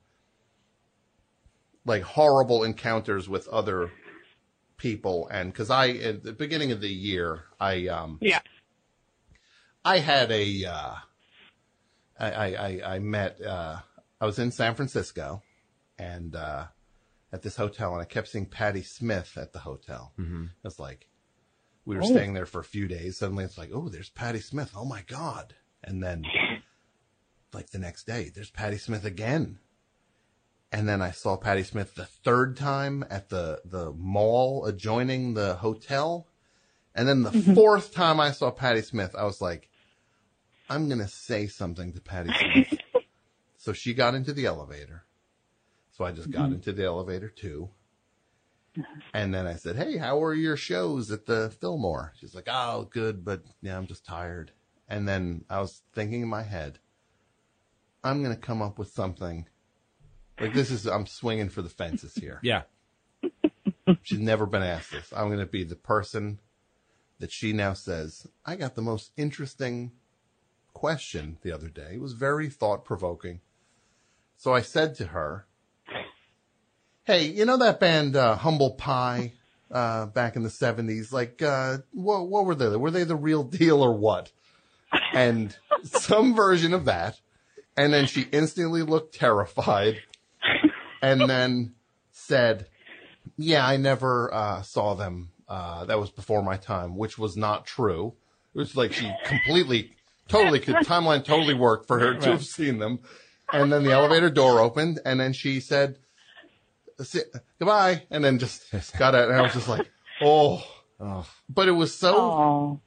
like 1.85 2.03
horrible 2.03 2.63
encounters 2.63 3.29
with 3.29 3.49
other 3.49 3.91
people. 4.77 5.27
And 5.33 5.53
cause 5.53 5.69
I, 5.71 5.89
at 5.89 6.23
the 6.23 6.33
beginning 6.33 6.71
of 6.71 6.81
the 6.81 6.89
year, 6.89 7.45
I, 7.59 7.89
um, 7.89 8.19
Yeah. 8.23 8.39
I 9.85 9.99
had 9.99 10.31
a, 10.31 10.65
uh, 10.65 10.95
I, 12.19 12.31
I, 12.31 12.47
I, 12.47 12.95
I 12.95 12.99
met, 12.99 13.41
uh, 13.43 13.79
I 14.21 14.27
was 14.27 14.39
in 14.39 14.51
San 14.51 14.75
Francisco 14.75 15.43
and, 15.99 16.35
uh, 16.35 16.67
at 17.33 17.43
this 17.43 17.57
hotel 17.57 17.93
and 17.93 18.01
I 18.01 18.05
kept 18.05 18.29
seeing 18.29 18.47
Patti 18.47 18.83
Smith 18.83 19.37
at 19.37 19.53
the 19.53 19.59
hotel. 19.59 20.13
Mm-hmm. 20.19 20.47
It's 20.65 20.79
like, 20.79 21.09
we 21.85 21.97
were 21.97 22.03
Oh. 22.03 22.11
staying 22.11 22.35
there 22.35 22.47
for 22.47 22.61
a 22.61 22.65
few 22.65 22.89
days. 22.89 23.19
Suddenly 23.19 23.45
it's 23.45 23.59
like, 23.59 23.71
oh, 23.73 23.89
there's 23.89 24.09
Patti 24.11 24.41
Smith. 24.41 24.73
Oh 24.77 24.85
my 24.85 25.03
God. 25.07 25.55
And 25.85 26.03
then 26.03 26.25
like 27.53 27.71
the 27.71 27.79
next 27.79 28.07
day, 28.07 28.31
there's 28.35 28.51
Patti 28.51 28.79
Smith 28.79 29.05
again. 29.05 29.59
And 30.73 30.89
then 30.89 31.01
I 31.01 31.11
saw 31.13 31.37
Patti 31.37 31.63
Smith 31.63 31.95
the 31.95 32.05
third 32.07 32.57
time 32.57 33.05
at 33.09 33.29
the, 33.29 33.61
the 33.65 33.93
mall 33.93 34.65
adjoining 34.67 35.35
the 35.35 35.55
hotel. 35.55 36.27
And 36.95 37.07
then 37.07 37.23
the 37.23 37.33
fourth 37.55 37.93
time 37.95 38.19
I 38.21 38.33
saw 38.33 38.51
Patty 38.51 38.83
Smith, 38.83 39.15
I 39.17 39.25
was 39.25 39.41
like, 39.41 39.69
I'm 40.69 40.89
going 40.89 41.01
to 41.01 41.09
say 41.09 41.47
something 41.47 41.93
to 41.93 42.01
Patti 42.01 42.69
so 43.57 43.73
she 43.73 43.95
got 43.95 44.15
into 44.15 44.33
the 44.33 44.47
elevator. 44.47 45.05
So 45.93 46.05
I 46.05 46.13
just 46.13 46.31
got 46.31 46.47
mm-hmm. 46.47 46.55
into 46.55 46.73
the 46.73 46.85
elevator 46.85 47.29
too. 47.29 47.71
Uh-huh. 48.79 49.01
And 49.15 49.33
then 49.35 49.47
I 49.47 49.55
said, 49.55 49.77
Hey, 49.77 49.97
how 49.97 50.23
are 50.23 50.35
your 50.35 50.57
shows 50.57 51.11
at 51.11 51.27
the 51.27 51.55
Fillmore? 51.61 52.13
She's 52.21 52.35
like, 52.35 52.49
Oh, 52.51 52.89
good, 52.91 53.25
but 53.25 53.43
yeah, 53.63 53.77
I'm 53.77 53.87
just 53.87 54.05
tired. 54.05 54.53
And 54.89 55.09
then 55.09 55.45
I 55.49 55.61
was 55.61 55.83
thinking 55.95 56.23
in 56.23 56.29
my 56.29 56.43
head, 56.43 56.79
I'm 58.05 58.23
going 58.23 58.35
to 58.35 58.41
come 58.41 58.63
up 58.63 58.79
with 58.79 58.93
something. 58.93 59.49
Like 60.39 60.55
this 60.55 60.71
is, 60.71 60.87
I'm 60.87 61.07
swinging 61.07 61.49
for 61.49 61.63
the 61.63 61.69
fences 61.69 62.15
here. 62.15 62.41
Yeah. 62.43 62.63
She's 64.03 64.21
never 64.21 64.47
been 64.47 64.63
asked 64.63 64.93
this. 64.93 65.13
I'm 65.17 65.29
going 65.29 65.41
to 65.41 65.47
be 65.47 65.65
the 65.65 65.77
person 65.77 66.41
that 67.19 67.33
she 67.33 67.53
now 67.53 67.73
says, 67.73 68.27
I 68.45 68.57
got 68.57 68.75
the 68.75 68.83
most 68.83 69.13
interesting 69.17 69.93
question 70.77 71.39
the 71.41 71.53
other 71.53 71.69
day. 71.69 71.93
It 71.95 72.03
was 72.03 72.13
very 72.13 72.51
thought 72.51 72.85
provoking. 72.85 73.41
So 74.37 74.53
I 74.53 74.61
said 74.61 74.95
to 74.97 75.07
her, 75.07 75.47
Hey, 77.05 77.29
you 77.29 77.47
know 77.47 77.57
that 77.57 77.81
band, 77.81 78.15
uh, 78.15 78.37
Humble 78.37 78.73
Pie, 78.73 79.33
uh, 79.71 80.05
back 80.07 80.37
in 80.37 80.43
the 80.43 80.51
seventies? 80.51 81.15
Like, 81.15 81.41
uh, 81.41 81.79
what, 81.93 82.29
what 82.29 82.45
were 82.45 82.55
they? 82.55 82.77
Were 82.77 82.91
they 82.91 83.05
the 83.05 83.17
real 83.17 83.43
deal 83.43 83.81
or 83.81 83.97
what? 83.97 84.33
And 85.15 85.57
some 85.83 86.35
version 86.35 86.75
of 86.75 86.85
that. 86.85 87.21
And 87.75 87.91
then 87.91 88.05
she 88.07 88.27
instantly 88.33 88.83
looked 88.83 89.15
terrified 89.15 90.03
and 91.01 91.23
then 91.31 91.75
said, 92.11 92.67
yeah, 93.39 93.67
I 93.67 93.79
never, 93.79 94.33
uh, 94.35 94.63
saw 94.63 94.95
them. 94.95 95.31
Uh, 95.49 95.87
that 95.87 95.99
was 95.99 96.11
before 96.11 96.43
my 96.43 96.59
time, 96.59 96.97
which 96.99 97.17
was 97.17 97.35
not 97.35 97.65
true. 97.65 98.13
It 98.55 98.59
was 98.59 98.77
like 98.77 98.93
she 98.93 99.11
completely, 99.25 99.96
totally 100.29 100.61
could, 100.61 100.75
timeline 100.87 101.25
totally 101.25 101.55
worked 101.55 101.87
for 101.87 101.99
her 101.99 102.15
to 102.15 102.31
have 102.31 102.45
seen 102.45 102.79
them. 102.79 103.01
And 103.53 103.73
then 103.73 103.85
the 103.85 103.93
elevator 103.93 104.31
door 104.31 104.61
opened 104.61 105.01
and 105.05 105.21
then 105.21 105.33
she 105.33 105.61
said, 105.61 105.99
goodbye. 107.59 108.03
And 108.11 108.25
then 108.25 108.39
just 108.39 108.71
got 108.99 109.15
out. 109.15 109.29
And 109.29 109.37
I 109.37 109.43
was 109.43 109.53
just 109.53 109.69
like, 109.69 109.89
oh. 110.23 110.67
oh, 111.01 111.27
but 111.49 111.69
it 111.69 111.73
was 111.73 111.95
so, 111.95 112.81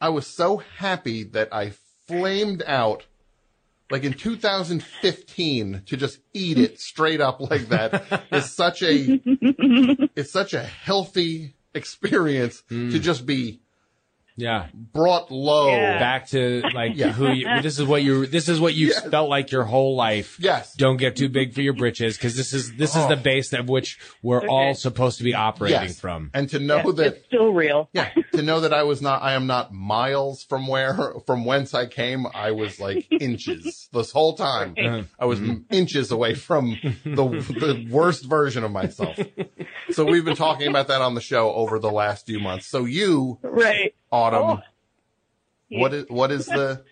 I 0.00 0.08
was 0.08 0.26
so 0.26 0.58
happy 0.78 1.24
that 1.24 1.52
I 1.52 1.72
flamed 2.06 2.62
out 2.66 3.04
like 3.90 4.04
in 4.04 4.14
2015 4.14 5.82
to 5.84 5.96
just 5.98 6.18
eat 6.32 6.58
it 6.58 6.80
straight 6.80 7.20
up 7.20 7.40
like 7.40 7.68
that 7.68 8.24
is 8.32 8.50
such 8.50 8.82
a, 8.82 9.20
it's 10.16 10.32
such 10.32 10.54
a 10.54 10.62
healthy 10.62 11.54
experience 11.74 12.62
to 12.68 12.74
hmm. 12.74 12.98
just 12.98 13.26
be 13.26 13.61
Yeah. 14.36 14.68
brought 14.72 15.30
low. 15.30 15.68
Back 15.68 16.28
to 16.28 16.62
like 16.74 16.96
who 16.96 17.30
you, 17.32 17.60
this 17.62 17.78
is 17.78 17.86
what 17.86 18.02
you 18.02 18.26
this 18.26 18.48
is 18.48 18.60
what 18.60 18.74
you 18.74 18.92
felt 18.92 19.28
like 19.28 19.50
your 19.52 19.64
whole 19.64 19.96
life. 19.96 20.36
Yes. 20.40 20.74
Don't 20.74 20.96
get 20.96 21.16
too 21.16 21.28
big 21.28 21.54
for 21.54 21.60
your 21.60 21.74
britches 21.74 22.16
because 22.16 22.36
this 22.36 22.52
is 22.52 22.74
this 22.76 22.96
is 22.96 23.06
the 23.08 23.16
base 23.16 23.52
of 23.52 23.68
which 23.68 23.98
we're 24.22 24.46
all 24.46 24.74
supposed 24.74 25.18
to 25.18 25.24
be 25.24 25.34
operating 25.34 25.80
Yes. 25.82 26.00
from. 26.00 26.30
And 26.34 26.48
to 26.50 26.58
know 26.58 26.92
that 26.92 27.16
It's 27.16 27.26
still 27.26 27.52
real. 27.52 27.88
Yeah, 27.92 28.10
to 28.32 28.42
know 28.42 28.60
that 28.60 28.72
I 28.72 28.82
was 28.84 29.02
not, 29.02 29.22
I 29.22 29.32
am 29.34 29.46
not 29.46 29.72
miles 29.72 30.42
from 30.44 30.66
where, 30.66 30.96
from 31.26 31.44
whence 31.44 31.74
I 31.74 31.86
came. 31.86 32.26
I 32.34 32.52
was 32.52 32.80
like 32.80 33.06
inches 33.10 33.88
this 33.92 34.12
whole 34.12 34.34
time. 34.36 34.74
Uh-huh. 34.78 35.02
I 35.18 35.24
was 35.26 35.40
inches 35.70 36.10
away 36.10 36.34
from 36.34 36.78
the 37.04 37.24
the 37.24 37.88
worst 37.90 38.24
version 38.24 38.64
of 38.64 38.70
myself. 38.70 39.18
So 39.90 40.04
we've 40.04 40.24
been 40.24 40.36
talking 40.36 40.68
about 40.68 40.88
that 40.88 41.02
on 41.02 41.14
the 41.14 41.20
show 41.20 41.52
over 41.52 41.78
the 41.78 41.90
last 41.90 42.26
few 42.26 42.38
months. 42.40 42.66
So 42.66 42.84
you, 42.84 43.38
Right. 43.42 43.94
Autumn, 44.12 44.42
Oh. 44.42 44.60
what 45.70 45.94
is 45.94 46.04
what 46.08 46.30
is 46.30 46.46
the 46.46 46.84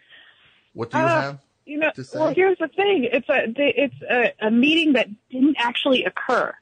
what 0.73 0.91
do 0.91 0.99
you 0.99 1.05
Uh, 1.05 1.21
have? 1.21 1.39
You 1.67 1.79
know, 1.79 1.93
well, 2.15 2.35
here's 2.35 2.59
the 2.59 2.67
thing. 2.69 3.07
It's 3.13 3.29
a 3.29 3.45
it's 3.57 3.95
a, 4.11 4.47
a 4.47 4.51
meeting 4.51 4.95
that 4.95 5.07
didn't 5.31 5.57
actually 5.59 6.05
occur, 6.05 6.53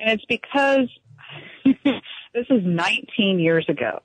and 0.00 0.10
it's 0.10 0.24
because 0.24 0.88
this 1.64 2.46
is 2.50 2.64
19 2.64 3.38
years 3.38 3.66
ago, 3.68 4.00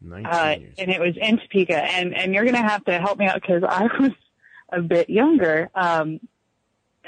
19 0.00 0.26
uh, 0.26 0.56
years. 0.58 0.74
and 0.78 0.90
it 0.90 1.00
was 1.00 1.14
in 1.20 1.38
Topeka. 1.38 1.76
And 1.76 2.16
and 2.16 2.34
you're 2.34 2.44
going 2.44 2.56
to 2.56 2.62
have 2.62 2.84
to 2.86 2.98
help 2.98 3.18
me 3.18 3.26
out 3.26 3.40
because 3.40 3.62
I 3.62 3.84
was 4.00 4.12
a 4.72 4.80
bit 4.80 5.08
younger. 5.10 5.70
Um, 5.74 6.18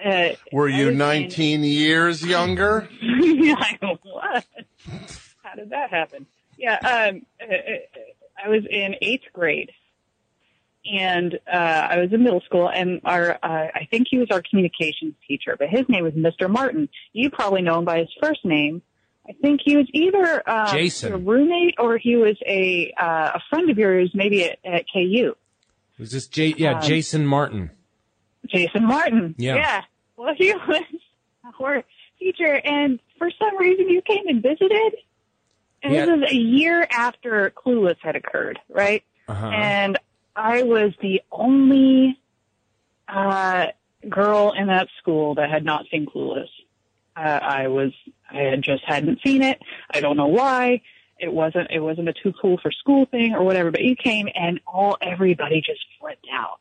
uh, 0.05 0.29
Were 0.53 0.69
you 0.69 0.87
was 0.87 0.93
in- 0.93 0.99
19 0.99 1.65
years 1.65 2.25
younger? 2.25 2.89
I 3.03 3.79
what? 3.81 4.45
How 5.43 5.55
did 5.57 5.71
that 5.71 5.91
happen? 5.91 6.27
Yeah, 6.59 6.75
um, 6.75 7.23
uh, 7.41 7.55
uh, 7.55 8.45
I 8.45 8.49
was 8.49 8.65
in 8.69 8.97
eighth 9.01 9.33
grade, 9.33 9.71
and 10.93 11.39
uh, 11.47 11.57
I 11.57 11.99
was 11.99 12.13
in 12.13 12.25
middle 12.25 12.41
school, 12.41 12.69
and 12.69 13.01
our 13.05 13.33
uh, 13.43 13.69
I 13.75 13.87
think 13.91 14.09
he 14.11 14.19
was 14.19 14.29
our 14.31 14.43
communications 14.43 15.15
teacher, 15.27 15.57
but 15.57 15.69
his 15.69 15.89
name 15.89 16.05
was 16.05 16.15
Mr. 16.15 16.51
Martin. 16.51 16.89
You 17.13 17.31
probably 17.31 17.63
know 17.63 17.79
him 17.79 17.85
by 17.85 18.01
his 18.01 18.09
first 18.21 18.45
name. 18.45 18.83
I 19.29 19.35
think 19.41 19.61
he 19.65 19.77
was 19.77 19.87
either 19.93 20.49
um, 20.51 20.69
Jason. 20.71 21.13
a 21.13 21.17
roommate 21.17 21.75
or 21.79 21.97
he 21.99 22.17
was 22.17 22.37
a 22.45 22.93
uh, 22.99 23.33
a 23.35 23.41
friend 23.51 23.71
of 23.71 23.79
yours, 23.79 24.11
maybe 24.15 24.45
at, 24.45 24.59
at 24.65 24.85
KU. 24.93 25.35
Was 25.99 26.11
this 26.11 26.27
J 26.27 26.55
yeah, 26.57 26.77
Um, 26.77 26.83
Jason 26.83 27.27
Martin. 27.27 27.71
Jason 28.47 28.85
Martin. 28.85 29.35
Yeah. 29.39 29.83
Well, 30.17 30.35
he 30.37 30.53
was 30.69 30.83
our 31.61 31.85
teacher, 32.19 32.61
and 32.65 32.99
for 33.19 33.31
some 33.39 33.57
reason 33.59 33.89
you 33.89 34.03
came 34.03 34.27
and 34.27 34.43
visited. 34.43 34.95
And 35.83 35.95
Yeah. 35.95 36.07
this 36.07 36.17
is 36.17 36.33
a 36.33 36.37
year 36.37 36.87
after 36.91 37.51
Clueless 37.51 37.97
had 38.01 38.17
occurred, 38.17 38.59
right? 38.69 39.05
Uh-huh. 39.29 39.47
And 39.49 39.99
I 40.35 40.63
was 40.63 40.93
the 41.01 41.23
only 41.31 42.19
uh, 43.07 43.67
girl 44.09 44.53
in 44.57 44.69
that 44.69 44.89
school 44.99 45.35
that 45.37 45.51
had 45.51 45.65
not 45.65 45.87
seen 45.91 46.07
Clueless. 46.07 46.49
Uh, 47.17 47.21
I 47.21 47.69
was, 47.69 47.93
I 48.31 48.39
had 48.43 48.63
just 48.63 48.85
hadn't 48.85 49.21
seen 49.25 49.43
it. 49.43 49.61
I 49.91 50.01
don't 50.01 50.17
know 50.17 50.29
why. 50.29 50.83
It 51.19 51.33
wasn't, 51.33 51.71
it 51.73 51.81
wasn't 51.81 52.09
a 52.09 52.13
too 52.13 52.33
cool 52.41 52.59
for 52.63 52.71
school 52.71 53.07
thing 53.07 53.35
or 53.35 53.43
whatever, 53.43 53.73
but 53.73 53.83
you 53.83 53.97
came 53.97 54.29
and 54.35 54.61
all, 54.67 54.97
everybody 55.03 55.61
just 55.61 55.81
flipped 56.01 56.27
out. 56.33 56.61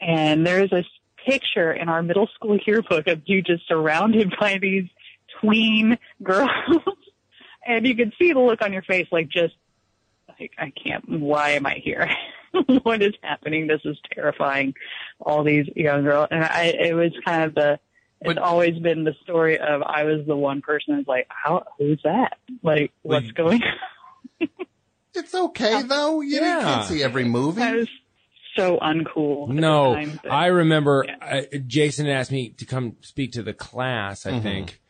And 0.00 0.46
there's 0.46 0.70
a 0.72 0.84
picture 1.26 1.72
in 1.72 1.88
our 1.88 2.02
middle 2.02 2.28
school 2.34 2.58
yearbook 2.64 3.08
of 3.08 3.22
you 3.26 3.42
just 3.42 3.66
surrounded 3.66 4.32
by 4.38 4.58
these 4.62 4.88
tween 5.40 5.98
girls. 6.22 6.48
and 7.68 7.86
you 7.86 7.94
could 7.94 8.12
see 8.18 8.32
the 8.32 8.40
look 8.40 8.62
on 8.62 8.72
your 8.72 8.82
face, 8.82 9.06
like 9.12 9.28
just, 9.28 9.54
like, 10.40 10.52
I 10.58 10.70
can't, 10.70 11.08
why 11.08 11.50
am 11.50 11.66
I 11.66 11.74
here? 11.74 12.10
what 12.82 13.02
is 13.02 13.14
happening? 13.22 13.66
This 13.66 13.82
is 13.84 13.96
terrifying. 14.12 14.74
All 15.20 15.44
these 15.44 15.66
young 15.76 16.02
girls. 16.04 16.28
And 16.30 16.42
I, 16.44 16.64
it 16.64 16.94
was 16.94 17.12
kind 17.24 17.44
of 17.44 17.54
the, 17.54 17.78
it's 18.20 18.40
always 18.42 18.78
been 18.80 19.04
the 19.04 19.14
story 19.22 19.58
of 19.60 19.82
I 19.82 20.04
was 20.04 20.26
the 20.26 20.34
one 20.36 20.60
person 20.62 20.96
who's 20.96 21.06
like, 21.06 21.26
how, 21.28 21.64
who's 21.78 22.00
that? 22.02 22.38
Like, 22.62 22.92
what's 23.02 23.30
going 23.32 23.62
on? 23.62 24.48
It's 25.14 25.34
okay 25.34 25.82
though. 25.82 26.20
You 26.20 26.36
Yeah. 26.40 26.60
can't 26.62 26.86
see 26.86 27.02
every 27.02 27.24
movie. 27.24 27.60
I 27.62 27.72
was 27.74 27.88
so 28.56 28.78
uncool. 28.78 29.48
No, 29.48 29.94
time, 29.94 30.20
but- 30.22 30.30
I 30.30 30.46
remember 30.46 31.04
uh, 31.20 31.40
Jason 31.66 32.06
asked 32.06 32.30
me 32.30 32.50
to 32.50 32.64
come 32.64 32.96
speak 33.00 33.32
to 33.32 33.42
the 33.42 33.52
class. 33.54 34.22
Mm-hmm. 34.24 34.36
I 34.36 34.40
think. 34.40 34.80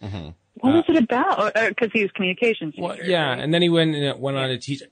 What 0.61 0.75
was 0.75 0.85
it 0.89 0.97
about? 1.03 1.55
Because 1.55 1.91
he 1.93 2.03
was 2.03 2.11
communications. 2.13 2.75
Well, 2.79 2.95
teacher, 2.97 3.07
yeah, 3.11 3.31
right? 3.31 3.39
and 3.41 3.53
then 3.53 3.63
he 3.63 3.69
went 3.69 3.95
and 3.95 4.21
went 4.21 4.37
on 4.37 4.49
to 4.49 4.59
teach 4.59 4.83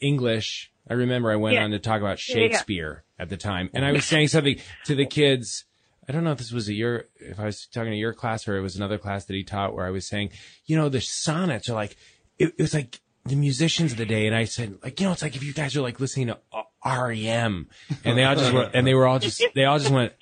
English. 0.00 0.70
I 0.88 0.94
remember 0.94 1.30
I 1.30 1.36
went 1.36 1.54
Yeah. 1.54 1.64
on 1.64 1.70
to 1.70 1.78
talk 1.78 2.00
about 2.00 2.26
Yeah, 2.28 2.36
yeah, 2.36 2.42
yeah. 2.42 2.48
Shakespeare 2.50 3.04
at 3.18 3.28
the 3.28 3.36
time, 3.36 3.70
and 3.74 3.84
I 3.84 3.92
was 3.96 4.04
saying 4.04 4.28
something 4.28 4.56
to 4.84 4.94
the 4.94 5.06
kids. 5.06 5.64
I 6.08 6.12
don't 6.12 6.22
know 6.24 6.32
if 6.32 6.38
this 6.38 6.52
was 6.52 6.68
a 6.68 6.74
your 6.74 7.04
if 7.16 7.40
I 7.40 7.46
was 7.46 7.66
talking 7.66 7.90
to 7.92 7.96
your 7.96 8.12
class 8.12 8.46
or 8.46 8.56
it 8.56 8.60
was 8.60 8.76
another 8.76 8.98
class 8.98 9.24
that 9.24 9.34
he 9.34 9.42
taught 9.44 9.74
where 9.74 9.86
I 9.86 9.90
was 9.90 10.06
saying, 10.06 10.30
you 10.66 10.76
know, 10.76 10.88
the 10.90 11.00
sonnets 11.00 11.68
are 11.70 11.74
like 11.74 11.96
it, 12.38 12.48
it 12.58 12.62
was 12.62 12.74
like 12.74 13.00
the 13.24 13.36
musicians 13.36 13.92
of 13.92 13.98
the 13.98 14.04
day, 14.04 14.26
and 14.26 14.36
I 14.36 14.44
said 14.44 14.76
like 14.82 15.00
you 15.00 15.06
know 15.06 15.12
it's 15.12 15.22
like 15.22 15.34
if 15.36 15.42
you 15.42 15.54
guys 15.54 15.74
are 15.76 15.80
like 15.80 15.98
listening 16.00 16.26
to 16.26 16.38
uh, 16.52 16.62
REM, 16.84 17.68
and 18.04 18.18
they 18.18 18.24
all 18.24 18.34
just 18.36 18.52
were, 18.52 18.70
and 18.74 18.86
they 18.86 18.92
were 18.92 19.06
all 19.06 19.18
just 19.18 19.42
they 19.54 19.64
all 19.64 19.78
just 19.78 19.90
went 19.90 20.12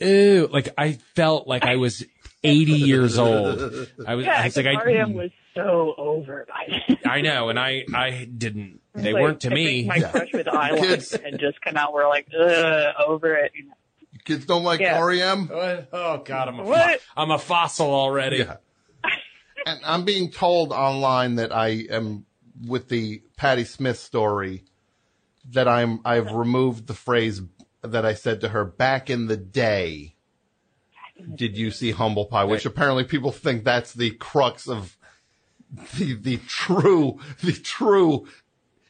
ew 0.00 0.48
like 0.52 0.70
I 0.76 0.94
felt 1.14 1.46
like 1.46 1.64
I 1.64 1.76
was. 1.76 2.04
80 2.42 2.72
years 2.72 3.18
old. 3.18 3.60
I 4.06 4.14
was, 4.14 4.24
yeah, 4.26 4.40
I 4.40 4.44
was 4.44 4.56
like, 4.56 4.66
I, 4.66 5.04
was 5.06 5.30
so 5.54 5.94
over 5.98 6.46
by 6.48 6.80
then. 6.88 6.98
I 7.04 7.20
know, 7.20 7.48
and 7.48 7.58
I 7.58 7.84
I 7.94 8.24
didn't. 8.36 8.80
They 8.94 9.12
Like, 9.12 9.22
weren't 9.22 9.40
to 9.42 9.50
I 9.50 9.54
me. 9.54 9.88
think 9.88 10.02
my 10.02 10.08
crush 10.10 10.32
with 10.32 10.46
eyeliner 10.46 10.80
Kids. 10.80 11.12
had 11.12 11.38
just 11.38 11.60
come 11.60 11.76
out. 11.76 11.92
We're 11.92 12.08
like, 12.08 12.26
ugh, 12.38 12.94
over 13.06 13.34
it. 13.34 13.52
You 13.54 13.66
know. 13.66 13.74
Kids 14.24 14.44
don't 14.46 14.64
like 14.64 14.80
Yeah. 14.80 15.00
REM. 15.02 15.48
Oh, 15.52 15.84
oh 15.92 16.18
God, 16.24 16.48
I'm 16.48 16.58
a 16.60 16.64
What? 16.64 17.00
am 17.16 17.30
a 17.30 17.38
fossil 17.38 17.92
already. 17.92 18.38
Yeah. 18.38 18.56
And 19.66 19.78
I'm 19.84 20.06
being 20.06 20.30
told 20.30 20.72
online 20.72 21.34
that 21.34 21.52
I 21.54 21.84
am 21.90 22.24
with 22.66 22.88
the 22.88 23.22
Patti 23.36 23.64
Smith 23.64 23.98
story 23.98 24.64
that 25.50 25.68
I'm 25.68 26.00
I've 26.02 26.32
removed 26.32 26.86
the 26.86 26.94
phrase 26.94 27.42
that 27.82 28.06
I 28.06 28.14
said 28.14 28.40
to 28.40 28.48
her 28.48 28.64
back 28.64 29.10
in 29.10 29.26
the 29.26 29.36
day. 29.36 30.16
Did 31.34 31.56
you 31.56 31.70
see 31.70 31.90
Humble 31.92 32.26
Pie? 32.26 32.44
Which 32.44 32.66
apparently 32.66 33.04
people 33.04 33.32
think 33.32 33.64
that's 33.64 33.92
the 33.94 34.10
crux 34.12 34.68
of 34.68 34.96
the 35.98 36.14
the 36.14 36.38
true 36.48 37.18
the 37.42 37.52
true 37.52 38.26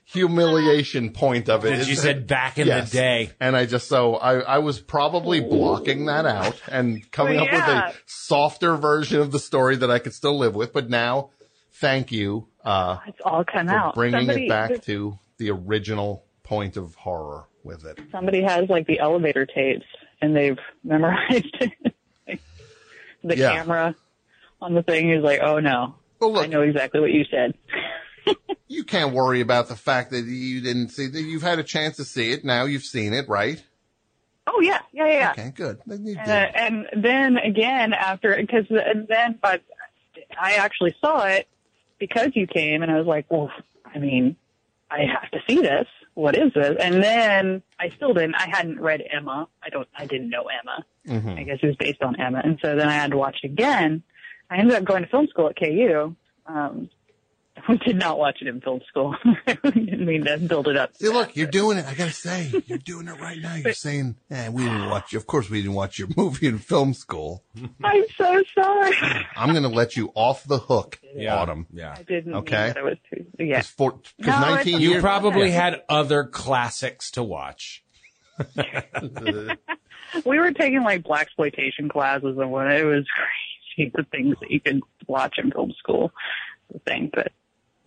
humiliation 0.04 1.10
point 1.12 1.48
of 1.48 1.64
it. 1.64 1.70
That 1.70 1.78
is 1.80 1.88
you 1.88 1.94
that- 1.96 2.02
said 2.02 2.26
back 2.26 2.58
in 2.58 2.66
Yes. 2.66 2.90
the 2.90 2.96
day. 2.98 3.30
And 3.40 3.56
I 3.56 3.66
just 3.66 3.88
so 3.88 4.16
I 4.16 4.40
I 4.40 4.58
was 4.58 4.80
probably 4.80 5.40
blocking 5.40 6.06
that 6.06 6.26
out 6.26 6.60
and 6.70 7.08
coming 7.12 7.36
Well, 7.36 7.44
up 7.46 7.52
with 7.52 7.60
a 7.62 7.94
softer 8.06 8.76
version 8.76 9.20
of 9.20 9.30
the 9.32 9.38
story 9.38 9.76
that 9.76 9.90
I 9.90 9.98
could 9.98 10.14
still 10.14 10.36
live 10.38 10.54
with. 10.54 10.72
But 10.72 10.88
now, 10.90 11.30
thank 11.74 12.10
you 12.12 12.48
uh, 12.64 12.98
It's 13.06 13.20
all 13.24 13.44
come 13.44 13.68
for 13.68 13.72
out. 13.74 13.94
bringing 13.94 14.20
somebody, 14.20 14.46
it 14.46 14.48
back 14.48 14.82
to 14.82 15.18
the 15.38 15.50
original 15.50 16.24
point 16.42 16.76
of 16.76 16.94
horror 16.96 17.44
with 17.62 17.84
it. 17.86 17.98
somebody 18.10 18.42
has 18.42 18.68
like 18.68 18.86
the 18.86 18.98
elevator 18.98 19.46
tapes 19.46 19.84
and 20.20 20.34
they've 20.36 20.58
memorized 20.84 21.46
it. 21.60 21.94
The 23.22 23.36
Yeah. 23.36 23.50
camera 23.56 23.94
on 24.60 24.74
the 24.74 24.82
thing 24.82 25.10
is 25.10 25.22
like, 25.22 25.40
oh 25.40 25.58
no, 25.60 25.96
Well, 26.20 26.32
look, 26.32 26.44
I 26.44 26.46
know 26.46 26.62
exactly 26.62 27.00
what 27.00 27.12
you 27.12 27.24
said. 27.30 27.54
you 28.68 28.84
can't 28.84 29.14
worry 29.14 29.40
about 29.40 29.68
the 29.68 29.76
fact 29.76 30.10
that 30.10 30.24
you 30.24 30.60
didn't 30.60 30.90
see 30.90 31.06
that 31.06 31.20
you've 31.20 31.42
had 31.42 31.58
a 31.58 31.62
chance 31.64 31.96
to 31.96 32.04
see 32.04 32.32
it. 32.32 32.44
Now 32.44 32.64
you've 32.64 32.84
seen 32.84 33.12
it, 33.12 33.28
right? 33.28 33.62
Oh 34.46 34.60
yeah, 34.60 34.80
yeah, 34.92 35.06
yeah. 35.06 35.30
Okay, 35.32 35.52
good. 35.54 35.80
Uh, 35.88 36.28
and 36.28 36.86
then 36.96 37.36
again 37.36 37.92
after, 37.92 38.36
because 38.36 38.66
and 38.70 39.06
then 39.08 39.38
but 39.40 39.62
I 40.38 40.54
actually 40.54 40.94
saw 41.00 41.24
it 41.26 41.46
because 41.98 42.30
you 42.34 42.46
came, 42.46 42.82
and 42.82 42.90
I 42.90 42.96
was 42.98 43.06
like, 43.06 43.26
well, 43.30 43.50
I 43.84 43.98
mean, 43.98 44.36
I 44.90 45.00
have 45.04 45.30
to 45.32 45.38
see 45.48 45.60
this. 45.60 45.86
What 46.20 46.36
is 46.36 46.52
this? 46.54 46.76
And 46.78 47.02
then 47.02 47.62
I 47.78 47.88
still 47.96 48.12
didn't. 48.12 48.34
I 48.34 48.46
hadn't 48.48 48.78
read 48.78 49.02
Emma. 49.10 49.48
I 49.62 49.70
don't. 49.70 49.88
I 49.96 50.04
didn't 50.06 50.28
know 50.28 50.44
Emma. 50.48 50.84
Mhm. 51.08 51.38
I 51.38 51.42
guess 51.44 51.58
it 51.62 51.66
was 51.66 51.76
based 51.76 52.02
on 52.02 52.20
Emma, 52.20 52.40
and 52.44 52.58
so 52.60 52.76
then 52.76 52.88
I 52.88 52.92
had 52.92 53.10
to 53.12 53.16
watch 53.16 53.38
it 53.42 53.46
again. 53.46 54.02
I 54.50 54.58
ended 54.58 54.76
up 54.76 54.84
going 54.84 55.02
to 55.02 55.08
film 55.08 55.28
school 55.28 55.48
at 55.48 55.56
KU. 55.56 56.14
Um, 56.46 56.90
we 57.68 57.78
did 57.78 57.96
not 57.96 58.18
watch 58.18 58.38
it 58.40 58.48
in 58.48 58.60
film 58.60 58.80
school. 58.88 59.14
I 59.46 59.54
didn't 59.62 60.04
mean 60.04 60.24
to 60.24 60.38
build 60.38 60.68
it 60.68 60.76
up. 60.76 60.96
See, 60.96 61.08
look, 61.08 61.36
you're 61.36 61.46
doing 61.46 61.78
it. 61.78 61.86
I 61.86 61.94
gotta 61.94 62.12
say, 62.12 62.52
you're 62.66 62.78
doing 62.78 63.08
it 63.08 63.20
right 63.20 63.38
now. 63.40 63.54
You're 63.54 63.72
saying, 63.72 64.16
eh, 64.30 64.48
we 64.48 64.64
didn't 64.64 64.88
watch. 64.90 65.14
Of 65.14 65.26
course, 65.26 65.48
we 65.50 65.62
didn't 65.62 65.74
watch 65.74 65.98
your 65.98 66.08
movie 66.16 66.46
in 66.46 66.58
film 66.58 66.94
school. 66.94 67.44
I'm 67.82 68.04
so 68.16 68.42
sorry. 68.54 68.96
I'm 69.36 69.52
gonna 69.54 69.68
let 69.68 69.96
you 69.96 70.12
off 70.14 70.44
the 70.44 70.58
hook, 70.58 71.00
Yeah. 71.14 71.36
Autumn. 71.36 71.66
Yeah. 71.72 71.94
I 71.98 72.02
didn't. 72.02 72.34
Okay. 72.34 72.56
Mean 72.56 72.68
that 72.68 72.76
it 72.76 72.84
was 72.84 72.98
too. 73.12 73.26
Yeah. 73.38 73.56
Because 73.58 73.66
for 73.70 73.92
because 74.18 74.40
No, 74.40 74.54
19 74.56 74.74
okay. 74.74 74.82
You 74.82 74.90
years. 74.90 75.02
probably 75.02 75.50
had 75.50 75.82
other 75.88 76.24
classics 76.24 77.10
to 77.12 77.22
watch. 77.22 77.84
we 80.24 80.38
were 80.38 80.52
taking 80.52 80.82
like 80.82 81.02
blaxploitation 81.02 81.90
classes 81.90 82.36
and 82.38 82.50
when 82.50 82.70
it 82.70 82.84
was 82.84 83.04
crazy 83.14 83.92
the 83.94 84.04
things 84.10 84.36
that 84.40 84.50
you 84.50 84.60
could 84.60 84.80
watch 85.06 85.38
in 85.38 85.50
film 85.50 85.72
school 85.78 86.10
the 86.72 86.78
thing 86.80 87.10
but 87.12 87.32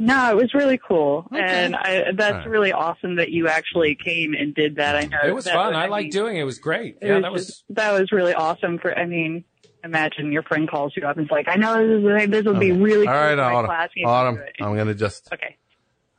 no 0.06 0.32
it 0.32 0.36
was 0.36 0.54
really 0.54 0.78
cool 0.88 1.28
and 1.32 1.76
I, 1.76 2.12
that's 2.16 2.34
Alright. 2.34 2.50
really 2.50 2.72
awesome 2.72 3.16
that 3.18 3.30
you 3.32 3.48
actually 3.48 3.96
came 3.96 4.34
and 4.34 4.54
did 4.54 4.76
that 4.78 4.96
i 4.96 5.06
know 5.06 5.18
It 5.26 5.34
was 5.34 5.46
that 5.46 5.54
fun. 5.56 5.76
I 5.76 5.82
mean, 5.84 5.90
liked 5.92 6.12
doing 6.14 6.38
it. 6.38 6.42
It 6.42 6.46
was 6.46 6.60
great. 6.60 6.98
it 7.02 7.08
Yeah, 7.08 7.14
was 7.16 7.22
that 7.24 7.32
was. 7.32 7.46
just- 7.48 7.64
that 7.70 7.92
was 8.00 8.12
really 8.12 8.34
awesome 8.34 8.80
for 8.80 8.98
i 8.98 9.06
mean 9.06 9.44
imagine 9.84 10.32
your 10.32 10.44
friend 10.44 10.70
calls 10.70 10.94
you 10.96 11.06
up 11.06 11.18
and 11.18 11.26
is 11.28 11.32
like 11.32 11.48
i 11.48 11.56
know 11.56 11.76
this 11.86 12.24
is 12.24 12.30
this 12.32 12.46
would 12.46 12.60
be 12.60 12.72
really 12.72 13.08
All 13.08 13.14
cool 13.14 13.22
right, 13.22 13.36
for 13.36 13.42
Autumn. 13.42 13.66
class 13.68 13.90
Autumn, 14.06 14.36
do. 14.36 14.64
I'm 14.66 14.76
gonna 14.78 14.94
just. 14.94 15.32
okay 15.34 15.58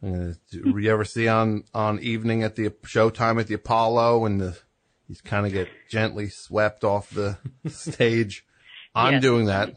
I'm 0.02 0.12
gonna. 0.12 0.34
Do, 0.50 0.78
you 0.78 0.90
ever 0.92 1.04
see 1.06 1.28
on 1.28 1.64
on 1.72 1.98
evening 2.00 2.42
at 2.42 2.56
the 2.56 2.68
Showtime 2.84 3.40
at 3.40 3.46
the 3.46 3.54
Apollo 3.54 4.26
and 4.26 4.38
the 4.38 4.58
he's 5.08 5.22
kind 5.22 5.46
of 5.46 5.52
get 5.52 5.68
gently 5.88 6.28
swept 6.28 6.84
off 6.84 7.08
the 7.08 7.38
stage? 7.68 8.44
I'm 8.94 9.14
Yes. 9.14 9.22
doing 9.22 9.46
that. 9.46 9.76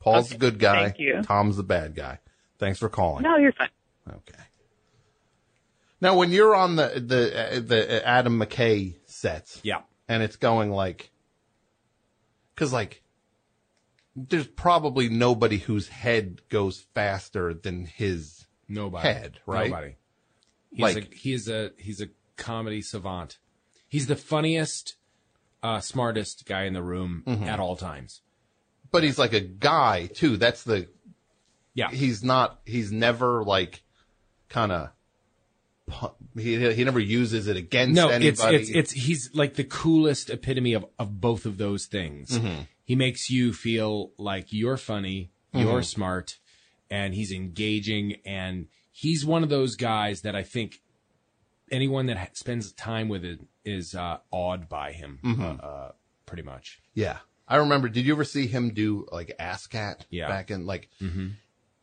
Paul's 0.00 0.30
the 0.30 0.36
good 0.38 0.58
guy. 0.58 0.86
Thank 0.86 0.98
you. 0.98 1.22
Tom's 1.22 1.56
the 1.56 1.62
bad 1.62 1.94
guy. 1.94 2.18
Thanks 2.62 2.78
for 2.78 2.88
calling. 2.88 3.24
no 3.24 3.36
you're 3.36 3.50
fine 3.52 3.68
Okay. 4.08 4.38
Now, 6.00 6.16
when 6.16 6.30
you're 6.30 6.54
on 6.54 6.76
the 6.76 7.02
the 7.04 7.56
uh, 7.56 7.60
the 7.60 8.06
Adam 8.06 8.38
McKay 8.40 8.96
sets, 9.06 9.60
Yeah. 9.64 9.82
and 10.08 10.22
it's 10.22 10.36
going 10.36 10.70
like, 10.70 11.10
because 12.54 12.72
like, 12.72 13.02
there's 14.16 14.46
probably 14.46 15.08
nobody 15.08 15.58
whose 15.58 15.88
head 15.88 16.40
goes 16.48 16.84
faster 16.94 17.52
than 17.54 17.86
his 17.86 18.46
Nobody. 18.68 19.06
head, 19.08 19.38
right? 19.46 19.70
Nobody. 19.70 19.96
He's 20.70 20.80
Like- 20.82 21.12
a, 21.12 21.16
he's 21.16 21.48
a 21.48 21.70
he's 21.78 22.00
a 22.00 22.08
comedy 22.36 22.82
savant. 22.82 23.38
He's 23.88 24.06
the 24.06 24.16
funniest, 24.16 24.96
uh, 25.62 25.80
smartest 25.80 26.46
guy 26.46 26.64
in 26.64 26.72
the 26.72 26.82
room 26.82 27.22
Mm-hmm. 27.26 27.44
at 27.44 27.60
all 27.60 27.76
times. 27.76 28.22
But 28.90 29.04
he's 29.04 29.18
like 29.18 29.32
a 29.34 29.40
guy 29.40 30.06
too. 30.06 30.36
That's 30.36 30.62
the 30.64 30.88
Yeah. 31.74 31.90
he's 31.90 32.22
not. 32.22 32.60
He's 32.66 32.92
never 32.92 33.42
like 33.44 33.82
kind 34.48 34.72
of. 34.72 34.90
He 36.36 36.72
he 36.74 36.84
never 36.84 37.00
uses 37.00 37.48
it 37.48 37.56
against 37.56 37.94
no, 37.96 38.08
anybody. 38.08 38.56
it's 38.56 38.68
it's 38.70 38.70
it's 38.70 38.92
he's 38.92 39.30
like 39.34 39.54
the 39.54 39.64
coolest 39.64 40.30
epitome 40.30 40.72
of 40.74 40.86
of 40.98 41.20
both 41.20 41.44
of 41.44 41.58
those 41.58 41.86
things. 41.86 42.30
Mm-hmm. 42.38 42.62
He 42.84 42.94
makes 42.96 43.28
you 43.30 43.52
feel 43.52 44.12
like 44.16 44.46
you're 44.52 44.76
funny, 44.76 45.32
you're 45.52 45.82
smart, 45.82 46.38
and 46.90 47.14
he's 47.14 47.30
engaging, 47.32 48.16
and 48.24 48.68
he's 48.90 49.24
one 49.26 49.42
of 49.42 49.48
those 49.50 49.76
guys 49.76 50.22
that 50.22 50.34
I 50.34 50.42
think 50.42 50.80
anyone 51.70 52.06
that 52.06 52.16
ha- 52.16 52.28
spends 52.32 52.72
time 52.72 53.08
with 53.08 53.24
it 53.24 53.40
is 53.64 53.94
uh, 53.94 54.18
awed 54.30 54.68
by 54.68 54.92
him, 54.92 55.18
Mm-hmm. 55.22 55.42
uh, 55.42 55.66
uh, 55.66 55.92
pretty 56.26 56.42
much. 56.42 56.80
Yeah. 56.94 57.18
I 57.46 57.56
remember, 57.56 57.88
did 57.88 58.04
you 58.06 58.12
ever 58.14 58.24
see 58.24 58.46
him 58.46 58.72
do 58.74 59.06
like 59.12 59.34
ASSSSCAT 59.38 60.06
Yeah. 60.10 60.28
back 60.28 60.50
in 60.50 60.64
like, 60.66 60.88
Mm-hmm. 61.00 61.28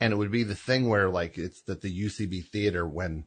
And 0.02 0.14
it 0.14 0.16
would 0.16 0.32
be 0.32 0.44
the 0.44 0.56
thing 0.56 0.88
where 0.88 1.10
like 1.10 1.38
it's 1.38 1.62
at 1.70 1.82
the 1.82 2.06
UCB 2.06 2.46
theater 2.46 2.88
when 2.88 3.26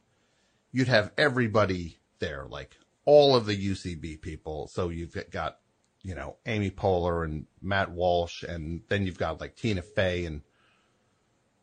you'd 0.70 0.89
have 0.89 1.12
everybody 1.19 2.01
there, 2.19 2.47
like 2.49 2.77
all 3.05 3.36
of 3.36 3.47
the 3.47 3.57
UCB 3.57 4.23
people. 4.23 4.69
So 4.69 4.89
you've 4.89 5.15
got, 5.31 5.59
you 6.03 6.15
know, 6.15 6.36
Amy 6.47 6.70
Poehler 6.70 7.24
and 7.24 7.47
Matt 7.61 7.90
Walsh, 7.90 8.43
and 8.43 8.82
then 8.89 9.05
you've 9.05 9.19
got 9.19 9.40
like 9.40 9.57
Tina 9.57 9.82
Fey 9.82 10.24
and 10.24 10.43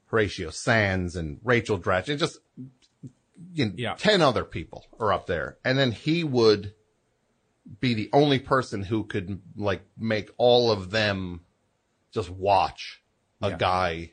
Horatio 0.07 0.49
Sanz 0.51 1.15
and 1.15 1.39
Rachel 1.43 1.79
Dratch, 1.79 2.09
and 2.09 2.19
just 2.19 2.39
you 3.53 3.65
know, 3.67 3.73
Yeah. 3.77 3.95
10 3.95 4.21
other 4.21 4.43
people 4.43 4.85
are 4.99 5.13
up 5.13 5.25
there. 5.27 5.57
And 5.63 5.77
then 5.77 5.91
he 5.91 6.23
would 6.23 6.73
be 7.79 7.93
the 7.93 8.09
only 8.13 8.39
person 8.39 8.83
who 8.83 9.05
could 9.05 9.41
like 9.55 9.81
make 9.97 10.29
all 10.37 10.71
of 10.71 10.91
them 10.91 11.41
just 12.11 12.29
watch 12.29 13.01
a 13.41 13.49
Yeah. 13.51 13.57
guy 13.57 14.11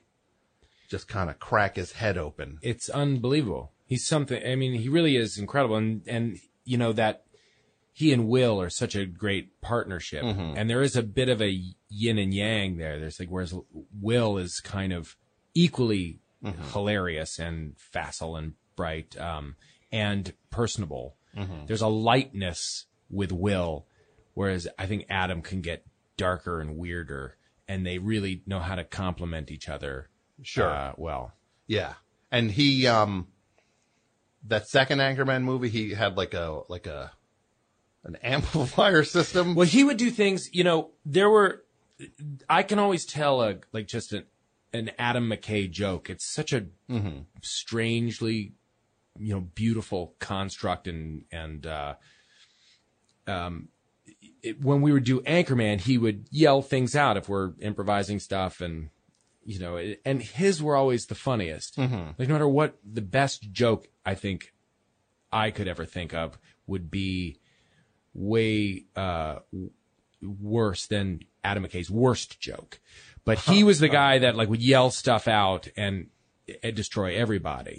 just 0.87 1.09
kind 1.09 1.31
of 1.31 1.39
crack 1.39 1.77
his 1.77 1.93
head 1.93 2.17
open. 2.19 2.59
it's 2.63 2.89
unbelievable. 2.89 3.73
He's 3.87 4.07
something. 4.07 4.43
I 4.45 4.57
mean, 4.57 4.75
he 4.75 4.89
really 4.89 5.17
is 5.17 5.39
incredible, 5.39 5.77
and 5.77 6.03
and 6.07 6.39
you 6.65 6.77
know 6.77 6.93
that 6.93 7.25
he 7.93 8.13
and 8.13 8.29
Will 8.29 8.61
are 8.61 8.69
such 8.69 8.95
a 8.95 9.07
great 9.07 9.61
partnership, 9.61 10.23
mm-hmm. 10.23 10.55
and 10.57 10.69
there 10.69 10.83
is 10.83 10.97
a 10.97 11.03
bit 11.03 11.29
of 11.29 11.41
a 11.41 11.63
yin 11.89 12.19
and 12.19 12.35
yang 12.35 12.77
there. 12.77 12.99
There's 12.99 13.19
like 13.19 13.31
whereas 13.31 13.55
Will 14.01 14.39
is 14.39 14.61
kind 14.61 14.93
of 14.93 15.17
equally 15.55 16.21
mm-hmm. 16.45 16.63
hilarious 16.73 17.39
and 17.39 17.75
facile 17.79 18.37
and 18.37 18.53
bright, 18.77 19.17
um, 19.19 19.57
and 19.91 20.35
personable. 20.51 21.17
Mm-hmm. 21.37 21.67
There's 21.67 21.81
a 21.81 21.89
lightness 21.89 22.87
with 23.09 23.33
Will, 23.33 23.87
whereas 24.35 24.69
I 24.79 24.87
think 24.87 25.07
Adam 25.09 25.41
can 25.41 25.61
get 25.61 25.87
darker 26.17 26.61
and 26.61 26.77
weirder, 26.77 27.37
and 27.69 27.87
they 27.87 27.99
really 27.99 28.43
know 28.47 28.61
how 28.61 28.75
to 28.75 28.85
complement 28.85 29.51
each 29.51 29.69
other. 29.69 30.11
Sure. 30.43 30.71
uh, 30.71 30.93
well. 30.97 31.33
Yeah. 31.67 31.95
And 32.31 32.51
he, 32.51 32.87
um, 32.87 33.29
that 34.47 34.69
second 34.69 34.99
Anchorman 34.99 35.43
movie, 35.43 35.69
he 35.69 35.95
had 35.95 36.17
like 36.17 36.35
a, 36.35 36.63
like 36.69 36.87
a, 36.87 37.13
an 38.05 38.17
amplifier 38.23 39.05
system. 39.05 39.55
Well, 39.55 39.67
he 39.67 39.85
would 39.85 39.97
do 39.97 40.11
things, 40.11 40.49
you 40.53 40.65
know, 40.65 40.91
there 41.05 41.31
were, 41.31 41.65
I 42.49 42.63
can 42.63 42.79
always 42.79 43.07
tell 43.07 43.43
a, 43.43 43.57
like 43.73 43.87
just 43.87 44.13
an, 44.13 44.25
an 44.73 44.91
Adam 44.99 45.31
McKay 45.31 45.71
joke. 45.71 46.11
It's 46.11 46.31
such 46.33 46.53
a 46.53 46.67
strangely, 47.43 48.53
you 49.19 49.35
know, 49.35 49.41
beautiful 49.41 50.15
construct 50.19 50.87
and, 50.89 51.25
and, 51.33 51.67
uh, 51.67 51.95
um, 53.27 53.69
it, 54.43 54.63
when 54.63 54.83
we 54.83 54.93
would 54.93 55.05
do 55.05 55.21
Anchorman, 55.23 55.81
he 55.81 55.99
would 55.99 56.29
yell 56.31 56.63
things 56.63 56.95
out 56.95 57.17
if 57.17 57.29
we're 57.29 57.53
improvising 57.61 58.21
stuff 58.21 58.61
and, 58.61 58.91
you 59.47 59.61
know, 59.61 59.77
and 60.05 60.21
his 60.21 60.61
were 60.63 60.77
always 60.77 61.07
the 61.07 61.15
funniest. 61.15 61.79
Like 62.19 62.29
no 62.29 62.35
matter 62.35 62.49
what, 62.49 62.77
the 62.85 63.01
best 63.01 63.53
joke 63.53 63.87
I 64.05 64.15
think 64.15 64.53
I 65.33 65.51
could 65.51 65.69
ever 65.69 65.85
think 65.85 66.13
of 66.13 66.39
would 66.67 66.91
be 66.91 67.39
way 68.13 68.87
uh, 68.97 69.37
worse 70.21 70.87
than 70.87 71.21
Adam 71.45 71.65
McKay's 71.65 71.91
worst 71.91 72.41
joke. 72.41 72.81
But 73.25 73.39
he 73.39 73.63
was 73.65 73.79
the 73.79 73.89
guy 73.89 74.19
that 74.19 74.37
like 74.37 74.49
would 74.49 74.63
yell 74.63 74.91
stuff 74.91 75.29
out 75.29 75.69
and, 75.77 76.09
and 76.63 76.75
destroy 76.75 77.17
everybody. 77.17 77.79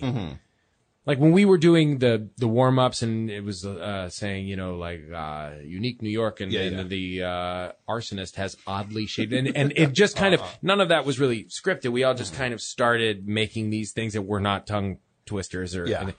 Like 1.08 1.18
when 1.20 1.32
we 1.32 1.46
were 1.46 1.58
doing 1.58 1.98
the 1.98 2.30
the 2.38 2.48
warm 2.48 2.78
ups 2.78 3.02
and 3.02 3.32
it 3.32 3.44
was 3.44 3.66
uh, 3.66 4.10
saying 4.10 4.46
you 4.48 4.56
know 4.56 4.76
like 4.76 5.02
uh, 5.12 5.52
unique 5.64 6.02
New 6.02 6.10
York 6.12 6.42
and, 6.42 6.52
Yeah, 6.52 6.62
and 6.62 6.78
yeah. 6.78 6.84
the 6.84 7.24
uh, 7.24 7.72
arsonist 7.90 8.36
has 8.36 8.56
oddly 8.68 9.06
shaped 9.08 9.34
and 9.34 9.48
and 9.56 9.74
it 9.76 9.94
just 9.94 10.16
kind 10.18 10.34
of 10.36 10.42
none 10.62 10.80
of 10.82 10.90
that 10.90 11.06
was 11.06 11.20
really 11.20 11.46
scripted. 11.46 11.92
We 11.92 12.04
all 12.04 12.14
just 12.14 12.36
kind 12.36 12.54
of 12.54 12.62
started 12.62 13.28
making 13.28 13.70
these 13.72 13.94
things 13.94 14.14
that 14.14 14.22
were 14.24 14.42
not 14.42 14.68
tongue 14.68 14.98
twisters 15.26 15.76
or 15.76 15.88
Yeah. 15.88 16.12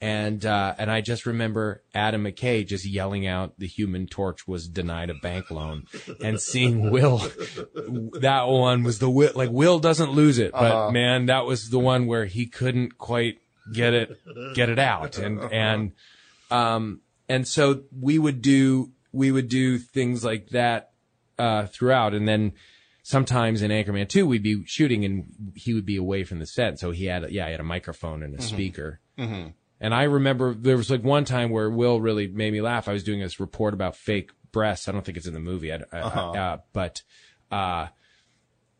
and 0.00 0.44
uh, 0.44 0.74
and 0.78 0.90
I 0.90 1.00
just 1.00 1.24
remember 1.26 1.82
Adam 1.94 2.24
McKay 2.24 2.66
just 2.66 2.84
yelling 2.84 3.26
out 3.26 3.58
the 3.58 3.66
Human 3.66 4.06
Torch 4.06 4.46
was 4.46 4.68
denied 4.68 5.08
a 5.10 5.14
bank 5.14 5.50
loan 5.50 5.84
and 6.22 6.40
seeing 6.40 6.90
Will 6.90 7.18
that 8.20 8.44
one 8.48 8.82
was 8.82 8.98
the 8.98 9.08
Will 9.10 9.32
like 9.34 9.50
Will 9.50 9.78
doesn't 9.78 10.10
lose 10.12 10.38
it 10.38 10.52
but 10.52 10.70
Uh-huh. 10.72 10.90
man 10.90 11.26
that 11.26 11.46
was 11.46 11.70
the 11.70 11.78
one 11.78 12.06
where 12.06 12.24
he 12.26 12.46
couldn't 12.46 12.98
quite 12.98 13.38
get 13.72 13.94
it 13.94 14.18
get 14.54 14.68
it 14.68 14.78
out 14.78 15.16
and 15.18 15.40
and 15.52 15.92
um 16.50 17.00
and 17.28 17.46
so 17.48 17.82
we 17.98 18.18
would 18.18 18.42
do 18.42 18.90
we 19.12 19.30
would 19.32 19.48
do 19.48 19.78
things 19.78 20.22
like 20.24 20.48
that 20.50 20.90
uh 21.38 21.66
throughout 21.66 22.12
and 22.14 22.28
then 22.28 22.52
sometimes 23.02 23.62
in 23.62 23.70
Anchorman 23.70 24.08
2 24.08 24.26
we'd 24.26 24.42
be 24.42 24.64
shooting 24.66 25.04
and 25.04 25.26
he 25.54 25.72
would 25.74 25.86
be 25.86 25.96
away 25.96 26.24
from 26.24 26.38
the 26.38 26.46
set 26.46 26.78
so 26.78 26.90
he 26.90 27.06
had 27.06 27.30
yeah 27.30 27.46
he 27.46 27.50
had 27.52 27.60
a 27.60 27.64
microphone 27.64 28.22
and 28.22 28.34
a 28.34 28.42
speaker 28.42 29.00
Mm-hmm. 29.18 29.50
and 29.80 29.94
I 29.94 30.02
remember 30.04 30.54
there 30.54 30.76
was 30.76 30.90
like 30.90 31.04
one 31.04 31.24
time 31.24 31.50
where 31.50 31.70
Will 31.70 32.00
really 32.00 32.26
made 32.26 32.52
me 32.52 32.60
laugh. 32.60 32.88
I 32.88 32.92
was 32.92 33.04
doing 33.04 33.20
this 33.20 33.38
report 33.38 33.72
about 33.72 33.94
fake 33.94 34.32
breasts. 34.50 34.88
I 34.88 34.92
don't 34.92 35.04
think 35.04 35.16
it's 35.16 35.26
in 35.28 35.34
the 35.34 35.38
movie, 35.40 35.72
I, 35.72 35.76
I- 35.92 36.00
Uh-huh. 36.00 36.30
uh, 36.32 36.58
but 36.72 37.02
uh, 37.52 37.86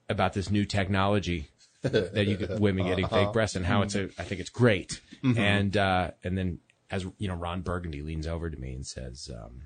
about 0.09 0.33
this 0.33 0.51
new 0.51 0.65
technology 0.65 1.51
that 2.15 2.27
you 2.27 2.37
get 2.37 2.59
women 2.61 2.87
getting 2.87 3.05
Uh-huh. 3.05 3.25
fake 3.27 3.33
breasts 3.33 3.57
and 3.57 3.65
how 3.67 3.83
it's 3.83 3.95
a. 3.95 4.05
I 4.19 4.25
think 4.25 4.41
it's 4.41 4.51
great. 4.51 5.01
Mhm. 5.23 5.39
And 5.39 5.77
uh, 5.77 6.11
and 6.25 6.37
then 6.37 6.59
as 6.91 7.07
you 7.19 7.29
know, 7.29 7.35
Ron 7.35 7.63
Burgundy 7.63 8.03
leans 8.03 8.27
over 8.27 8.51
to 8.51 8.57
me 8.57 8.73
and 8.75 8.87
says, 8.87 9.31
um, 9.35 9.63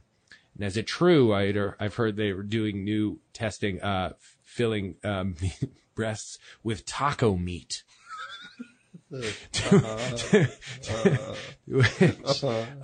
"And 0.55 0.65
is 0.65 0.77
it 0.77 0.87
true? 0.87 1.33
I'd, 1.35 1.57
I've 1.81 1.95
heard 1.95 2.17
they 2.17 2.33
were 2.33 2.43
doing 2.43 2.85
new 2.85 3.21
testing, 3.33 3.81
uh, 3.83 4.13
filling 4.45 4.97
um, 5.05 5.37
breasts 5.95 6.39
with 6.63 6.85
taco 6.87 7.37
meat." 7.37 7.83
Which 9.11 9.63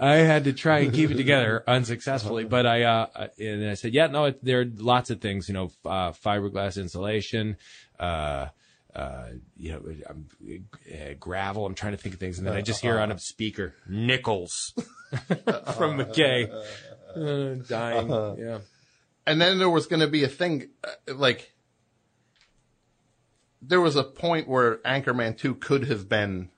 I 0.01 0.17
had 0.17 0.45
to 0.45 0.53
try 0.53 0.79
and 0.81 0.93
keep 0.93 1.11
it 1.11 1.17
together 1.17 1.63
unsuccessfully, 1.67 2.45
but 2.45 2.67
I, 2.67 2.83
uh, 2.85 3.27
and 3.39 3.69
I 3.69 3.75
said, 3.75 3.93
yeah, 3.93 4.07
no, 4.07 4.25
it, 4.27 4.43
there 4.45 4.61
are 4.63 4.67
lots 4.77 5.11
of 5.11 5.21
things, 5.21 5.49
you 5.49 5.55
know, 5.55 5.71
uh, 5.85 6.13
fiberglass 6.13 6.81
insulation, 6.81 7.57
uh, 8.01 8.47
uh, 8.95 9.27
you 9.57 9.73
know, 9.73 9.83
uh, 10.93 11.15
gravel. 11.19 11.67
I'm 11.67 11.75
trying 11.75 11.93
to 11.93 11.99
think 11.99 12.15
of 12.15 12.21
things. 12.21 12.39
And 12.39 12.47
then 12.47 12.55
I 12.55 12.61
just 12.63 12.81
hear 12.81 12.99
on 12.99 13.11
a 13.13 13.19
speaker, 13.19 13.75
nickels 13.89 14.73
from 15.77 15.99
McKay, 15.99 16.49
uh, 17.17 17.55
dying. 17.69 18.09
Yeah. 18.39 18.59
And 19.27 19.41
then 19.41 19.59
there 19.59 19.71
was 19.71 19.87
going 19.87 20.01
to 20.01 20.09
be 20.09 20.23
a 20.25 20.29
thing 20.29 20.69
uh, 20.85 21.15
like 21.15 21.53
there 23.63 23.81
was 23.81 23.97
a 23.97 24.05
point 24.05 24.47
where 24.47 24.77
Anchorman 24.79 25.37
2 25.39 25.55
could 25.55 25.87
have 25.89 26.09
been 26.09 26.51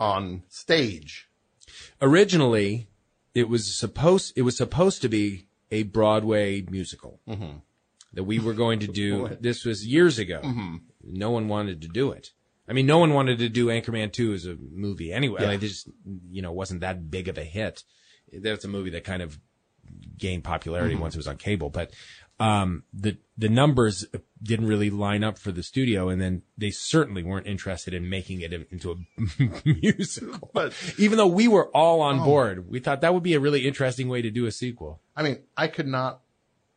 on 0.00 0.42
stage. 0.48 1.28
Originally, 2.00 2.88
it 3.34 3.48
was 3.48 3.78
supposed, 3.78 4.32
it 4.36 4.42
was 4.42 4.56
supposed 4.56 5.02
to 5.02 5.08
be 5.08 5.46
a 5.70 5.82
Broadway 5.82 6.62
musical 6.62 7.20
Mhm. 7.28 7.60
that 8.14 8.24
we 8.24 8.38
were 8.38 8.54
going 8.54 8.78
to 8.80 8.86
do. 8.86 9.36
This 9.40 9.64
was 9.66 9.86
years 9.86 10.18
ago. 10.18 10.40
Mhm. 10.42 10.80
No 11.08 11.30
one 11.30 11.48
wanted 11.48 11.80
to 11.82 11.88
do 11.88 12.10
it. 12.12 12.30
I 12.68 12.72
mean, 12.72 12.86
no 12.86 12.98
one 12.98 13.14
wanted 13.14 13.38
to 13.38 13.48
do 13.48 13.66
Anchorman 13.66 14.12
2 14.12 14.32
as 14.32 14.46
a 14.46 14.56
movie 14.56 15.12
anyway. 15.12 15.42
Yeah. 15.42 15.48
Like, 15.48 15.62
it 15.62 15.68
just, 15.68 15.88
you 16.30 16.42
know, 16.42 16.50
wasn't 16.52 16.80
that 16.80 17.10
big 17.10 17.28
of 17.28 17.38
a 17.38 17.44
hit. 17.44 17.84
That's 18.32 18.64
a 18.64 18.68
movie 18.68 18.90
that 18.90 19.04
kind 19.04 19.22
of 19.22 19.38
gained 20.18 20.42
popularity 20.42 20.96
Mhm. 20.96 21.00
once 21.00 21.14
it 21.14 21.18
was 21.18 21.28
on 21.28 21.36
cable, 21.36 21.70
but, 21.70 21.92
um, 22.40 22.82
the, 22.92 23.18
the 23.38 23.48
numbers 23.48 24.04
didn't 24.42 24.66
really 24.66 24.90
line 24.90 25.22
up 25.22 25.38
for 25.38 25.52
the 25.52 25.62
studio. 25.62 26.08
And 26.08 26.20
then 26.20 26.42
they 26.58 26.70
certainly 26.70 27.22
weren't 27.22 27.46
interested 27.46 27.94
in 27.94 28.10
making 28.10 28.40
it 28.40 28.52
into 28.72 28.90
a 28.90 28.96
musical. 29.64 30.50
But 30.52 30.72
even 30.98 31.18
though 31.18 31.26
we 31.28 31.46
were 31.46 31.68
all 31.68 32.00
on 32.00 32.18
Oh. 32.20 32.24
board, 32.24 32.68
we 32.68 32.80
thought 32.80 33.00
that 33.02 33.14
would 33.14 33.22
be 33.22 33.34
a 33.34 33.40
really 33.40 33.66
interesting 33.66 34.08
way 34.08 34.22
to 34.22 34.30
do 34.30 34.44
a 34.46 34.50
sequel. 34.52 35.00
I 35.14 35.22
mean, 35.22 35.38
I 35.56 35.68
could 35.68 35.86
not 35.86 36.20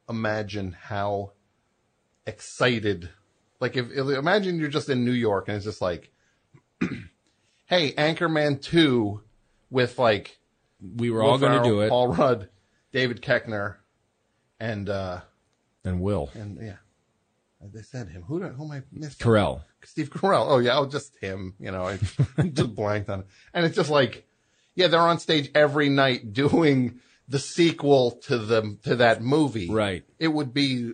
imagine 0.08 0.74
how 0.80 1.32
excited. 2.28 3.10
Like, 3.60 3.76
if, 3.76 3.92
imagine 3.92 4.60
you're 4.60 4.70
just 4.70 4.90
in 4.90 5.04
New 5.06 5.12
York 5.12 5.48
and 5.48 5.58
it's 5.58 5.66
just 5.66 5.82
like, 5.82 6.12
"Hey, 7.66 7.92
Anchorman 7.94 8.62
two, 8.62 9.22
with 9.70 10.00
like 10.00 10.40
we 10.82 11.10
were 11.10 11.24
all 11.24 11.38
gonna 11.38 11.64
do 11.64 11.82
it. 11.82 11.90
Paul 11.90 12.10
Rudd, 12.10 12.50
David 12.92 13.22
Koechner, 13.22 13.76
and 14.60 14.90
uh 14.90 15.22
and 15.84 16.02
Will 16.02 16.30
and 16.34 16.58
yeah, 16.62 16.78
they 17.62 17.82
said 17.82 18.10
him. 18.10 18.24
Who 18.24 18.42
who 18.42 18.66
am 18.66 18.72
I 18.72 18.82
missing? 18.92 19.16
Carell. 19.20 19.64
Steve 19.84 20.10
Carell. 20.10 20.46
Oh 20.50 20.60
yeah, 20.60 20.78
oh 20.78 20.86
just 20.86 21.16
him. 21.18 21.56
You 21.60 21.72
know, 21.72 21.86
I 21.86 21.98
just 22.50 22.76
blanked 22.76 23.10
on 23.10 23.22
it. 23.22 23.28
And 23.54 23.66
it's 23.66 23.76
just 23.76 23.90
like, 23.90 24.26
yeah, 24.76 24.88
they're 24.88 25.00
on 25.00 25.20
stage 25.20 25.52
every 25.56 25.90
night 25.90 26.34
doing 26.34 27.00
the 27.28 27.40
sequel 27.40 28.12
to 28.24 28.38
the 28.38 28.78
to 28.84 28.98
that 28.98 29.22
movie. 29.22 29.70
Right. 29.70 30.04
It 30.18 30.30
would 30.30 30.54
be 30.54 30.94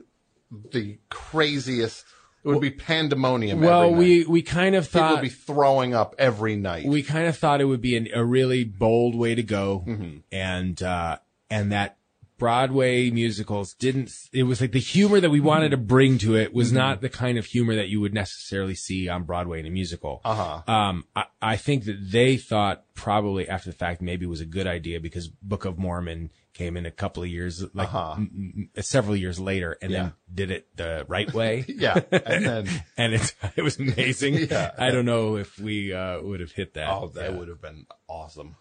the 0.72 1.00
craziest. 1.10 2.06
It 2.46 2.50
would 2.50 2.62
be 2.62 2.70
pandemonium. 2.72 3.60
Well, 3.60 3.92
we, 3.92 4.24
we 4.26 4.42
kind 4.44 4.76
of 4.76 4.86
people 4.86 5.00
thought 5.02 5.14
would 5.16 5.22
be 5.24 5.30
throwing 5.30 5.94
up 5.96 6.14
every 6.20 6.56
night. 6.56 6.86
we 6.86 7.02
kind 7.04 7.28
of 7.28 7.36
thought 7.38 7.60
it 7.60 7.66
would 7.66 7.82
be 7.82 7.98
an, 7.98 8.08
a 8.14 8.24
really 8.24 8.64
bold 8.64 9.16
way 9.16 9.34
to 9.36 9.44
go, 9.44 9.84
Mm-hmm. 9.88 10.18
and 10.32 10.82
uh, 10.84 11.18
and 11.50 11.72
that 11.72 11.98
Broadway 12.38 13.10
musicals 13.12 13.74
didn't. 13.74 14.12
It 14.34 14.44
was 14.44 14.60
like 14.60 14.74
the 14.74 14.80
humor 14.80 15.22
that 15.22 15.30
we 15.30 15.40
wanted 15.40 15.70
to 15.70 15.78
bring 15.78 16.18
to 16.20 16.36
it 16.36 16.54
was 16.54 16.72
Mhm. 16.72 16.76
not 16.76 17.02
the 17.02 17.08
kind 17.10 17.38
of 17.38 17.46
humor 17.46 17.76
that 17.76 17.88
you 17.88 18.02
would 18.02 18.14
necessarily 18.14 18.76
see 18.76 19.08
on 19.08 19.24
Broadway 19.24 19.62
in 19.62 19.66
a 19.66 19.70
musical. 19.70 20.20
Uh 20.26 20.36
huh. 20.66 20.72
Um, 20.72 21.06
I, 21.16 21.26
I 21.42 21.56
think 21.56 21.86
that 21.86 22.12
they 22.12 22.36
thought 22.36 22.84
probably 22.94 23.48
after 23.48 23.70
the 23.72 23.76
fact 23.78 24.02
maybe 24.02 24.26
it 24.26 24.30
was 24.30 24.42
a 24.42 24.46
good 24.46 24.68
idea 24.68 25.00
because 25.00 25.30
Book 25.30 25.64
of 25.64 25.78
Mormon 25.80 26.30
came 26.56 26.76
in 26.77 26.88
a 26.88 26.91
couple 26.91 27.22
of 27.22 27.30
years, 27.30 27.64
like 27.76 27.94
Uh-huh. 27.94 28.14
m- 28.14 28.69
m- 28.76 28.84
several 28.84 29.15
years 29.15 29.40
later, 29.40 29.77
and 29.82 29.91
Yeah. 29.91 30.02
then 30.02 30.14
did 30.34 30.52
it 30.52 30.76
the 30.76 31.06
right 31.07 31.32
way. 31.32 31.64
Yeah, 31.68 31.99
and 32.11 32.45
then- 32.45 32.84
and 32.98 33.14
it 33.14 33.36
it 33.56 33.61
was 33.61 33.77
amazing. 33.77 34.34
Yeah. 34.49 34.72
I 34.77 34.90
don't 34.90 35.06
know 35.06 35.36
if 35.38 35.60
we 35.60 35.94
uh, 35.94 36.22
would 36.22 36.40
have 36.40 36.53
hit 36.53 36.73
that. 36.73 36.90
Oh, 36.90 37.10
that 37.15 37.36
would 37.38 37.49
have 37.49 37.61
been 37.61 37.86
awesome. 38.07 38.56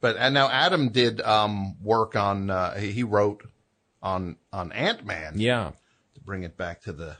But 0.00 0.16
and 0.18 0.34
now 0.34 0.48
Adam 0.50 0.88
did 0.88 1.20
um 1.20 1.80
work 1.82 2.16
on 2.16 2.50
uh 2.50 2.74
he, 2.74 2.90
he 2.92 3.02
wrote 3.04 3.44
on 4.02 4.36
on 4.52 4.72
Ant 4.72 5.06
Man. 5.06 5.34
Yeah. 5.38 5.72
To 6.14 6.20
bring 6.20 6.42
it 6.42 6.56
back 6.56 6.80
to 6.82 6.92
the 6.92 7.16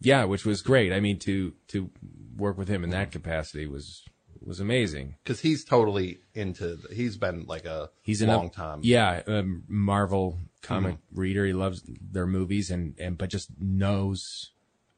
Yeah, 0.00 0.24
which 0.24 0.44
was 0.44 0.62
great. 0.62 0.92
I 0.92 1.00
mean, 1.00 1.18
to 1.20 1.52
to 1.68 1.90
work 2.36 2.56
with 2.58 2.68
him 2.68 2.82
in 2.84 2.90
that 2.90 3.12
capacity 3.12 3.66
was 3.66 4.04
was 4.46 4.60
amazing. 4.60 5.16
because 5.22 5.40
he's 5.40 5.64
totally 5.64 6.20
into. 6.34 6.78
He's 6.92 7.16
been 7.16 7.44
like 7.46 7.64
a 7.64 7.90
He's 8.02 8.22
in 8.22 8.28
long 8.28 8.50
time. 8.50 8.80
Yeah, 8.82 9.22
um, 9.26 9.64
Marvel 9.68 10.38
comic 10.62 10.94
Mhm. 10.96 10.98
reader. 11.14 11.44
He 11.46 11.52
loves 11.52 11.82
their 11.86 12.26
movies 12.26 12.70
and 12.70 12.94
and 12.98 13.16
but 13.18 13.28
just 13.30 13.50
knows 13.60 14.50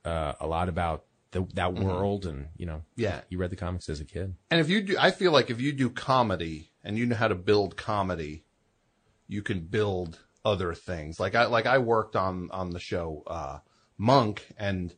uh, 0.04 0.34
a 0.40 0.46
lot 0.46 0.68
about 0.68 1.04
the, 1.30 1.42
that 1.54 1.70
Mhm. 1.74 1.82
world 1.82 2.26
and 2.26 2.48
you 2.56 2.66
know. 2.66 2.82
Yeah. 2.96 3.22
he 3.30 3.36
read 3.36 3.50
the 3.50 3.56
comics 3.56 3.88
as 3.88 4.00
a 4.00 4.04
kid. 4.04 4.34
And 4.50 4.60
if 4.60 4.68
you 4.68 4.82
do, 4.82 4.96
I 4.98 5.10
feel 5.10 5.32
like 5.32 5.48
if 5.50 5.60
you 5.60 5.72
do 5.72 5.88
comedy 5.90 6.70
and 6.84 6.98
you 6.98 7.06
know 7.06 7.16
how 7.16 7.28
to 7.28 7.34
build 7.34 7.76
comedy, 7.76 8.44
you 9.26 9.40
can 9.42 9.60
build 9.60 10.18
other 10.44 10.74
things. 10.74 11.18
Like 11.18 11.34
I, 11.34 11.46
like 11.46 11.64
I 11.64 11.78
worked 11.78 12.14
on, 12.16 12.50
on 12.50 12.70
the 12.70 12.78
show, 12.78 13.22
uh, 13.26 13.60
Monk 13.96 14.46
and 14.58 14.94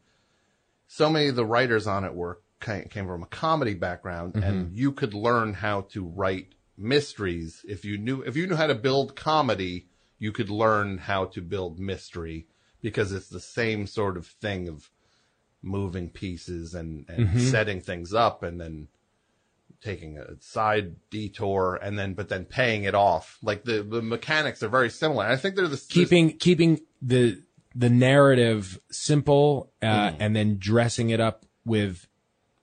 so 0.89 1.09
many 1.09 1.29
of 1.29 1.37
the 1.37 1.47
writers 1.47 1.87
on 1.87 2.03
it 2.05 2.15
were, 2.15 2.41
came 2.61 2.85
came 2.89 3.07
from 3.07 3.23
a 3.23 3.27
comedy 3.27 3.75
background 3.75 4.37
and 4.37 4.77
you 4.77 4.93
could 4.93 5.15
learn 5.15 5.55
how 5.55 5.83
to 5.93 6.05
write 6.05 6.55
mysteries. 6.77 7.65
If 7.69 7.85
you 7.85 7.99
knew, 7.99 8.23
if 8.23 8.37
you 8.37 8.47
knew 8.47 8.57
how 8.57 8.67
to 8.67 8.75
build 8.75 9.17
comedy, 9.17 9.89
you 10.19 10.33
could 10.33 10.51
learn 10.51 10.99
how 10.99 11.27
to 11.27 11.41
build 11.41 11.79
mystery 11.79 12.47
because 12.83 13.13
it's 13.13 13.29
the 13.29 13.41
same 13.41 13.87
sort 13.87 14.17
of 14.17 14.27
thing 14.27 14.69
of 14.69 14.91
moving 15.63 16.09
pieces 16.11 16.75
and, 16.75 17.05
and 17.09 17.29
Mhm. 17.31 17.41
setting 17.41 17.81
things 17.81 18.15
up 18.15 18.43
and 18.43 18.61
then 18.61 18.89
taking 19.83 20.17
a 20.19 20.41
side 20.41 20.97
detour 21.11 21.79
and 21.83 21.99
then 21.99 22.15
but 22.15 22.29
then 22.29 22.45
paying 22.45 22.85
it 22.85 22.95
off 22.95 23.39
like 23.43 23.65
the 23.65 23.83
the 23.83 24.01
mechanics 24.01 24.63
are 24.63 24.69
very 24.69 24.89
similar 24.89 25.25
i 25.27 25.37
think 25.37 25.55
they're 25.55 25.69
the 25.69 25.81
keeping 25.91 26.37
keeping 26.39 26.81
the 27.03 27.43
the 27.75 27.91
narrative 27.91 28.81
simple 28.91 29.71
uh, 29.83 30.11
Mhm. 30.11 30.17
and 30.19 30.35
then 30.37 30.57
dressing 30.59 31.11
it 31.11 31.21
up 31.21 31.45
with 31.65 32.07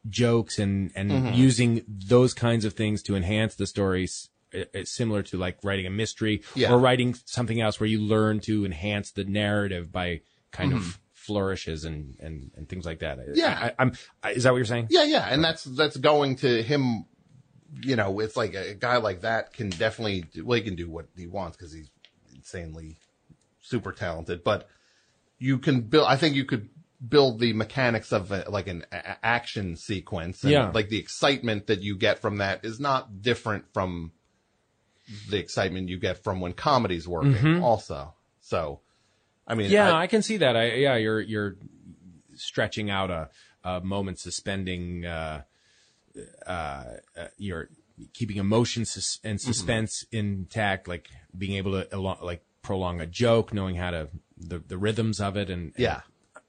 jokes 0.10 0.60
and 0.60 0.92
and 0.96 1.12
Mhm. 1.12 1.36
using 1.36 1.84
those 1.88 2.34
kinds 2.34 2.66
of 2.66 2.74
things 2.74 3.02
to 3.04 3.16
enhance 3.16 3.56
the 3.56 3.68
stories 3.68 4.30
it's 4.52 4.92
similar 4.92 5.24
to 5.24 5.36
like 5.38 5.58
writing 5.64 5.88
a 5.88 5.90
mystery 5.90 6.44
Yeah. 6.56 6.72
or 6.72 6.78
writing 6.78 7.16
something 7.26 7.60
else 7.60 7.80
where 7.80 7.88
you 7.88 8.00
learn 8.00 8.40
to 8.42 8.66
enhance 8.66 9.12
the 9.12 9.24
narrative 9.24 9.92
by 9.92 10.22
kind 10.52 10.74
Mhm. 10.74 10.76
of 10.78 11.00
flourishes 11.14 11.86
and, 11.86 12.16
and 12.20 12.52
and 12.56 12.70
things 12.70 12.86
like 12.86 13.00
that 13.00 13.18
Yeah. 13.34 13.72
I, 13.78 13.82
I'm 13.82 13.94
I, 14.22 14.32
is 14.32 14.44
that 14.44 14.52
what 14.52 14.58
you're 14.58 14.66
saying 14.66 14.88
yeah 14.90 15.04
yeah 15.06 15.28
and 15.32 15.44
that's 15.44 15.64
that's 15.64 15.98
going 15.98 16.36
to 16.38 16.62
him 16.62 17.06
you 17.82 17.96
know, 17.96 18.20
it's 18.20 18.38
like 18.38 18.54
a, 18.54 18.76
guy 18.76 18.98
like 18.98 19.22
that 19.22 19.52
can 19.52 19.70
definitely, 19.70 20.22
do, 20.32 20.46
well, 20.46 20.58
he 20.58 20.64
can 20.64 20.76
do 20.76 20.88
what 20.90 21.08
he 21.18 21.26
wants 21.26 21.58
because 21.58 21.74
he's 21.74 21.90
insanely 22.36 22.98
super 23.62 23.92
talented, 23.92 24.44
but 24.44 24.70
you 25.40 25.58
can 25.58 25.82
build, 25.82 26.06
I 26.08 26.16
think 26.16 26.36
you 26.36 26.46
could 26.46 26.70
build 27.08 27.40
the 27.40 27.54
mechanics 27.54 28.12
of 28.14 28.32
a, 28.32 28.46
like 28.50 28.68
an 28.68 28.86
a- 28.92 29.26
action 29.26 29.76
sequence. 29.76 30.44
And 30.44 30.52
Yeah. 30.52 30.72
Like 30.74 30.90
the 30.90 30.98
excitement 31.00 31.68
that 31.68 31.82
you 31.82 31.98
get 31.98 32.20
from 32.20 32.38
that 32.38 32.64
is 32.64 32.80
not 32.80 33.22
different 33.22 33.66
from 33.74 34.12
the 35.30 35.38
excitement 35.38 35.90
you 35.90 35.98
get 36.00 36.24
from 36.24 36.40
when 36.40 36.54
comedy's 36.54 37.08
working 37.08 37.34
Mhm. 37.34 37.62
also. 37.62 38.14
So, 38.40 38.80
I 39.46 39.56
mean, 39.56 39.70
yeah, 39.70 39.92
I- 39.94 40.04
I, 40.04 40.08
can 40.08 40.22
see 40.22 40.38
that. 40.38 40.56
I 40.56 40.74
yeah, 40.76 40.96
you're 40.96 41.20
you're 41.20 41.58
stretching 42.36 42.90
out 42.90 43.12
a, 43.12 43.30
a 43.64 43.82
moment, 43.82 44.20
suspending. 44.20 45.06
Uh, 45.06 45.42
uh, 46.48 46.84
uh, 47.18 47.28
you're 47.38 47.70
keeping 48.14 48.38
emotion 48.38 48.86
sus- 48.86 49.20
and 49.24 49.40
Mm-hmm. 49.40 49.48
suspense 49.52 50.06
intact, 50.12 50.88
like 50.88 51.10
being 51.38 51.54
able 51.58 51.84
to 51.84 52.00
like 52.00 52.44
prolong 52.62 53.02
a 53.02 53.06
joke, 53.08 53.54
knowing 53.54 53.76
how 53.76 53.92
to 53.92 54.10
the 54.38 54.60
the 54.60 54.78
rhythms 54.78 55.20
of 55.20 55.36
it, 55.36 55.50
and, 55.50 55.74
and 55.76 55.80
Yeah. 55.80 56.02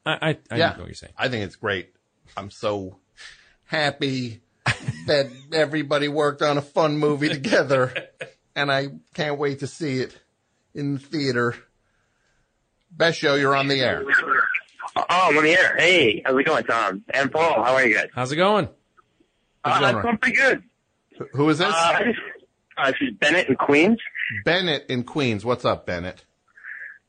I 0.04 0.12
I, 0.30 0.38
I 0.50 0.56
yeah, 0.56 0.70
know 0.70 0.80
what 0.80 0.86
you're 0.86 0.94
saying. 0.94 1.12
I 1.16 1.28
think 1.28 1.44
it's 1.44 1.56
great. 1.56 1.94
I'm 2.36 2.50
so 2.50 2.98
happy 3.66 4.40
that 5.06 5.30
everybody 5.52 6.08
worked 6.08 6.42
on 6.42 6.58
a 6.58 6.62
fun 6.62 6.98
movie 6.98 7.28
together, 7.28 7.92
and 8.56 8.70
I 8.70 8.88
can't 9.14 9.38
wait 9.38 9.60
to 9.60 9.66
see 9.66 10.00
it 10.00 10.18
in 10.74 10.94
the 10.94 10.98
theater. 11.00 11.54
Best 12.90 13.18
show, 13.18 13.34
you're 13.34 13.56
on 13.56 13.68
the 13.68 13.80
air. 13.80 14.04
Oh, 14.96 15.04
I'm 15.08 15.36
on 15.36 15.44
the 15.44 15.50
air. 15.50 15.76
Hey, 15.76 16.22
how's 16.24 16.38
it 16.38 16.46
going, 16.46 16.64
Tom? 16.64 17.02
And 17.12 17.32
Paul, 17.32 17.62
how 17.64 17.74
are 17.74 17.84
you 17.84 17.94
guys? 17.94 18.08
How's 18.14 18.30
it 18.30 18.36
going? 18.36 18.68
Uh, 19.64 19.80
going, 19.80 19.96
it's 19.96 20.02
going 20.02 20.18
pretty 20.18 20.36
good. 20.36 20.62
Who 21.32 21.48
is 21.48 21.58
this? 21.58 21.68
Uh, 21.68 21.72
I 21.72 22.14
uh, 22.76 22.86
this 22.86 22.96
is 23.00 23.14
Bennett 23.18 23.48
in 23.48 23.56
Queens. 23.56 23.98
Bennett 24.44 24.86
in 24.88 25.04
Queens. 25.04 25.44
What's 25.44 25.64
up, 25.64 25.86
Bennett? 25.86 26.24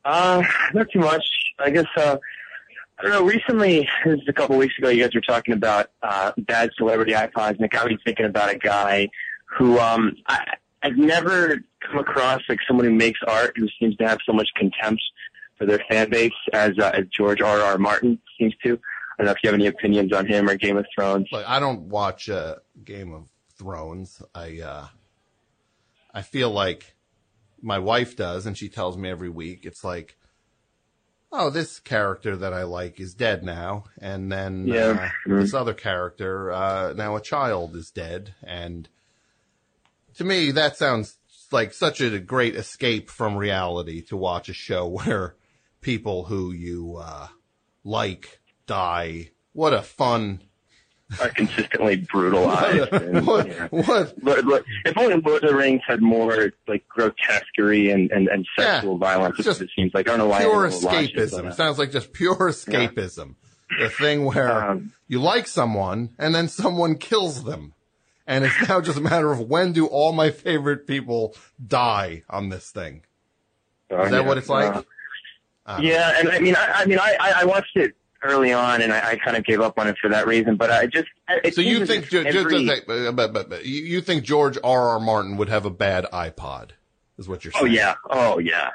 Uh, 0.04 0.44
not 0.74 0.88
too 0.92 1.00
much. 1.00 1.26
I 1.60 1.70
guess, 1.70 1.86
uh, 1.98 2.18
I 2.98 3.04
don't 3.04 3.12
know, 3.12 3.24
recently, 3.24 3.90
this 4.06 4.20
is 4.22 4.28
a 4.28 4.34
couple 4.34 4.58
weeks 4.58 4.74
ago, 4.78 4.90
you 4.90 5.04
guys 5.04 5.14
were 5.14 5.22
talking 5.22 5.54
about, 5.54 5.92
uh, 6.02 6.32
bad 6.38 6.70
celebrity 6.78 7.12
iPods, 7.12 7.56
and 7.56 7.62
it 7.62 7.72
got 7.72 7.88
me 7.88 7.98
thinking 8.06 8.26
about 8.26 8.50
a 8.50 8.58
guy 8.58 9.10
who, 9.58 9.78
um, 9.80 10.16
I, 10.28 10.46
I've 10.82 10.98
never 10.98 11.58
come 11.82 12.00
across, 12.00 12.42
like, 12.48 12.60
someone 12.68 12.86
who 12.86 12.94
makes 12.94 13.20
art 13.28 13.54
who 13.58 13.68
seems 13.80 13.98
to 13.98 14.08
have 14.08 14.20
so 14.26 14.32
much 14.32 14.48
contempt 14.56 15.02
for 15.58 15.66
their 15.66 15.82
fan 15.90 16.10
base 16.10 16.32
as, 16.54 16.72
uh, 16.80 16.92
as 16.94 17.06
George 17.08 17.42
R. 17.42 17.60
R. 17.60 17.78
Martin 17.78 18.20
seems 18.40 18.54
to. 18.64 18.80
I 19.18 19.24
don't 19.24 19.26
know 19.28 19.32
if 19.32 19.38
you 19.44 19.50
have 19.50 19.56
any 19.56 19.68
opinions 19.68 20.12
on 20.14 20.26
him 20.26 20.50
or 20.50 20.56
Game 20.56 20.78
of 20.78 20.86
Thrones. 20.94 21.28
Look, 21.32 21.48
I 21.48 21.60
don't 21.60 21.84
watch 21.84 22.30
uh, 22.30 22.56
Game 22.84 23.14
of 23.14 23.30
Thrones. 23.58 24.22
I 24.34 24.60
uh, 24.60 24.88
I 26.14 26.22
feel 26.22 26.52
like 26.52 26.96
my 27.62 27.80
wife 27.80 28.18
does, 28.18 28.46
and 28.46 28.58
she 28.58 28.68
tells 28.68 28.98
me 28.98 29.10
every 29.10 29.30
week. 29.30 29.66
It's 29.66 29.86
like, 29.86 30.18
oh, 31.38 31.50
this 31.50 31.80
character 31.80 32.36
that 32.38 32.54
I 32.54 32.64
like 32.64 33.00
is 33.00 33.14
dead 33.14 33.44
now, 33.44 33.86
and 34.00 34.32
then 34.32 34.68
Yeah. 34.68 35.10
uh, 35.28 35.36
this 35.38 35.54
other 35.54 35.74
character 35.74 36.52
uh, 36.52 36.94
now 36.96 37.16
a 37.16 37.22
child 37.22 37.76
is 37.76 37.92
dead, 37.92 38.34
and 38.44 38.88
to 40.16 40.24
me 40.24 40.52
that 40.52 40.78
sounds 40.78 41.18
like 41.52 41.74
such 41.74 42.02
a 42.02 42.20
great 42.20 42.56
escape 42.56 43.10
from 43.10 43.36
reality 43.38 44.02
to 44.04 44.18
watch 44.18 44.50
a 44.50 44.54
show 44.54 44.88
where 45.06 45.36
people 45.82 46.26
who 46.26 46.52
you 46.52 46.98
uh, 46.98 47.28
like 47.84 48.40
die. 48.66 49.32
What 49.54 49.74
a 49.74 49.82
fun 49.82 50.42
are 51.22 51.30
consistently 51.30 51.98
brutalized. 51.98 52.90
and, 52.94 53.26
what, 53.28 53.48
yeah. 53.48 53.68
what? 53.70 54.16
Look, 54.24 54.44
look, 54.46 54.66
if 54.86 54.98
only 54.98 55.16
Lord 55.22 55.44
of 55.44 55.50
the 55.52 55.56
Rings 55.56 55.82
had 55.86 56.02
more 56.02 56.52
like 56.68 56.88
grotesquerie 56.88 57.92
and, 57.92 58.12
and, 58.12 58.28
and 58.28 58.46
sexual 58.58 58.98
violence, 58.98 59.38
just 59.38 59.62
it 59.62 59.70
seems 59.76 59.94
like 59.94 60.08
I 60.08 60.12
don't 60.12 60.20
know 60.20 60.28
why 60.28 60.40
pure 60.40 60.66
anyone 60.66 60.82
will 60.84 60.90
watch 60.90 61.04
it, 61.06 61.16
escapism. 61.16 61.46
uh, 61.48 61.52
Sounds 61.52 61.78
like 61.80 61.92
just 61.92 62.12
pure 62.14 62.36
escapism. 62.36 63.36
The 63.80 63.90
thing 63.90 64.26
where 64.26 64.52
Um, 64.72 64.94
you 65.08 65.20
like 65.22 65.48
someone 65.48 66.10
and 66.20 66.34
then 66.36 66.48
someone 66.48 66.98
kills 66.98 67.44
them. 67.44 67.74
And 68.28 68.44
it's 68.44 68.68
now 68.68 68.82
just 68.82 68.98
a 68.98 69.02
matter 69.02 69.32
of 69.32 69.40
when 69.42 69.72
do 69.74 69.86
all 69.86 70.12
my 70.12 70.32
favorite 70.32 70.88
people 70.88 71.36
die 71.66 72.24
on 72.28 72.50
this 72.50 72.72
thing? 72.72 73.04
uh, 73.92 74.02
Is 74.02 74.10
that 74.12 74.22
yeah, 74.24 74.28
what 74.28 74.38
it's 74.40 74.50
like? 74.50 74.84
uh, 75.68 75.80
yeah, 75.82 76.16
and 76.20 76.30
I 76.30 76.40
mean, 76.40 76.56
I, 76.56 76.72
I 76.78 76.86
mean, 76.86 76.98
I 77.00 77.16
I 77.42 77.46
watched 77.46 77.76
it 77.76 77.96
early 78.24 78.54
on, 78.54 78.82
and 78.82 78.92
I, 78.92 79.12
I 79.12 79.16
kind 79.18 79.38
of 79.38 79.46
gave 79.46 79.62
up 79.62 79.78
on 79.78 79.88
it 79.88 79.98
for 80.02 80.10
that 80.10 80.28
reason. 80.28 80.56
But 80.56 80.72
I 80.72 80.88
just 80.88 81.08
so 81.54 81.62
you 81.62 81.86
think 81.86 82.04
if 82.06 82.10
ju- 82.10 82.24
ju- 82.24 82.40
every- 82.40 82.66
ju- 82.66 83.08
uh, 83.08 83.12
but, 83.12 83.34
but, 83.34 83.50
but 83.50 83.66
you 83.66 83.84
you 83.84 84.02
think 84.02 84.24
George 84.24 84.58
R. 84.64 84.90
R. 84.90 85.00
Martin 85.00 85.38
would 85.38 85.50
have 85.50 85.66
a 85.66 85.70
bad 85.70 86.06
iPod? 86.12 86.72
Is 87.18 87.30
what 87.30 87.44
you're 87.46 87.52
saying? 87.54 87.64
Oh 87.64 87.68
yeah, 87.68 87.96
oh 88.10 88.40
yeah. 88.40 88.72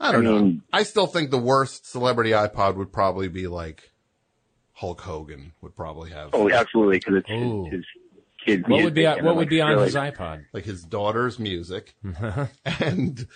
I 0.00 0.12
don't 0.12 0.26
I 0.26 0.30
know. 0.30 0.56
I 0.72 0.82
still 0.84 1.06
think 1.06 1.30
the 1.30 1.38
worst 1.38 1.84
celebrity 1.86 2.30
iPod 2.30 2.76
would 2.76 2.92
probably 2.92 3.28
be 3.28 3.48
like 3.48 3.90
Hulk 4.74 5.00
Hogan 5.00 5.52
would 5.60 5.74
probably 5.74 6.10
have. 6.10 6.30
Oh, 6.32 6.48
absolutely, 6.50 6.98
because 6.98 7.16
it's 7.16 7.30
Ooh. 7.30 7.64
his, 7.64 7.84
his 8.14 8.24
kids. 8.44 8.64
What 8.68 8.84
would 8.84 8.94
be 8.94 9.04
what 9.04 9.18
I'm 9.18 9.24
would 9.24 9.36
like, 9.36 9.48
be 9.48 9.60
on 9.60 9.70
really? 9.72 9.86
his 9.86 9.96
iPod? 9.96 10.44
like 10.52 10.64
his 10.64 10.84
daughter's 10.84 11.38
music 11.40 11.96
and 12.64 13.26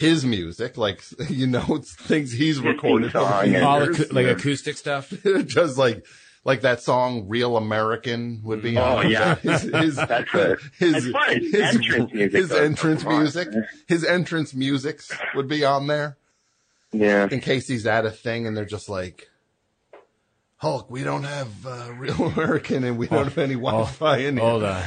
his 0.00 0.24
music, 0.24 0.76
like 0.76 1.02
you 1.28 1.46
know, 1.46 1.80
things 1.84 2.32
he's 2.32 2.58
recorded 2.60 3.14
over 3.14 3.26
song 3.30 3.44
the 3.50 3.56
and- 3.56 3.64
All 3.64 3.84
years. 3.84 3.98
acou- 3.98 4.12
like 4.12 4.26
acoustic 4.26 4.76
stuff. 4.76 5.12
just 5.46 5.78
like 5.78 6.04
like 6.44 6.62
that 6.62 6.80
song 6.82 7.28
"Real 7.28 7.56
American" 7.56 8.40
would 8.44 8.62
be. 8.62 8.76
Oh, 8.78 8.82
on 8.98 9.10
yeah. 9.10 9.34
his 9.42 9.62
his 9.62 9.96
That's 9.96 10.34
it. 10.34 10.58
his, 10.78 10.94
As 10.94 11.04
his 11.36 11.54
entrance 11.54 12.12
music 12.12 12.32
his 12.32 12.52
entrance 12.52 13.04
music, 13.04 13.48
his 13.86 14.04
entrance 14.04 14.54
musics 14.54 15.12
would 15.34 15.46
be 15.48 15.64
on 15.64 15.86
there 15.86 16.16
Yeah. 16.92 17.28
in 17.30 17.40
case 17.40 17.68
he's 17.68 17.86
at 17.86 18.06
a 18.06 18.10
thing 18.10 18.46
and 18.46 18.56
they're 18.56 18.64
just 18.64 18.88
like. 18.88 19.28
Hulk, 20.60 20.90
we 20.90 21.02
don't 21.04 21.24
have 21.24 21.48
uh, 21.66 21.92
real 21.96 22.22
American 22.36 22.84
and 22.84 22.98
we 22.98 23.06
don't 23.06 23.24
have 23.24 23.38
any 23.38 23.54
Wi-Fi 23.54 24.18
in 24.18 24.36
here. 24.36 24.44
Hold 24.46 24.62
on. 24.64 24.82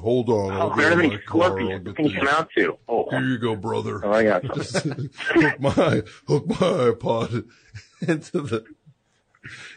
Hold 0.00 0.28
on. 0.30 0.52
Oh, 0.52 0.58
I'll 0.58 0.70
we 0.70 0.76
go 0.76 0.82
don't 0.82 0.90
have 0.90 0.98
any 1.00 1.08
my 1.10 1.16
car, 1.16 1.48
scorpions. 1.48 1.84
get 1.84 1.96
Can 1.96 2.04
you 2.06 2.18
come 2.18 2.28
out 2.28 2.48
to? 2.56 2.78
Oh, 2.88 3.10
Here 3.10 3.20
you 3.20 3.38
go, 3.38 3.54
brother. 3.54 4.00
oh, 4.02 4.10
I 4.10 4.24
got 4.24 4.42
Just 4.54 4.72
something. 4.82 5.10
hook 5.18 5.60
my 5.60 6.02
hook 6.26 6.46
my 6.48 6.56
iPod 6.56 7.44
into 8.08 8.40
the 8.40 8.64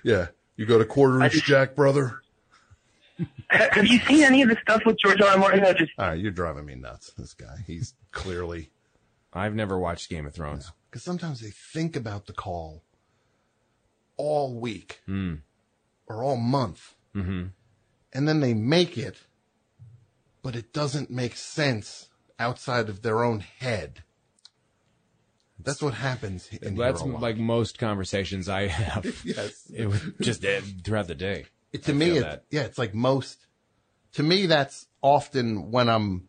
yeah. 0.04 0.28
You 0.56 0.66
got 0.66 0.80
a 0.80 0.86
quarter 0.86 1.22
inch 1.22 1.44
jack, 1.44 1.76
brother. 1.76 2.22
Have 3.50 3.86
you 3.86 4.00
seen 4.00 4.24
any 4.24 4.42
of 4.42 4.48
the 4.48 4.58
stuff 4.62 4.84
with 4.86 4.98
George 5.00 5.20
R. 5.22 5.28
R. 5.32 5.38
Martin? 5.38 5.66
I 5.66 5.74
just 5.74 5.92
All 5.98 6.08
right, 6.08 6.18
you're 6.20 6.32
driving 6.32 6.66
me 6.66 6.76
nuts. 6.76 7.12
This 7.18 7.34
guy, 7.34 7.58
he's 7.68 7.94
clearly 8.14 8.72
I've 9.34 9.54
never 9.54 9.78
watched 9.78 10.10
Game 10.10 10.26
of 10.26 10.34
Thrones. 10.34 10.72
because 10.90 11.04
sometimes 11.04 11.42
they 11.42 11.50
think 11.50 11.98
about 11.98 12.26
the 12.26 12.32
call 12.32 12.84
all 14.18 14.54
week 14.54 15.02
Hmm. 15.06 15.36
or 16.08 16.24
all 16.24 16.38
month, 16.38 16.96
Mm-hmm. 17.16 17.48
and 18.14 18.28
then 18.28 18.40
they 18.42 18.54
make 18.54 18.98
it, 18.98 19.18
but 20.42 20.56
it 20.56 20.74
doesn't 20.74 21.10
make 21.10 21.36
sense 21.36 22.10
outside 22.40 22.90
of 22.90 23.02
their 23.02 23.24
own 23.24 23.40
head. 23.40 24.04
That's 25.58 25.82
what 25.82 25.94
happens 25.94 26.50
in 26.62 26.76
That's 26.76 27.02
here 27.02 27.10
a 27.10 27.14
lot. 27.14 27.22
like 27.22 27.38
most 27.38 27.80
conversations 27.80 28.50
I 28.50 28.68
have. 28.68 29.06
yes. 29.26 29.72
It 29.74 29.88
would 29.88 30.16
just 30.22 30.42
throughout 30.84 31.08
the 31.08 31.16
day. 31.16 31.46
It, 31.72 31.84
to 31.84 31.92
I 31.94 31.96
me, 31.96 32.18
it, 32.18 32.44
yeah, 32.52 32.64
it's 32.64 32.78
like 32.78 32.94
most. 32.94 33.48
To 34.14 34.24
me, 34.24 34.46
that's 34.48 34.88
often 35.02 35.72
when 35.72 35.88
I'm 35.90 36.28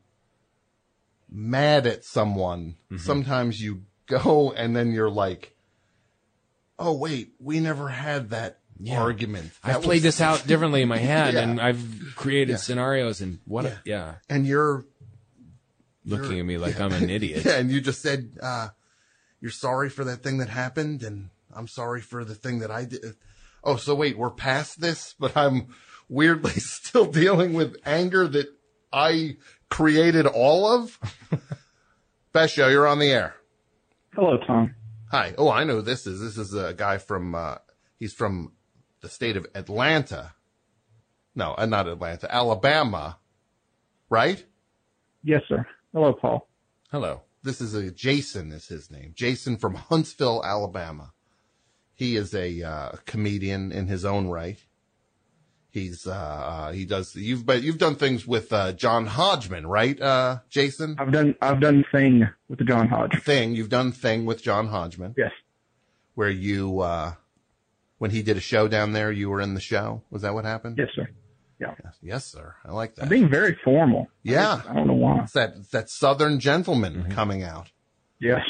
mad 1.29 1.87
at 1.87 2.05
someone. 2.05 2.77
Mm-hmm. 2.91 2.99
Sometimes 2.99 3.61
you 3.61 3.83
go 4.07 4.53
and 4.53 4.75
then 4.77 4.93
you're 4.93 5.11
like, 5.11 5.56
"Oh 6.78 6.94
wait, 6.97 7.32
we 7.39 7.61
never 7.61 7.89
had 7.89 8.31
that 8.31 8.59
Yeah. 8.78 9.01
argument." 9.01 9.51
I've 9.65 9.74
That 9.74 9.82
played 9.82 9.97
was- 9.97 10.03
this 10.05 10.20
out 10.20 10.47
differently 10.47 10.82
in 10.82 10.89
my 10.89 10.98
head, 10.98 11.35
Yeah. 11.35 11.40
and 11.40 11.61
I've 11.61 12.12
created 12.16 12.53
Yeah. 12.53 12.57
scenarios. 12.59 13.20
And 13.20 13.39
what? 13.44 13.65
Yeah. 13.65 13.70
A, 13.73 13.81
yeah, 13.85 14.15
and 14.28 14.47
you're 14.47 14.85
looking 16.05 16.27
You're- 16.31 16.40
at 16.40 16.47
me 16.47 16.59
like 16.59 16.81
I'm 16.81 16.93
an 16.93 17.11
idiot. 17.11 17.44
yeah, 17.44 17.57
and 17.59 17.70
you 17.70 17.81
just 17.81 18.03
said 18.03 18.32
uh, 18.43 18.69
you're 19.40 19.51
sorry 19.51 19.89
for 19.90 20.05
that 20.05 20.23
thing 20.23 20.39
that 20.39 20.48
happened, 20.48 21.03
and 21.03 21.31
I'm 21.55 21.69
sorry 21.69 22.01
for 22.01 22.24
the 22.24 22.35
thing 22.35 22.59
that 22.61 22.70
I 22.70 22.85
did. 22.85 23.03
Oh, 23.65 23.77
so 23.77 23.94
wait, 23.94 24.16
we're 24.16 24.31
past 24.31 24.81
this, 24.81 25.15
but 25.19 25.36
I'm 25.36 25.69
weirdly 26.09 26.53
still 26.53 27.07
dealing 27.07 27.53
with 27.53 27.77
anger 27.85 28.28
that 28.28 28.47
I 28.93 29.36
created 29.69 30.27
all 30.27 30.66
of. 30.69 30.98
Best 32.32 32.55
show, 32.55 32.69
you're 32.69 32.86
on 32.86 32.98
the 32.98 33.11
air. 33.11 33.35
Hello, 34.15 34.39
Tom. 34.47 34.74
Hi. 35.11 35.35
Oh, 35.39 35.51
I 35.51 35.65
know 35.65 35.77
who 35.77 35.83
this 35.83 36.07
is. 36.07 36.20
This 36.20 36.37
is 36.37 36.55
a 36.55 36.74
guy 36.74 36.99
from. 36.99 37.35
Uh, 37.35 37.59
he's 37.99 38.12
from 38.12 38.53
the 39.01 39.09
state 39.09 39.37
of 39.37 39.47
Atlanta. 39.55 40.35
No, 41.35 41.55
uh, 41.57 41.66
not 41.66 41.87
Atlanta, 41.87 42.33
Alabama. 42.35 43.19
Right? 44.09 44.45
Yes, 45.23 45.43
sir. 45.49 45.66
Hello, 45.93 46.12
Paul. 46.12 46.49
Hello. 46.91 47.23
This 47.43 47.61
is 47.61 47.74
a 47.74 47.91
Jason 47.91 48.51
is 48.51 48.66
his 48.66 48.91
name. 48.91 49.12
Jason 49.15 49.57
from 49.57 49.74
Huntsville, 49.74 50.43
Alabama. 50.45 51.12
He 51.95 52.16
is 52.16 52.35
a 52.35 52.62
uh, 52.62 52.93
comedian 53.05 53.70
in 53.70 53.87
his 53.87 54.05
own 54.05 54.27
right. 54.28 54.59
He's 55.77 56.07
uh, 56.07 56.11
uh 56.12 56.73
he 56.73 56.86
does 56.86 57.15
you've 57.15 57.44
but 57.44 57.62
you've 57.62 57.77
done 57.77 57.97
things 57.97 58.27
with 58.27 58.51
uh 58.51 58.73
John 58.73 59.05
Hodgman, 59.05 59.66
right? 59.66 60.01
Uh 60.01 60.39
Jason? 60.48 60.97
I've 60.98 61.12
done 61.12 61.35
I've 61.43 61.61
done 61.61 61.85
thing 61.93 62.27
with 62.48 62.61
the 62.61 62.65
John 62.65 62.89
Hodgman. 62.89 63.20
Thing, 63.20 63.55
you've 63.55 63.69
done 63.69 63.93
thing 63.93 64.24
with 64.24 64.43
John 64.43 64.69
Hodgman. 64.69 65.15
Yes. 65.19 65.32
Where 66.15 66.31
you 66.31 66.81
uh 66.81 67.12
when 67.98 68.11
he 68.11 68.23
did 68.23 68.39
a 68.39 68.40
show 68.40 68.69
down 68.69 68.94
there, 68.94 69.12
you 69.12 69.28
were 69.28 69.43
in 69.43 69.53
the 69.53 69.61
show. 69.61 70.01
Was 70.11 70.23
that 70.23 70.32
what 70.32 70.47
happened? 70.47 70.78
Yes, 70.78 70.89
sir. 70.97 71.11
Yeah. 71.61 71.74
Yes, 71.85 71.98
yes 72.01 72.24
sir. 72.24 72.55
I 72.65 72.73
like 72.73 72.94
that. 72.94 73.03
I'm 73.03 73.09
being 73.11 73.28
very 73.28 73.59
formal. 73.62 74.09
Yeah. 74.23 74.62
I 74.66 74.73
don't 74.73 74.86
know 74.86 74.94
why. 74.94 75.24
It's 75.24 75.32
that 75.32 75.57
it's 75.59 75.69
that 75.73 75.90
southern 75.90 76.40
gentleman 76.40 77.11
coming 77.11 77.43
out. 77.43 77.70
Yes. 78.19 78.40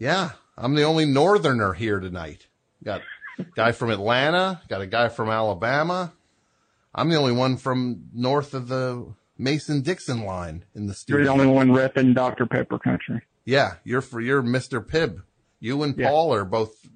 Yeah. 0.00 0.30
I'm 0.58 0.74
the 0.74 0.82
only 0.82 1.06
northerner 1.06 1.74
here 1.74 2.00
tonight. 2.00 2.48
Got 2.82 3.02
a 3.38 3.44
guy 3.54 3.70
from 3.70 3.90
Atlanta, 3.90 4.60
got 4.68 4.80
a 4.80 4.88
guy 4.88 5.08
from 5.08 5.28
Alabama. 5.28 6.12
I'm 6.94 7.08
the 7.08 7.16
only 7.16 7.32
one 7.32 7.56
from 7.56 8.04
north 8.12 8.54
of 8.54 8.68
the 8.68 9.14
Mason 9.36 9.80
Dixon 9.82 10.24
line 10.24 10.64
in 10.74 10.86
the 10.86 10.94
studio. 10.94 11.18
You're 11.18 11.24
the 11.26 11.42
only 11.42 11.46
one 11.46 11.70
repping 11.70 12.14
Dr. 12.14 12.46
Pepper 12.46 12.78
country. 12.78 13.22
Yeah, 13.44 13.74
you're 13.84 14.00
for 14.00 14.20
you're 14.20 14.42
Mr. 14.42 14.84
Pibb. 14.84 15.22
You 15.58 15.82
and 15.82 15.96
Yeah. 15.96 16.08
Paul 16.10 16.32
are 16.34 16.44
both 16.44 16.86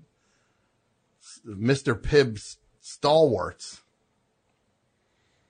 Mr. 1.47 2.01
Pibb's 2.01 2.59
stalwarts. 2.81 3.83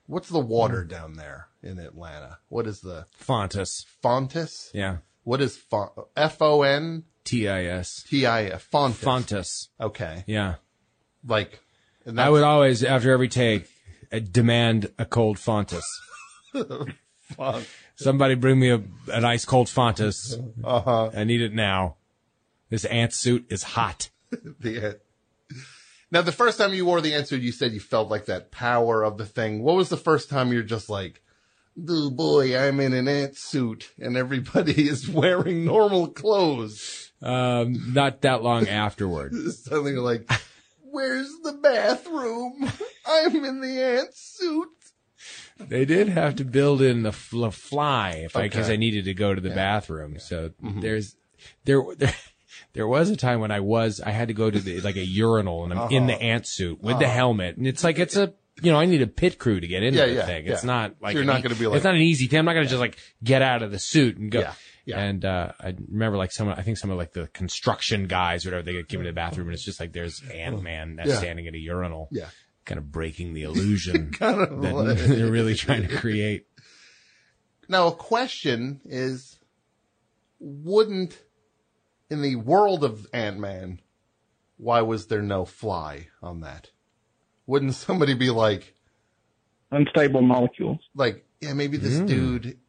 What's 0.07 0.29
the 0.29 0.39
water 0.39 0.81
hmm. 0.81 0.89
down 0.89 1.13
there 1.13 1.49
in 1.61 1.77
Atlanta? 1.77 2.39
What 2.47 2.65
is 2.65 2.81
the 2.81 3.05
Fontis? 3.17 3.85
Fontis? 4.03 4.71
Yeah. 4.73 4.97
What 5.23 5.41
is 5.41 5.57
Fon- 5.57 5.91
F 6.15 6.41
O 6.41 6.63
N 6.63 7.03
T 7.23 7.47
I 7.47 7.65
S. 7.65 8.03
T 8.09 8.25
I 8.25 8.45
F 8.45 8.67
Fontis? 8.71 9.03
Fontus. 9.03 9.67
Okay, 9.79 10.23
Yeah. 10.25 10.55
like 11.23 11.59
and 12.05 12.19
I 12.19 12.29
would 12.29 12.43
always, 12.43 12.83
after 12.83 13.11
every 13.11 13.27
take, 13.27 13.67
demand 14.17 14.91
a 14.97 15.05
cold 15.05 15.37
Fontus. 15.37 15.83
Somebody 17.95 18.35
bring 18.35 18.59
me 18.59 18.69
a, 18.69 18.81
an 19.13 19.25
ice 19.25 19.45
cold 19.45 19.67
Fontus. 19.67 20.35
uh-huh. 20.63 21.11
I 21.15 21.23
need 21.23 21.41
it 21.41 21.53
now. 21.53 21.95
This 22.69 22.85
ant 22.85 23.13
suit 23.13 23.45
is 23.49 23.63
hot. 23.63 24.09
the 24.31 24.99
now 26.11 26.21
the 26.21 26.31
first 26.31 26.57
time 26.57 26.73
you 26.73 26.85
wore 26.85 27.01
the 27.01 27.13
ant 27.13 27.27
suit, 27.27 27.41
you 27.41 27.51
said 27.51 27.73
you 27.73 27.79
felt 27.79 28.09
like 28.09 28.25
that 28.25 28.51
power 28.51 29.03
of 29.03 29.17
the 29.17 29.25
thing. 29.25 29.61
What 29.61 29.75
was 29.75 29.89
the 29.89 29.97
first 29.97 30.29
time 30.29 30.51
you're 30.51 30.63
just 30.63 30.89
like, 30.89 31.21
"Oh 31.87 32.09
boy, 32.09 32.57
I'm 32.57 32.79
in 32.79 32.93
an 32.93 33.07
ant 33.07 33.37
suit, 33.37 33.91
and 33.99 34.17
everybody 34.17 34.87
is 34.89 35.09
wearing 35.09 35.65
normal 35.65 36.07
clothes." 36.07 37.11
Um, 37.21 37.93
not 37.93 38.21
that 38.21 38.43
long 38.43 38.67
afterward. 38.67 39.33
Suddenly 39.51 39.93
you're 39.93 40.01
like, 40.01 40.29
"Where's 40.91 41.29
the 41.43 41.53
bathroom? 41.53 42.69
I'm 43.07 43.43
in 43.45 43.61
the 43.61 43.81
ant 43.83 44.13
suit." 44.15 44.69
They 45.59 45.83
did 45.85 46.07
have 46.09 46.35
to 46.37 46.45
build 46.45 46.81
in 46.81 47.03
the 47.03 47.11
fl- 47.11 47.49
fly 47.49 48.11
if 48.23 48.35
I, 48.37 48.43
because 48.43 48.67
Okay. 48.67 48.73
I 48.73 48.77
needed 48.77 49.05
to 49.05 49.13
go 49.13 49.33
to 49.35 49.41
the 49.41 49.49
bathroom. 49.49 50.17
So 50.19 50.51
there's, 50.61 51.15
there, 51.65 51.81
there, 51.97 52.13
there 52.73 52.87
was 52.87 53.09
a 53.09 53.17
time 53.17 53.41
when 53.41 53.51
I 53.51 53.59
was, 53.59 53.99
I 53.99 54.11
had 54.11 54.29
to 54.29 54.33
go 54.33 54.49
to 54.49 54.57
the, 54.59 54.79
like 54.79 54.95
a 54.95 55.05
urinal 55.05 55.65
and 55.65 55.73
I'm 55.73 55.91
in 55.91 56.07
the 56.07 56.13
Uh-huh. 56.13 56.23
ant 56.23 56.47
suit 56.47 56.81
with 56.81 56.99
the 56.99 57.07
helmet. 57.09 57.57
And 57.57 57.67
it's 57.67 57.83
like, 57.83 57.99
it's 57.99 58.15
a, 58.15 58.33
you 58.61 58.71
know, 58.71 58.79
I 58.79 58.85
need 58.85 59.01
a 59.01 59.07
pit 59.07 59.37
crew 59.37 59.59
to 59.59 59.67
get 59.67 59.83
into 59.83 59.99
Yeah, 59.99 60.05
the 60.05 60.13
yeah, 60.13 60.25
thing. 60.25 60.45
yeah. 60.45 60.53
It's 60.53 60.63
not 60.63 60.95
like, 61.01 61.11
So 61.13 61.17
you're 61.19 61.25
not 61.25 61.39
e- 61.39 61.43
gonna 61.43 61.55
be 61.55 61.67
like- 61.67 61.75
it's 61.75 61.83
not 61.85 61.95
an 61.95 62.01
easy 62.01 62.27
thing. 62.27 62.39
I'm 62.39 62.45
not 62.45 62.53
going 62.53 62.65
to 62.65 62.69
just 62.69 62.79
like 62.79 62.97
get 63.21 63.41
out 63.41 63.61
of 63.61 63.71
the 63.71 63.79
suit 63.79 64.17
and 64.17 64.31
go. 64.31 64.49
Yeah, 64.89 64.97
yeah. 64.97 65.03
And, 65.03 65.25
uh, 65.25 65.51
I 65.59 65.75
remember 65.87 66.17
like 66.17 66.31
some, 66.31 66.49
I 66.49 66.61
think 66.61 66.77
some 66.77 66.89
of 66.89 66.97
like 66.97 67.13
the 67.13 67.27
construction 67.27 68.07
guys, 68.07 68.45
or 68.45 68.49
whatever, 68.49 68.63
they 68.65 68.73
get 68.73 68.87
given 68.87 69.05
to 69.05 69.11
the 69.11 69.15
bathroom 69.15 69.47
and 69.47 69.53
it's 69.53 69.63
just 69.63 69.79
like 69.79 69.93
there's 69.93 70.21
Ant-Man 70.33 70.95
that's 70.97 71.09
Yeah. 71.09 71.17
standing 71.17 71.47
at 71.47 71.53
a 71.53 71.59
urinal. 71.59 72.07
Yeah. 72.11 72.29
Kind 72.65 72.77
of 72.79 72.91
breaking 72.91 73.33
the 73.33 73.43
illusion 73.43 74.11
Kind 74.19 74.41
of 74.41 74.61
that 74.61 74.73
like- 74.73 74.97
they're 74.97 75.31
really 75.31 75.55
trying 75.55 75.87
to 75.87 75.95
create. 75.97 76.45
Now, 77.67 77.87
a 77.87 77.91
question 77.91 78.81
is, 78.85 79.39
wouldn't 80.39 81.17
in 82.09 82.21
the 82.21 82.35
world 82.35 82.83
of 82.83 83.05
Ant 83.13 83.37
Man, 83.39 83.79
why 84.57 84.81
was 84.81 85.07
there 85.07 85.21
no 85.21 85.45
fly 85.45 86.07
on 86.21 86.41
that? 86.41 86.71
Wouldn't 87.45 87.75
somebody 87.75 88.13
be 88.15 88.29
like, 88.29 88.73
Unstable 89.71 90.21
molecules. 90.23 90.79
like, 90.95 91.25
yeah, 91.41 91.53
maybe 91.53 91.77
this 91.77 91.99
Mm. 91.99 92.07
dude 92.07 92.59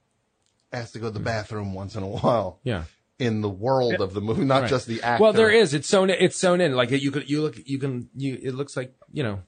has 0.73 0.93
to 0.93 0.99
go 0.99 1.07
to 1.07 1.13
the 1.13 1.21
bathroom 1.21 1.75
once 1.75 1.95
in 1.97 2.03
a 2.03 2.07
while 2.21 2.61
Yeah. 2.65 2.85
in 3.19 3.41
the 3.41 3.49
world 3.51 4.01
of 4.01 4.15
the 4.15 4.21
movie, 4.21 4.45
not 4.45 4.63
Right. 4.63 4.71
just 4.71 4.87
the 4.87 5.03
actor. 5.03 5.23
Well, 5.23 5.33
there 5.33 5.51
is. 5.51 5.75
It's 5.75 5.89
sewn. 5.89 6.11
It's 6.11 6.37
sewn 6.37 6.61
in. 6.61 6.75
Like 6.75 6.91
you 6.91 7.11
could. 7.11 7.29
You 7.29 7.43
look. 7.43 7.57
You 7.65 7.79
can. 7.79 8.09
You. 8.17 8.39
It 8.43 8.55
looks 8.55 8.77
like 8.77 8.95
you 9.13 9.23
know. 9.23 9.41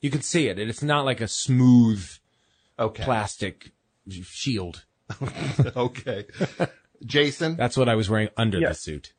You 0.00 0.10
can 0.10 0.20
see 0.22 0.48
it, 0.48 0.58
and 0.58 0.68
it's 0.70 0.82
not 0.82 1.04
like 1.04 1.20
a 1.20 1.28
smooth 1.28 2.06
Okay. 2.78 3.02
plastic 3.02 3.72
shield. 4.10 4.84
okay. 5.76 6.26
Jason, 7.04 7.56
That's 7.58 7.76
what 7.76 7.88
I 7.88 7.94
was 7.94 8.08
wearing 8.10 8.28
under 8.36 8.60
the 8.60 8.74
suit. 8.74 9.14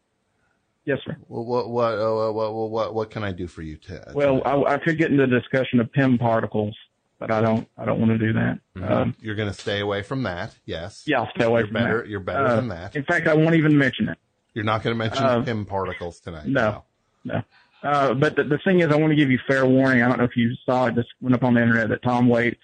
Yes, 0.86 1.00
sir. 1.06 1.18
what, 1.28 1.46
what, 1.46 1.70
what, 1.70 1.94
uh, 2.00 2.32
what, 2.32 2.54
what, 2.54 2.70
what, 2.70 2.94
what 2.94 3.10
can 3.12 3.24
I 3.24 3.34
do 3.34 3.48
for 3.48 3.62
you, 3.62 3.76
Ted? 3.78 4.12
Well, 4.14 4.42
I, 4.46 4.76
I 4.76 4.78
could 4.78 4.98
get 4.98 5.12
into 5.12 5.26
the 5.28 5.40
discussion 5.40 5.80
of 5.82 5.92
Pym 5.92 6.18
particles, 6.18 6.78
but 7.20 7.32
I 7.32 7.42
don't. 7.42 7.68
I 7.78 7.86
don't 7.86 8.00
want 8.00 8.12
to 8.12 8.18
do 8.18 8.34
that. 8.34 8.60
Um, 8.82 9.16
you're 9.20 9.36
going 9.36 9.50
to 9.50 9.54
stay 9.60 9.80
away 9.80 10.04
from 10.04 10.24
that. 10.24 10.56
Yes. 10.66 11.04
yeah, 11.08 11.22
I'll 11.22 11.30
stay 11.36 11.46
away 11.46 11.62
You're 11.62 11.68
from 11.68 11.74
better. 11.74 11.98
that. 12.02 12.08
You're 12.10 12.20
better 12.20 12.46
Uh, 12.46 12.56
than 12.58 12.68
that. 12.70 12.96
In 12.96 13.04
fact, 13.04 13.28
I 13.28 13.34
won't 13.34 13.56
even 13.56 13.78
mention 13.78 14.10
it. 14.10 14.18
You're 14.54 14.66
not 14.66 14.84
going 14.84 14.96
to 14.96 14.98
mention 14.98 15.24
Uh, 15.24 15.42
Pym 15.44 15.66
particles 15.66 16.20
tonight. 16.20 16.48
No, 16.48 16.84
no. 17.24 17.42
Uh, 17.84 18.14
but 18.16 18.36
the, 18.36 18.44
the 18.44 18.58
thing 18.64 18.80
is, 18.80 18.88
I 18.92 18.96
want 18.96 19.12
to 19.12 19.16
give 19.16 19.30
you 19.30 19.40
fair 19.48 19.66
warning. 19.66 20.02
I 20.02 20.08
don't 20.08 20.18
know 20.18 20.24
if 20.24 20.36
you 20.36 20.54
saw 20.66 20.88
it. 20.88 20.96
Just 20.96 21.10
went 21.22 21.36
up 21.36 21.44
on 21.44 21.54
the 21.54 21.62
internet 21.62 21.90
that 21.90 22.02
Tom 22.02 22.28
Waits 22.28 22.62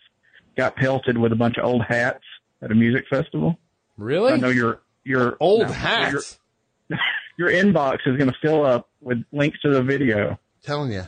got 0.57 0.75
pelted 0.75 1.17
with 1.17 1.31
a 1.31 1.35
bunch 1.35 1.57
of 1.57 1.65
old 1.65 1.83
hats 1.87 2.23
at 2.61 2.71
a 2.71 2.75
music 2.75 3.05
festival. 3.09 3.57
Really? 3.97 4.33
I 4.33 4.37
know 4.37 4.49
your 4.49 4.81
your 5.03 5.37
Old 5.39 5.61
no, 5.67 5.67
hats. 5.67 6.39
Your, 6.89 6.99
your 7.37 7.63
inbox 7.63 7.99
is 8.07 8.17
going 8.17 8.29
to 8.31 8.35
fill 8.41 8.65
up 8.65 8.89
with 9.01 9.23
links 9.31 9.59
to 9.61 9.69
the 9.69 9.83
video 9.83 10.39
Telling 10.63 10.91
you. 10.91 11.03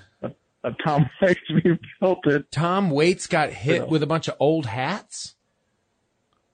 Of, 0.65 0.71
of 0.73 0.77
Tom 0.83 1.09
Waits 1.21 1.39
being 1.63 1.79
pelted. 1.99 2.51
Tom 2.51 2.89
Waits 2.89 3.27
got 3.27 3.49
hit 3.49 3.87
with 3.87 4.03
a 4.03 4.07
bunch 4.07 4.27
of 4.27 4.35
old 4.39 4.65
hats. 4.65 5.35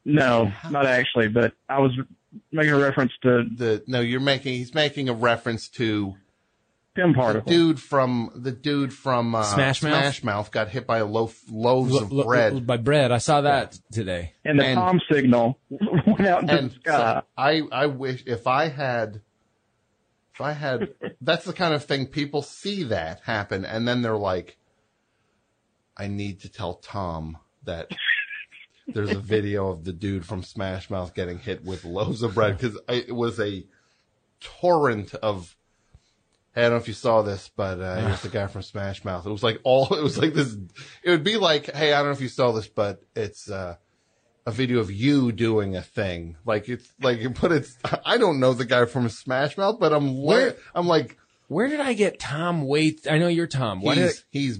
No, 0.04 0.52
not 0.70 0.86
actually, 0.86 1.28
but 1.28 1.54
I 1.70 1.80
was 1.80 1.92
making 2.52 2.74
a 2.74 2.80
reference 2.80 3.12
to 3.24 3.44
The 3.56 3.84
no, 3.88 4.00
you're 4.02 4.20
making. 4.20 4.54
He's 4.54 4.74
making 4.74 5.10
a 5.10 5.14
reference 5.14 5.68
to 5.70 6.16
PIM 6.96 7.14
the 7.14 7.44
dude 7.46 7.80
from 7.80 8.32
the 8.36 8.52
dude 8.52 8.94
from 8.94 9.34
uh, 9.36 9.44
Smash 9.44 9.82
Mouth? 9.84 9.94
Smash 9.94 10.24
Mouth 10.24 10.52
got 10.52 10.70
hit 10.70 10.86
by 10.86 10.98
a 10.98 11.06
loaf 11.06 11.40
loaves 11.50 11.96
of 11.96 12.12
L- 12.12 12.20
l- 12.20 12.26
bread. 12.26 12.68
by 12.68 12.78
bread. 12.78 13.12
I 13.12 13.18
saw 13.20 13.42
that 13.42 13.80
today. 13.92 14.34
and 14.44 14.60
the 14.60 14.66
and- 14.66 14.76
Tom 14.78 15.00
signal 15.12 15.58
went 15.70 16.22
out 16.28 16.42
into 16.44 16.58
and 16.58 16.72
the 16.72 16.76
sky. 16.76 17.22
so 17.22 17.26
I 17.38 17.62
I 17.72 17.86
wish 17.86 18.24
if 18.26 18.48
I 18.48 18.68
had 18.68 19.22
I 20.42 20.54
had 20.54 20.94
that's 21.22 21.46
the 21.46 21.54
kind 21.54 21.74
of 21.74 21.86
thing 21.86 22.08
people 22.08 22.42
see 22.42 22.84
that 22.84 23.22
happen 23.22 23.66
and 23.66 23.88
then 23.88 24.02
they're 24.02 24.18
like 24.18 24.58
I 25.98 26.08
need 26.08 26.42
to 26.42 26.50
tell 26.50 26.76
Tom 26.76 27.38
that 27.64 27.92
there's 28.88 29.12
a 29.12 29.20
video 29.20 29.70
of 29.70 29.84
the 29.84 29.94
dude 29.94 30.26
from 30.26 30.44
Smash 30.44 30.90
Mouth 30.90 31.14
getting 31.14 31.40
hit 31.40 31.64
with 31.64 31.86
loaves 31.86 32.24
of 32.24 32.36
bread 32.36 32.58
because 32.58 32.80
it 32.88 33.16
was 33.16 33.40
a 33.40 33.66
torrent 34.40 35.14
of 35.16 35.56
I 36.56 36.62
don't 36.62 36.72
know 36.72 36.78
if 36.78 36.88
you 36.88 36.94
saw 36.94 37.22
this, 37.22 37.50
but 37.56 37.80
uh, 37.80 37.96
here's 38.08 38.24
the 38.24 38.30
guy 38.30 38.48
from 38.48 38.62
Smash 38.62 39.06
Mouth. 39.06 39.26
It 39.26 39.32
was 39.32 39.44
like 39.44 39.62
all, 39.64 39.86
it 39.94 40.04
was 40.04 40.18
like 40.18 40.34
this, 40.34 40.58
it 41.02 41.10
would 41.10 41.24
be 41.24 41.38
like, 41.38 41.74
hey, 41.74 41.94
I 41.94 42.00
don't 42.00 42.08
know 42.08 42.12
if 42.12 42.22
you 42.22 42.28
saw 42.28 42.52
this, 42.52 42.68
but 42.68 43.02
it's, 43.16 43.50
uh, 43.50 43.78
a 44.46 44.52
video 44.52 44.80
of 44.80 44.92
you 44.92 45.32
doing 45.32 45.76
a 45.76 45.82
thing. 45.82 46.36
Like 46.46 46.68
it's 46.70 46.92
like, 47.02 47.20
but 47.42 47.52
it's, 47.52 47.78
I 48.06 48.18
don't 48.18 48.40
know 48.40 48.54
the 48.54 48.66
guy 48.66 48.86
from 48.86 49.08
Smash 49.10 49.58
Mouth, 49.58 49.78
but 49.80 49.94
I'm, 49.94 50.16
la- 50.16 50.34
Where- 50.34 50.56
I'm 50.76 50.88
like, 50.88 51.18
Where 51.48 51.68
did 51.68 51.80
I 51.80 51.94
get 51.94 52.20
Tom 52.20 52.64
Waits? 52.68 53.08
I 53.08 53.18
know 53.18 53.28
you're 53.28 53.48
Tom. 53.48 53.82
Why 53.82 53.96
did 53.96 54.06
he's, 54.32 54.58
he's 54.58 54.60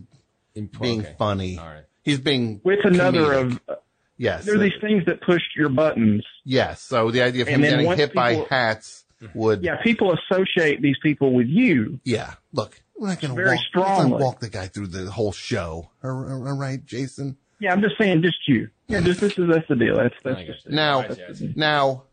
I, 0.58 0.68
being 0.82 1.02
okay. 1.02 1.16
funny. 1.18 1.58
All 1.58 1.66
right. 1.68 1.84
He's 2.04 2.20
being 2.20 2.62
With 2.64 2.80
another 2.84 3.22
comedic. 3.22 3.42
of 3.54 3.62
uh, 3.70 3.76
yes, 4.18 4.46
there 4.46 4.56
are 4.56 4.60
these 4.60 4.72
things 4.82 5.06
that 5.06 5.22
push 5.22 5.42
your 5.56 5.70
buttons. 5.70 6.26
yes. 6.44 6.82
So 6.82 7.12
the 7.12 7.22
idea 7.22 7.44
of 7.44 7.48
him 7.48 7.62
getting 7.62 7.86
once 7.86 8.00
hit 8.00 8.14
by 8.14 8.46
hats 8.50 9.06
would, 9.36 9.64
Yeah, 9.64 9.78
people 9.84 10.12
associate 10.14 10.82
these 10.82 10.98
people 11.04 11.34
with 11.34 11.48
you. 11.48 12.00
yeah. 12.04 12.34
Look, 12.54 12.82
we're 12.98 13.08
not 13.10 13.20
going 13.22 13.30
to 13.30 13.36
Very 13.36 13.50
walk, 13.50 13.56
let's 13.58 13.68
strongly. 13.68 14.24
walk 14.24 14.40
the 14.40 14.50
guy 14.50 14.68
through 14.68 14.88
the 14.88 15.10
whole 15.12 15.32
show. 15.32 15.92
All 16.04 16.10
all- 16.12 16.48
all 16.48 16.58
right, 16.58 16.84
Jason. 16.86 17.38
Yeah, 17.60 17.72
I'm 17.74 17.82
just 17.82 17.96
saying, 18.00 18.24
just 18.24 18.48
you. 18.48 18.70
Yeah, 18.92 19.02
just 19.02 19.22
this 19.22 19.38
is 19.38 19.50
that's 19.50 19.68
the 19.68 19.76
deal. 19.76 19.96
That's 19.98 20.16
that's 20.24 20.38
I 20.38 20.46
just 20.46 20.66
guess. 20.66 20.74
Now, 20.74 21.00
I 21.00 21.08
I 21.30 21.34
see. 21.34 21.54
now, 21.56 22.04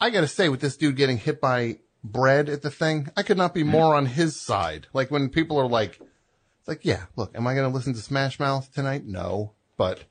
I 0.00 0.10
gotta 0.10 0.28
say, 0.28 0.48
with 0.48 0.60
this 0.60 0.76
dude 0.76 0.96
getting 0.96 1.18
hit 1.18 1.40
by 1.40 1.78
bread 2.02 2.48
at 2.48 2.62
the 2.62 2.70
thing, 2.70 3.08
I 3.16 3.22
could 3.22 3.36
not 3.36 3.54
be 3.54 3.62
mm-hmm. 3.62 3.70
more 3.70 3.94
on 3.94 4.06
his 4.06 4.36
side. 4.40 4.86
Like 4.92 5.10
when 5.10 5.28
people 5.28 5.58
are 5.58 5.68
like, 5.68 6.00
it's 6.60 6.68
like, 6.68 6.84
yeah, 6.84 7.04
look, 7.16 7.36
am 7.36 7.46
I 7.46 7.54
gonna 7.54 7.68
listen 7.68 7.94
to 7.94 8.00
Smash 8.00 8.38
Mouth 8.38 8.72
tonight? 8.72 9.04
No, 9.06 9.52
but 9.76 10.04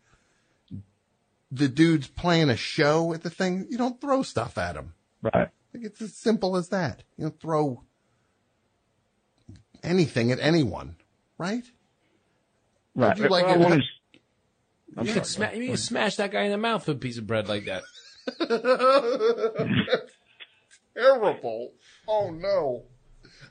the 1.52 1.68
dude's 1.68 2.08
playing 2.08 2.50
a 2.50 2.58
show 2.58 3.14
at 3.14 3.24
the 3.24 3.30
thing. 3.30 3.68
You 3.70 3.78
don't 3.78 4.00
throw 4.02 4.24
stuff 4.24 4.58
at 4.58 4.76
him. 4.76 4.94
right. 5.22 5.50
Like 5.74 5.84
it's 5.84 6.02
as 6.02 6.14
simple 6.14 6.56
as 6.56 6.70
that. 6.70 7.04
You 7.18 7.26
don't 7.26 7.40
throw 7.40 7.84
anything 9.84 10.32
at 10.32 10.40
anyone, 10.40 10.96
right? 11.38 11.64
Right. 12.96 13.18
Would 13.18 13.24
you 13.26 13.30
like 13.30 13.46
Well, 13.46 13.74
it? 13.74 13.84
Wanted- 14.96 15.08
You 15.10 15.14
could, 15.14 15.26
sma- 15.26 15.52
you 15.54 15.70
could 15.72 15.80
smash 15.80 16.16
that 16.18 16.32
guy 16.32 16.44
in 16.44 16.52
the 16.52 16.58
mouth 16.58 16.88
with 16.88 16.98
a 16.98 17.00
piece 17.00 17.18
of 17.18 17.28
bread 17.28 17.48
like 17.48 17.66
that. 17.66 17.84
Terrible. 20.96 21.74
Oh 22.08 22.32
no. 22.32 22.84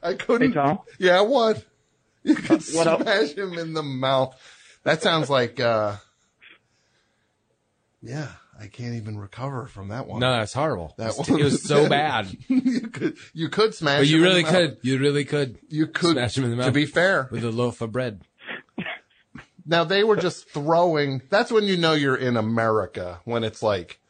I 0.02 0.14
couldn't. 0.14 0.48
Hey, 0.48 0.54
Tom? 0.54 0.78
Yeah, 0.98 1.20
what? 1.22 1.64
You 2.22 2.34
could 2.34 2.62
What 2.74 2.86
else? 2.86 3.02
smash 3.02 3.30
him 3.34 3.58
in 3.58 3.74
the 3.74 3.82
mouth. 3.82 4.34
That 4.82 5.02
sounds 5.02 5.30
like, 5.30 5.60
uh, 5.60 5.96
yeah, 8.02 8.28
I 8.60 8.66
can't 8.66 8.94
even 8.96 9.18
recover 9.18 9.66
from 9.66 9.88
that 9.88 10.06
one. 10.06 10.20
No, 10.20 10.30
that's 10.32 10.52
horrible. 10.52 10.94
That 10.98 11.12
It 11.12 11.18
was- 11.18 11.28
one 11.30 11.40
it 11.40 11.44
was 11.44 11.62
so 11.62 11.88
bad. 11.88 12.34
you 12.48 12.80
could, 12.88 13.16
you 13.32 13.48
could 13.48 13.74
smash 13.74 14.00
But 14.00 14.06
you 14.08 14.16
him 14.18 14.22
in 14.24 14.28
really 14.28 14.42
the 14.42 14.52
mouth. 14.52 14.54
could. 14.54 14.78
You 14.82 14.98
really 14.98 15.24
could. 15.24 15.58
You 15.68 15.86
could. 15.86 16.12
smash 16.12 16.36
him 16.38 16.44
in 16.44 16.50
the 16.50 16.56
mouth. 16.56 16.66
To 16.66 16.72
be 16.72 16.86
fair. 16.86 17.28
with 17.30 17.44
a 17.44 17.50
loaf 17.50 17.80
of 17.80 17.92
bread. 17.92 18.22
Now 19.66 19.84
they 19.84 20.04
were 20.04 20.16
just 20.16 20.48
throwing. 20.48 21.22
That's 21.30 21.50
when 21.50 21.64
you 21.64 21.76
know 21.76 21.92
you're 21.92 22.16
in 22.16 22.36
America 22.36 23.20
when 23.24 23.44
it's 23.44 23.62
like, 23.62 24.00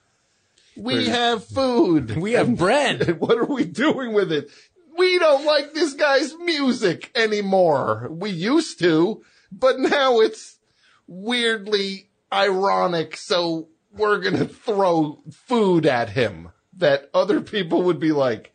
we 0.76 1.06
have 1.06 1.44
food, 1.44 2.16
We 2.16 2.32
have 2.32 2.56
bread. 2.56 3.18
What 3.20 3.39
are 3.39 3.44
we 3.44 3.64
doing 3.64 4.12
with 4.12 4.32
it? 4.32 4.51
We 4.97 5.18
don't 5.18 5.44
like 5.44 5.72
this 5.72 5.94
guy's 5.94 6.35
music 6.39 7.10
anymore. 7.14 8.09
We 8.10 8.31
used 8.31 8.78
to, 8.81 9.22
but 9.52 9.78
now 9.78 10.20
it's 10.20 10.59
weirdly 11.06 12.10
ironic. 12.32 13.16
So 13.16 13.68
we're 13.93 14.18
gonna 14.18 14.47
throw 14.47 15.22
food 15.31 15.86
at 15.86 16.10
him 16.10 16.51
that 16.76 17.09
other 17.14 17.40
people 17.40 17.82
would 17.82 18.01
be 18.01 18.12
like, 18.12 18.52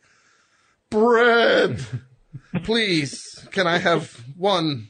bread. 0.90 1.84
Please, 2.64 3.46
can 3.50 3.66
I 3.66 3.78
have 3.78 4.24
one 4.36 4.88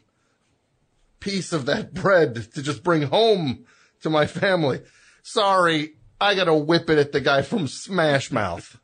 piece 1.20 1.52
of 1.52 1.66
that 1.66 1.94
bread 1.94 2.34
to 2.54 2.62
just 2.62 2.82
bring 2.82 3.02
home 3.02 3.64
to 4.02 4.10
my 4.10 4.26
family. 4.26 4.80
Sorry, 5.22 5.94
I 6.20 6.34
gotta 6.34 6.54
whip 6.54 6.90
it 6.90 6.98
at 6.98 7.12
the 7.12 7.20
guy 7.20 7.42
from 7.42 7.68
Smash 7.68 8.30
Mouth. 8.30 8.78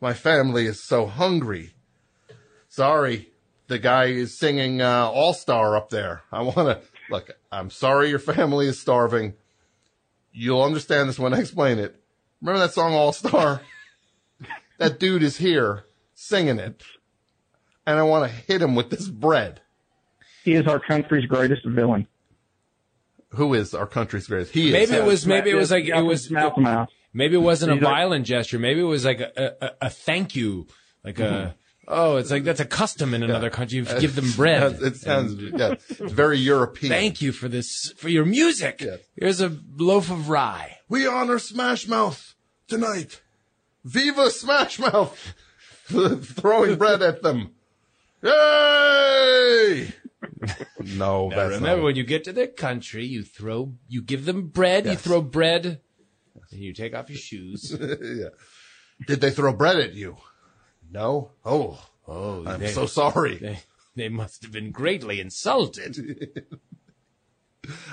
my 0.00 0.12
family 0.12 0.66
is 0.66 0.82
so 0.82 1.06
hungry. 1.06 1.74
Sorry, 2.68 3.32
the 3.68 3.78
guy 3.78 4.06
is 4.06 4.38
singing 4.38 4.82
uh, 4.82 5.08
All 5.08 5.32
Star 5.32 5.76
up 5.76 5.90
there. 5.90 6.22
I 6.30 6.42
wanna 6.42 6.80
look. 7.10 7.30
I'm 7.50 7.70
sorry 7.70 8.10
your 8.10 8.18
family 8.18 8.66
is 8.66 8.80
starving. 8.80 9.34
You'll 10.32 10.62
understand 10.62 11.08
this 11.08 11.18
when 11.18 11.32
I 11.32 11.38
explain 11.38 11.78
it. 11.78 12.00
Remember 12.40 12.66
that 12.66 12.74
song 12.74 12.94
All 12.94 13.12
Star? 13.12 13.62
that 14.78 14.98
dude 14.98 15.22
is 15.22 15.36
here 15.36 15.84
singing 16.14 16.58
it, 16.58 16.82
and 17.86 17.98
I 17.98 18.02
want 18.02 18.30
to 18.30 18.36
hit 18.36 18.62
him 18.62 18.74
with 18.74 18.90
this 18.90 19.08
bread. 19.08 19.60
He 20.44 20.52
is 20.54 20.66
our 20.66 20.78
country's 20.78 21.26
greatest 21.26 21.64
villain. 21.64 22.06
Who 23.30 23.54
is 23.54 23.74
our 23.74 23.86
country's 23.86 24.26
greatest? 24.28 24.52
He 24.52 24.68
is. 24.68 24.72
Maybe 24.72 24.92
it 25.00 25.04
was. 25.04 25.26
Maybe 25.26 25.50
it 25.50 25.54
was 25.54 25.70
like 25.70 25.86
yeah, 25.86 25.98
it 25.98 26.02
was. 26.02 26.30
mouth 26.30 26.54
to 26.54 26.60
mouth. 26.60 26.88
Maybe 27.12 27.34
it 27.34 27.40
wasn't 27.40 27.72
a 27.72 27.74
He's 27.76 27.82
like- 27.82 27.92
violent 27.94 28.26
gesture. 28.26 28.58
Maybe 28.58 28.80
it 28.80 28.84
was 28.84 29.04
like 29.04 29.20
a, 29.20 29.54
a, 29.60 29.70
a 29.86 29.90
thank 29.90 30.36
you, 30.36 30.66
like 31.02 31.18
a. 31.18 31.22
Mm-hmm. 31.22 31.50
Oh, 31.86 32.16
it's 32.16 32.30
like 32.30 32.44
that's 32.44 32.60
a 32.60 32.64
custom 32.64 33.12
in 33.12 33.22
another 33.22 33.50
country. 33.50 33.78
You 33.78 33.84
give 34.00 34.14
them 34.14 34.30
bread. 34.36 34.80
It 34.80 34.96
sounds 34.96 35.34
yeah, 35.34 35.74
very 36.00 36.38
European. 36.38 36.90
Thank 36.90 37.20
you 37.20 37.32
for 37.32 37.48
this 37.48 37.92
for 37.96 38.08
your 38.08 38.24
music. 38.24 38.80
Yes. 38.80 39.00
Here's 39.16 39.40
a 39.40 39.56
loaf 39.76 40.10
of 40.10 40.28
rye. 40.28 40.78
We 40.88 41.06
honor 41.06 41.38
Smash 41.38 41.86
Mouth 41.88 42.34
tonight. 42.68 43.20
Viva 43.84 44.30
Smash 44.30 44.78
Mouth! 44.78 45.34
Throwing 45.84 46.76
bread 46.76 47.02
at 47.02 47.22
them. 47.22 47.50
Yay! 48.22 49.92
no, 50.80 51.28
Now, 51.28 51.36
that's 51.36 51.54
remember, 51.56 51.76
not. 51.78 51.84
when 51.84 51.96
you 51.96 52.04
get 52.04 52.24
to 52.24 52.32
their 52.32 52.46
country, 52.48 53.04
you 53.06 53.22
throw, 53.22 53.74
you 53.88 54.02
give 54.02 54.24
them 54.24 54.48
bread. 54.48 54.86
You 54.86 54.96
throw 54.96 55.20
bread, 55.22 55.80
and 56.50 56.60
you 56.60 56.72
take 56.72 56.94
off 56.94 57.08
your 57.10 57.18
shoes. 57.18 57.76
yeah. 57.80 58.28
Did 59.06 59.20
they 59.20 59.30
throw 59.30 59.52
bread 59.52 59.76
at 59.78 59.94
you? 59.94 60.16
No. 60.90 61.32
Oh, 61.44 61.84
Oh, 62.06 62.44
I'm 62.46 62.60
they- 62.60 62.68
so 62.72 62.86
sorry. 62.86 63.36
They, 63.38 63.58
they 63.96 64.08
must 64.08 64.42
have 64.42 64.50
been 64.52 64.72
greatly 64.72 65.20
insulted. 65.20 66.42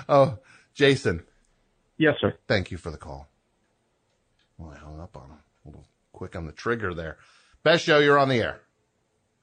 Oh, 0.10 0.40
Jason, 0.74 1.24
Yes, 1.98 2.16
sir. 2.20 2.34
thank 2.48 2.72
you 2.72 2.78
for 2.78 2.90
the 2.92 2.98
call. 2.98 3.30
Well, 4.58 4.72
I 4.72 4.78
hung 4.78 5.00
up 5.00 5.16
on 5.16 5.30
him. 5.30 5.38
A 5.64 5.68
little 5.70 5.88
quick 6.12 6.36
on 6.36 6.46
the 6.48 6.52
trigger 6.52 6.94
there. 6.94 7.18
Best 7.64 7.84
show, 7.86 8.00
you're 8.00 8.18
on 8.18 8.30
the 8.30 8.40
air. 8.42 8.62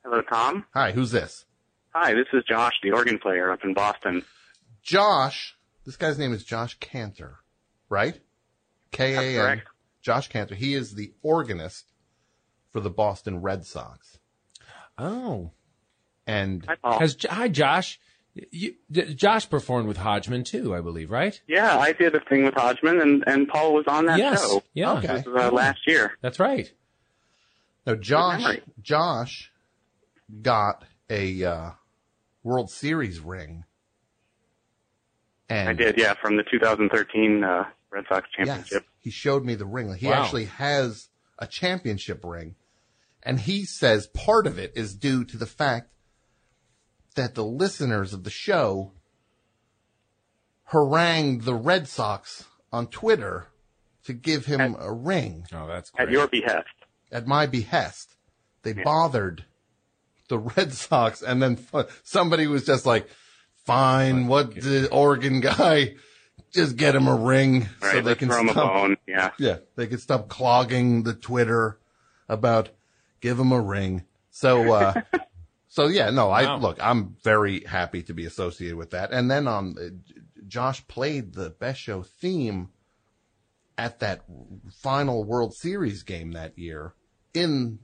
Hello, 0.04 0.20
Tom. 0.22 0.64
Hi, 0.74 0.90
who's 0.92 1.12
this? 1.12 1.44
Hi, 2.00 2.14
this 2.14 2.28
is 2.32 2.44
Josh, 2.48 2.74
the 2.80 2.92
organ 2.92 3.18
player 3.18 3.50
up 3.50 3.64
in 3.64 3.74
Boston. 3.74 4.24
Josh. 4.84 5.56
This 5.84 5.96
guy's 5.96 6.16
name 6.16 6.32
is 6.32 6.44
Josh 6.44 6.78
Kantor, 6.78 7.38
right? 7.88 8.20
K 8.92 9.34
A 9.36 9.50
N. 9.50 9.62
Josh 10.00 10.28
Kantor. 10.28 10.54
He 10.54 10.74
is 10.74 10.94
the 10.94 11.12
organist 11.24 11.86
for 12.70 12.78
the 12.78 12.88
Boston 12.88 13.42
Red 13.42 13.66
Sox. 13.66 14.20
Oh, 14.96 15.50
And 16.24 16.64
Hi, 16.84 16.98
has 17.00 17.16
hi 17.28 17.48
Josh? 17.48 17.98
You, 18.52 18.76
D- 18.92 19.14
Josh 19.14 19.50
performed 19.50 19.88
with 19.88 19.96
Hodgman 19.96 20.44
too, 20.44 20.76
I 20.76 20.80
believe, 20.80 21.10
right? 21.10 21.40
yeah, 21.48 21.78
I 21.80 21.94
did 21.94 22.14
a 22.14 22.20
thing 22.20 22.44
with 22.44 22.54
Hodgman, 22.54 23.00
and, 23.00 23.24
and 23.26 23.48
Paul 23.48 23.74
was 23.74 23.86
on 23.88 24.06
that 24.06 24.20
yes. 24.20 24.40
show. 24.40 24.62
Yeah. 24.72 24.98
Okay. 24.98 25.14
This 25.16 25.26
was 25.26 25.42
uh, 25.42 25.50
last 25.50 25.80
year. 25.88 26.12
That's 26.22 26.38
right. 26.38 26.70
now 27.84 27.96
Josh. 27.96 28.60
Josh 28.80 29.50
got 30.42 30.84
a 31.10 31.42
uh, 31.42 31.70
World 32.48 32.70
Series 32.70 33.20
ring. 33.20 33.64
And 35.50 35.68
I 35.68 35.72
did, 35.74 35.98
yeah, 35.98 36.14
from 36.14 36.36
the 36.38 36.42
2013 36.50 37.44
uh, 37.44 37.64
Red 37.90 38.04
Sox 38.08 38.26
Yes, 38.38 38.46
championship. 38.48 38.86
he 38.98 39.10
showed 39.10 39.44
me 39.44 39.54
the 39.54 39.66
ring. 39.66 39.94
He 39.94 40.06
Wow. 40.06 40.22
actually 40.22 40.46
has 40.46 41.08
a 41.38 41.46
championship 41.46 42.22
ring. 42.24 42.54
And 43.22 43.40
he 43.40 43.64
says 43.66 44.06
part 44.06 44.46
of 44.46 44.58
it 44.58 44.72
is 44.74 44.94
due 44.94 45.24
to 45.26 45.36
the 45.36 45.46
fact 45.46 45.90
that 47.16 47.34
the 47.34 47.44
listeners 47.44 48.14
of 48.14 48.24
the 48.24 48.30
show 48.30 48.92
harangued 50.64 51.42
the 51.42 51.54
Red 51.54 51.86
Sox 51.86 52.46
on 52.72 52.86
Twitter 52.86 53.48
to 54.04 54.12
give 54.14 54.46
him 54.46 54.74
a 54.78 54.92
ring 54.92 55.44
Oh, 55.52 55.66
that's 55.66 55.90
At 55.98 56.10
your 56.10 56.26
behest. 56.28 56.66
at 57.12 57.26
my 57.26 57.44
behest. 57.46 58.14
They 58.62 58.72
bothered 58.72 59.44
the 60.28 60.38
Red 60.38 60.72
Sox, 60.72 61.22
and 61.22 61.42
then 61.42 61.58
f- 61.72 62.00
somebody 62.04 62.46
was 62.46 62.64
just 62.64 62.86
like, 62.86 63.08
"Fine, 63.64 64.26
what 64.26 64.54
the 64.54 64.88
Oregon 64.90 65.40
guy? 65.40 65.96
Just 66.52 66.76
get 66.76 66.94
him 66.94 67.06
a 67.08 67.14
ring 67.16 67.68
All 67.82 67.90
so 67.90 68.00
they 68.00 68.14
can 68.14 68.28
throw 68.28 68.40
him 68.40 68.48
a 68.48 68.52
stop. 68.52 68.98
Yeah. 69.06 69.32
yeah, 69.38 69.58
they 69.76 69.86
could 69.86 70.00
stop 70.00 70.28
clogging 70.28 71.02
the 71.02 71.12
Twitter 71.12 71.78
about 72.28 72.70
give 73.20 73.38
him 73.38 73.52
a 73.52 73.60
ring. 73.60 74.04
So, 74.30 74.72
uh, 74.72 74.94
so 75.68 75.88
yeah, 75.88 76.10
no, 76.10 76.30
I 76.30 76.44
Wow. 76.44 76.58
look, 76.58 76.78
I'm 76.80 77.16
very 77.22 77.64
happy 77.64 78.02
to 78.04 78.14
be 78.14 78.24
associated 78.24 78.76
with 78.76 78.90
that. 78.90 79.10
And 79.12 79.30
then 79.30 79.46
on, 79.48 79.74
uh, 79.78 80.12
Josh 80.46 80.86
played 80.88 81.34
the 81.34 81.50
best 81.50 81.80
show 81.80 82.02
theme 82.02 82.70
at 83.76 83.98
that 84.00 84.24
final 84.72 85.24
World 85.24 85.54
Series 85.54 86.02
game 86.02 86.32
that 86.32 86.58
year 86.58 86.94
in 87.34 87.80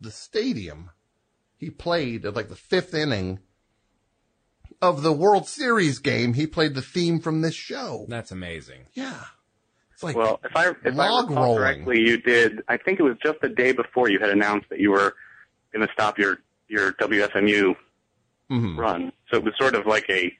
the 0.00 0.10
stadium. 0.10 0.90
He 1.62 1.70
played 1.70 2.26
at 2.26 2.34
like 2.34 2.48
the 2.48 2.56
fifth 2.56 2.92
inning 2.92 3.38
of 4.80 5.02
the 5.02 5.12
World 5.12 5.46
Series 5.46 6.00
game. 6.00 6.34
He 6.34 6.44
played 6.44 6.74
the 6.74 6.82
theme 6.82 7.20
from 7.20 7.40
this 7.40 7.54
show. 7.54 8.04
That's 8.08 8.32
amazing. 8.32 8.86
Yeah. 8.94 9.22
It's 9.94 10.02
like, 10.02 10.16
Well, 10.16 10.40
if 10.42 10.56
I 10.56 10.70
if 10.70 10.76
I 10.86 10.90
log 10.90 11.30
recall 11.30 11.44
rolling. 11.44 11.58
correctly, 11.58 12.00
you 12.00 12.16
did. 12.20 12.62
I 12.66 12.78
think 12.78 12.98
it 12.98 13.04
was 13.04 13.16
just 13.24 13.40
the 13.42 13.48
day 13.48 13.70
before 13.70 14.08
you 14.10 14.18
had 14.18 14.30
announced 14.30 14.70
that 14.70 14.80
you 14.80 14.90
were 14.90 15.14
going 15.72 15.86
to 15.86 15.92
stop 15.92 16.18
your 16.18 16.38
your 16.66 16.94
WFMU 16.94 17.76
mhm. 18.50 18.76
run. 18.76 19.12
So 19.30 19.36
it 19.38 19.44
was 19.44 19.54
sort 19.56 19.76
of 19.76 19.86
like 19.86 20.06
a, 20.10 20.32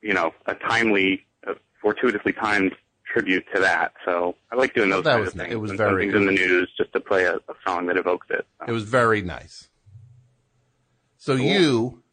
you 0.00 0.14
know, 0.14 0.30
a 0.46 0.54
timely, 0.54 1.26
uh, 1.44 1.54
fortuitously 1.82 2.34
timed 2.34 2.72
tribute 3.12 3.44
to 3.52 3.60
that. 3.62 3.94
So 4.04 4.36
I 4.52 4.54
like 4.54 4.74
doing 4.74 4.90
those 4.90 5.02
That 5.02 5.14
kinds 5.16 5.24
was 5.24 5.28
of 5.30 5.36
ni- 5.38 5.42
things. 5.46 5.54
it 5.54 5.56
was 5.56 5.70
when 5.72 5.78
very- 5.78 5.90
something's 6.08 6.14
in 6.14 6.26
the 6.26 6.32
news 6.40 6.70
just 6.78 6.92
to 6.92 7.00
play 7.00 7.24
a, 7.24 7.34
a 7.34 7.54
song 7.66 7.86
that 7.86 7.96
evokes 7.96 8.28
it. 8.30 8.46
So. 8.60 8.66
It 8.68 8.72
was 8.72 8.84
very 8.84 9.22
nice. 9.22 9.70
So 11.26 11.34
you 11.34 12.04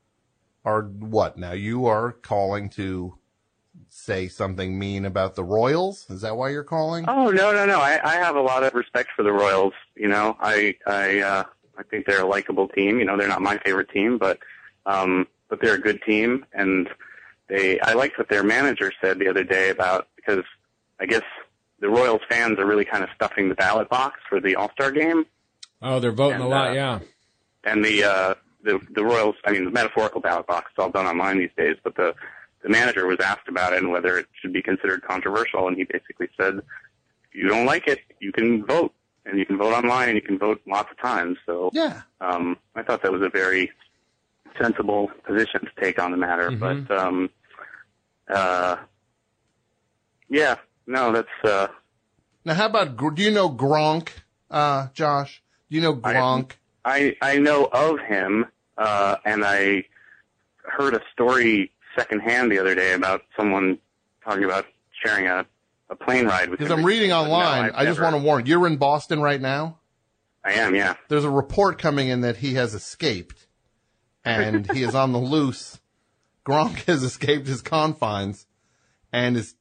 are 0.65 0.81
what 0.81 1.37
now? 1.37 1.51
You 1.51 1.85
are 1.85 2.13
calling 2.13 2.67
to 2.71 3.15
say 3.89 4.27
something 4.27 4.79
mean 4.79 5.05
about 5.05 5.35
the 5.35 5.43
Royals? 5.43 6.09
Is 6.09 6.21
that 6.21 6.35
why 6.35 6.49
you're 6.49 6.63
calling? 6.63 7.05
Oh 7.07 7.29
no 7.29 7.51
no 7.53 7.67
no! 7.67 7.79
I, 7.79 7.99
I 8.03 8.15
have 8.15 8.35
a 8.35 8.41
lot 8.41 8.63
of 8.63 8.73
respect 8.73 9.09
for 9.15 9.21
the 9.21 9.31
Royals. 9.31 9.73
You 9.95 10.07
know, 10.07 10.35
I 10.39 10.75
I 10.87 11.19
uh, 11.19 11.43
I 11.77 11.83
think 11.83 12.07
they're 12.07 12.23
a 12.23 12.27
likable 12.27 12.67
team. 12.69 12.97
You 12.97 13.05
know, 13.05 13.15
they're 13.15 13.27
not 13.27 13.43
my 13.43 13.59
favorite 13.59 13.91
team, 13.91 14.17
but 14.17 14.39
um, 14.87 15.27
but 15.47 15.61
they're 15.61 15.75
a 15.75 15.79
good 15.79 16.01
team, 16.01 16.43
and 16.51 16.89
they. 17.49 17.79
I 17.81 17.93
liked 17.93 18.17
what 18.17 18.29
their 18.29 18.43
manager 18.43 18.91
said 18.99 19.19
the 19.19 19.27
other 19.27 19.43
day 19.43 19.69
about 19.69 20.07
because 20.15 20.43
I 20.99 21.05
guess 21.05 21.23
the 21.79 21.89
Royals 21.89 22.21
fans 22.27 22.57
are 22.57 22.65
really 22.65 22.85
kind 22.85 23.03
of 23.03 23.11
stuffing 23.13 23.47
the 23.49 23.55
ballot 23.55 23.89
box 23.89 24.21
for 24.27 24.39
the 24.39 24.55
All 24.55 24.71
Star 24.71 24.89
game, 24.89 25.25
Oh, 25.83 25.99
they're 25.99 26.11
voting 26.11 26.41
a 26.41 26.47
lot. 26.47 26.71
uh, 26.71 26.73
yeah. 26.73 26.99
and 27.63 27.85
the 27.85 28.05
uh, 28.05 28.33
the 28.63 28.79
the 28.91 29.03
Royals. 29.03 29.35
I 29.45 29.51
mean, 29.51 29.65
the 29.65 29.71
metaphorical 29.71 30.21
ballot 30.21 30.47
box. 30.47 30.71
is 30.71 30.75
all 30.81 30.89
done 30.89 31.05
online 31.05 31.37
these 31.39 31.51
days, 31.57 31.77
but 31.83 31.95
the 31.95 32.15
the 32.61 32.69
manager 32.69 33.05
was 33.05 33.19
asked 33.19 33.47
about 33.49 33.73
it 33.73 33.79
and 33.79 33.91
whether 33.91 34.17
it 34.17 34.25
should 34.41 34.53
be 34.53 34.61
considered 34.61 35.01
controversial, 35.03 35.67
and 35.67 35.75
he 35.77 35.83
basically 35.83 36.29
said, 36.39 36.59
if 36.59 36.63
you 37.35 37.49
don't 37.49 37.65
like 37.65 37.87
it, 37.87 37.99
you 38.19 38.31
can 38.31 38.65
vote, 38.65 38.93
and 39.25 39.37
you 39.37 39.45
can 39.45 39.57
vote 39.57 39.73
online, 39.73 40.07
and 40.09 40.15
you 40.15 40.21
can 40.21 40.37
vote 40.39 40.61
lots 40.65 40.89
of 40.89 40.97
times. 40.97 41.37
So 41.45 41.69
Yeah. 41.73 42.03
um, 42.21 42.57
I 42.73 42.81
thought 42.83 43.03
that 43.03 43.11
was 43.11 43.21
a 43.21 43.29
very 43.29 43.69
sensible 44.61 45.11
position 45.25 45.61
to 45.61 45.71
take 45.81 46.01
on 46.01 46.11
the 46.11 46.17
matter. 46.17 46.51
Mhm. 46.51 46.59
But 46.87 46.97
um, 46.97 47.29
uh, 48.29 48.77
yeah, 50.29 50.55
no, 50.87 51.11
that's 51.11 51.27
uh, 51.43 51.67
Now, 52.45 52.53
how 52.53 52.67
about, 52.67 52.95
Gr- 52.95 53.09
do 53.11 53.23
you 53.23 53.31
know 53.31 53.49
Gronk, 53.49 54.09
uh, 54.49 54.87
Josh? 54.93 55.41
Do 55.69 55.75
you 55.75 55.81
know 55.81 55.95
Gronk? 55.95 56.51
I 56.85 57.15
I 57.21 57.37
know 57.37 57.65
of 57.65 57.99
him, 57.99 58.45
uh, 58.77 59.17
and 59.25 59.43
I 59.45 59.85
heard 60.63 60.93
a 60.93 61.01
story 61.11 61.71
secondhand 61.95 62.51
the 62.51 62.59
other 62.59 62.75
day 62.75 62.93
about 62.93 63.21
someone 63.37 63.77
talking 64.23 64.43
about 64.43 64.65
sharing 65.03 65.27
a, 65.27 65.45
a 65.89 65.95
plane 65.95 66.25
ride 66.25 66.49
with 66.49 66.59
him. 66.59 66.67
Because. 66.67 66.79
I'm 66.79 66.85
reading 66.85 67.09
no, 67.09 67.23
online. 67.23 67.65
I've 67.65 67.75
I 67.75 67.85
just 67.85 68.01
want 68.01 68.15
to 68.15 68.21
warn 68.21 68.45
you're 68.45 68.67
in 68.67 68.77
Boston 68.77 69.21
right 69.21 69.39
now. 69.39 69.79
I 70.43 70.53
am, 70.53 70.75
yeah. 70.75 70.95
There's 71.07 71.23
a 71.23 71.29
report 71.29 71.79
coming 71.79 72.09
in 72.09 72.21
that 72.21 72.37
he 72.37 72.55
has 72.55 72.73
escaped 72.73 73.47
and 74.25 74.69
he 74.71 74.83
is 74.83 74.93
on 74.93 75.13
the 75.13 75.19
loose. 75.19 75.79
Gronk 76.45 76.83
has 76.85 77.03
escaped 77.03 77.47
his 77.47 77.61
confines 77.61 78.45
and 79.11 79.37
is 79.37 79.55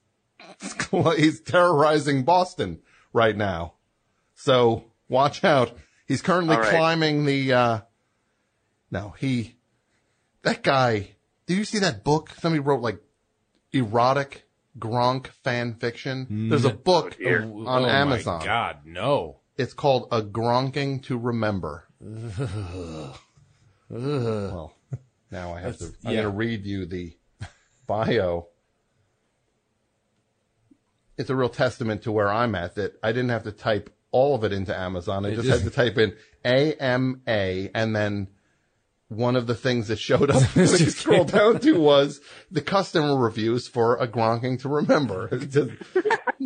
he's 1.17 1.41
terrorizing 1.41 2.25
Boston 2.25 2.81
right 3.13 3.37
now. 3.37 3.75
So 4.35 4.87
watch 5.09 5.45
out. 5.45 5.73
He's 6.13 6.21
currently 6.21 6.57
All 6.57 6.61
right. 6.61 6.69
climbing 6.71 7.25
the, 7.25 7.55
uh, 7.55 7.81
no, 8.91 9.15
he, 9.19 9.57
that 10.43 10.63
guy, 10.63 11.13
did 11.47 11.57
you 11.57 11.65
see 11.65 11.79
that 11.79 12.05
book? 12.05 12.29
Somebody 12.39 12.61
wrote 12.61 12.83
like 12.83 12.99
erotic 13.73 14.47
Gronk 14.79 15.29
fan 15.43 15.73
fiction. 15.73 16.51
There's 16.51 16.67
a 16.67 16.71
book 16.75 17.17
dear. 17.17 17.45
on 17.45 17.51
Oh, 17.67 17.81
my 17.81 17.89
Amazon. 17.89 18.45
God, 18.45 18.81
no. 18.85 19.39
It's 19.57 19.73
called 19.73 20.09
A 20.13 20.21
Gronking 20.21 21.03
to 21.05 21.17
Remember. 21.17 21.89
well, 23.89 24.75
now 25.31 25.55
I 25.55 25.61
have 25.61 25.79
to. 25.79 25.87
I'm 26.05 26.13
yeah. 26.13 26.13
going 26.13 26.25
to 26.25 26.29
read 26.37 26.67
you 26.67 26.85
the 26.85 27.17
bio. 27.87 28.49
It's 31.17 31.31
a 31.31 31.35
real 31.35 31.49
testament 31.49 32.03
to 32.03 32.13
where 32.13 32.29
I'm 32.31 32.55
at 32.55 32.75
that 32.75 32.99
I 33.03 33.13
didn't 33.13 33.31
have 33.31 33.45
to 33.45 33.53
type 33.53 33.89
all 34.13 34.35
of 34.37 34.45
it 34.45 34.53
into 34.53 34.77
Amazon. 34.79 35.27
I 35.27 35.31
It 35.31 35.35
just 35.37 35.49
had 35.49 35.63
to 35.63 35.71
type 35.71 35.99
in 35.99 36.15
AMA 36.45 37.19
and 37.75 37.97
then 37.97 38.29
one 39.09 39.37
of 39.37 39.47
the 39.47 39.55
things 39.55 39.89
that 39.89 39.99
showed 39.99 40.31
up 40.31 40.43
when 40.57 40.67
you 40.69 40.91
scroll 40.91 41.25
down 41.39 41.59
to 41.61 41.79
was 41.79 42.21
the 42.51 42.61
customer 42.63 43.17
reviews 43.17 43.69
for 43.69 43.97
a 43.97 44.07
Gronking 44.09 44.61
to 44.61 44.69
Remember. 44.69 45.29
It's 45.33 45.55
just 45.55 45.71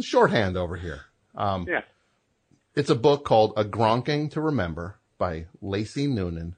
shorthand 0.01 0.57
over 0.57 0.77
here. 0.77 1.03
Um, 1.35 1.67
Yeah. 1.69 1.83
it's 2.75 2.91
a 2.91 2.95
book 2.97 3.25
called 3.25 3.53
A 3.57 3.65
Gronking 3.65 4.31
to 4.33 4.41
Remember 4.41 4.99
by 5.19 5.47
Lacey 5.61 6.07
Noonan. 6.07 6.57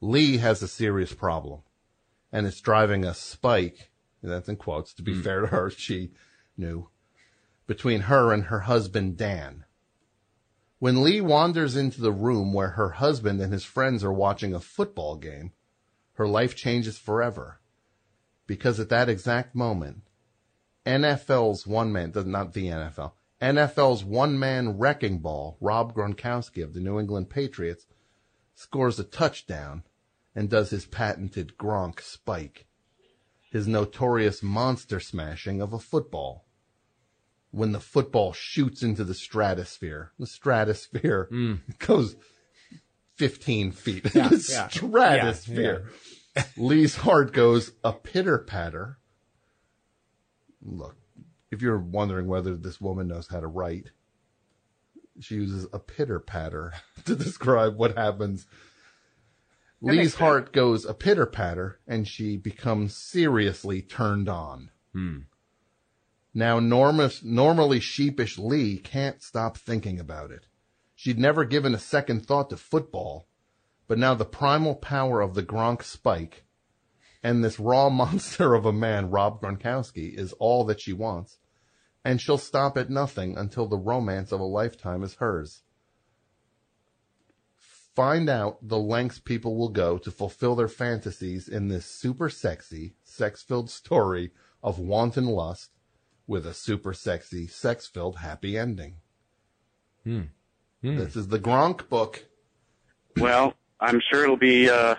Lee 0.00 0.36
has 0.38 0.62
a 0.62 0.68
serious 0.68 1.12
problem 1.14 1.60
and 2.32 2.46
it's 2.46 2.60
driving 2.60 3.04
a 3.04 3.14
spike, 3.14 3.90
and 4.20 4.30
that's 4.30 4.48
in 4.48 4.56
quotes, 4.56 4.92
to 4.94 5.02
be 5.02 5.14
fair 5.14 5.40
to 5.42 5.46
her, 5.46 5.70
she 5.70 6.10
knew, 6.56 6.88
between 7.66 8.02
her 8.02 8.32
and 8.32 8.44
her 8.44 8.60
husband 8.60 9.16
Dan. 9.16 9.64
When 10.78 11.02
Lee 11.02 11.20
wanders 11.20 11.74
into 11.74 12.00
the 12.00 12.12
room 12.12 12.52
where 12.52 12.70
her 12.70 12.90
husband 12.90 13.40
and 13.40 13.52
his 13.52 13.64
friends 13.64 14.04
are 14.04 14.12
watching 14.12 14.54
a 14.54 14.60
football 14.60 15.16
game, 15.16 15.52
her 16.14 16.28
life 16.28 16.54
changes 16.54 16.98
forever. 16.98 17.60
Because 18.46 18.78
at 18.78 18.90
that 18.90 19.08
exact 19.08 19.54
moment, 19.54 20.02
NFL's 20.84 21.66
one 21.66 21.92
man, 21.92 22.12
not 22.14 22.52
the 22.52 22.66
NFL, 22.66 23.12
NFL's 23.40 24.04
one 24.04 24.38
man 24.38 24.78
wrecking 24.78 25.18
ball, 25.18 25.56
Rob 25.60 25.94
Gronkowski 25.94 26.62
of 26.62 26.72
the 26.72 26.80
New 26.80 26.98
England 26.98 27.28
Patriots, 27.28 27.86
scores 28.54 28.98
a 28.98 29.04
touchdown 29.04 29.82
and 30.34 30.48
does 30.48 30.70
his 30.70 30.86
patented 30.86 31.56
Gronk 31.58 32.00
spike, 32.00 32.66
his 33.50 33.66
notorious 33.66 34.42
monster 34.42 35.00
smashing 35.00 35.60
of 35.60 35.72
a 35.72 35.78
football. 35.78 36.45
When 37.56 37.72
the 37.72 37.80
football 37.80 38.34
shoots 38.34 38.82
into 38.82 39.02
the 39.02 39.14
stratosphere, 39.14 40.12
the 40.18 40.26
stratosphere 40.26 41.26
mm. 41.32 41.60
goes 41.78 42.14
15 43.14 43.72
feet. 43.72 44.14
Yeah, 44.14 44.28
the 44.28 44.46
yeah. 44.50 44.68
stratosphere. 44.68 45.86
Lee's 46.58 46.96
heart 46.96 47.32
goes 47.32 47.72
a 47.82 47.94
pitter 47.94 48.36
patter. 48.36 48.98
Look, 50.62 50.96
if 51.50 51.62
you're 51.62 51.78
wondering 51.78 52.26
whether 52.26 52.56
this 52.56 52.78
woman 52.78 53.08
knows 53.08 53.28
how 53.28 53.40
to 53.40 53.46
write, 53.46 53.90
she 55.20 55.36
uses 55.36 55.66
a 55.72 55.78
pitter 55.78 56.20
patter 56.20 56.74
to 57.06 57.16
describe 57.16 57.78
what 57.78 57.96
happens. 57.96 58.46
That 59.80 59.92
Lee's 59.92 60.16
heart 60.16 60.52
goes 60.52 60.84
a 60.84 60.92
pitter 60.92 61.24
patter 61.24 61.80
and 61.88 62.06
she 62.06 62.36
becomes 62.36 62.94
seriously 62.94 63.80
turned 63.80 64.28
on. 64.28 64.72
Hmm. 64.92 65.20
Now, 66.36 66.60
normus, 66.60 67.24
normally 67.24 67.80
sheepish 67.80 68.36
Lee 68.36 68.76
can't 68.76 69.22
stop 69.22 69.56
thinking 69.56 69.98
about 69.98 70.30
it. 70.30 70.46
She'd 70.94 71.18
never 71.18 71.46
given 71.46 71.74
a 71.74 71.78
second 71.78 72.26
thought 72.26 72.50
to 72.50 72.58
football, 72.58 73.26
but 73.88 73.96
now 73.96 74.12
the 74.12 74.26
primal 74.26 74.74
power 74.74 75.22
of 75.22 75.32
the 75.32 75.42
Gronk 75.42 75.82
spike 75.82 76.44
and 77.22 77.42
this 77.42 77.58
raw 77.58 77.88
monster 78.02 78.52
of 78.52 78.66
a 78.66 78.72
man, 78.72 79.08
Rob 79.08 79.40
Gronkowski, 79.40 80.12
is 80.12 80.34
all 80.34 80.64
that 80.64 80.78
she 80.78 80.92
wants, 80.92 81.38
and 82.04 82.20
she'll 82.20 82.36
stop 82.36 82.76
at 82.76 82.90
nothing 82.90 83.38
until 83.38 83.66
the 83.66 83.78
romance 83.78 84.30
of 84.30 84.38
a 84.38 84.44
lifetime 84.44 85.02
is 85.02 85.14
hers. 85.14 85.62
Find 87.94 88.28
out 88.28 88.58
the 88.60 88.78
lengths 88.78 89.20
people 89.20 89.56
will 89.56 89.70
go 89.70 89.96
to 89.96 90.10
fulfill 90.10 90.54
their 90.54 90.68
fantasies 90.68 91.48
in 91.48 91.68
this 91.68 91.86
super 91.86 92.28
sexy, 92.28 92.94
sex 93.04 93.42
filled 93.42 93.70
story 93.70 94.32
of 94.62 94.78
wanton 94.78 95.24
lust 95.24 95.70
with 96.26 96.46
a 96.46 96.54
super 96.54 96.92
sexy, 96.92 97.46
sex 97.46 97.86
filled 97.86 98.18
happy 98.18 98.56
ending. 98.58 98.96
Hmm. 100.04 100.22
This 100.82 101.16
is 101.16 101.28
the 101.28 101.38
Gronk 101.38 101.88
book. 101.88 102.24
Well, 103.16 103.54
I'm 103.80 104.00
sure 104.10 104.22
it'll 104.22 104.36
be 104.36 104.70
uh, 104.70 104.94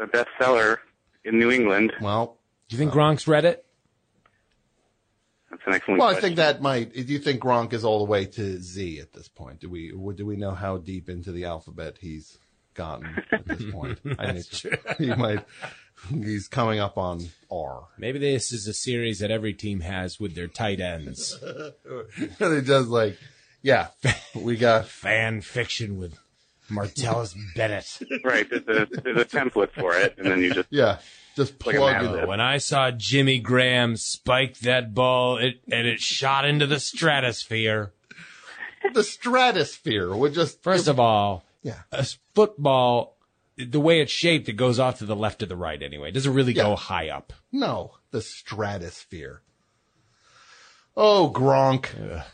a 0.00 0.06
bestseller 0.06 0.78
in 1.24 1.38
New 1.38 1.50
England. 1.50 1.92
Well, 2.00 2.38
Do 2.68 2.74
you 2.74 2.78
think 2.78 2.92
Gronk's 2.92 3.28
read 3.28 3.44
it? 3.44 3.64
That's 5.50 5.62
an 5.66 5.74
excellent 5.74 6.00
Well, 6.00 6.08
I 6.08 6.18
think 6.20 6.36
that 6.36 6.60
might. 6.62 6.92
Do 6.94 7.02
you 7.02 7.18
think 7.18 7.40
Gronk 7.42 7.72
is 7.72 7.84
all 7.84 7.98
the 7.98 8.10
way 8.10 8.24
to 8.24 8.58
Z 8.60 8.98
at 9.00 9.12
this 9.12 9.28
point? 9.28 9.60
Do 9.60 9.68
we 9.68 9.92
do 10.16 10.26
we 10.26 10.36
know 10.36 10.52
how 10.52 10.78
deep 10.78 11.08
into 11.08 11.30
the 11.30 11.44
alphabet 11.44 11.98
he's 12.00 12.38
gotten 12.74 13.22
at 13.30 13.46
this 13.46 13.62
point? 13.70 14.00
I 14.18 14.32
That's 14.32 14.60
think 14.62 14.98
he 14.98 15.14
might. 15.14 15.44
He's 16.10 16.48
coming 16.48 16.78
up 16.80 16.96
on 16.98 17.28
R. 17.50 17.84
Maybe 17.98 18.18
this 18.18 18.52
is 18.52 18.66
a 18.66 18.74
series 18.74 19.18
that 19.20 19.30
every 19.30 19.52
team 19.52 19.80
has 19.80 20.18
with 20.18 20.34
their 20.34 20.48
tight 20.48 20.80
ends. 20.80 21.38
they 22.38 22.60
just 22.60 22.88
like, 22.88 23.18
yeah, 23.62 23.88
we 24.34 24.56
got 24.56 24.86
fan 24.88 25.40
fiction 25.40 25.98
with 25.98 26.18
Martellus 26.70 27.34
Bennett. 27.54 27.98
right. 28.24 28.48
There's 28.48 28.62
a, 28.68 28.86
there's 29.02 29.20
a 29.20 29.24
template 29.24 29.72
for 29.72 29.94
it, 29.94 30.14
and 30.18 30.26
then 30.26 30.40
you 30.40 30.54
just 30.54 30.68
yeah, 30.70 30.98
just 31.36 31.52
Like 31.66 31.76
plug 31.76 31.92
massive- 32.02 32.14
it. 32.22 32.28
When 32.28 32.40
I 32.40 32.58
saw 32.58 32.90
Jimmy 32.90 33.38
Graham 33.38 33.96
spike 33.96 34.58
that 34.60 34.94
ball, 34.94 35.36
it 35.38 35.60
and 35.70 35.86
it 35.86 36.00
shot 36.00 36.44
into 36.46 36.66
the 36.66 36.80
stratosphere. 36.80 37.92
The 38.94 39.04
stratosphere 39.04 40.12
would 40.14 40.34
just 40.34 40.62
First 40.62 40.88
of 40.88 40.98
all, 40.98 41.44
Yeah. 41.62 41.80
a 41.92 41.98
s- 42.00 42.18
football, 42.34 43.11
the 43.56 43.80
way 43.80 44.00
it's 44.00 44.12
shaped, 44.12 44.48
it 44.48 44.54
goes 44.54 44.78
off 44.78 44.98
to 44.98 45.06
the 45.06 45.16
left 45.16 45.42
or 45.42 45.46
the 45.46 45.56
right 45.56 45.82
anyway. 45.82 46.08
It 46.08 46.12
doesn't 46.12 46.34
really 46.34 46.54
go 46.54 46.76
high 46.76 47.08
up. 47.08 47.32
No, 47.50 47.92
the 48.10 48.22
stratosphere. 48.22 49.42
Oh, 50.96 51.32
Gronk. 51.34 51.88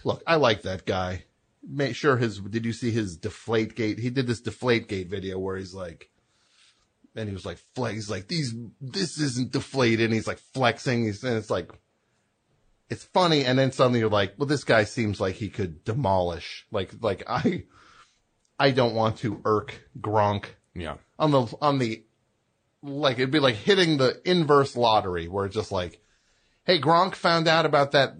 Look, 0.05 0.23
I 0.27 0.37
like 0.37 0.63
that 0.63 0.85
guy. 0.87 1.25
Make 1.63 1.97
sure 1.97 2.17
his, 2.17 2.39
did 2.39 2.65
you 2.65 2.73
see 2.73 2.91
his 2.91 3.17
deflate 3.17 3.75
gate? 3.75 3.99
He 3.99 4.11
did 4.11 4.27
this 4.27 4.41
deflate 4.41 4.89
gate 4.89 5.09
video 5.09 5.39
where 5.39 5.57
he's 5.57 5.75
like, 5.75 6.11
and 7.15 7.29
he 7.29 7.35
was 7.35 7.47
like, 7.47 7.59
flex, 7.75 7.95
he's 7.95 8.11
like, 8.11 8.29
these, 8.29 8.55
this 8.81 9.19
isn't 9.19 9.53
deflated. 9.53 10.07
And 10.07 10.15
he's 10.15 10.27
like 10.27 10.39
flexing. 10.39 11.05
He's, 11.05 11.25
and 11.25 11.37
it's 11.37 11.51
like, 11.51 11.73
it's 12.91 13.05
funny. 13.05 13.45
And 13.45 13.59
then 13.59 13.73
suddenly 13.73 14.01
you're 14.01 14.09
like, 14.09 14.35
well, 14.39 14.47
this 14.47 14.65
guy 14.65 14.85
seems 14.85 15.21
like 15.21 15.35
he 15.35 15.49
could 15.49 15.85
demolish. 15.85 16.67
Like, 16.71 16.93
like 17.01 17.25
I, 17.27 17.65
I 18.59 18.71
don't 18.71 18.95
want 18.95 19.19
to 19.19 19.41
irk 19.45 19.83
Gronk 20.01 20.47
Yeah. 20.81 20.95
on 21.19 21.31
the 21.31 21.47
on 21.61 21.79
the 21.79 22.03
like 22.83 23.19
it'd 23.19 23.31
be 23.31 23.41
like 23.41 23.57
hitting 23.57 23.97
the 23.97 24.21
inverse 24.25 24.77
lottery 24.77 25.27
where 25.29 25.47
it's 25.47 25.55
just 25.55 25.73
like, 25.73 26.01
hey, 26.65 26.81
Gronk 26.81 27.15
found 27.15 27.49
out 27.49 27.67
about 27.67 27.93
that 27.93 28.15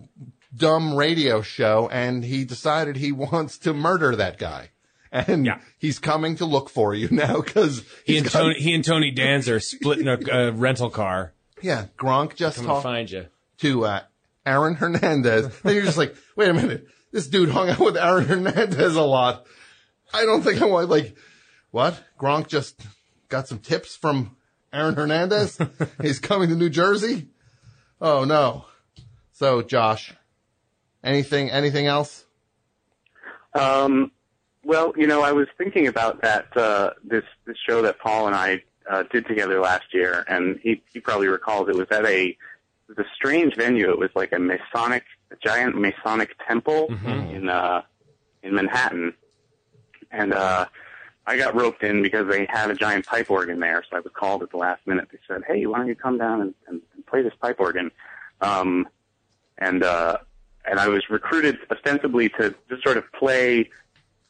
dumb 0.55 0.95
radio 0.97 1.43
show 1.43 1.89
and 1.93 2.25
he 2.25 2.45
decided 2.45 2.97
he 2.97 3.13
wants 3.27 3.59
to 3.59 3.73
murder 3.75 4.17
that 4.17 4.39
guy. 4.39 4.71
And 5.11 5.47
Yeah. 5.47 5.61
he's 5.79 5.99
coming 5.99 6.37
to 6.37 6.45
look 6.45 6.69
for 6.69 6.95
you 6.95 7.09
now 7.13 7.41
because 7.41 7.83
He 8.05 8.19
and 8.19 8.31
Tony, 8.31 8.61
he 8.61 8.75
and 8.75 8.85
Tony 8.85 9.11
Danza 9.11 9.55
are 9.55 9.61
splitting 9.61 10.07
a, 10.09 10.19
a 10.31 10.53
rental 10.53 10.91
car 10.91 11.33
Yeah, 11.63 11.87
Gronk 11.99 12.35
just 12.35 12.59
to 12.59 12.65
talked 12.65 12.83
find 12.83 13.11
you. 13.11 13.27
to 13.59 13.85
uh, 13.87 14.01
Aaron 14.45 14.75
Hernandez. 14.75 15.49
then 15.63 15.75
you're 15.75 15.85
just 15.85 15.97
like, 15.99 16.15
wait 16.37 16.49
a 16.51 16.55
minute, 16.55 16.87
this 17.13 17.27
dude 17.27 17.49
hung 17.51 17.71
out 17.71 17.79
with 17.81 17.97
Aaron 17.97 18.25
Hernandez 18.27 18.97
a 18.97 19.03
lot. 19.03 19.47
I 20.13 20.25
don't 20.27 20.43
think 20.43 20.61
I 20.61 20.65
want 20.67 20.89
like 20.91 21.17
what 21.71 22.03
Gronk 22.19 22.49
just 22.49 22.81
got 23.29 23.49
some 23.49 23.59
tips 23.59 23.97
from 23.97 24.37
Aaron 24.73 24.95
Hernandez. 24.95 25.59
He's 26.03 26.19
coming 26.19 26.49
to 26.49 26.55
New 26.55 26.71
Jersey. 26.71 27.29
Oh 28.01 28.25
no. 28.25 28.67
So 29.33 29.63
Josh, 29.63 30.15
anything 31.03 31.51
anything 31.51 31.87
else? 31.87 32.25
Um, 33.55 34.13
well, 34.65 34.93
you 34.97 35.07
know, 35.07 35.23
I 35.23 35.33
was 35.33 35.49
thinking 35.57 35.87
about 35.87 36.23
that 36.23 36.57
uh, 36.57 36.91
this 37.05 37.25
this 37.47 37.57
show 37.69 37.83
that 37.83 37.99
Paul 37.99 38.27
and 38.27 38.37
I 38.37 38.63
uh, 38.89 39.05
did 39.11 39.27
together 39.27 39.61
last 39.61 39.93
year, 39.93 40.25
and 40.29 40.59
he 40.63 40.83
he 40.93 41.01
probably 41.01 41.29
recalls 41.29 41.69
it 41.69 41.75
was 41.75 41.89
at 41.91 42.05
a 42.05 42.27
it 42.27 42.37
was 42.89 42.99
a 42.99 43.09
strange 43.15 43.55
venue. 43.57 43.91
It 43.91 43.99
was 43.99 44.11
like 44.15 44.33
a 44.33 44.39
Masonic, 44.39 45.05
a 45.31 45.37
giant 45.37 45.77
Masonic 45.81 46.37
temple 46.47 46.89
in 47.07 47.49
uh, 47.49 47.83
in 48.43 48.55
Manhattan, 48.55 49.15
and 50.11 50.33
uh, 50.33 50.67
I 51.29 51.37
got 51.37 51.55
roped 51.55 51.83
in 51.83 52.03
because 52.03 52.27
they 52.29 52.47
had 52.49 52.71
a 52.71 52.75
giant 52.75 53.07
pipe 53.07 53.31
organ 53.31 53.61
there. 53.61 53.85
So 53.91 53.97
I 53.99 54.01
was 54.01 54.13
called 54.15 54.43
at 54.43 54.51
the 54.51 54.57
last 54.57 54.87
minute. 54.87 55.09
They 55.13 55.19
said, 55.29 55.43
"Hey, 55.47 55.67
why 55.67 55.79
don't 55.79 55.87
you 55.89 55.95
come 55.95 56.17
down 56.17 56.41
and, 56.41 56.55
and, 56.67 56.81
and 56.95 57.07
play 57.07 57.21
this 57.23 57.35
pipe 57.41 57.61
organ?" 57.61 57.91
Um, 58.41 58.89
and 59.59 59.83
uh, 59.83 60.19
and 60.65 60.81
I 60.81 60.89
was 60.89 61.11
recruited 61.11 61.59
ostensibly 61.71 62.31
to 62.31 62.55
just 62.71 62.83
sort 62.83 62.97
of 62.97 63.05
play 63.13 63.69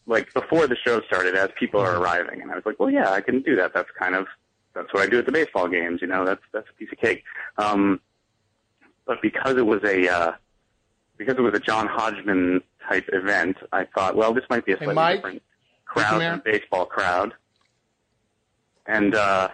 like 0.06 0.32
before 0.34 0.66
the 0.66 0.76
show 0.76 1.00
started 1.02 1.36
as 1.36 1.50
people 1.58 1.80
are 1.80 1.96
arriving. 2.00 2.40
And 2.42 2.50
I 2.50 2.54
was 2.56 2.64
like, 2.66 2.80
well, 2.80 2.90
yeah, 2.90 3.10
I 3.10 3.20
can 3.20 3.42
do 3.42 3.54
that. 3.56 3.74
That's 3.74 3.90
kind 3.98 4.14
of 4.14 4.26
that's 4.74 4.92
what 4.92 5.02
I 5.02 5.06
do 5.06 5.18
at 5.18 5.26
the 5.26 5.32
baseball 5.32 5.68
games. 5.68 6.00
You 6.00 6.08
know, 6.08 6.24
that's 6.24 6.42
that's 6.52 6.68
a 6.68 6.72
piece 6.74 6.90
of 6.90 6.98
cake. 6.98 7.22
Um, 7.58 8.00
but 9.06 9.22
because 9.22 9.56
it 9.56 9.66
was 9.66 9.84
a 9.84 10.08
uh, 10.08 10.32
because 11.16 11.36
it 11.36 11.42
was 11.42 11.54
a 11.54 11.60
John 11.60 11.86
Hodgman 11.86 12.62
type 12.88 13.08
event, 13.12 13.56
I 13.72 13.84
thought, 13.84 14.16
well, 14.16 14.32
this 14.34 14.44
might 14.50 14.64
be 14.64 14.72
a 14.72 14.76
Hey, 14.76 14.86
slightly 14.86 14.94
Mike? 14.94 15.16
different 15.18 15.42
crowd 15.98 16.20
Come 16.20 16.40
a 16.40 16.42
baseball 16.42 16.86
crowd. 16.86 17.34
And 18.86 19.14
uh, 19.14 19.48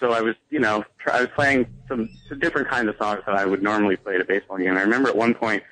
so 0.00 0.12
I 0.12 0.20
was, 0.20 0.34
you 0.50 0.58
know, 0.58 0.84
I 1.10 1.20
was 1.20 1.28
playing 1.34 1.66
some, 1.88 2.08
some 2.28 2.38
different 2.38 2.68
kinds 2.68 2.88
of 2.88 2.96
songs 2.96 3.22
that 3.26 3.36
I 3.36 3.44
would 3.44 3.62
normally 3.62 3.96
play 3.96 4.16
at 4.16 4.20
a 4.20 4.24
baseball 4.24 4.58
game. 4.58 4.76
I 4.76 4.82
remember 4.82 5.08
at 5.08 5.16
one 5.16 5.34
point 5.34 5.62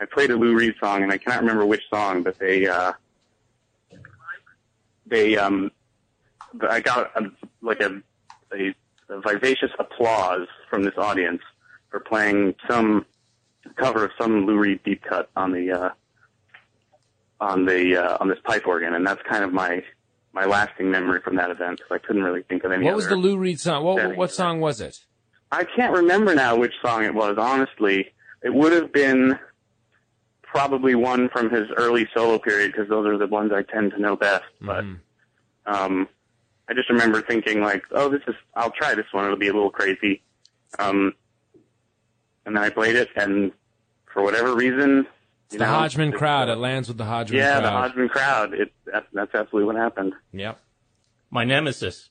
I 0.00 0.04
played 0.04 0.30
a 0.30 0.36
Lou 0.36 0.54
Reed 0.54 0.74
song, 0.80 1.02
and 1.02 1.12
I 1.12 1.18
cannot 1.18 1.40
remember 1.40 1.64
which 1.64 1.82
song, 1.88 2.22
but 2.22 2.38
they 2.38 2.66
uh, 2.66 2.92
they 5.06 5.36
um, 5.36 5.70
I 6.68 6.80
got 6.80 7.12
a, 7.16 7.30
like 7.60 7.80
a, 7.80 8.02
a, 8.52 8.74
a 9.08 9.20
vivacious 9.20 9.70
applause 9.78 10.48
from 10.68 10.82
this 10.82 10.98
audience 10.98 11.42
for 11.90 12.00
playing 12.00 12.54
some 12.68 13.06
cover 13.76 14.04
of 14.04 14.10
some 14.18 14.44
Lou 14.44 14.58
Reed 14.58 14.80
deep 14.84 15.02
cut 15.02 15.30
on 15.36 15.52
the 15.52 15.70
uh, 15.70 15.90
on 17.42 17.66
the 17.66 17.96
uh, 17.96 18.16
on 18.20 18.28
this 18.28 18.38
pipe 18.44 18.66
organ, 18.66 18.94
and 18.94 19.06
that's 19.06 19.20
kind 19.28 19.44
of 19.44 19.52
my 19.52 19.82
my 20.32 20.44
lasting 20.44 20.90
memory 20.90 21.20
from 21.20 21.36
that 21.36 21.50
event 21.50 21.78
because 21.78 21.90
I 22.02 22.06
couldn't 22.06 22.22
really 22.22 22.42
think 22.42 22.64
of 22.64 22.72
any. 22.72 22.84
What 22.84 22.94
was 22.94 23.08
the 23.08 23.16
Lou 23.16 23.36
Reed 23.36 23.60
song? 23.60 23.84
What 23.84 24.16
what 24.16 24.30
song 24.30 24.60
was 24.60 24.80
it? 24.80 25.00
I 25.50 25.64
can't 25.64 25.92
remember 25.92 26.34
now 26.34 26.56
which 26.56 26.72
song 26.80 27.04
it 27.04 27.14
was. 27.14 27.36
Honestly, 27.38 28.12
it 28.42 28.54
would 28.54 28.72
have 28.72 28.92
been 28.92 29.38
probably 30.42 30.94
one 30.94 31.28
from 31.28 31.50
his 31.50 31.68
early 31.76 32.08
solo 32.14 32.38
period 32.38 32.72
because 32.72 32.88
those 32.88 33.06
are 33.06 33.18
the 33.18 33.26
ones 33.26 33.52
I 33.52 33.62
tend 33.62 33.90
to 33.92 33.98
know 34.00 34.16
best. 34.16 34.44
But 34.60 34.84
um, 35.66 36.08
I 36.68 36.74
just 36.74 36.88
remember 36.88 37.20
thinking 37.22 37.60
like, 37.60 37.82
oh, 37.90 38.08
this 38.08 38.22
is. 38.28 38.36
I'll 38.54 38.70
try 38.70 38.94
this 38.94 39.06
one. 39.12 39.24
It'll 39.24 39.36
be 39.36 39.48
a 39.48 39.52
little 39.52 39.70
crazy. 39.70 40.22
Um, 40.78 41.14
and 42.46 42.56
then 42.56 42.62
I 42.62 42.70
played 42.70 42.96
it, 42.96 43.08
and 43.16 43.52
for 44.12 44.22
whatever 44.22 44.54
reason, 44.54 45.06
you 45.52 45.58
the 45.58 45.64
know, 45.64 45.70
Hodgman 45.70 46.12
it- 46.12 46.16
crowd. 46.16 46.48
It 46.48 46.56
lands 46.56 46.88
with 46.88 46.98
the 46.98 47.04
Hodgman 47.04 47.40
crowd. 47.40 47.46
yeah, 47.46 47.60
crowd. 47.60 47.64
the 47.64 47.70
Hodgman 47.70 48.08
crowd. 48.08 48.54
It 48.54 48.72
that, 48.86 49.06
that's 49.12 49.34
absolutely 49.34 49.66
what 49.66 49.76
happened. 49.76 50.12
Yep. 50.32 50.58
My 51.30 51.44
nemesis. 51.44 52.10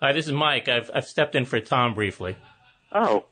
Hi, 0.00 0.12
this 0.12 0.26
is 0.26 0.32
Mike. 0.32 0.68
I've 0.68 0.90
I've 0.94 1.06
stepped 1.06 1.34
in 1.34 1.44
for 1.44 1.60
Tom 1.60 1.94
briefly. 1.94 2.36
Oh. 2.92 3.24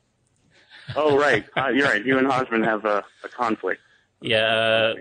Oh, 0.95 1.17
right. 1.17 1.45
Uh, 1.55 1.69
you're 1.69 1.85
right. 1.87 2.03
You 2.05 2.17
and 2.17 2.27
Hodgman 2.27 2.63
have 2.63 2.83
a, 2.85 3.03
a 3.23 3.29
conflict. 3.29 3.79
Yeah, 4.19 4.43
uh, 4.45 4.93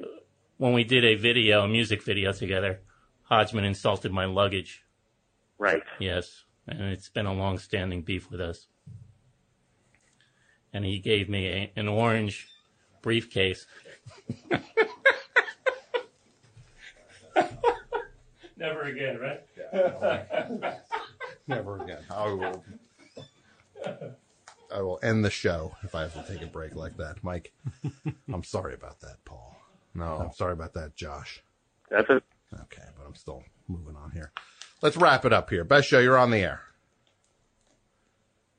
when 0.59 0.73
we 0.73 0.85
did 0.85 1.05
a 1.05 1.15
video, 1.17 1.63
a 1.65 1.69
music 1.69 2.03
video 2.03 2.33
together, 2.33 2.81
Hodgman 3.25 3.65
insulted 3.65 4.13
my 4.13 4.27
luggage. 4.27 4.83
Right. 5.59 5.83
Yes, 5.99 6.45
and 6.69 6.81
it's 6.83 7.09
been 7.09 7.27
a 7.27 7.33
long-standing 7.35 8.03
beef 8.03 8.31
with 8.31 8.41
us. 8.41 8.67
And 10.73 10.85
he 10.85 10.99
gave 11.01 11.29
me 11.29 11.47
a, 11.49 11.73
an 11.77 11.89
orange 11.89 12.49
briefcase. 13.03 13.67
Never 18.57 18.83
again, 18.83 19.19
right? 19.19 19.43
Never 21.47 21.83
again. 21.83 22.03
I 22.11 22.27
will. 22.33 22.65
I 24.73 24.83
will 24.83 25.01
end 25.03 25.25
the 25.25 25.31
show 25.31 25.75
if 25.83 25.95
I 25.95 26.03
have 26.03 26.15
to 26.15 26.33
take 26.33 26.43
a 26.43 26.47
break 26.47 26.77
like 26.77 26.97
that, 26.99 27.25
Mike. 27.25 27.53
I'm 28.33 28.45
sorry 28.45 28.75
about 28.75 29.01
that, 29.01 29.25
Paul. 29.25 29.57
No, 29.95 30.19
I'm 30.19 30.33
sorry 30.33 30.53
about 30.53 30.75
that, 30.75 30.95
Josh. 30.95 31.43
That's 31.91 32.09
it. 32.09 32.23
Okay, 32.55 32.85
but 32.97 33.07
I'm 33.07 33.17
still 33.17 33.43
moving 33.67 33.97
on 33.97 34.13
here. 34.13 34.31
Let's 34.83 34.97
wrap 34.97 35.25
it 35.25 35.33
up 35.33 35.51
here. 35.51 35.65
Best 35.65 35.89
show, 35.89 35.99
you're 35.99 36.19
on 36.19 36.31
the 36.31 36.39
air. 36.39 36.61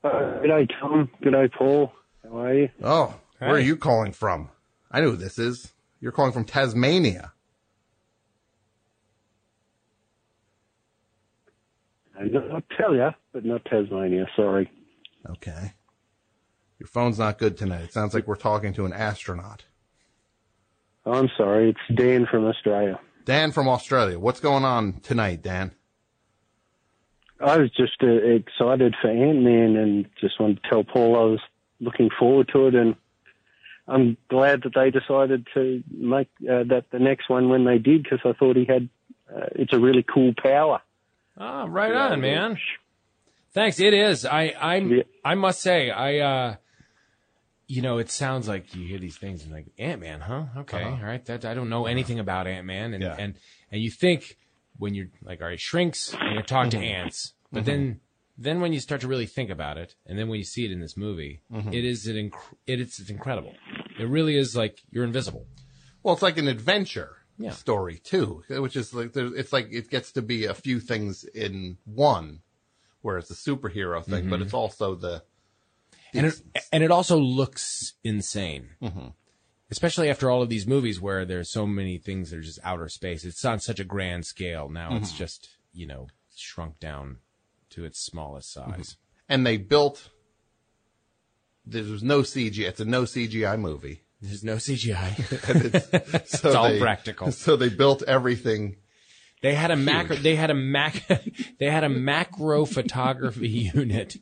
Uh, 0.04 0.40
good 0.40 0.48
day, 0.48 0.66
Tom. 0.80 1.08
Good 1.22 1.30
day, 1.32 1.48
Paul. 1.56 1.92
How 2.24 2.38
are 2.38 2.54
you? 2.54 2.68
Oh, 2.82 3.14
where 3.46 3.56
are 3.56 3.60
you 3.60 3.76
calling 3.76 4.12
from? 4.12 4.50
I 4.90 5.00
know 5.00 5.10
who 5.10 5.16
this 5.16 5.38
is. 5.38 5.72
You're 6.00 6.12
calling 6.12 6.32
from 6.32 6.44
Tasmania. 6.44 7.32
I 12.18 12.24
know 12.24 12.48
I'll 12.52 12.76
tell 12.76 12.94
you, 12.94 13.10
but 13.32 13.44
not 13.44 13.64
Tasmania. 13.64 14.26
Sorry. 14.36 14.70
Okay. 15.28 15.72
Your 16.78 16.86
phone's 16.86 17.18
not 17.18 17.38
good 17.38 17.56
tonight. 17.56 17.82
It 17.84 17.92
sounds 17.92 18.14
like 18.14 18.26
we're 18.26 18.36
talking 18.36 18.72
to 18.74 18.84
an 18.84 18.92
astronaut. 18.92 19.64
Oh, 21.04 21.12
I'm 21.12 21.30
sorry. 21.36 21.70
It's 21.70 21.98
Dan 22.00 22.26
from 22.30 22.44
Australia. 22.44 22.98
Dan 23.24 23.52
from 23.52 23.68
Australia. 23.68 24.18
What's 24.18 24.40
going 24.40 24.64
on 24.64 25.00
tonight, 25.00 25.42
Dan? 25.42 25.72
I 27.40 27.58
was 27.58 27.70
just 27.70 28.02
uh, 28.02 28.06
excited 28.06 28.94
for 29.00 29.10
Ant 29.10 29.42
Man 29.42 29.76
and 29.76 30.06
just 30.20 30.38
wanted 30.38 30.62
to 30.62 30.68
tell 30.68 30.84
Paul 30.84 31.16
I 31.16 31.24
was 31.24 31.40
looking 31.80 32.10
forward 32.16 32.48
to 32.52 32.68
it, 32.68 32.74
and 32.76 32.94
I'm 33.88 34.16
glad 34.28 34.62
that 34.62 34.74
they 34.74 34.90
decided 34.90 35.46
to 35.54 35.82
make 35.90 36.28
uh, 36.42 36.62
that 36.68 36.84
the 36.92 36.98
next 36.98 37.28
one 37.28 37.48
when 37.48 37.64
they 37.64 37.78
did 37.78 38.04
because 38.04 38.20
I 38.24 38.32
thought 38.32 38.56
he 38.56 38.64
had. 38.64 38.88
Uh, 39.34 39.46
it's 39.54 39.72
a 39.72 39.78
really 39.78 40.02
cool 40.02 40.34
power. 40.36 40.80
Ah, 41.38 41.64
right 41.68 41.90
Yeah, 41.92 42.08
on, 42.10 42.20
man. 42.20 42.58
Thanks. 43.54 43.80
It 43.80 43.94
is. 43.94 44.24
I 44.26 44.52
I 44.60 45.02
I 45.24 45.34
must 45.34 45.60
say 45.62 45.90
I 45.90 46.18
uh 46.18 46.56
you 47.68 47.80
know, 47.80 47.98
it 47.98 48.10
sounds 48.10 48.48
like 48.48 48.74
you 48.74 48.86
hear 48.86 48.98
these 48.98 49.16
things 49.16 49.44
and 49.44 49.52
like 49.52 49.66
Ant 49.78 50.00
Man, 50.02 50.20
huh? 50.20 50.44
Okay, 50.58 50.84
Uh-huh. 50.84 50.96
all 50.96 51.08
right. 51.08 51.24
That 51.24 51.44
I 51.44 51.54
don't 51.54 51.70
know 51.70 51.86
anything 51.86 52.18
about 52.18 52.46
Ant 52.46 52.66
Man, 52.66 52.92
and 52.94 53.02
Yeah. 53.02 53.16
and 53.18 53.34
and 53.70 53.80
you 53.80 53.90
think 53.90 54.36
when 54.78 54.94
you're 54.94 55.08
like, 55.22 55.40
all 55.40 55.46
right, 55.48 55.60
shrinks, 55.60 56.12
and 56.12 56.36
you 56.36 56.42
talk 56.42 56.70
to 56.70 56.76
Mhm. 56.76 56.84
ants, 56.84 57.34
but 57.50 57.62
Mhm. 57.62 57.66
then 57.66 58.00
then 58.36 58.60
when 58.60 58.72
you 58.72 58.80
start 58.80 59.00
to 59.02 59.08
really 59.08 59.26
think 59.26 59.50
about 59.50 59.76
it, 59.78 59.94
and 60.06 60.18
then 60.18 60.28
when 60.28 60.38
you 60.38 60.44
see 60.44 60.64
it 60.64 60.72
in 60.72 60.80
this 60.80 60.96
movie, 60.96 61.42
Mhm. 61.52 61.72
it 61.74 61.84
is 61.84 62.06
an 62.06 62.16
inc- 62.16 62.54
it 62.66 62.80
is 62.80 62.98
it's 62.98 63.10
incredible. 63.10 63.54
It 63.98 64.08
really 64.08 64.36
is 64.36 64.56
like 64.56 64.80
you're 64.90 65.04
invisible. 65.04 65.46
Well, 66.02 66.14
it's 66.14 66.22
like 66.22 66.38
an 66.38 66.48
adventure 66.48 67.18
Yeah. 67.38 67.50
story 67.52 67.98
too, 67.98 68.42
which 68.48 68.76
is 68.76 68.92
like 68.94 69.14
it's 69.16 69.52
like 69.52 69.68
it 69.70 69.90
gets 69.90 70.12
to 70.12 70.22
be 70.22 70.44
a 70.46 70.54
few 70.54 70.80
things 70.80 71.24
in 71.24 71.78
one, 71.84 72.42
where 73.02 73.18
it's 73.18 73.30
a 73.30 73.34
superhero 73.34 74.04
thing, 74.04 74.28
but 74.30 74.40
Mhm. 74.40 74.44
it's 74.44 74.54
also 74.54 74.94
the 74.94 75.22
and 76.14 76.26
it, 76.26 76.42
and 76.72 76.82
it 76.84 76.90
also 76.90 77.16
looks 77.18 77.94
insane. 78.04 78.70
Mm-hmm. 78.82 79.08
Especially 79.70 80.10
after 80.10 80.28
all 80.30 80.42
of 80.42 80.50
these 80.50 80.66
movies 80.66 81.00
where 81.00 81.24
there's 81.24 81.50
so 81.50 81.66
many 81.66 81.96
things 81.96 82.30
that 82.30 82.36
are 82.38 82.42
just 82.42 82.58
outer 82.62 82.88
space. 82.90 83.24
It's 83.24 83.42
on 83.46 83.60
such 83.60 83.80
a 83.80 83.84
grand 83.84 84.26
scale. 84.26 84.68
Now 84.68 84.96
it's 84.96 85.12
Mhm. 85.12 85.16
just, 85.16 85.48
you 85.72 85.86
know, 85.86 86.08
shrunk 86.36 86.78
down 86.78 87.18
to 87.72 87.84
its 87.84 87.98
smallest 88.00 88.56
Mm-hmm. 88.56 88.72
size. 88.82 88.96
and 89.28 89.46
they 89.46 89.56
built. 89.56 90.08
There 91.64 91.82
was 91.84 92.02
no 92.02 92.20
CGI. 92.20 92.68
It's 92.68 92.80
a 92.80 92.84
no 92.84 93.02
CGI 93.02 93.58
movie. 93.58 94.02
There's 94.20 94.44
no 94.44 94.56
CGI. 94.56 95.48
And 95.48 95.74
it's, 95.74 95.88
It's 96.34 96.44
all 96.44 96.78
practical. 96.78 97.30
So 97.32 97.56
they 97.56 97.68
built 97.68 98.02
everything. 98.02 98.76
They 99.42 99.54
had 99.54 99.70
a 99.72 99.76
macro, 99.76 100.14
they 100.16 100.36
had 100.36 100.50
a 100.50 100.54
mac, 100.54 101.04
they 101.58 101.66
had 101.68 101.82
a 101.82 101.88
macro 101.88 102.64
photography 102.64 103.48
unit, 103.74 104.16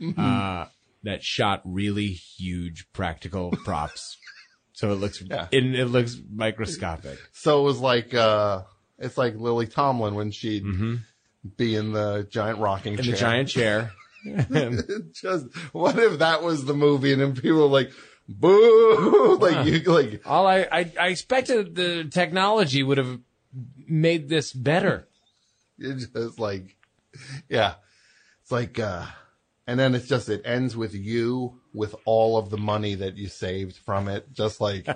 Mm-hmm. 0.00 0.18
uh, 0.20 0.66
that 1.04 1.22
shot 1.22 1.60
really 1.64 2.08
huge 2.08 2.86
practical 2.92 3.50
props. 3.64 4.16
So 4.72 4.90
it 4.92 4.96
looks, 4.96 5.22
Yeah. 5.22 5.48
it, 5.52 5.64
it 5.64 5.86
looks 5.86 6.16
microscopic. 6.30 7.18
So 7.32 7.60
it 7.60 7.64
was 7.64 7.78
like 7.80 8.12
uh 8.14 8.62
it's 8.98 9.16
like 9.18 9.34
Lily 9.36 9.66
Tomlin 9.66 10.14
when 10.14 10.30
she'd 10.30 10.64
Mm-hmm. 10.64 10.94
Be 11.56 11.76
in 11.76 11.92
the 11.92 12.26
giant 12.30 12.58
rocking 12.58 12.96
chair. 12.96 13.04
In 13.04 13.10
chair. 13.12 13.12
the 13.12 13.18
giant 13.18 13.48
chair. 13.48 13.92
Just 15.12 15.54
what 15.72 15.98
if 15.98 16.20
that 16.20 16.42
was 16.42 16.64
the 16.64 16.72
movie 16.74 17.12
and 17.12 17.20
then 17.20 17.34
people 17.34 17.58
were 17.58 17.66
like, 17.66 17.92
boo, 18.28 19.36
like 19.40 19.66
you 19.66 19.80
like 19.80 20.22
All 20.26 20.46
I, 20.46 20.66
I, 20.70 20.92
I 20.98 21.08
expected 21.08 21.74
the 21.74 22.04
technology 22.04 22.82
would 22.82 22.96
have 22.98 23.18
made 23.86 24.28
this 24.28 24.52
better. 24.52 25.08
It's 25.76 26.06
just 26.06 26.38
like, 26.38 26.76
yeah, 27.48 27.74
it's 28.40 28.52
like, 28.52 28.78
uh, 28.78 29.06
and 29.66 29.76
then 29.76 29.96
it's 29.96 30.06
just, 30.06 30.28
it 30.28 30.42
ends 30.44 30.76
with 30.76 30.94
you 30.94 31.58
with 31.74 31.96
all 32.04 32.38
of 32.38 32.50
the 32.50 32.56
money 32.56 32.94
that 32.94 33.16
you 33.16 33.26
saved 33.26 33.78
from 33.78 34.06
it. 34.06 34.32
Just 34.32 34.60
like, 34.60 34.86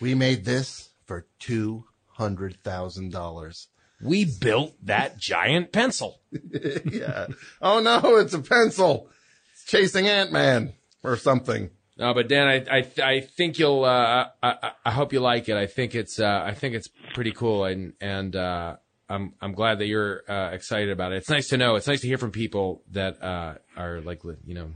we 0.00 0.16
made 0.16 0.44
this 0.44 0.90
for 1.04 1.28
$200,000. 1.38 3.66
We 4.02 4.24
built 4.24 4.74
that 4.86 5.18
giant 5.18 5.72
pencil. 5.72 6.20
yeah. 6.84 7.26
Oh 7.60 7.80
no, 7.80 8.16
it's 8.16 8.34
a 8.34 8.40
pencil. 8.40 9.08
It's 9.52 9.64
chasing 9.64 10.06
Ant-Man 10.06 10.72
or 11.02 11.16
something. 11.16 11.70
No, 11.98 12.14
but 12.14 12.28
Dan, 12.28 12.48
I, 12.48 12.78
I, 12.78 12.92
I 13.02 13.20
think 13.20 13.58
you'll, 13.58 13.84
uh, 13.84 14.28
I, 14.42 14.48
I, 14.62 14.72
I 14.86 14.90
hope 14.90 15.12
you 15.12 15.20
like 15.20 15.50
it. 15.50 15.56
I 15.56 15.66
think 15.66 15.94
it's, 15.94 16.18
uh, 16.18 16.42
I 16.42 16.54
think 16.54 16.74
it's 16.74 16.88
pretty 17.12 17.32
cool. 17.32 17.66
And, 17.66 17.92
and, 18.00 18.34
uh, 18.34 18.76
I'm, 19.10 19.34
I'm 19.42 19.52
glad 19.52 19.80
that 19.80 19.86
you're, 19.86 20.22
uh, 20.26 20.50
excited 20.52 20.88
about 20.88 21.12
it. 21.12 21.16
It's 21.16 21.28
nice 21.28 21.48
to 21.48 21.58
know. 21.58 21.74
It's 21.74 21.86
nice 21.86 22.00
to 22.00 22.06
hear 22.06 22.16
from 22.16 22.30
people 22.30 22.82
that, 22.92 23.22
uh, 23.22 23.56
are 23.76 24.00
like, 24.00 24.22
you 24.46 24.54
know, 24.54 24.70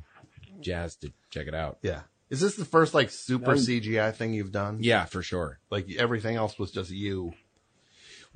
jazzed 0.60 1.00
to 1.00 1.12
check 1.30 1.46
it 1.46 1.54
out. 1.54 1.78
Yeah. 1.80 2.02
Is 2.28 2.40
this 2.40 2.56
the 2.56 2.64
first 2.64 2.92
like 2.92 3.10
super 3.10 3.52
Um, 3.52 3.58
CGI 3.58 4.14
thing 4.14 4.34
you've 4.34 4.52
done? 4.52 4.78
Yeah, 4.80 5.04
for 5.04 5.22
sure. 5.22 5.60
Like 5.70 5.86
everything 5.96 6.36
else 6.36 6.58
was 6.58 6.72
just 6.72 6.90
you. 6.90 7.32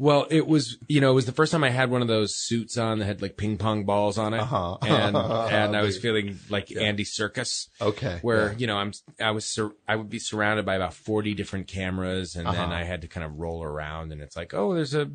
Well, 0.01 0.29
it 0.31 0.47
was, 0.47 0.79
you 0.89 1.01
know, 1.01 1.11
it 1.11 1.15
was 1.15 1.27
the 1.27 1.33
first 1.33 1.51
time 1.51 1.65
I 1.65 1.71
had 1.71 1.91
one 1.91 2.03
of 2.03 2.09
those 2.09 2.37
suits 2.37 2.79
on 2.79 3.01
that 3.01 3.05
had 3.07 3.21
like 3.21 3.37
ping 3.37 3.59
pong 3.59 3.85
balls 3.85 4.17
on 4.17 4.33
it. 4.33 4.39
Uh-huh. 4.39 4.79
And, 4.81 5.17
and 5.17 5.77
I 5.77 5.83
was 5.83 5.99
feeling 5.99 6.39
like 6.49 6.71
Andy 6.75 7.05
Serkis. 7.05 7.67
Okay. 7.81 8.21
Where, 8.23 8.53
yeah. 8.53 8.59
you 8.59 8.67
know, 8.69 8.77
I'm, 8.79 8.93
I 9.21 9.33
was, 9.33 9.45
sur- 9.45 9.75
I 9.89 9.97
would 9.97 10.09
be 10.09 10.21
surrounded 10.21 10.65
by 10.65 10.77
about 10.77 10.95
40 10.95 11.35
different 11.35 11.67
cameras 11.67 12.37
and 12.37 12.47
then 12.47 12.55
Uh-huh. 12.55 12.73
I 12.73 12.85
had 12.85 13.03
to 13.03 13.09
kind 13.09 13.27
of 13.27 13.39
roll 13.39 13.63
around 13.65 14.13
and 14.13 14.23
it's 14.23 14.37
like, 14.37 14.55
oh, 14.55 14.73
there's 14.73 14.95
a, 14.95 15.11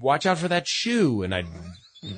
watch 0.00 0.26
out 0.26 0.36
for 0.36 0.48
that 0.48 0.68
shoe. 0.68 1.22
And 1.22 1.34
I'd 1.34 1.46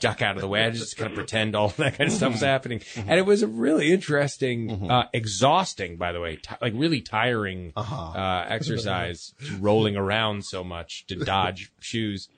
duck 0.01 0.23
out 0.23 0.37
of 0.37 0.41
the 0.41 0.49
way. 0.49 0.65
I 0.65 0.71
just 0.71 0.97
kind 0.97 1.11
of 1.11 1.15
pretend 1.17 1.55
all 1.57 1.69
that 1.77 1.97
kind 1.99 2.09
of 2.11 2.17
stuff 2.17 2.33
was 2.33 2.41
happening. 2.43 2.81
Mm-hmm. 2.81 3.09
And 3.11 3.19
it 3.19 3.27
was 3.27 3.43
a 3.43 3.47
really 3.47 3.93
interesting, 3.93 4.91
uh, 4.91 5.09
exhausting, 5.13 5.97
by 5.97 6.13
the 6.13 6.21
way, 6.21 6.37
ti 6.37 6.55
like 6.61 6.73
really 6.77 7.01
tiring, 7.01 7.73
Uh-huh. 7.77 7.95
uh, 8.19 8.47
exercise 8.49 9.35
rolling 9.61 9.97
around 9.97 10.45
so 10.45 10.63
much 10.65 11.07
to 11.07 11.17
dodge 11.17 11.71
shoes 11.81 12.29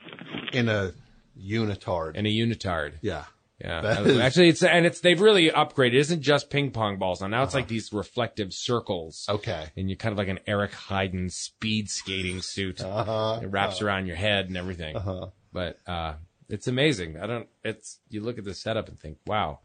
in 0.53 0.69
a 0.69 0.93
unitard. 1.41 2.17
in 2.17 2.27
a 2.27 2.31
unitard. 2.31 2.95
Yeah. 3.01 3.25
Yeah, 3.61 3.81
That 3.81 4.05
That 4.05 4.21
actually, 4.21 4.51
it's 4.51 4.63
and 4.63 4.87
it's 4.87 5.01
they've 5.01 5.21
really 5.21 5.51
upgraded. 5.51 5.89
It 5.89 5.95
isn't 5.97 6.23
just 6.23 6.49
ping 6.49 6.71
pong 6.71 6.97
balls 6.99 7.21
now. 7.21 7.27
Now 7.27 7.43
it's 7.43 7.55
like 7.55 7.67
these 7.67 7.93
reflective 7.93 8.53
circles. 8.53 9.27
Okay. 9.29 9.67
and 9.77 9.91
you're 9.91 9.97
kind 9.97 10.13
of 10.13 10.19
like 10.19 10.29
an 10.29 10.39
Eric 10.47 10.71
Heiden 10.71 11.29
speed 11.33 11.89
skating 11.91 12.41
suit. 12.41 12.81
Uh-huh. 12.81 13.41
It 13.43 13.47
wraps 13.47 13.83
around 13.83 14.07
your 14.07 14.15
head 14.15 14.47
and 14.47 14.57
everything. 14.57 14.95
Uh-huh. 14.97 15.27
But 15.53 15.77
uh, 15.89 16.15
it's 16.49 16.67
amazing. 16.67 17.17
I 17.19 17.27
don't. 17.27 17.49
It's 17.65 18.01
you 18.09 18.21
look 18.23 18.39
at 18.39 18.45
the 18.45 18.55
setup 18.55 18.89
and 18.89 18.99
think, 18.99 19.19
wow, 19.27 19.61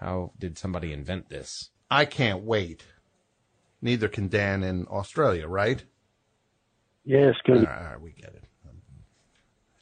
how 0.00 0.32
did 0.38 0.58
somebody 0.58 0.92
invent 0.92 1.28
this? 1.28 1.70
I 1.90 2.04
can't 2.04 2.42
wait. 2.42 2.84
Neither 3.80 4.08
can 4.08 4.28
Dan 4.28 4.62
in 4.62 4.86
Australia, 4.86 5.46
right? 5.48 5.84
Yes, 7.04 7.34
All 7.48 7.54
good. 7.54 7.66
right, 7.66 7.78
all 7.78 7.84
right, 7.92 8.00
we 8.00 8.12
get 8.12 8.34
it. 8.34 8.44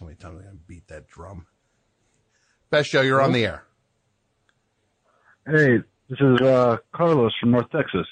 How 0.01 0.07
many 0.07 0.17
times 0.17 0.37
am 0.37 0.41
I 0.41 0.45
going 0.45 0.57
to 0.57 0.63
beat 0.67 0.89
that 0.89 1.07
drum? 1.09 1.47
Best 2.71 2.89
show, 2.89 3.03
you're 3.03 3.21
on 3.21 3.33
the 3.33 3.45
air. 3.45 3.65
Hey, 5.47 5.79
this 6.09 6.19
is 6.21 6.41
uh, 6.41 6.79
Carlos 6.95 7.33
from 7.41 7.51
North 7.51 7.71
Texas. 7.71 8.07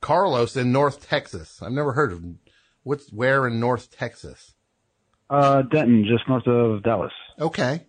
Carlos 0.00 0.56
in 0.56 0.72
North 0.72 1.06
Texas. 1.08 1.62
I've 1.62 1.72
never 1.72 1.92
heard 1.92 2.10
of 2.12 2.24
what's 2.82 3.12
where 3.12 3.46
in 3.46 3.60
North 3.60 3.96
Texas. 3.96 4.54
Uh, 5.32 5.62
Denton, 5.62 6.04
just 6.06 6.28
north 6.28 6.46
of 6.46 6.82
Dallas. 6.82 7.12
Okay. 7.40 7.86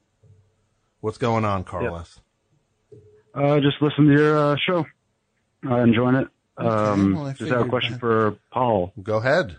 What's 1.01 1.17
going 1.17 1.43
on, 1.43 1.65
Carlos? 1.65 2.21
Uh, 3.35 3.59
just 3.59 3.81
listen 3.81 4.05
to 4.05 4.13
your 4.13 4.37
uh, 4.37 4.55
show. 4.65 4.85
Uh, 5.69 5.79
enjoying 5.79 6.15
it. 6.15 6.27
Um, 6.55 7.15
well, 7.15 7.27
I 7.27 7.33
just 7.33 7.51
have 7.51 7.65
a 7.65 7.69
question 7.69 7.93
that. 7.93 7.99
for 7.99 8.37
Paul. 8.49 8.93
Go 9.01 9.17
ahead. 9.17 9.57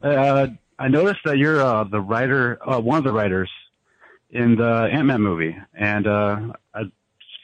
Uh, 0.00 0.48
I 0.78 0.86
noticed 0.86 1.18
that 1.24 1.36
you're 1.36 1.60
uh, 1.60 1.82
the 1.82 2.00
writer, 2.00 2.60
uh, 2.64 2.78
one 2.78 2.98
of 2.98 3.04
the 3.04 3.12
writers 3.12 3.50
in 4.30 4.54
the 4.54 4.88
Ant 4.92 5.06
Man 5.06 5.22
movie, 5.22 5.56
and 5.74 6.06
uh, 6.06 6.52
I, 6.72 6.82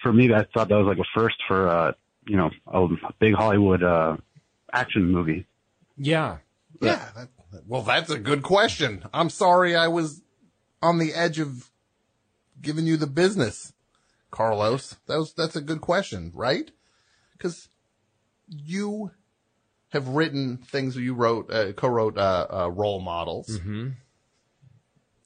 for 0.01 0.13
me, 0.13 0.33
I 0.33 0.45
thought 0.55 0.69
that 0.69 0.77
was 0.77 0.87
like 0.87 0.99
a 0.99 1.19
first 1.19 1.37
for 1.49 1.69
uh, 1.69 1.93
you 2.29 2.37
know 2.37 2.51
a 2.69 2.87
big 3.19 3.35
Hollywood 3.35 3.83
uh, 3.83 4.17
action 4.73 5.11
movie. 5.11 5.45
Yeah. 5.97 6.39
Yeah. 6.81 7.09
That, 7.17 7.29
well, 7.67 7.83
that's 7.83 8.11
a 8.11 8.19
good 8.19 8.43
question. 8.43 9.05
I'm 9.13 9.31
sorry 9.31 9.77
I 9.77 9.89
was 9.89 10.23
on 10.81 10.99
the 10.99 11.15
edge 11.15 11.39
of 11.39 11.71
giving 12.61 12.87
you 12.87 12.97
the 12.97 13.07
business, 13.07 13.73
Carlos. 14.31 14.97
That 15.07 15.19
was, 15.19 15.33
that's 15.35 15.57
a 15.57 15.61
good 15.61 15.81
question, 15.81 16.33
right? 16.35 16.71
Because 17.33 17.69
you 18.49 19.11
have 19.91 20.09
written 20.09 20.57
things 20.59 20.97
you 20.97 21.15
wrote, 21.15 21.51
uh, 21.51 21.73
co-wrote, 21.73 22.17
uh, 22.17 22.47
uh, 22.51 22.69
role 22.71 23.01
models. 23.01 23.49
Mm-hmm. 23.59 23.89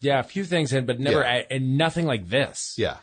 Yeah, 0.00 0.20
a 0.20 0.24
few 0.24 0.44
things 0.44 0.72
in, 0.72 0.86
but 0.86 1.00
never 1.00 1.22
Yeah. 1.22 1.42
and 1.50 1.78
nothing 1.78 2.06
like 2.06 2.28
this. 2.28 2.74
Yeah. 2.76 2.96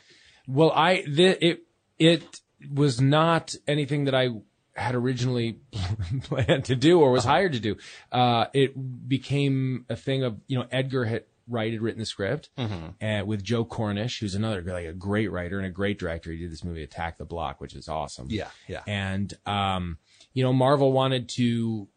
Well, 0.48 0.72
I 0.72 1.04
the, 1.08 1.44
it 1.44 1.64
it 1.98 2.42
was 2.72 3.02
not 3.02 3.56
anything 3.68 4.06
that 4.06 4.16
I 4.16 4.30
had 4.76 4.96
originally 4.96 5.60
planned 6.24 6.66
to 6.66 6.76
do 6.76 7.00
or 7.00 7.12
was 7.12 7.24
hired 7.26 7.54
to 7.54 7.60
do. 7.60 7.76
Uh, 8.12 8.46
it 8.54 9.08
became 9.08 9.86
a 9.90 9.96
thing 9.96 10.24
of 10.24 10.40
you 10.48 10.58
know 10.58 10.66
Edgar 10.72 11.06
had 11.06 11.24
Wright 11.48 11.74
had 11.74 11.82
written 11.82 12.00
the 12.00 12.06
script 12.06 12.50
Mhm. 12.58 12.94
and 13.02 13.28
with 13.28 13.44
Joe 13.44 13.66
Cornish, 13.66 14.20
who's 14.20 14.34
another 14.34 14.62
like 14.64 14.86
a 14.86 14.94
great 14.94 15.30
writer 15.32 15.58
and 15.58 15.68
a 15.68 15.70
great 15.72 16.00
director. 16.00 16.32
He 16.32 16.38
did 16.38 16.52
this 16.52 16.64
movie 16.64 16.84
Attack 16.84 17.18
the 17.18 17.26
Block, 17.26 17.60
which 17.60 17.76
is 17.76 17.90
awesome. 17.90 18.28
Yeah, 18.30 18.48
yeah. 18.68 18.82
And 18.88 19.34
um, 19.46 19.98
you 20.34 20.42
know, 20.44 20.54
Marvel 20.54 20.92
wanted 20.94 21.28
to 21.30 21.88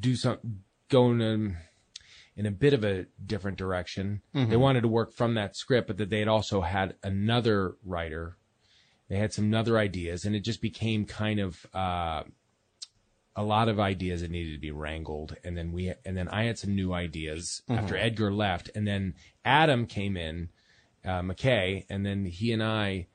do 0.00 0.16
some 0.16 0.38
go 0.88 1.10
in 1.10 1.20
a, 1.20 2.40
in 2.40 2.46
a 2.46 2.50
bit 2.50 2.72
of 2.72 2.84
a 2.84 3.06
different 3.24 3.58
direction. 3.58 4.22
Mhm. 4.34 4.50
They 4.50 4.56
wanted 4.56 4.80
to 4.82 4.88
work 4.88 5.12
from 5.12 5.34
that 5.34 5.56
script, 5.56 5.86
but 5.88 5.98
that 5.98 6.10
they 6.10 6.18
had 6.20 6.28
also 6.28 6.60
had 6.62 6.96
another 7.02 7.76
writer. 7.84 8.36
They 9.12 9.18
had 9.18 9.34
some 9.34 9.52
other 9.52 9.76
ideas, 9.76 10.24
and 10.24 10.34
it 10.34 10.40
just 10.40 10.62
became 10.62 11.04
kind 11.04 11.38
of 11.38 11.66
uh, 11.74 12.22
a 13.36 13.42
lot 13.42 13.68
of 13.68 13.78
ideas 13.78 14.22
that 14.22 14.30
needed 14.30 14.52
to 14.54 14.58
be 14.58 14.70
wrangled. 14.70 15.36
And 15.44 15.54
then 15.54 15.70
we, 15.72 15.92
and 16.06 16.16
then 16.16 16.28
I 16.28 16.44
had 16.44 16.58
some 16.58 16.74
new 16.74 16.94
ideas 16.94 17.60
after 17.68 17.94
Mhm. 17.94 18.00
Edgar 18.00 18.32
left, 18.32 18.70
and 18.74 18.88
then 18.88 19.14
Adam 19.44 19.84
came 19.86 20.16
in, 20.16 20.48
uh, 21.04 21.20
McKay, 21.20 21.84
and 21.90 22.06
then 22.06 22.24
he 22.24 22.52
and 22.52 22.62
I 22.62 23.08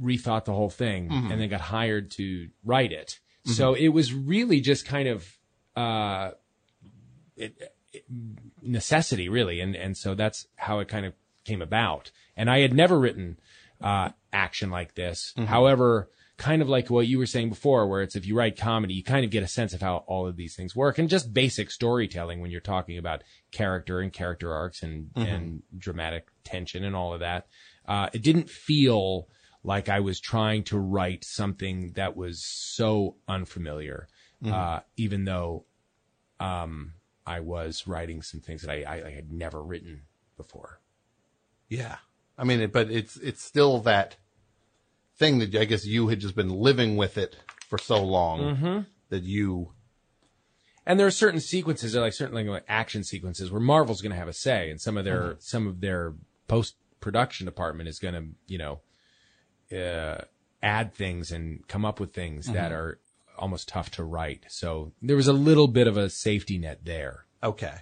rethought 0.00 0.44
the 0.44 0.54
whole 0.54 0.70
thing 0.70 1.08
Mhm. 1.08 1.32
and 1.32 1.40
then 1.40 1.48
got 1.48 1.62
hired 1.62 2.08
to 2.12 2.48
write 2.62 2.92
it. 2.92 3.18
Mhm. 3.44 3.50
So 3.54 3.74
it 3.74 3.88
was 3.88 4.14
really 4.14 4.60
just 4.60 4.86
kind 4.86 5.08
of 5.08 5.36
uh, 5.74 6.30
it, 7.36 7.72
it- 7.92 8.04
necessity, 8.62 9.28
really, 9.28 9.58
and 9.60 9.74
and 9.74 9.96
so 9.96 10.14
that's 10.14 10.46
how 10.56 10.78
it 10.78 10.86
kind 10.86 11.06
of 11.06 11.14
came 11.44 11.60
about. 11.60 12.12
And 12.36 12.48
I 12.48 12.60
had 12.60 12.72
never 12.72 13.00
written 13.00 13.38
uh, 13.80 14.10
action 14.32 14.70
like 14.70 14.94
this. 14.94 15.32
Mhm. 15.36 15.46
However, 15.46 16.10
kind 16.36 16.62
of 16.62 16.68
like 16.68 16.88
what 16.88 17.06
you 17.08 17.18
were 17.18 17.26
saying 17.26 17.48
before, 17.48 17.88
where 17.88 18.00
it's 18.02 18.14
if 18.14 18.24
you 18.26 18.36
write 18.36 18.56
comedy, 18.56 18.94
you 18.94 19.02
kind 19.02 19.24
of 19.24 19.30
get 19.30 19.42
a 19.42 19.48
sense 19.48 19.72
of 19.72 19.80
how 19.80 19.98
all 20.06 20.26
of 20.26 20.36
these 20.36 20.54
things 20.54 20.74
work, 20.76 20.98
and 20.98 21.08
just 21.08 21.32
basic 21.34 21.70
storytelling 21.70 22.40
when 22.40 22.50
you're 22.50 22.60
talking 22.60 22.96
about 22.98 23.22
character 23.50 24.00
and 24.00 24.12
character 24.12 24.52
arcs 24.54 24.82
and 24.82 25.10
Mhm. 25.14 25.26
and 25.26 25.62
dramatic 25.76 26.28
tension 26.44 26.84
and 26.84 26.94
all 26.94 27.12
of 27.12 27.20
that. 27.20 27.48
Uh, 27.86 28.08
it 28.12 28.22
didn't 28.22 28.48
feel 28.50 29.28
like 29.64 29.88
I 29.88 29.98
was 30.00 30.20
trying 30.20 30.62
to 30.64 30.78
write 30.78 31.24
something 31.24 31.92
that 31.94 32.16
was 32.16 32.44
so 32.44 33.16
unfamiliar, 33.26 34.06
Mhm. 34.42 34.52
uh, 34.52 34.80
even 34.96 35.24
though 35.24 35.64
um, 36.40 36.94
I 37.26 37.40
was 37.40 37.88
writing 37.88 38.22
some 38.22 38.40
things 38.40 38.62
that 38.62 38.70
I, 38.70 38.82
I, 38.84 39.06
I 39.08 39.10
had 39.10 39.32
never 39.32 39.60
written 39.60 40.02
before. 40.36 40.80
Yeah. 41.68 41.96
I 42.38 42.44
mean, 42.44 42.60
it, 42.60 42.72
but 42.72 42.90
it's, 42.90 43.16
it's 43.16 43.42
still 43.42 43.80
that 43.80 44.16
thing 45.16 45.38
that 45.40 45.54
I 45.56 45.64
guess 45.64 45.84
you 45.84 46.08
had 46.08 46.20
just 46.20 46.36
been 46.36 46.50
living 46.50 46.96
with 46.96 47.18
it 47.18 47.36
for 47.68 47.76
so 47.78 48.02
long 48.02 48.56
Mhm. 48.56 48.86
that 49.10 49.24
you, 49.24 49.72
And 50.86 50.98
there 50.98 51.06
are 51.06 51.10
certain 51.10 51.40
sequences, 51.40 51.94
like 51.94 52.12
certainly 52.14 52.44
like 52.44 52.64
action 52.68 53.04
sequences, 53.04 53.50
where 53.50 53.60
Marvel's 53.60 54.00
going 54.00 54.12
to 54.12 54.16
have 54.18 54.28
a 54.28 54.32
say, 54.32 54.70
and 54.70 54.80
some 54.80 54.96
of 54.96 55.04
their 55.04 55.34
Mhm. 55.34 55.42
some 55.42 55.66
of 55.66 55.80
their 55.80 56.14
post 56.46 56.76
production 57.00 57.44
department 57.44 57.88
is 57.90 57.98
going 57.98 58.14
to, 58.14 58.24
you 58.46 58.56
know, 58.58 58.80
uh, 59.76 60.22
add 60.62 60.94
things 60.94 61.30
and 61.30 61.66
come 61.68 61.84
up 61.84 62.00
with 62.00 62.14
things 62.14 62.46
that 62.46 62.70
Mhm. 62.72 62.74
are 62.76 63.00
almost 63.36 63.68
tough 63.68 63.90
to 63.90 64.02
write. 64.04 64.46
So 64.48 64.92
there 65.02 65.14
was 65.16 65.28
a 65.28 65.32
little 65.34 65.68
bit 65.68 65.86
of 65.86 65.96
a 65.98 66.08
safety 66.08 66.56
net 66.58 66.84
there. 66.84 67.26
okay. 67.42 67.80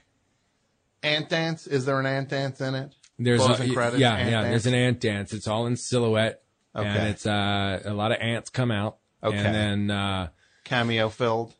Ant 1.02 1.28
Dance? 1.28 1.66
Is 1.68 1.84
there 1.84 2.00
an 2.00 2.06
Ant 2.06 2.28
Dance 2.28 2.60
in 2.60 2.74
it? 2.74 2.94
There's 3.18 3.40
Closing 3.40 3.70
a, 3.70 3.74
credits, 3.74 4.00
yeah, 4.00 4.18
yeah. 4.18 4.30
dance? 4.30 4.48
There's 4.48 4.66
an 4.66 4.74
ant 4.74 5.00
dance. 5.00 5.32
It's 5.32 5.48
all 5.48 5.66
in 5.66 5.76
silhouette, 5.76 6.42
and 6.74 7.08
it's 7.08 7.26
uh, 7.26 7.80
a 7.84 7.94
lot 7.94 8.12
of 8.12 8.18
ants 8.20 8.50
come 8.50 8.70
out. 8.70 8.98
Okay. 9.24 9.36
and 9.38 9.54
then 9.54 9.90
uh, 9.90 10.28
Cameo 10.64 11.08
filled. 11.08 11.54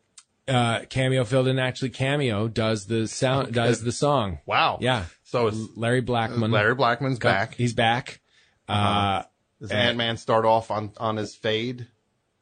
uh, 0.46 0.80
cameo 0.90 1.24
filled 1.24 1.48
in. 1.48 1.58
Actually, 1.58 1.90
cameo 1.90 2.46
does 2.48 2.86
the 2.86 3.08
sound, 3.08 3.52
does 3.54 3.82
the 3.82 3.92
song. 3.92 4.38
Wow. 4.46 4.78
Yeah. 4.80 5.06
So 5.24 5.46
it's 5.48 5.56
Larry 5.76 6.02
Blackmon. 6.02 6.52
Larry 6.52 6.76
Blackmon's 6.76 7.18
Got- 7.18 7.30
back. 7.32 7.54
He's 7.54 7.72
back. 7.72 8.20
uh 8.68 8.72
Uh-huh. 8.72 9.22
Does 9.62 9.70
Ant 9.70 9.96
Man 9.96 10.18
start 10.18 10.44
off 10.44 10.70
on 10.70 10.92
on 10.98 11.16
his 11.16 11.34
fade? 11.34 11.86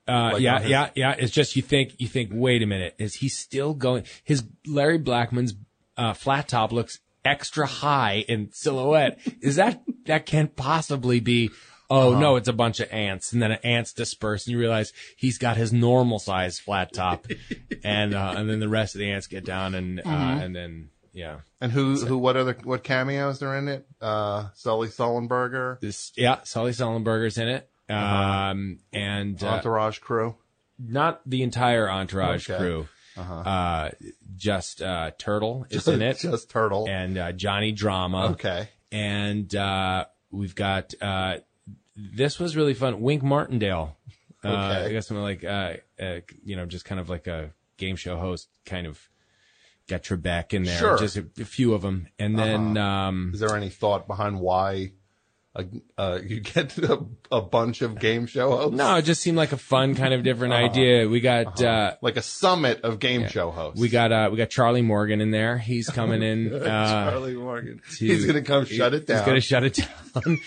Uh, 0.08 0.30
Like 0.34 0.42
yeah, 0.42 0.58
his- 0.60 0.70
yeah, 0.70 0.90
yeah. 0.96 1.14
It's 1.16 1.32
just 1.32 1.54
you 1.54 1.62
think 1.62 1.94
you 1.98 2.08
think. 2.08 2.30
Wait 2.32 2.62
a 2.62 2.66
minute, 2.66 2.94
is 2.98 3.14
he 3.14 3.28
still 3.28 3.72
going? 3.72 4.02
His 4.24 4.42
Larry 4.66 4.98
Blackmon's 4.98 5.54
uh, 5.96 6.12
flat 6.12 6.48
top 6.48 6.72
looks 6.72 6.98
extra 7.24 7.66
high 7.66 8.24
in 8.28 8.50
silhouette. 8.52 9.18
Is 9.40 9.56
that 9.56 9.82
that 10.06 10.26
can't 10.26 10.54
possibly 10.56 11.20
be? 11.20 11.50
Oh 11.90 12.12
Uh-huh. 12.12 12.20
no, 12.20 12.36
it's 12.36 12.48
a 12.48 12.52
bunch 12.54 12.80
of 12.80 12.90
ants, 12.90 13.32
and 13.32 13.42
then 13.42 13.50
the 13.50 13.66
ants 13.66 13.92
disperse, 13.92 14.46
and 14.46 14.52
you 14.52 14.58
realize 14.58 14.92
he's 15.16 15.36
got 15.36 15.56
his 15.58 15.70
normal 15.72 16.18
size 16.18 16.58
flat 16.58 16.92
top, 16.94 17.26
and 17.84 18.14
uh, 18.14 18.34
and 18.36 18.48
then 18.48 18.58
the 18.60 18.68
rest 18.70 18.94
of 18.94 19.00
the 19.00 19.10
ants 19.10 19.26
get 19.26 19.44
down, 19.44 19.74
and 19.74 20.00
uh, 20.00 20.02
Mhm. 20.04 20.42
and 20.44 20.56
then 20.56 20.88
yeah, 21.12 21.40
And 21.60 21.70
who 21.70 21.96
who 22.06 22.16
what 22.18 22.36
other 22.36 22.56
what 22.64 22.82
cameos 22.84 23.42
are 23.42 23.54
in 23.56 23.68
it? 23.68 23.86
Uh, 24.00 24.48
Sully 24.54 24.88
Sullenberger, 24.88 25.78
this 25.80 26.10
yeah, 26.16 26.40
Sully 26.44 26.72
Sullenberger's 26.72 27.36
in 27.38 27.48
it, 27.48 27.68
um, 27.90 28.78
and 28.92 29.40
uh, 29.42 29.46
Uh-huh. 29.46 29.56
Entourage 29.56 29.98
crew. 30.00 30.36
not 30.78 31.20
the 31.26 31.42
entire 31.42 31.88
entourage 31.88 32.48
Okay. 32.50 32.58
crew. 32.58 32.88
Uh-huh. 33.16 33.34
Uh, 33.34 33.90
just 34.36 34.82
uh, 34.82 35.10
Turtle 35.18 35.66
is 35.70 35.86
in 35.88 36.02
it. 36.02 36.18
just 36.18 36.50
Turtle 36.50 36.86
and 36.88 37.16
uh, 37.18 37.32
Johnny 37.32 37.72
Drama. 37.72 38.30
Okay. 38.32 38.68
and 38.92 39.54
uh, 39.54 40.04
we've 40.30 40.54
got 40.54 40.92
uh, 41.00 41.36
this 41.96 42.38
was 42.38 42.56
really 42.56 42.74
fun. 42.74 43.00
Wink 43.00 43.22
Martindale. 43.22 43.96
Uh, 44.42 44.48
Okay. 44.48 44.84
I 44.86 44.92
guess 44.92 45.10
I'm 45.10 45.18
like 45.22 45.42
uh, 45.44 45.74
uh, 46.00 46.20
you 46.44 46.56
know 46.56 46.66
just 46.66 46.84
kind 46.84 47.00
of 47.00 47.08
like 47.08 47.26
a 47.26 47.50
game 47.78 47.96
show 47.96 48.16
host, 48.18 48.48
kind 48.66 48.86
of 48.86 49.00
got 49.88 50.02
Trebek 50.02 50.52
in 50.54 50.64
there, 50.64 50.78
Sure. 50.78 50.98
just 50.98 51.16
a, 51.16 51.26
a 51.40 51.44
few 51.44 51.72
of 51.74 51.82
them, 51.82 52.08
and 52.18 52.38
then 52.38 52.76
um, 52.76 53.30
Is 53.34 53.40
there 53.40 53.56
any 53.56 53.68
thought 53.70 54.06
behind 54.06 54.38
why 54.40 54.92
uh, 55.56 55.62
uh, 55.96 56.18
you 56.26 56.40
get 56.40 56.76
a, 56.78 56.98
a 57.30 57.40
bunch 57.40 57.80
of 57.82 57.98
game 58.00 58.26
show 58.26 58.50
hosts? 58.56 58.76
no, 58.76 58.96
it 58.96 59.02
just 59.02 59.20
seemed 59.22 59.36
like 59.36 59.52
a 59.52 59.56
fun 59.56 59.94
kind 59.94 60.12
of 60.12 60.22
different 60.24 60.52
Uh-huh. 60.54 60.64
idea. 60.64 61.08
We 61.08 61.20
got. 61.20 61.62
Uh, 61.62 61.94
like 62.02 62.16
a 62.16 62.22
summit 62.22 62.80
of 62.82 62.98
game 62.98 63.28
show 63.28 63.50
hosts. 63.50 63.80
We 63.80 63.88
got 63.88 64.10
uh 64.12 64.28
we 64.32 64.36
got 64.36 64.50
Charlie 64.50 64.82
Morgan 64.82 65.20
in 65.20 65.30
there. 65.30 65.56
He's 65.58 65.88
coming 65.88 66.22
in. 66.22 66.52
Uh, 66.64 67.10
Charlie 67.10 67.34
Morgan. 67.36 67.80
to- 67.98 68.06
He's 68.06 68.24
gonna 68.26 68.42
come 68.42 68.64
shut 68.64 68.94
it 68.94 69.06
down. 69.06 69.18
He's 69.18 69.26
gonna 69.26 69.40
shut 69.40 69.64
it 69.64 69.80
down 70.14 70.38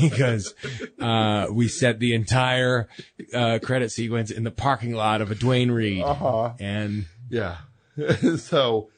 because 0.00 0.54
uh, 1.00 1.46
we 1.52 1.68
set 1.68 1.98
the 2.00 2.14
entire 2.14 2.88
uh, 3.34 3.58
credit 3.62 3.90
sequence 3.92 4.30
in 4.30 4.44
the 4.44 4.50
parking 4.50 4.94
lot 4.94 5.20
of 5.20 5.30
a 5.30 5.34
Duane 5.34 5.70
Reade, 5.70 6.02
Uh-huh. 6.02 6.52
and 6.58 7.06
Yeah. 7.28 7.58
so 8.38 8.88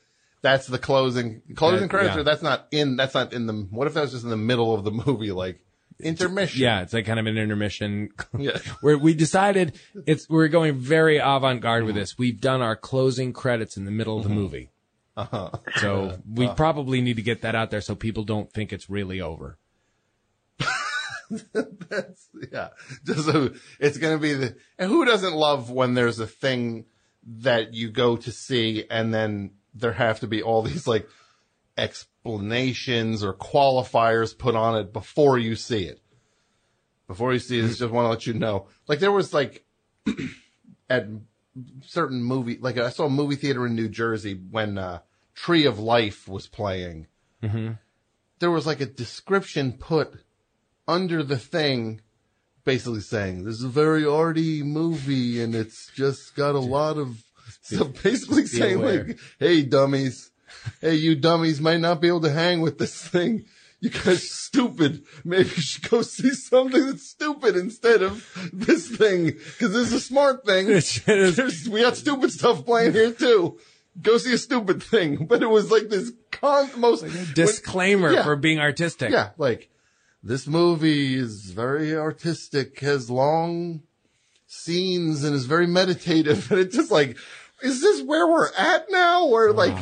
that's 0.43 0.67
the 0.67 0.79
closing 0.79 1.41
closing 1.55 1.83
That- 1.83 1.91
credits. 1.91 2.15
yeah. 2.17 2.21
Or 2.21 2.25
that's 2.25 2.43
not 2.43 2.67
in. 2.71 2.97
That's 2.97 3.15
not 3.15 3.33
in 3.33 3.47
the. 3.47 3.55
What 3.55 3.87
if 3.87 3.95
that 3.95 4.03
was 4.03 4.13
just 4.13 4.25
in 4.25 4.31
the 4.31 4.37
middle 4.37 4.75
of 4.75 4.85
the 4.85 4.91
movie, 4.91 5.33
like 5.33 5.61
intermission? 6.01 6.61
yeah, 6.61 6.83
it's 6.83 6.93
like 6.93 7.07
kind 7.07 7.21
of 7.21 7.27
an 7.27 7.39
intermission. 7.39 8.11
Yeah. 8.37 8.59
where 8.81 8.99
we 8.99 9.15
decided 9.15 9.79
it's 10.07 10.29
we're 10.29 10.49
going 10.49 10.75
very 10.75 11.19
avant 11.19 11.61
garde 11.61 11.85
with 11.85 11.95
this. 11.95 12.19
We've 12.19 12.41
done 12.41 12.61
our 12.61 12.77
closing 12.77 13.33
credits 13.33 13.77
in 13.77 13.85
the 13.85 13.91
middle 13.93 14.19
of 14.19 14.25
the 14.25 14.31
mm-hmm. 14.31 14.39
movie, 14.39 14.71
Uh-huh. 15.17 15.51
so 15.77 16.05
uh, 16.07 16.17
we 16.29 16.47
uh. 16.47 16.55
probably 16.55 17.01
need 17.01 17.17
to 17.17 17.23
get 17.23 17.43
that 17.43 17.55
out 17.55 17.71
there 17.71 17.81
so 17.81 17.95
people 17.95 18.25
don't 18.25 18.53
think 18.53 18.73
it's 18.73 18.91
really 18.91 19.21
over. 19.21 19.59
That's 21.89 22.29
yeah. 22.53 22.69
Just 23.05 23.27
so 23.27 23.51
it's 23.79 23.97
gonna 23.99 24.19
be 24.19 24.35
the. 24.35 24.57
And 24.79 24.91
who 24.91 25.05
doesn't 25.05 25.35
love 25.35 25.71
when 25.71 25.95
there's 25.95 26.19
a 26.19 26.27
thing 26.27 26.87
that 27.25 27.73
you 27.75 27.91
go 27.91 28.17
to 28.17 28.33
see 28.33 28.85
and 28.91 29.15
then 29.15 29.53
there 29.75 29.93
have 29.93 30.21
to 30.21 30.27
be 30.27 30.43
all 30.43 30.63
these 30.63 30.87
like 30.87 31.09
explanations 31.77 33.25
or 33.25 33.33
qualifiers 33.33 34.37
put 34.37 34.55
on 34.55 34.77
it 34.77 34.93
before 34.93 35.39
you 35.39 35.57
see 35.57 35.85
it. 35.85 36.01
Before 37.07 37.33
you 37.33 37.39
see 37.39 37.59
it, 37.59 37.65
it's 37.65 37.79
just 37.79 37.93
want 37.93 38.07
to 38.07 38.11
let 38.11 38.27
you 38.27 38.35
know. 38.35 38.69
Like 38.87 38.99
there 38.99 39.13
was 39.13 39.35
like 39.35 39.65
at 40.91 41.07
certain 41.85 42.23
movie, 42.23 42.59
like 42.59 42.79
I 42.79 42.91
saw 42.91 43.07
a 43.07 43.11
movie 43.11 43.37
theater 43.37 43.67
in 43.67 43.75
New 43.75 43.89
Jersey 43.89 44.35
when 44.35 44.79
uh, 44.79 45.01
Tree 45.35 45.67
of 45.67 45.79
Life 45.79 46.29
was 46.29 46.47
playing. 46.47 47.07
Mm-hmm. 47.43 47.73
There 48.39 48.51
was 48.51 48.67
like 48.67 48.81
a 48.81 48.87
description 48.87 49.73
put 49.73 50.15
under 50.89 51.23
the 51.23 51.39
thing 51.39 52.01
basically 52.65 53.01
saying 53.01 53.45
this 53.45 53.57
is 53.57 53.65
a 53.65 53.69
very 53.69 54.05
arty 54.05 54.63
movie 54.63 55.43
and 55.43 55.55
it's 55.55 55.91
just 55.95 56.35
got 56.37 56.55
a 56.55 56.61
lot 56.61 56.97
of 56.97 57.25
so 57.79 57.85
basically 58.03 58.47
saying 58.47 58.77
aware. 58.77 59.05
like 59.07 59.19
hey 59.39 59.63
dummies 59.63 60.31
hey 60.81 60.95
you 60.95 61.15
dummies 61.15 61.61
might 61.61 61.81
not 61.81 62.01
be 62.01 62.09
able 62.09 62.21
to 62.21 62.31
hang 62.33 62.61
with 62.61 62.79
this 62.79 63.07
thing 63.09 63.45
you 63.81 63.91
guys 63.91 64.07
are 64.07 64.17
stupid 64.17 65.03
maybe 65.25 65.49
you 65.49 65.63
should 65.63 65.89
go 65.91 66.03
see 66.03 66.31
something 66.31 66.87
that's 66.87 67.09
stupid 67.09 67.57
instead 67.57 68.03
of 68.03 68.25
this 68.53 68.89
thing 68.97 69.25
because 69.27 69.73
this 69.73 69.89
is 69.89 69.93
a 69.95 70.01
smart 70.01 70.45
thing 70.47 70.67
There's- 70.67 71.67
we 71.69 71.81
got 71.81 71.97
stupid 71.97 72.31
stuff 72.31 72.65
playing 72.65 72.93
here 72.93 73.13
too 73.13 73.59
go 74.01 74.17
see 74.19 74.33
a 74.35 74.39
stupid 74.39 74.83
thing 74.83 75.27
but 75.27 75.43
it 75.43 75.51
was 75.51 75.71
like 75.71 75.89
this 75.89 76.13
con 76.31 76.71
most 76.79 77.03
like 77.03 77.35
Disclaimer 77.35 78.13
Yeah. 78.13 78.23
for 78.25 78.37
being 78.37 78.59
artistic. 78.59 79.11
yeah, 79.11 79.31
like 79.37 79.69
this 80.25 80.47
movie 80.47 81.17
is 81.17 81.51
very 81.51 81.97
artistic, 81.97 82.79
has 82.79 83.11
long 83.11 83.83
scenes, 84.47 85.25
and 85.25 85.35
is 85.35 85.47
very 85.47 85.67
meditative. 85.67 86.49
And 86.53 86.61
it's 86.61 86.77
just 86.77 86.91
like, 86.93 87.17
is 87.63 87.81
this 87.81 88.03
where 88.03 88.27
we're 88.27 88.53
at 88.57 88.87
now? 88.91 89.27
Or 89.27 89.53
like, 89.63 89.77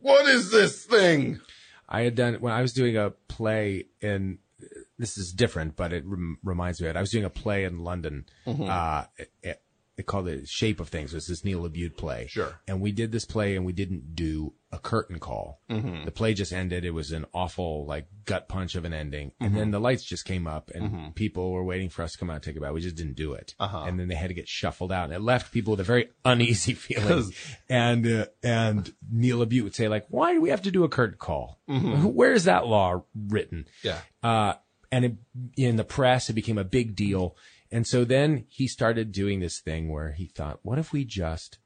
what 0.00 0.26
is 0.26 0.50
this 0.50 0.84
thing? 0.84 1.40
I 1.88 2.02
had 2.02 2.14
done 2.14 2.34
when 2.34 2.52
I 2.52 2.62
was 2.62 2.72
doing 2.72 2.96
a 2.96 3.10
play 3.28 3.86
in. 4.00 4.38
This 4.98 5.16
is 5.16 5.32
different, 5.32 5.76
but 5.76 5.92
it 5.92 6.04
rem- 6.04 6.38
reminds 6.42 6.80
me 6.80 6.88
of 6.88 6.96
it. 6.96 6.98
I 6.98 7.00
was 7.00 7.10
doing 7.10 7.24
a 7.24 7.30
play 7.30 7.64
in 7.64 7.84
London. 7.84 8.26
Mhm. 8.46 8.68
Uh, 8.68 9.06
it, 9.16 9.30
it, 9.42 9.62
it 9.96 10.06
called 10.06 10.26
it 10.28 10.48
Shape 10.48 10.80
of 10.80 10.88
Things. 10.88 11.12
It 11.12 11.16
was 11.16 11.28
this 11.28 11.44
Neil 11.44 11.62
LaBute 11.68 11.96
play. 11.96 12.26
Sure. 12.28 12.60
And 12.66 12.80
we 12.80 12.90
did 12.90 13.12
this 13.12 13.24
play, 13.24 13.54
and 13.56 13.64
we 13.64 13.72
didn't 13.72 14.16
do 14.16 14.54
a 14.70 14.78
curtain 14.78 15.18
call. 15.18 15.62
Mhm. 15.70 16.04
The 16.04 16.10
play 16.10 16.34
just 16.34 16.52
ended. 16.52 16.84
It 16.84 16.90
was 16.90 17.10
an 17.12 17.24
awful, 17.32 17.86
like 17.86 18.06
gut 18.26 18.48
punch 18.48 18.74
of 18.74 18.84
an 18.84 18.92
ending. 18.92 19.32
And 19.40 19.56
then 19.56 19.70
the 19.70 19.80
lights 19.80 20.04
just 20.04 20.26
came 20.26 20.46
up, 20.46 20.70
and 20.74 20.90
Mhm. 20.90 21.14
people 21.14 21.52
were 21.52 21.64
waiting 21.64 21.88
for 21.88 22.02
us 22.02 22.12
to 22.12 22.18
come 22.18 22.28
out 22.28 22.34
and 22.34 22.42
take 22.42 22.56
a 22.56 22.60
bow. 22.60 22.72
We 22.74 22.82
just 22.82 22.96
didn't 22.96 23.16
do 23.16 23.32
it. 23.32 23.54
Uh-huh. 23.58 23.84
And 23.84 23.98
then 23.98 24.08
they 24.08 24.14
had 24.14 24.28
to 24.28 24.34
get 24.34 24.46
shuffled 24.46 24.92
out, 24.92 25.04
and 25.04 25.14
it 25.14 25.20
left 25.20 25.52
people 25.52 25.70
with 25.70 25.80
a 25.80 25.84
very 25.84 26.08
uneasy 26.24 26.74
feeling. 26.74 27.32
and 27.68 28.06
uh, 28.06 28.26
and 28.42 28.92
Neil 29.10 29.38
LaBute 29.44 29.62
would 29.64 29.74
say, 29.74 29.88
like, 29.88 30.06
"Why 30.08 30.32
do 30.34 30.40
we 30.42 30.50
have 30.50 30.62
to 30.62 30.70
do 30.70 30.84
a 30.84 30.88
curtain 30.88 31.18
call? 31.18 31.60
Mhm. 31.68 32.12
Where 32.12 32.32
is 32.34 32.44
that 32.44 32.66
law 32.66 33.04
written?" 33.14 33.66
Yeah. 33.82 34.00
Uh, 34.22 34.54
and 34.92 35.04
it, 35.04 35.16
in 35.56 35.76
the 35.76 35.84
press, 35.84 36.28
it 36.28 36.34
became 36.34 36.58
a 36.58 36.64
big 36.64 36.94
deal. 36.94 37.36
And 37.70 37.86
so 37.86 38.04
then 38.04 38.44
he 38.48 38.66
started 38.66 39.12
doing 39.12 39.40
this 39.40 39.60
thing 39.60 39.90
where 39.90 40.12
he 40.12 40.26
thought, 40.26 40.60
what 40.62 40.78
if 40.78 40.90
we 40.92 41.04
just 41.04 41.58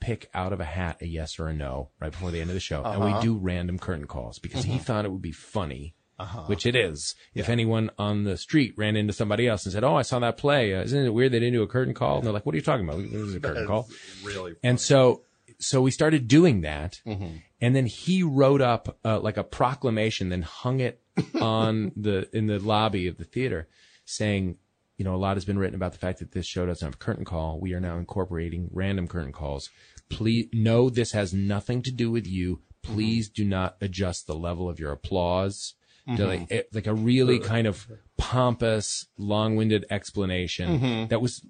pick 0.00 0.28
out 0.34 0.52
of 0.52 0.60
a 0.60 0.64
hat 0.64 0.96
a 1.00 1.06
yes 1.06 1.38
or 1.38 1.46
a 1.48 1.52
no 1.52 1.90
right 2.00 2.10
before 2.10 2.30
the 2.30 2.40
end 2.40 2.50
of 2.50 2.54
the 2.54 2.60
show 2.60 2.82
and 2.82 3.02
Uh-huh. 3.02 3.16
we 3.18 3.22
do 3.22 3.36
random 3.36 3.78
curtain 3.78 4.06
calls 4.06 4.38
because 4.38 4.64
he 4.64 4.76
Mhm. 4.78 4.80
thought 4.82 5.04
it 5.04 5.12
would 5.12 5.22
be 5.22 5.32
funny. 5.32 5.94
Uh-huh. 6.18 6.42
Which 6.48 6.66
it 6.66 6.76
is. 6.76 7.14
If 7.34 7.48
anyone 7.48 7.90
on 7.96 8.24
the 8.24 8.36
street 8.36 8.74
ran 8.76 8.94
into 8.94 9.14
somebody 9.14 9.48
else 9.48 9.64
and 9.64 9.72
said, 9.72 9.82
"Oh, 9.84 9.94
I 9.96 10.02
saw 10.02 10.18
that 10.18 10.36
play. 10.36 10.74
Uh, 10.74 10.82
isn't 10.82 11.06
it 11.06 11.14
weird 11.14 11.32
they 11.32 11.38
didn't 11.38 11.54
do 11.54 11.62
a 11.62 11.66
curtain 11.66 11.94
call?" 11.94 12.18
And 12.18 12.26
they're 12.26 12.32
like, 12.34 12.44
"What 12.44 12.54
are 12.54 12.58
you 12.58 12.62
talking 12.62 12.86
about? 12.86 13.10
There 13.10 13.20
was 13.20 13.34
a 13.34 13.40
curtain 13.40 13.66
call." 13.66 13.88
really 14.22 14.54
And 14.62 14.78
so, 14.78 15.22
so 15.58 15.80
we 15.80 15.90
started 15.90 16.28
doing 16.28 16.60
that, 16.60 17.00
Mhm. 17.06 17.40
and 17.62 17.74
then 17.74 17.86
he 17.86 18.22
wrote 18.22 18.60
up 18.60 18.98
uh, 19.02 19.18
like 19.20 19.38
a 19.38 19.44
proclamation, 19.44 20.28
then 20.28 20.42
hung 20.42 20.80
it 20.80 21.00
on 21.40 21.92
the 21.96 22.28
in 22.36 22.48
the 22.48 22.58
lobby 22.58 23.06
of 23.06 23.16
the 23.16 23.24
theater, 23.24 23.66
saying, 24.04 24.58
you 24.98 25.04
know, 25.04 25.14
a 25.14 25.16
lot 25.16 25.38
has 25.38 25.46
been 25.46 25.58
written 25.58 25.74
about 25.74 25.92
the 25.92 25.98
fact 25.98 26.18
that 26.18 26.32
this 26.32 26.44
show 26.46 26.66
doesn't 26.66 26.84
have 26.86 26.94
a 26.96 26.98
curtain 26.98 27.24
call. 27.24 27.58
We 27.58 27.72
are 27.72 27.80
now 27.80 27.96
incorporating 27.96 28.68
random 28.72 29.08
curtain 29.08 29.32
calls. 29.32 29.70
Please, 30.10 30.48
no, 30.52 30.90
this 30.90 31.12
has 31.12 31.32
nothing 31.32 31.82
to 31.82 31.90
do 31.90 32.10
with 32.10 32.26
you. 32.26 32.60
Please 32.82 33.28
do 33.30 33.44
not 33.44 33.76
adjust 33.80 34.26
the 34.26 34.34
level 34.34 34.68
of 34.68 34.78
your 34.78 34.92
applause. 34.92 35.74
Mhm. 36.08 36.26
like, 36.26 36.50
it- 36.50 36.74
like 36.74 36.86
a 36.86 36.94
really 36.94 37.38
kind 37.38 37.66
of 37.66 37.86
pompous, 38.16 39.06
long-winded 39.18 39.84
explanation 39.90 40.80
Mhm. 40.80 41.08
that 41.10 41.20
was 41.20 41.44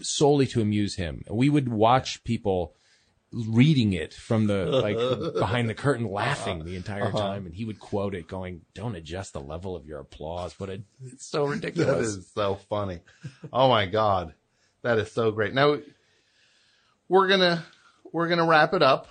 solely 0.00 0.46
to 0.46 0.62
amuse 0.62 0.94
him. 0.94 1.22
We 1.28 1.50
would 1.50 1.68
watch 1.68 2.22
people 2.24 2.74
reading 3.32 3.92
it 3.92 4.14
from 4.14 4.46
the 4.46 4.64
like 4.66 4.96
behind 5.34 5.68
the 5.68 5.74
curtain 5.74 6.10
laughing 6.10 6.64
the 6.64 6.76
entire 6.76 7.06
Uh-huh. 7.06 7.18
time 7.18 7.46
and 7.46 7.54
he 7.54 7.64
would 7.64 7.78
quote 7.78 8.14
it 8.14 8.26
going 8.26 8.62
don't 8.74 8.94
adjust 8.96 9.32
the 9.34 9.40
level 9.40 9.76
of 9.76 9.86
your 9.86 10.00
applause 10.00 10.52
but 10.58 10.68
it, 10.68 10.82
it's 11.04 11.26
so 11.26 11.44
ridiculous 11.44 12.08
is 12.16 12.30
so 12.32 12.54
funny. 12.68 13.00
Oh 13.52 13.68
my 13.68 13.86
God. 13.86 14.34
That 14.82 14.98
is 14.98 15.12
so 15.12 15.30
great. 15.30 15.52
Now 15.52 15.78
we're 17.08 17.28
gonna, 17.28 17.64
we're 18.12 18.28
gonna 18.28 18.46
wrap 18.46 18.74
it 18.74 18.82
up. 18.82 19.08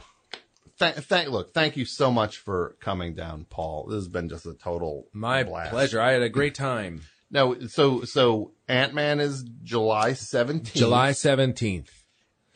th- 0.79 1.07
th- 1.07 1.27
look, 1.27 1.53
thank 1.53 1.75
you 1.77 1.85
so 1.85 2.09
much 2.11 2.37
for 2.37 2.75
coming 2.79 3.13
down, 3.15 3.45
Paul. 3.49 3.87
This 3.87 3.95
has 3.97 4.07
been 4.07 4.29
just 4.29 4.45
a 4.45 4.53
total 4.53 5.07
My 5.13 5.43
blast. 5.43 5.71
pleasure. 5.71 5.99
I 6.01 6.11
had 6.13 6.21
a 6.21 6.29
great 6.29 6.55
time. 6.55 7.01
No, 7.31 7.59
so 7.67 8.05
so 8.05 8.53
Ant 8.67 8.95
Man 8.95 9.19
is 9.19 9.43
July 9.61 10.13
seventeenth. 10.13 10.73
July 10.73 11.11
17th. 11.11 11.89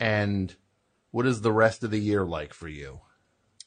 And 0.00 0.52
what 1.12 1.26
is 1.26 1.42
the 1.42 1.52
rest 1.52 1.84
of 1.84 1.92
the 1.92 2.00
year 2.00 2.24
like 2.24 2.52
for 2.52 2.66
you? 2.66 2.98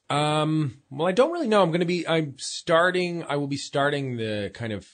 Um, 0.09 0.81
well, 0.89 1.07
I 1.07 1.13
don't 1.13 1.31
really 1.31 1.47
know. 1.47 1.61
I'm 1.63 1.69
going 1.69 1.79
to 1.79 1.85
be, 1.85 2.05
I'm 2.07 2.37
starting, 2.37 3.23
I 3.23 3.37
will 3.37 3.47
be 3.47 3.55
starting 3.57 4.17
the 4.17 4.51
kind 4.53 4.73
of 4.73 4.85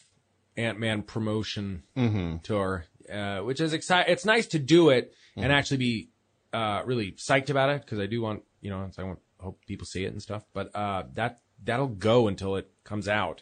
Ant-Man 0.57 1.01
promotion 1.03 1.81
Mhm. 1.97 2.43
tour, 2.43 2.85
uh, 3.11 3.39
which 3.39 3.59
is 3.59 3.73
exciting. 3.73 4.13
It's 4.13 4.25
nice 4.25 4.45
to 4.47 4.59
do 4.59 4.89
it 4.89 5.13
and 5.35 5.47
Mhm. 5.51 5.55
actually 5.55 5.77
be, 5.77 6.09
uh, 6.53 6.83
really 6.85 7.11
psyched 7.13 7.49
about 7.49 7.69
it 7.69 7.81
because 7.81 7.99
I 7.99 8.05
do 8.05 8.21
want, 8.21 8.43
you 8.61 8.69
know, 8.69 8.89
I 8.97 9.03
want, 9.03 9.19
hope 9.39 9.59
people 9.67 9.85
see 9.85 10.05
it 10.05 10.11
and 10.13 10.21
stuff, 10.21 10.43
but, 10.53 10.73
uh, 10.75 11.03
that, 11.15 11.41
that'll 11.63 11.87
go 11.87 12.27
until 12.27 12.55
it 12.55 12.69
comes 12.83 13.07
out. 13.07 13.41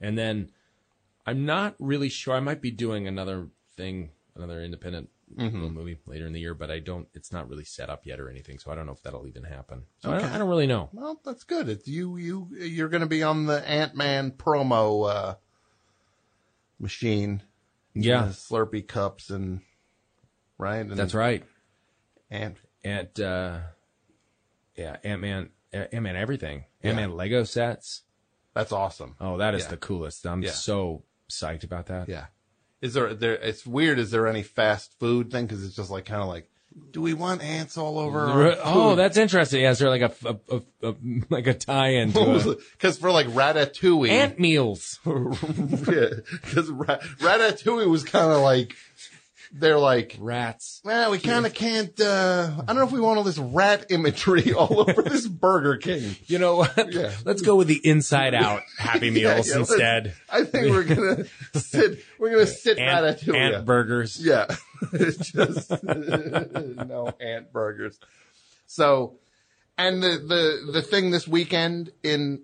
And 0.00 0.16
then 0.16 0.50
I'm 1.26 1.44
not 1.44 1.74
really 1.78 2.08
sure. 2.08 2.34
I 2.34 2.40
might 2.40 2.60
be 2.62 2.70
doing 2.70 3.06
another 3.06 3.48
thing, 3.76 4.10
another 4.34 4.62
independent 4.62 5.10
Mhm. 5.38 5.72
movie 5.72 5.96
later 6.06 6.26
in 6.26 6.34
the 6.34 6.40
year, 6.40 6.52
but 6.52 6.70
I 6.70 6.78
don't, 6.78 7.08
it's 7.14 7.32
not 7.32 7.48
really 7.48 7.64
set 7.64 7.88
up 7.88 8.04
yet 8.04 8.20
or 8.20 8.28
anything. 8.28 8.58
So 8.58 8.70
I 8.70 8.74
don't 8.74 8.84
know 8.84 8.92
if 8.92 9.02
that'll 9.02 9.26
even 9.26 9.44
happen. 9.44 9.84
So 10.00 10.10
I, 10.12 10.18
don't, 10.18 10.30
I 10.32 10.36
don't 10.38 10.48
really 10.50 10.66
know. 10.66 10.90
Well, 10.92 11.20
that's 11.24 11.44
good. 11.44 11.70
It's 11.70 11.88
you 11.88 12.16
you 12.18 12.48
you're 12.54 12.90
going 12.90 13.00
to 13.00 13.06
be 13.06 13.22
on 13.22 13.46
the 13.46 13.66
Ant 13.66 13.94
Man 13.96 14.32
promo 14.32 15.10
uh, 15.10 15.34
machine. 16.78 17.42
Yeah. 17.94 18.28
Slurpee 18.28 18.86
cups 18.86 19.30
and 19.30 19.60
right. 20.58 20.80
And 20.80 20.92
That's 20.98 21.14
right. 21.14 21.44
And 22.32 22.56
and 22.82 23.20
uh, 23.20 23.58
yeah, 24.74 24.96
Ant 25.04 25.20
Man, 25.20 25.50
Ant 25.72 25.92
Man, 26.02 26.16
everything. 26.16 26.64
Yeah. 26.82 26.88
Ant 26.90 26.96
Man 26.96 27.12
Lego 27.16 27.44
sets. 27.44 28.02
That's 28.54 28.72
awesome. 28.72 29.16
Oh, 29.20 29.36
that 29.36 29.54
is 29.54 29.64
Yeah. 29.64 29.68
the 29.70 29.76
coolest. 29.76 30.26
I'm 30.26 30.42
Yeah. 30.42 30.50
so 30.52 31.04
psyched 31.30 31.62
about 31.62 31.86
that. 31.86 32.08
Yeah. 32.08 32.26
Is 32.80 32.94
there 32.94 33.12
there? 33.14 33.34
It's 33.34 33.66
weird. 33.66 33.98
Is 33.98 34.10
there 34.10 34.26
any 34.26 34.42
fast 34.42 34.98
food 34.98 35.30
thing? 35.30 35.46
Because 35.46 35.62
it's 35.64 35.76
just 35.76 35.90
like 35.90 36.06
kind 36.06 36.22
of 36.22 36.28
like, 36.28 36.48
do 36.90 37.02
we 37.02 37.12
want 37.12 37.42
ants 37.42 37.76
all 37.76 37.98
over? 37.98 38.56
oh, 38.64 38.94
that's 38.94 39.18
interesting. 39.18 39.60
Yeah, 39.60 39.70
is 39.72 39.78
there 39.78 39.90
like 39.90 40.00
a, 40.02 40.12
a, 40.24 40.36
a, 40.82 40.88
a 40.90 40.94
like 41.28 41.46
a 41.46 41.54
tie-in? 41.54 42.12
Because 42.12 42.96
for 42.98 43.10
like 43.12 43.26
Ratatouille, 43.28 44.08
Ant 44.08 44.38
meals. 44.40 44.98
Because 45.04 46.70
Ra- 46.70 46.98
Ratatouille 47.20 47.88
was 47.88 48.04
kind 48.04 48.32
of 48.32 48.40
like, 48.40 48.74
they're 49.52 49.78
like 49.78 50.16
rats. 50.18 50.80
Well, 50.84 51.10
we 51.10 51.18
kind 51.18 51.44
of 51.46 51.52
can't. 51.54 51.98
uh 52.00 52.50
I 52.60 52.64
don't 52.64 52.76
know 52.76 52.84
if 52.86 52.92
we 52.92 53.00
want 53.00 53.18
all 53.18 53.24
this 53.24 53.38
rat 53.38 53.86
imagery 53.90 54.52
all 54.58 54.88
over 54.88 55.02
this 55.02 55.26
Burger 55.26 55.76
King. 55.76 56.16
You 56.26 56.38
know 56.38 56.56
what? 56.56 56.92
Yeah. 56.92 57.12
Let's 57.24 57.42
go 57.42 57.56
with 57.56 57.68
the 57.68 57.80
Inside 57.86 58.34
Out 58.34 58.62
Happy 58.78 59.10
Meals 59.12 59.48
yeah, 59.48 59.56
let's- 59.58 59.70
instead. 59.70 60.14
I 60.30 60.44
think 60.44 60.70
we're 60.70 60.84
gonna 60.84 61.24
sit. 61.54 62.02
We're 62.18 62.30
gonna 62.30 62.46
sit 62.46 62.78
Ant- 62.78 63.18
Ratatouille. 63.20 63.36
ant 63.54 63.66
burgers. 63.66 64.18
Yeah, 64.24 64.46
it's 64.92 65.30
just 65.32 65.70
no 65.82 67.12
ant 67.20 67.52
burgers. 67.52 67.98
So, 68.66 69.18
and 69.76 70.02
the 70.02 70.18
the 70.66 70.72
the 70.72 70.82
thing 70.82 71.10
this 71.10 71.28
weekend 71.28 71.90
in 72.02 72.42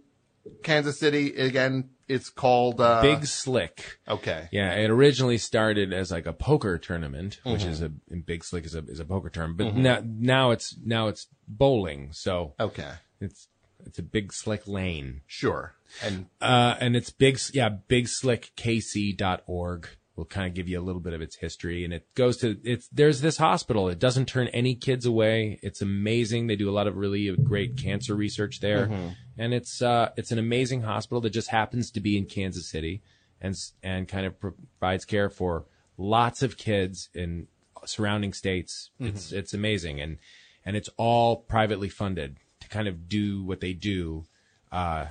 Kansas 0.63 0.99
City 0.99 1.35
again, 1.37 1.91
it's 2.09 2.31
called 2.31 2.81
uh 2.81 3.03
Big 3.03 3.27
Slick. 3.27 3.99
Okay. 4.09 4.49
Yeah, 4.53 4.73
it 4.75 4.91
originally 4.91 5.39
started 5.39 5.93
as 5.93 6.11
like 6.11 6.27
a 6.27 6.33
poker 6.33 6.79
tournament, 6.79 7.41
which 7.45 7.63
Mhm. 7.63 7.69
is 7.69 7.83
a 7.83 7.89
Big 7.89 8.45
Slick 8.45 8.65
is 8.67 8.75
a 8.75 8.85
is 8.87 9.01
a 9.01 9.05
poker 9.05 9.31
term, 9.31 9.57
but 9.57 9.69
Mhm. 9.69 9.75
now 9.77 10.03
now 10.05 10.51
it's 10.51 10.77
now 10.85 11.09
it's 11.09 11.27
bowling. 11.47 12.13
So 12.13 12.55
okay, 12.59 12.93
it's 13.21 13.49
it's 13.87 13.99
a 13.99 14.03
Big 14.03 14.33
Slick 14.33 14.67
lane. 14.67 15.21
Sure, 15.27 15.75
and 16.03 16.27
uh, 16.41 16.77
and 16.81 16.97
it's 16.97 17.11
big 17.11 17.39
yeah 17.53 17.71
bigslickkc.org 17.89 19.89
will 20.19 20.25
kind 20.25 20.49
of 20.49 20.53
give 20.55 20.69
you 20.69 20.81
a 20.81 20.83
little 20.83 21.01
bit 21.01 21.13
of 21.13 21.23
its 21.23 21.37
history, 21.37 21.85
and 21.85 21.95
it 21.95 22.13
goes 22.15 22.37
to 22.39 22.59
it's 22.65 22.89
there's 22.89 23.21
this 23.21 23.37
hospital. 23.39 23.89
It 23.89 24.01
doesn't 24.01 24.27
turn 24.27 24.49
any 24.49 24.75
kids 24.75 25.07
away. 25.07 25.61
It's 25.63 25.81
amazing. 25.81 26.49
They 26.49 26.57
do 26.57 26.69
a 26.69 26.73
lot 26.73 26.89
of 26.89 26.97
really 26.97 27.35
great 27.37 27.77
cancer 27.79 28.17
research 28.17 28.59
there, 28.61 28.89
Mhm. 28.89 29.15
and 29.39 29.55
it's 29.55 29.81
uh 29.81 30.11
it's 30.17 30.33
an 30.33 30.39
amazing 30.41 30.83
hospital 30.83 31.21
that 31.21 31.31
just 31.31 31.51
happens 31.51 31.93
to 31.93 32.01
be 32.01 32.19
in 32.19 32.27
Kansas 32.27 32.67
City, 32.69 33.01
and 33.41 33.57
and 33.83 34.09
kind 34.09 34.27
of 34.27 34.39
provides 34.41 35.05
care 35.05 35.31
for 35.31 35.67
lots 35.97 36.43
of 36.43 36.57
kids 36.59 37.09
in 37.15 37.47
surrounding 37.87 38.33
states. 38.33 38.91
It's 38.99 39.31
it's 39.33 39.55
amazing, 39.55 40.01
and 40.01 40.19
and 40.65 40.77
it's 40.77 40.91
all 40.97 41.37
privately 41.37 41.89
funded 41.89 42.39
to 42.61 42.69
kind 42.69 42.89
of 42.89 43.09
do 43.09 43.45
what 43.45 43.61
they 43.61 43.73
do. 43.73 44.25
Uh, 44.73 45.07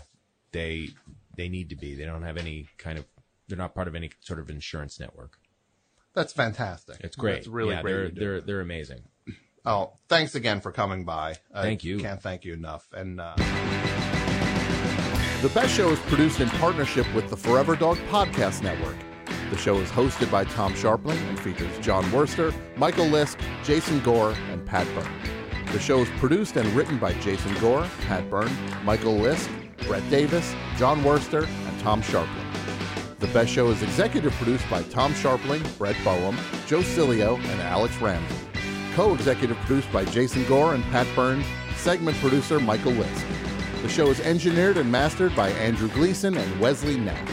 they 0.52 0.90
they 1.38 1.48
need 1.48 1.70
to 1.70 1.78
be. 1.78 1.96
They 1.96 2.04
don't 2.06 2.24
have 2.24 2.36
any 2.36 2.68
kind 2.78 2.98
of. 3.00 3.06
They're 3.48 3.58
not 3.58 3.74
part 3.74 3.88
of 3.88 3.96
any 3.96 4.12
sort 4.22 4.40
of 4.40 4.50
insurance 4.50 5.00
network. 5.00 5.38
that's 6.14 6.34
fantastic. 6.34 6.98
It's 7.02 7.16
great. 7.16 7.38
It's 7.40 7.48
really 7.48 7.76
yeah, 7.76 7.82
great. 7.82 8.16
They're 8.16 8.30
they're 8.30 8.42
they're 8.42 8.62
amazing. 8.62 9.04
Oh, 9.66 9.94
thanks 10.08 10.34
again 10.34 10.62
for 10.62 10.72
coming 10.72 11.04
by. 11.04 11.36
I 11.54 11.62
Thank 11.62 11.84
you. 11.84 12.00
Can't 12.00 12.22
thank 12.22 12.46
you 12.46 12.54
enough. 12.54 12.88
And 12.94 13.20
uh, 13.20 13.36
The 15.42 15.50
Best 15.50 15.76
Show 15.76 15.90
is 15.90 16.00
produced 16.00 16.40
in 16.40 16.50
partnership 16.52 17.06
with 17.14 17.30
the 17.30 17.36
Forever 17.36 17.76
Dog 17.76 17.98
Podcast 18.10 18.64
Network. 18.64 18.96
The 19.50 19.58
show 19.58 19.78
is 19.78 19.90
hosted 19.90 20.32
by 20.32 20.46
Tom 20.46 20.74
Scharpling 20.74 21.18
and 21.30 21.40
features 21.40 21.78
Jon 21.80 22.04
Wurster, 22.06 22.54
Michael 22.78 23.06
Lisk, 23.06 23.40
Jason 23.64 24.00
Gore, 24.02 24.36
and 24.52 24.66
Pat 24.66 24.88
Byrne. 24.96 25.12
The 25.72 25.80
show 25.80 26.00
is 26.00 26.10
produced 26.18 26.56
and 26.56 26.68
written 26.70 26.98
by 26.98 27.14
Jason 27.14 27.54
Gore, 27.60 27.88
Pat 28.08 28.30
Byrne, 28.30 28.52
Michael 28.84 29.16
Lisk, 29.16 29.50
Brett 29.86 30.10
Davis, 30.10 30.56
Jon 30.78 31.02
Wurster, 31.04 31.46
and 31.46 31.80
Tom 31.82 32.02
Scharpling. 32.02 32.57
The 33.20 33.28
Best 33.28 33.50
Show 33.52 33.70
is 33.70 33.82
executive 33.82 34.32
produced 34.34 34.70
by 34.70 34.84
Tom 34.84 35.12
Scharpling, 35.14 35.78
Brett 35.80 35.96
Boehm, 36.04 36.38
Joe 36.68 36.82
Cilio, 36.82 37.38
and 37.38 37.62
Alex 37.62 37.98
Ramsey. 37.98 38.36
Co-executive 38.94 39.58
produced 39.58 39.92
by 39.92 40.06
Jason 40.06 40.46
Gore 40.46 40.76
and 40.76 40.84
Pat 40.86 41.08
Byrne. 41.16 41.44
Segment 41.76 42.16
producer 42.18 42.60
Michael 42.60 42.92
Lisk. 42.92 43.82
The 43.82 43.90
show 43.90 44.08
is 44.12 44.20
engineered 44.20 44.78
and 44.78 44.92
mastered 44.92 45.36
by 45.36 45.50
Andrew 45.50 45.88
Gleason 45.90 46.38
and 46.38 46.60
Wesley 46.60 46.98
Knapp. 46.98 47.28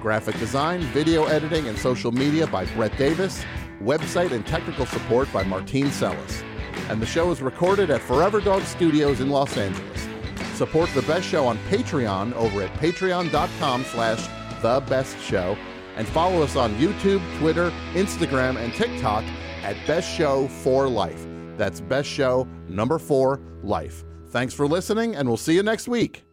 Graphic 0.00 0.36
design, 0.40 0.80
video 0.80 1.26
editing, 1.26 1.68
and 1.68 1.78
social 1.78 2.10
media 2.10 2.48
by 2.48 2.64
Brett 2.74 2.96
Davis. 2.98 3.44
Website 3.80 4.32
and 4.32 4.44
technical 4.44 4.86
support 4.86 5.32
by 5.32 5.44
Martine 5.44 5.90
Sellis. 5.90 6.42
And 6.88 7.00
the 7.00 7.06
show 7.06 7.30
is 7.30 7.40
recorded 7.40 7.90
at 7.90 8.00
Forever 8.00 8.40
Dog 8.40 8.62
Studios 8.62 9.20
in 9.20 9.30
Los 9.30 9.56
Angeles. 9.56 10.08
Support 10.54 10.90
the 10.90 11.02
best 11.02 11.26
show 11.26 11.46
on 11.46 11.56
Patreon 11.70 12.32
over 12.32 12.62
at 12.62 12.74
patreon.com 12.74 13.84
slash 13.84 14.28
the 14.62 14.80
best 14.88 15.18
show 15.20 15.56
and 15.96 16.06
follow 16.08 16.42
us 16.42 16.56
on 16.56 16.74
YouTube, 16.76 17.20
Twitter, 17.38 17.70
Instagram, 17.92 18.56
and 18.56 18.72
TikTok 18.74 19.24
at 19.62 19.76
Best 19.86 20.08
Show 20.08 20.48
for 20.48 20.88
Life. 20.88 21.26
That's 21.56 21.80
Best 21.80 22.08
Show 22.08 22.48
number 22.68 22.98
four 22.98 23.40
life. 23.62 24.04
Thanks 24.28 24.54
for 24.54 24.66
listening, 24.66 25.16
and 25.16 25.28
we'll 25.28 25.36
see 25.36 25.54
you 25.54 25.62
next 25.62 25.88
week. 25.88 26.24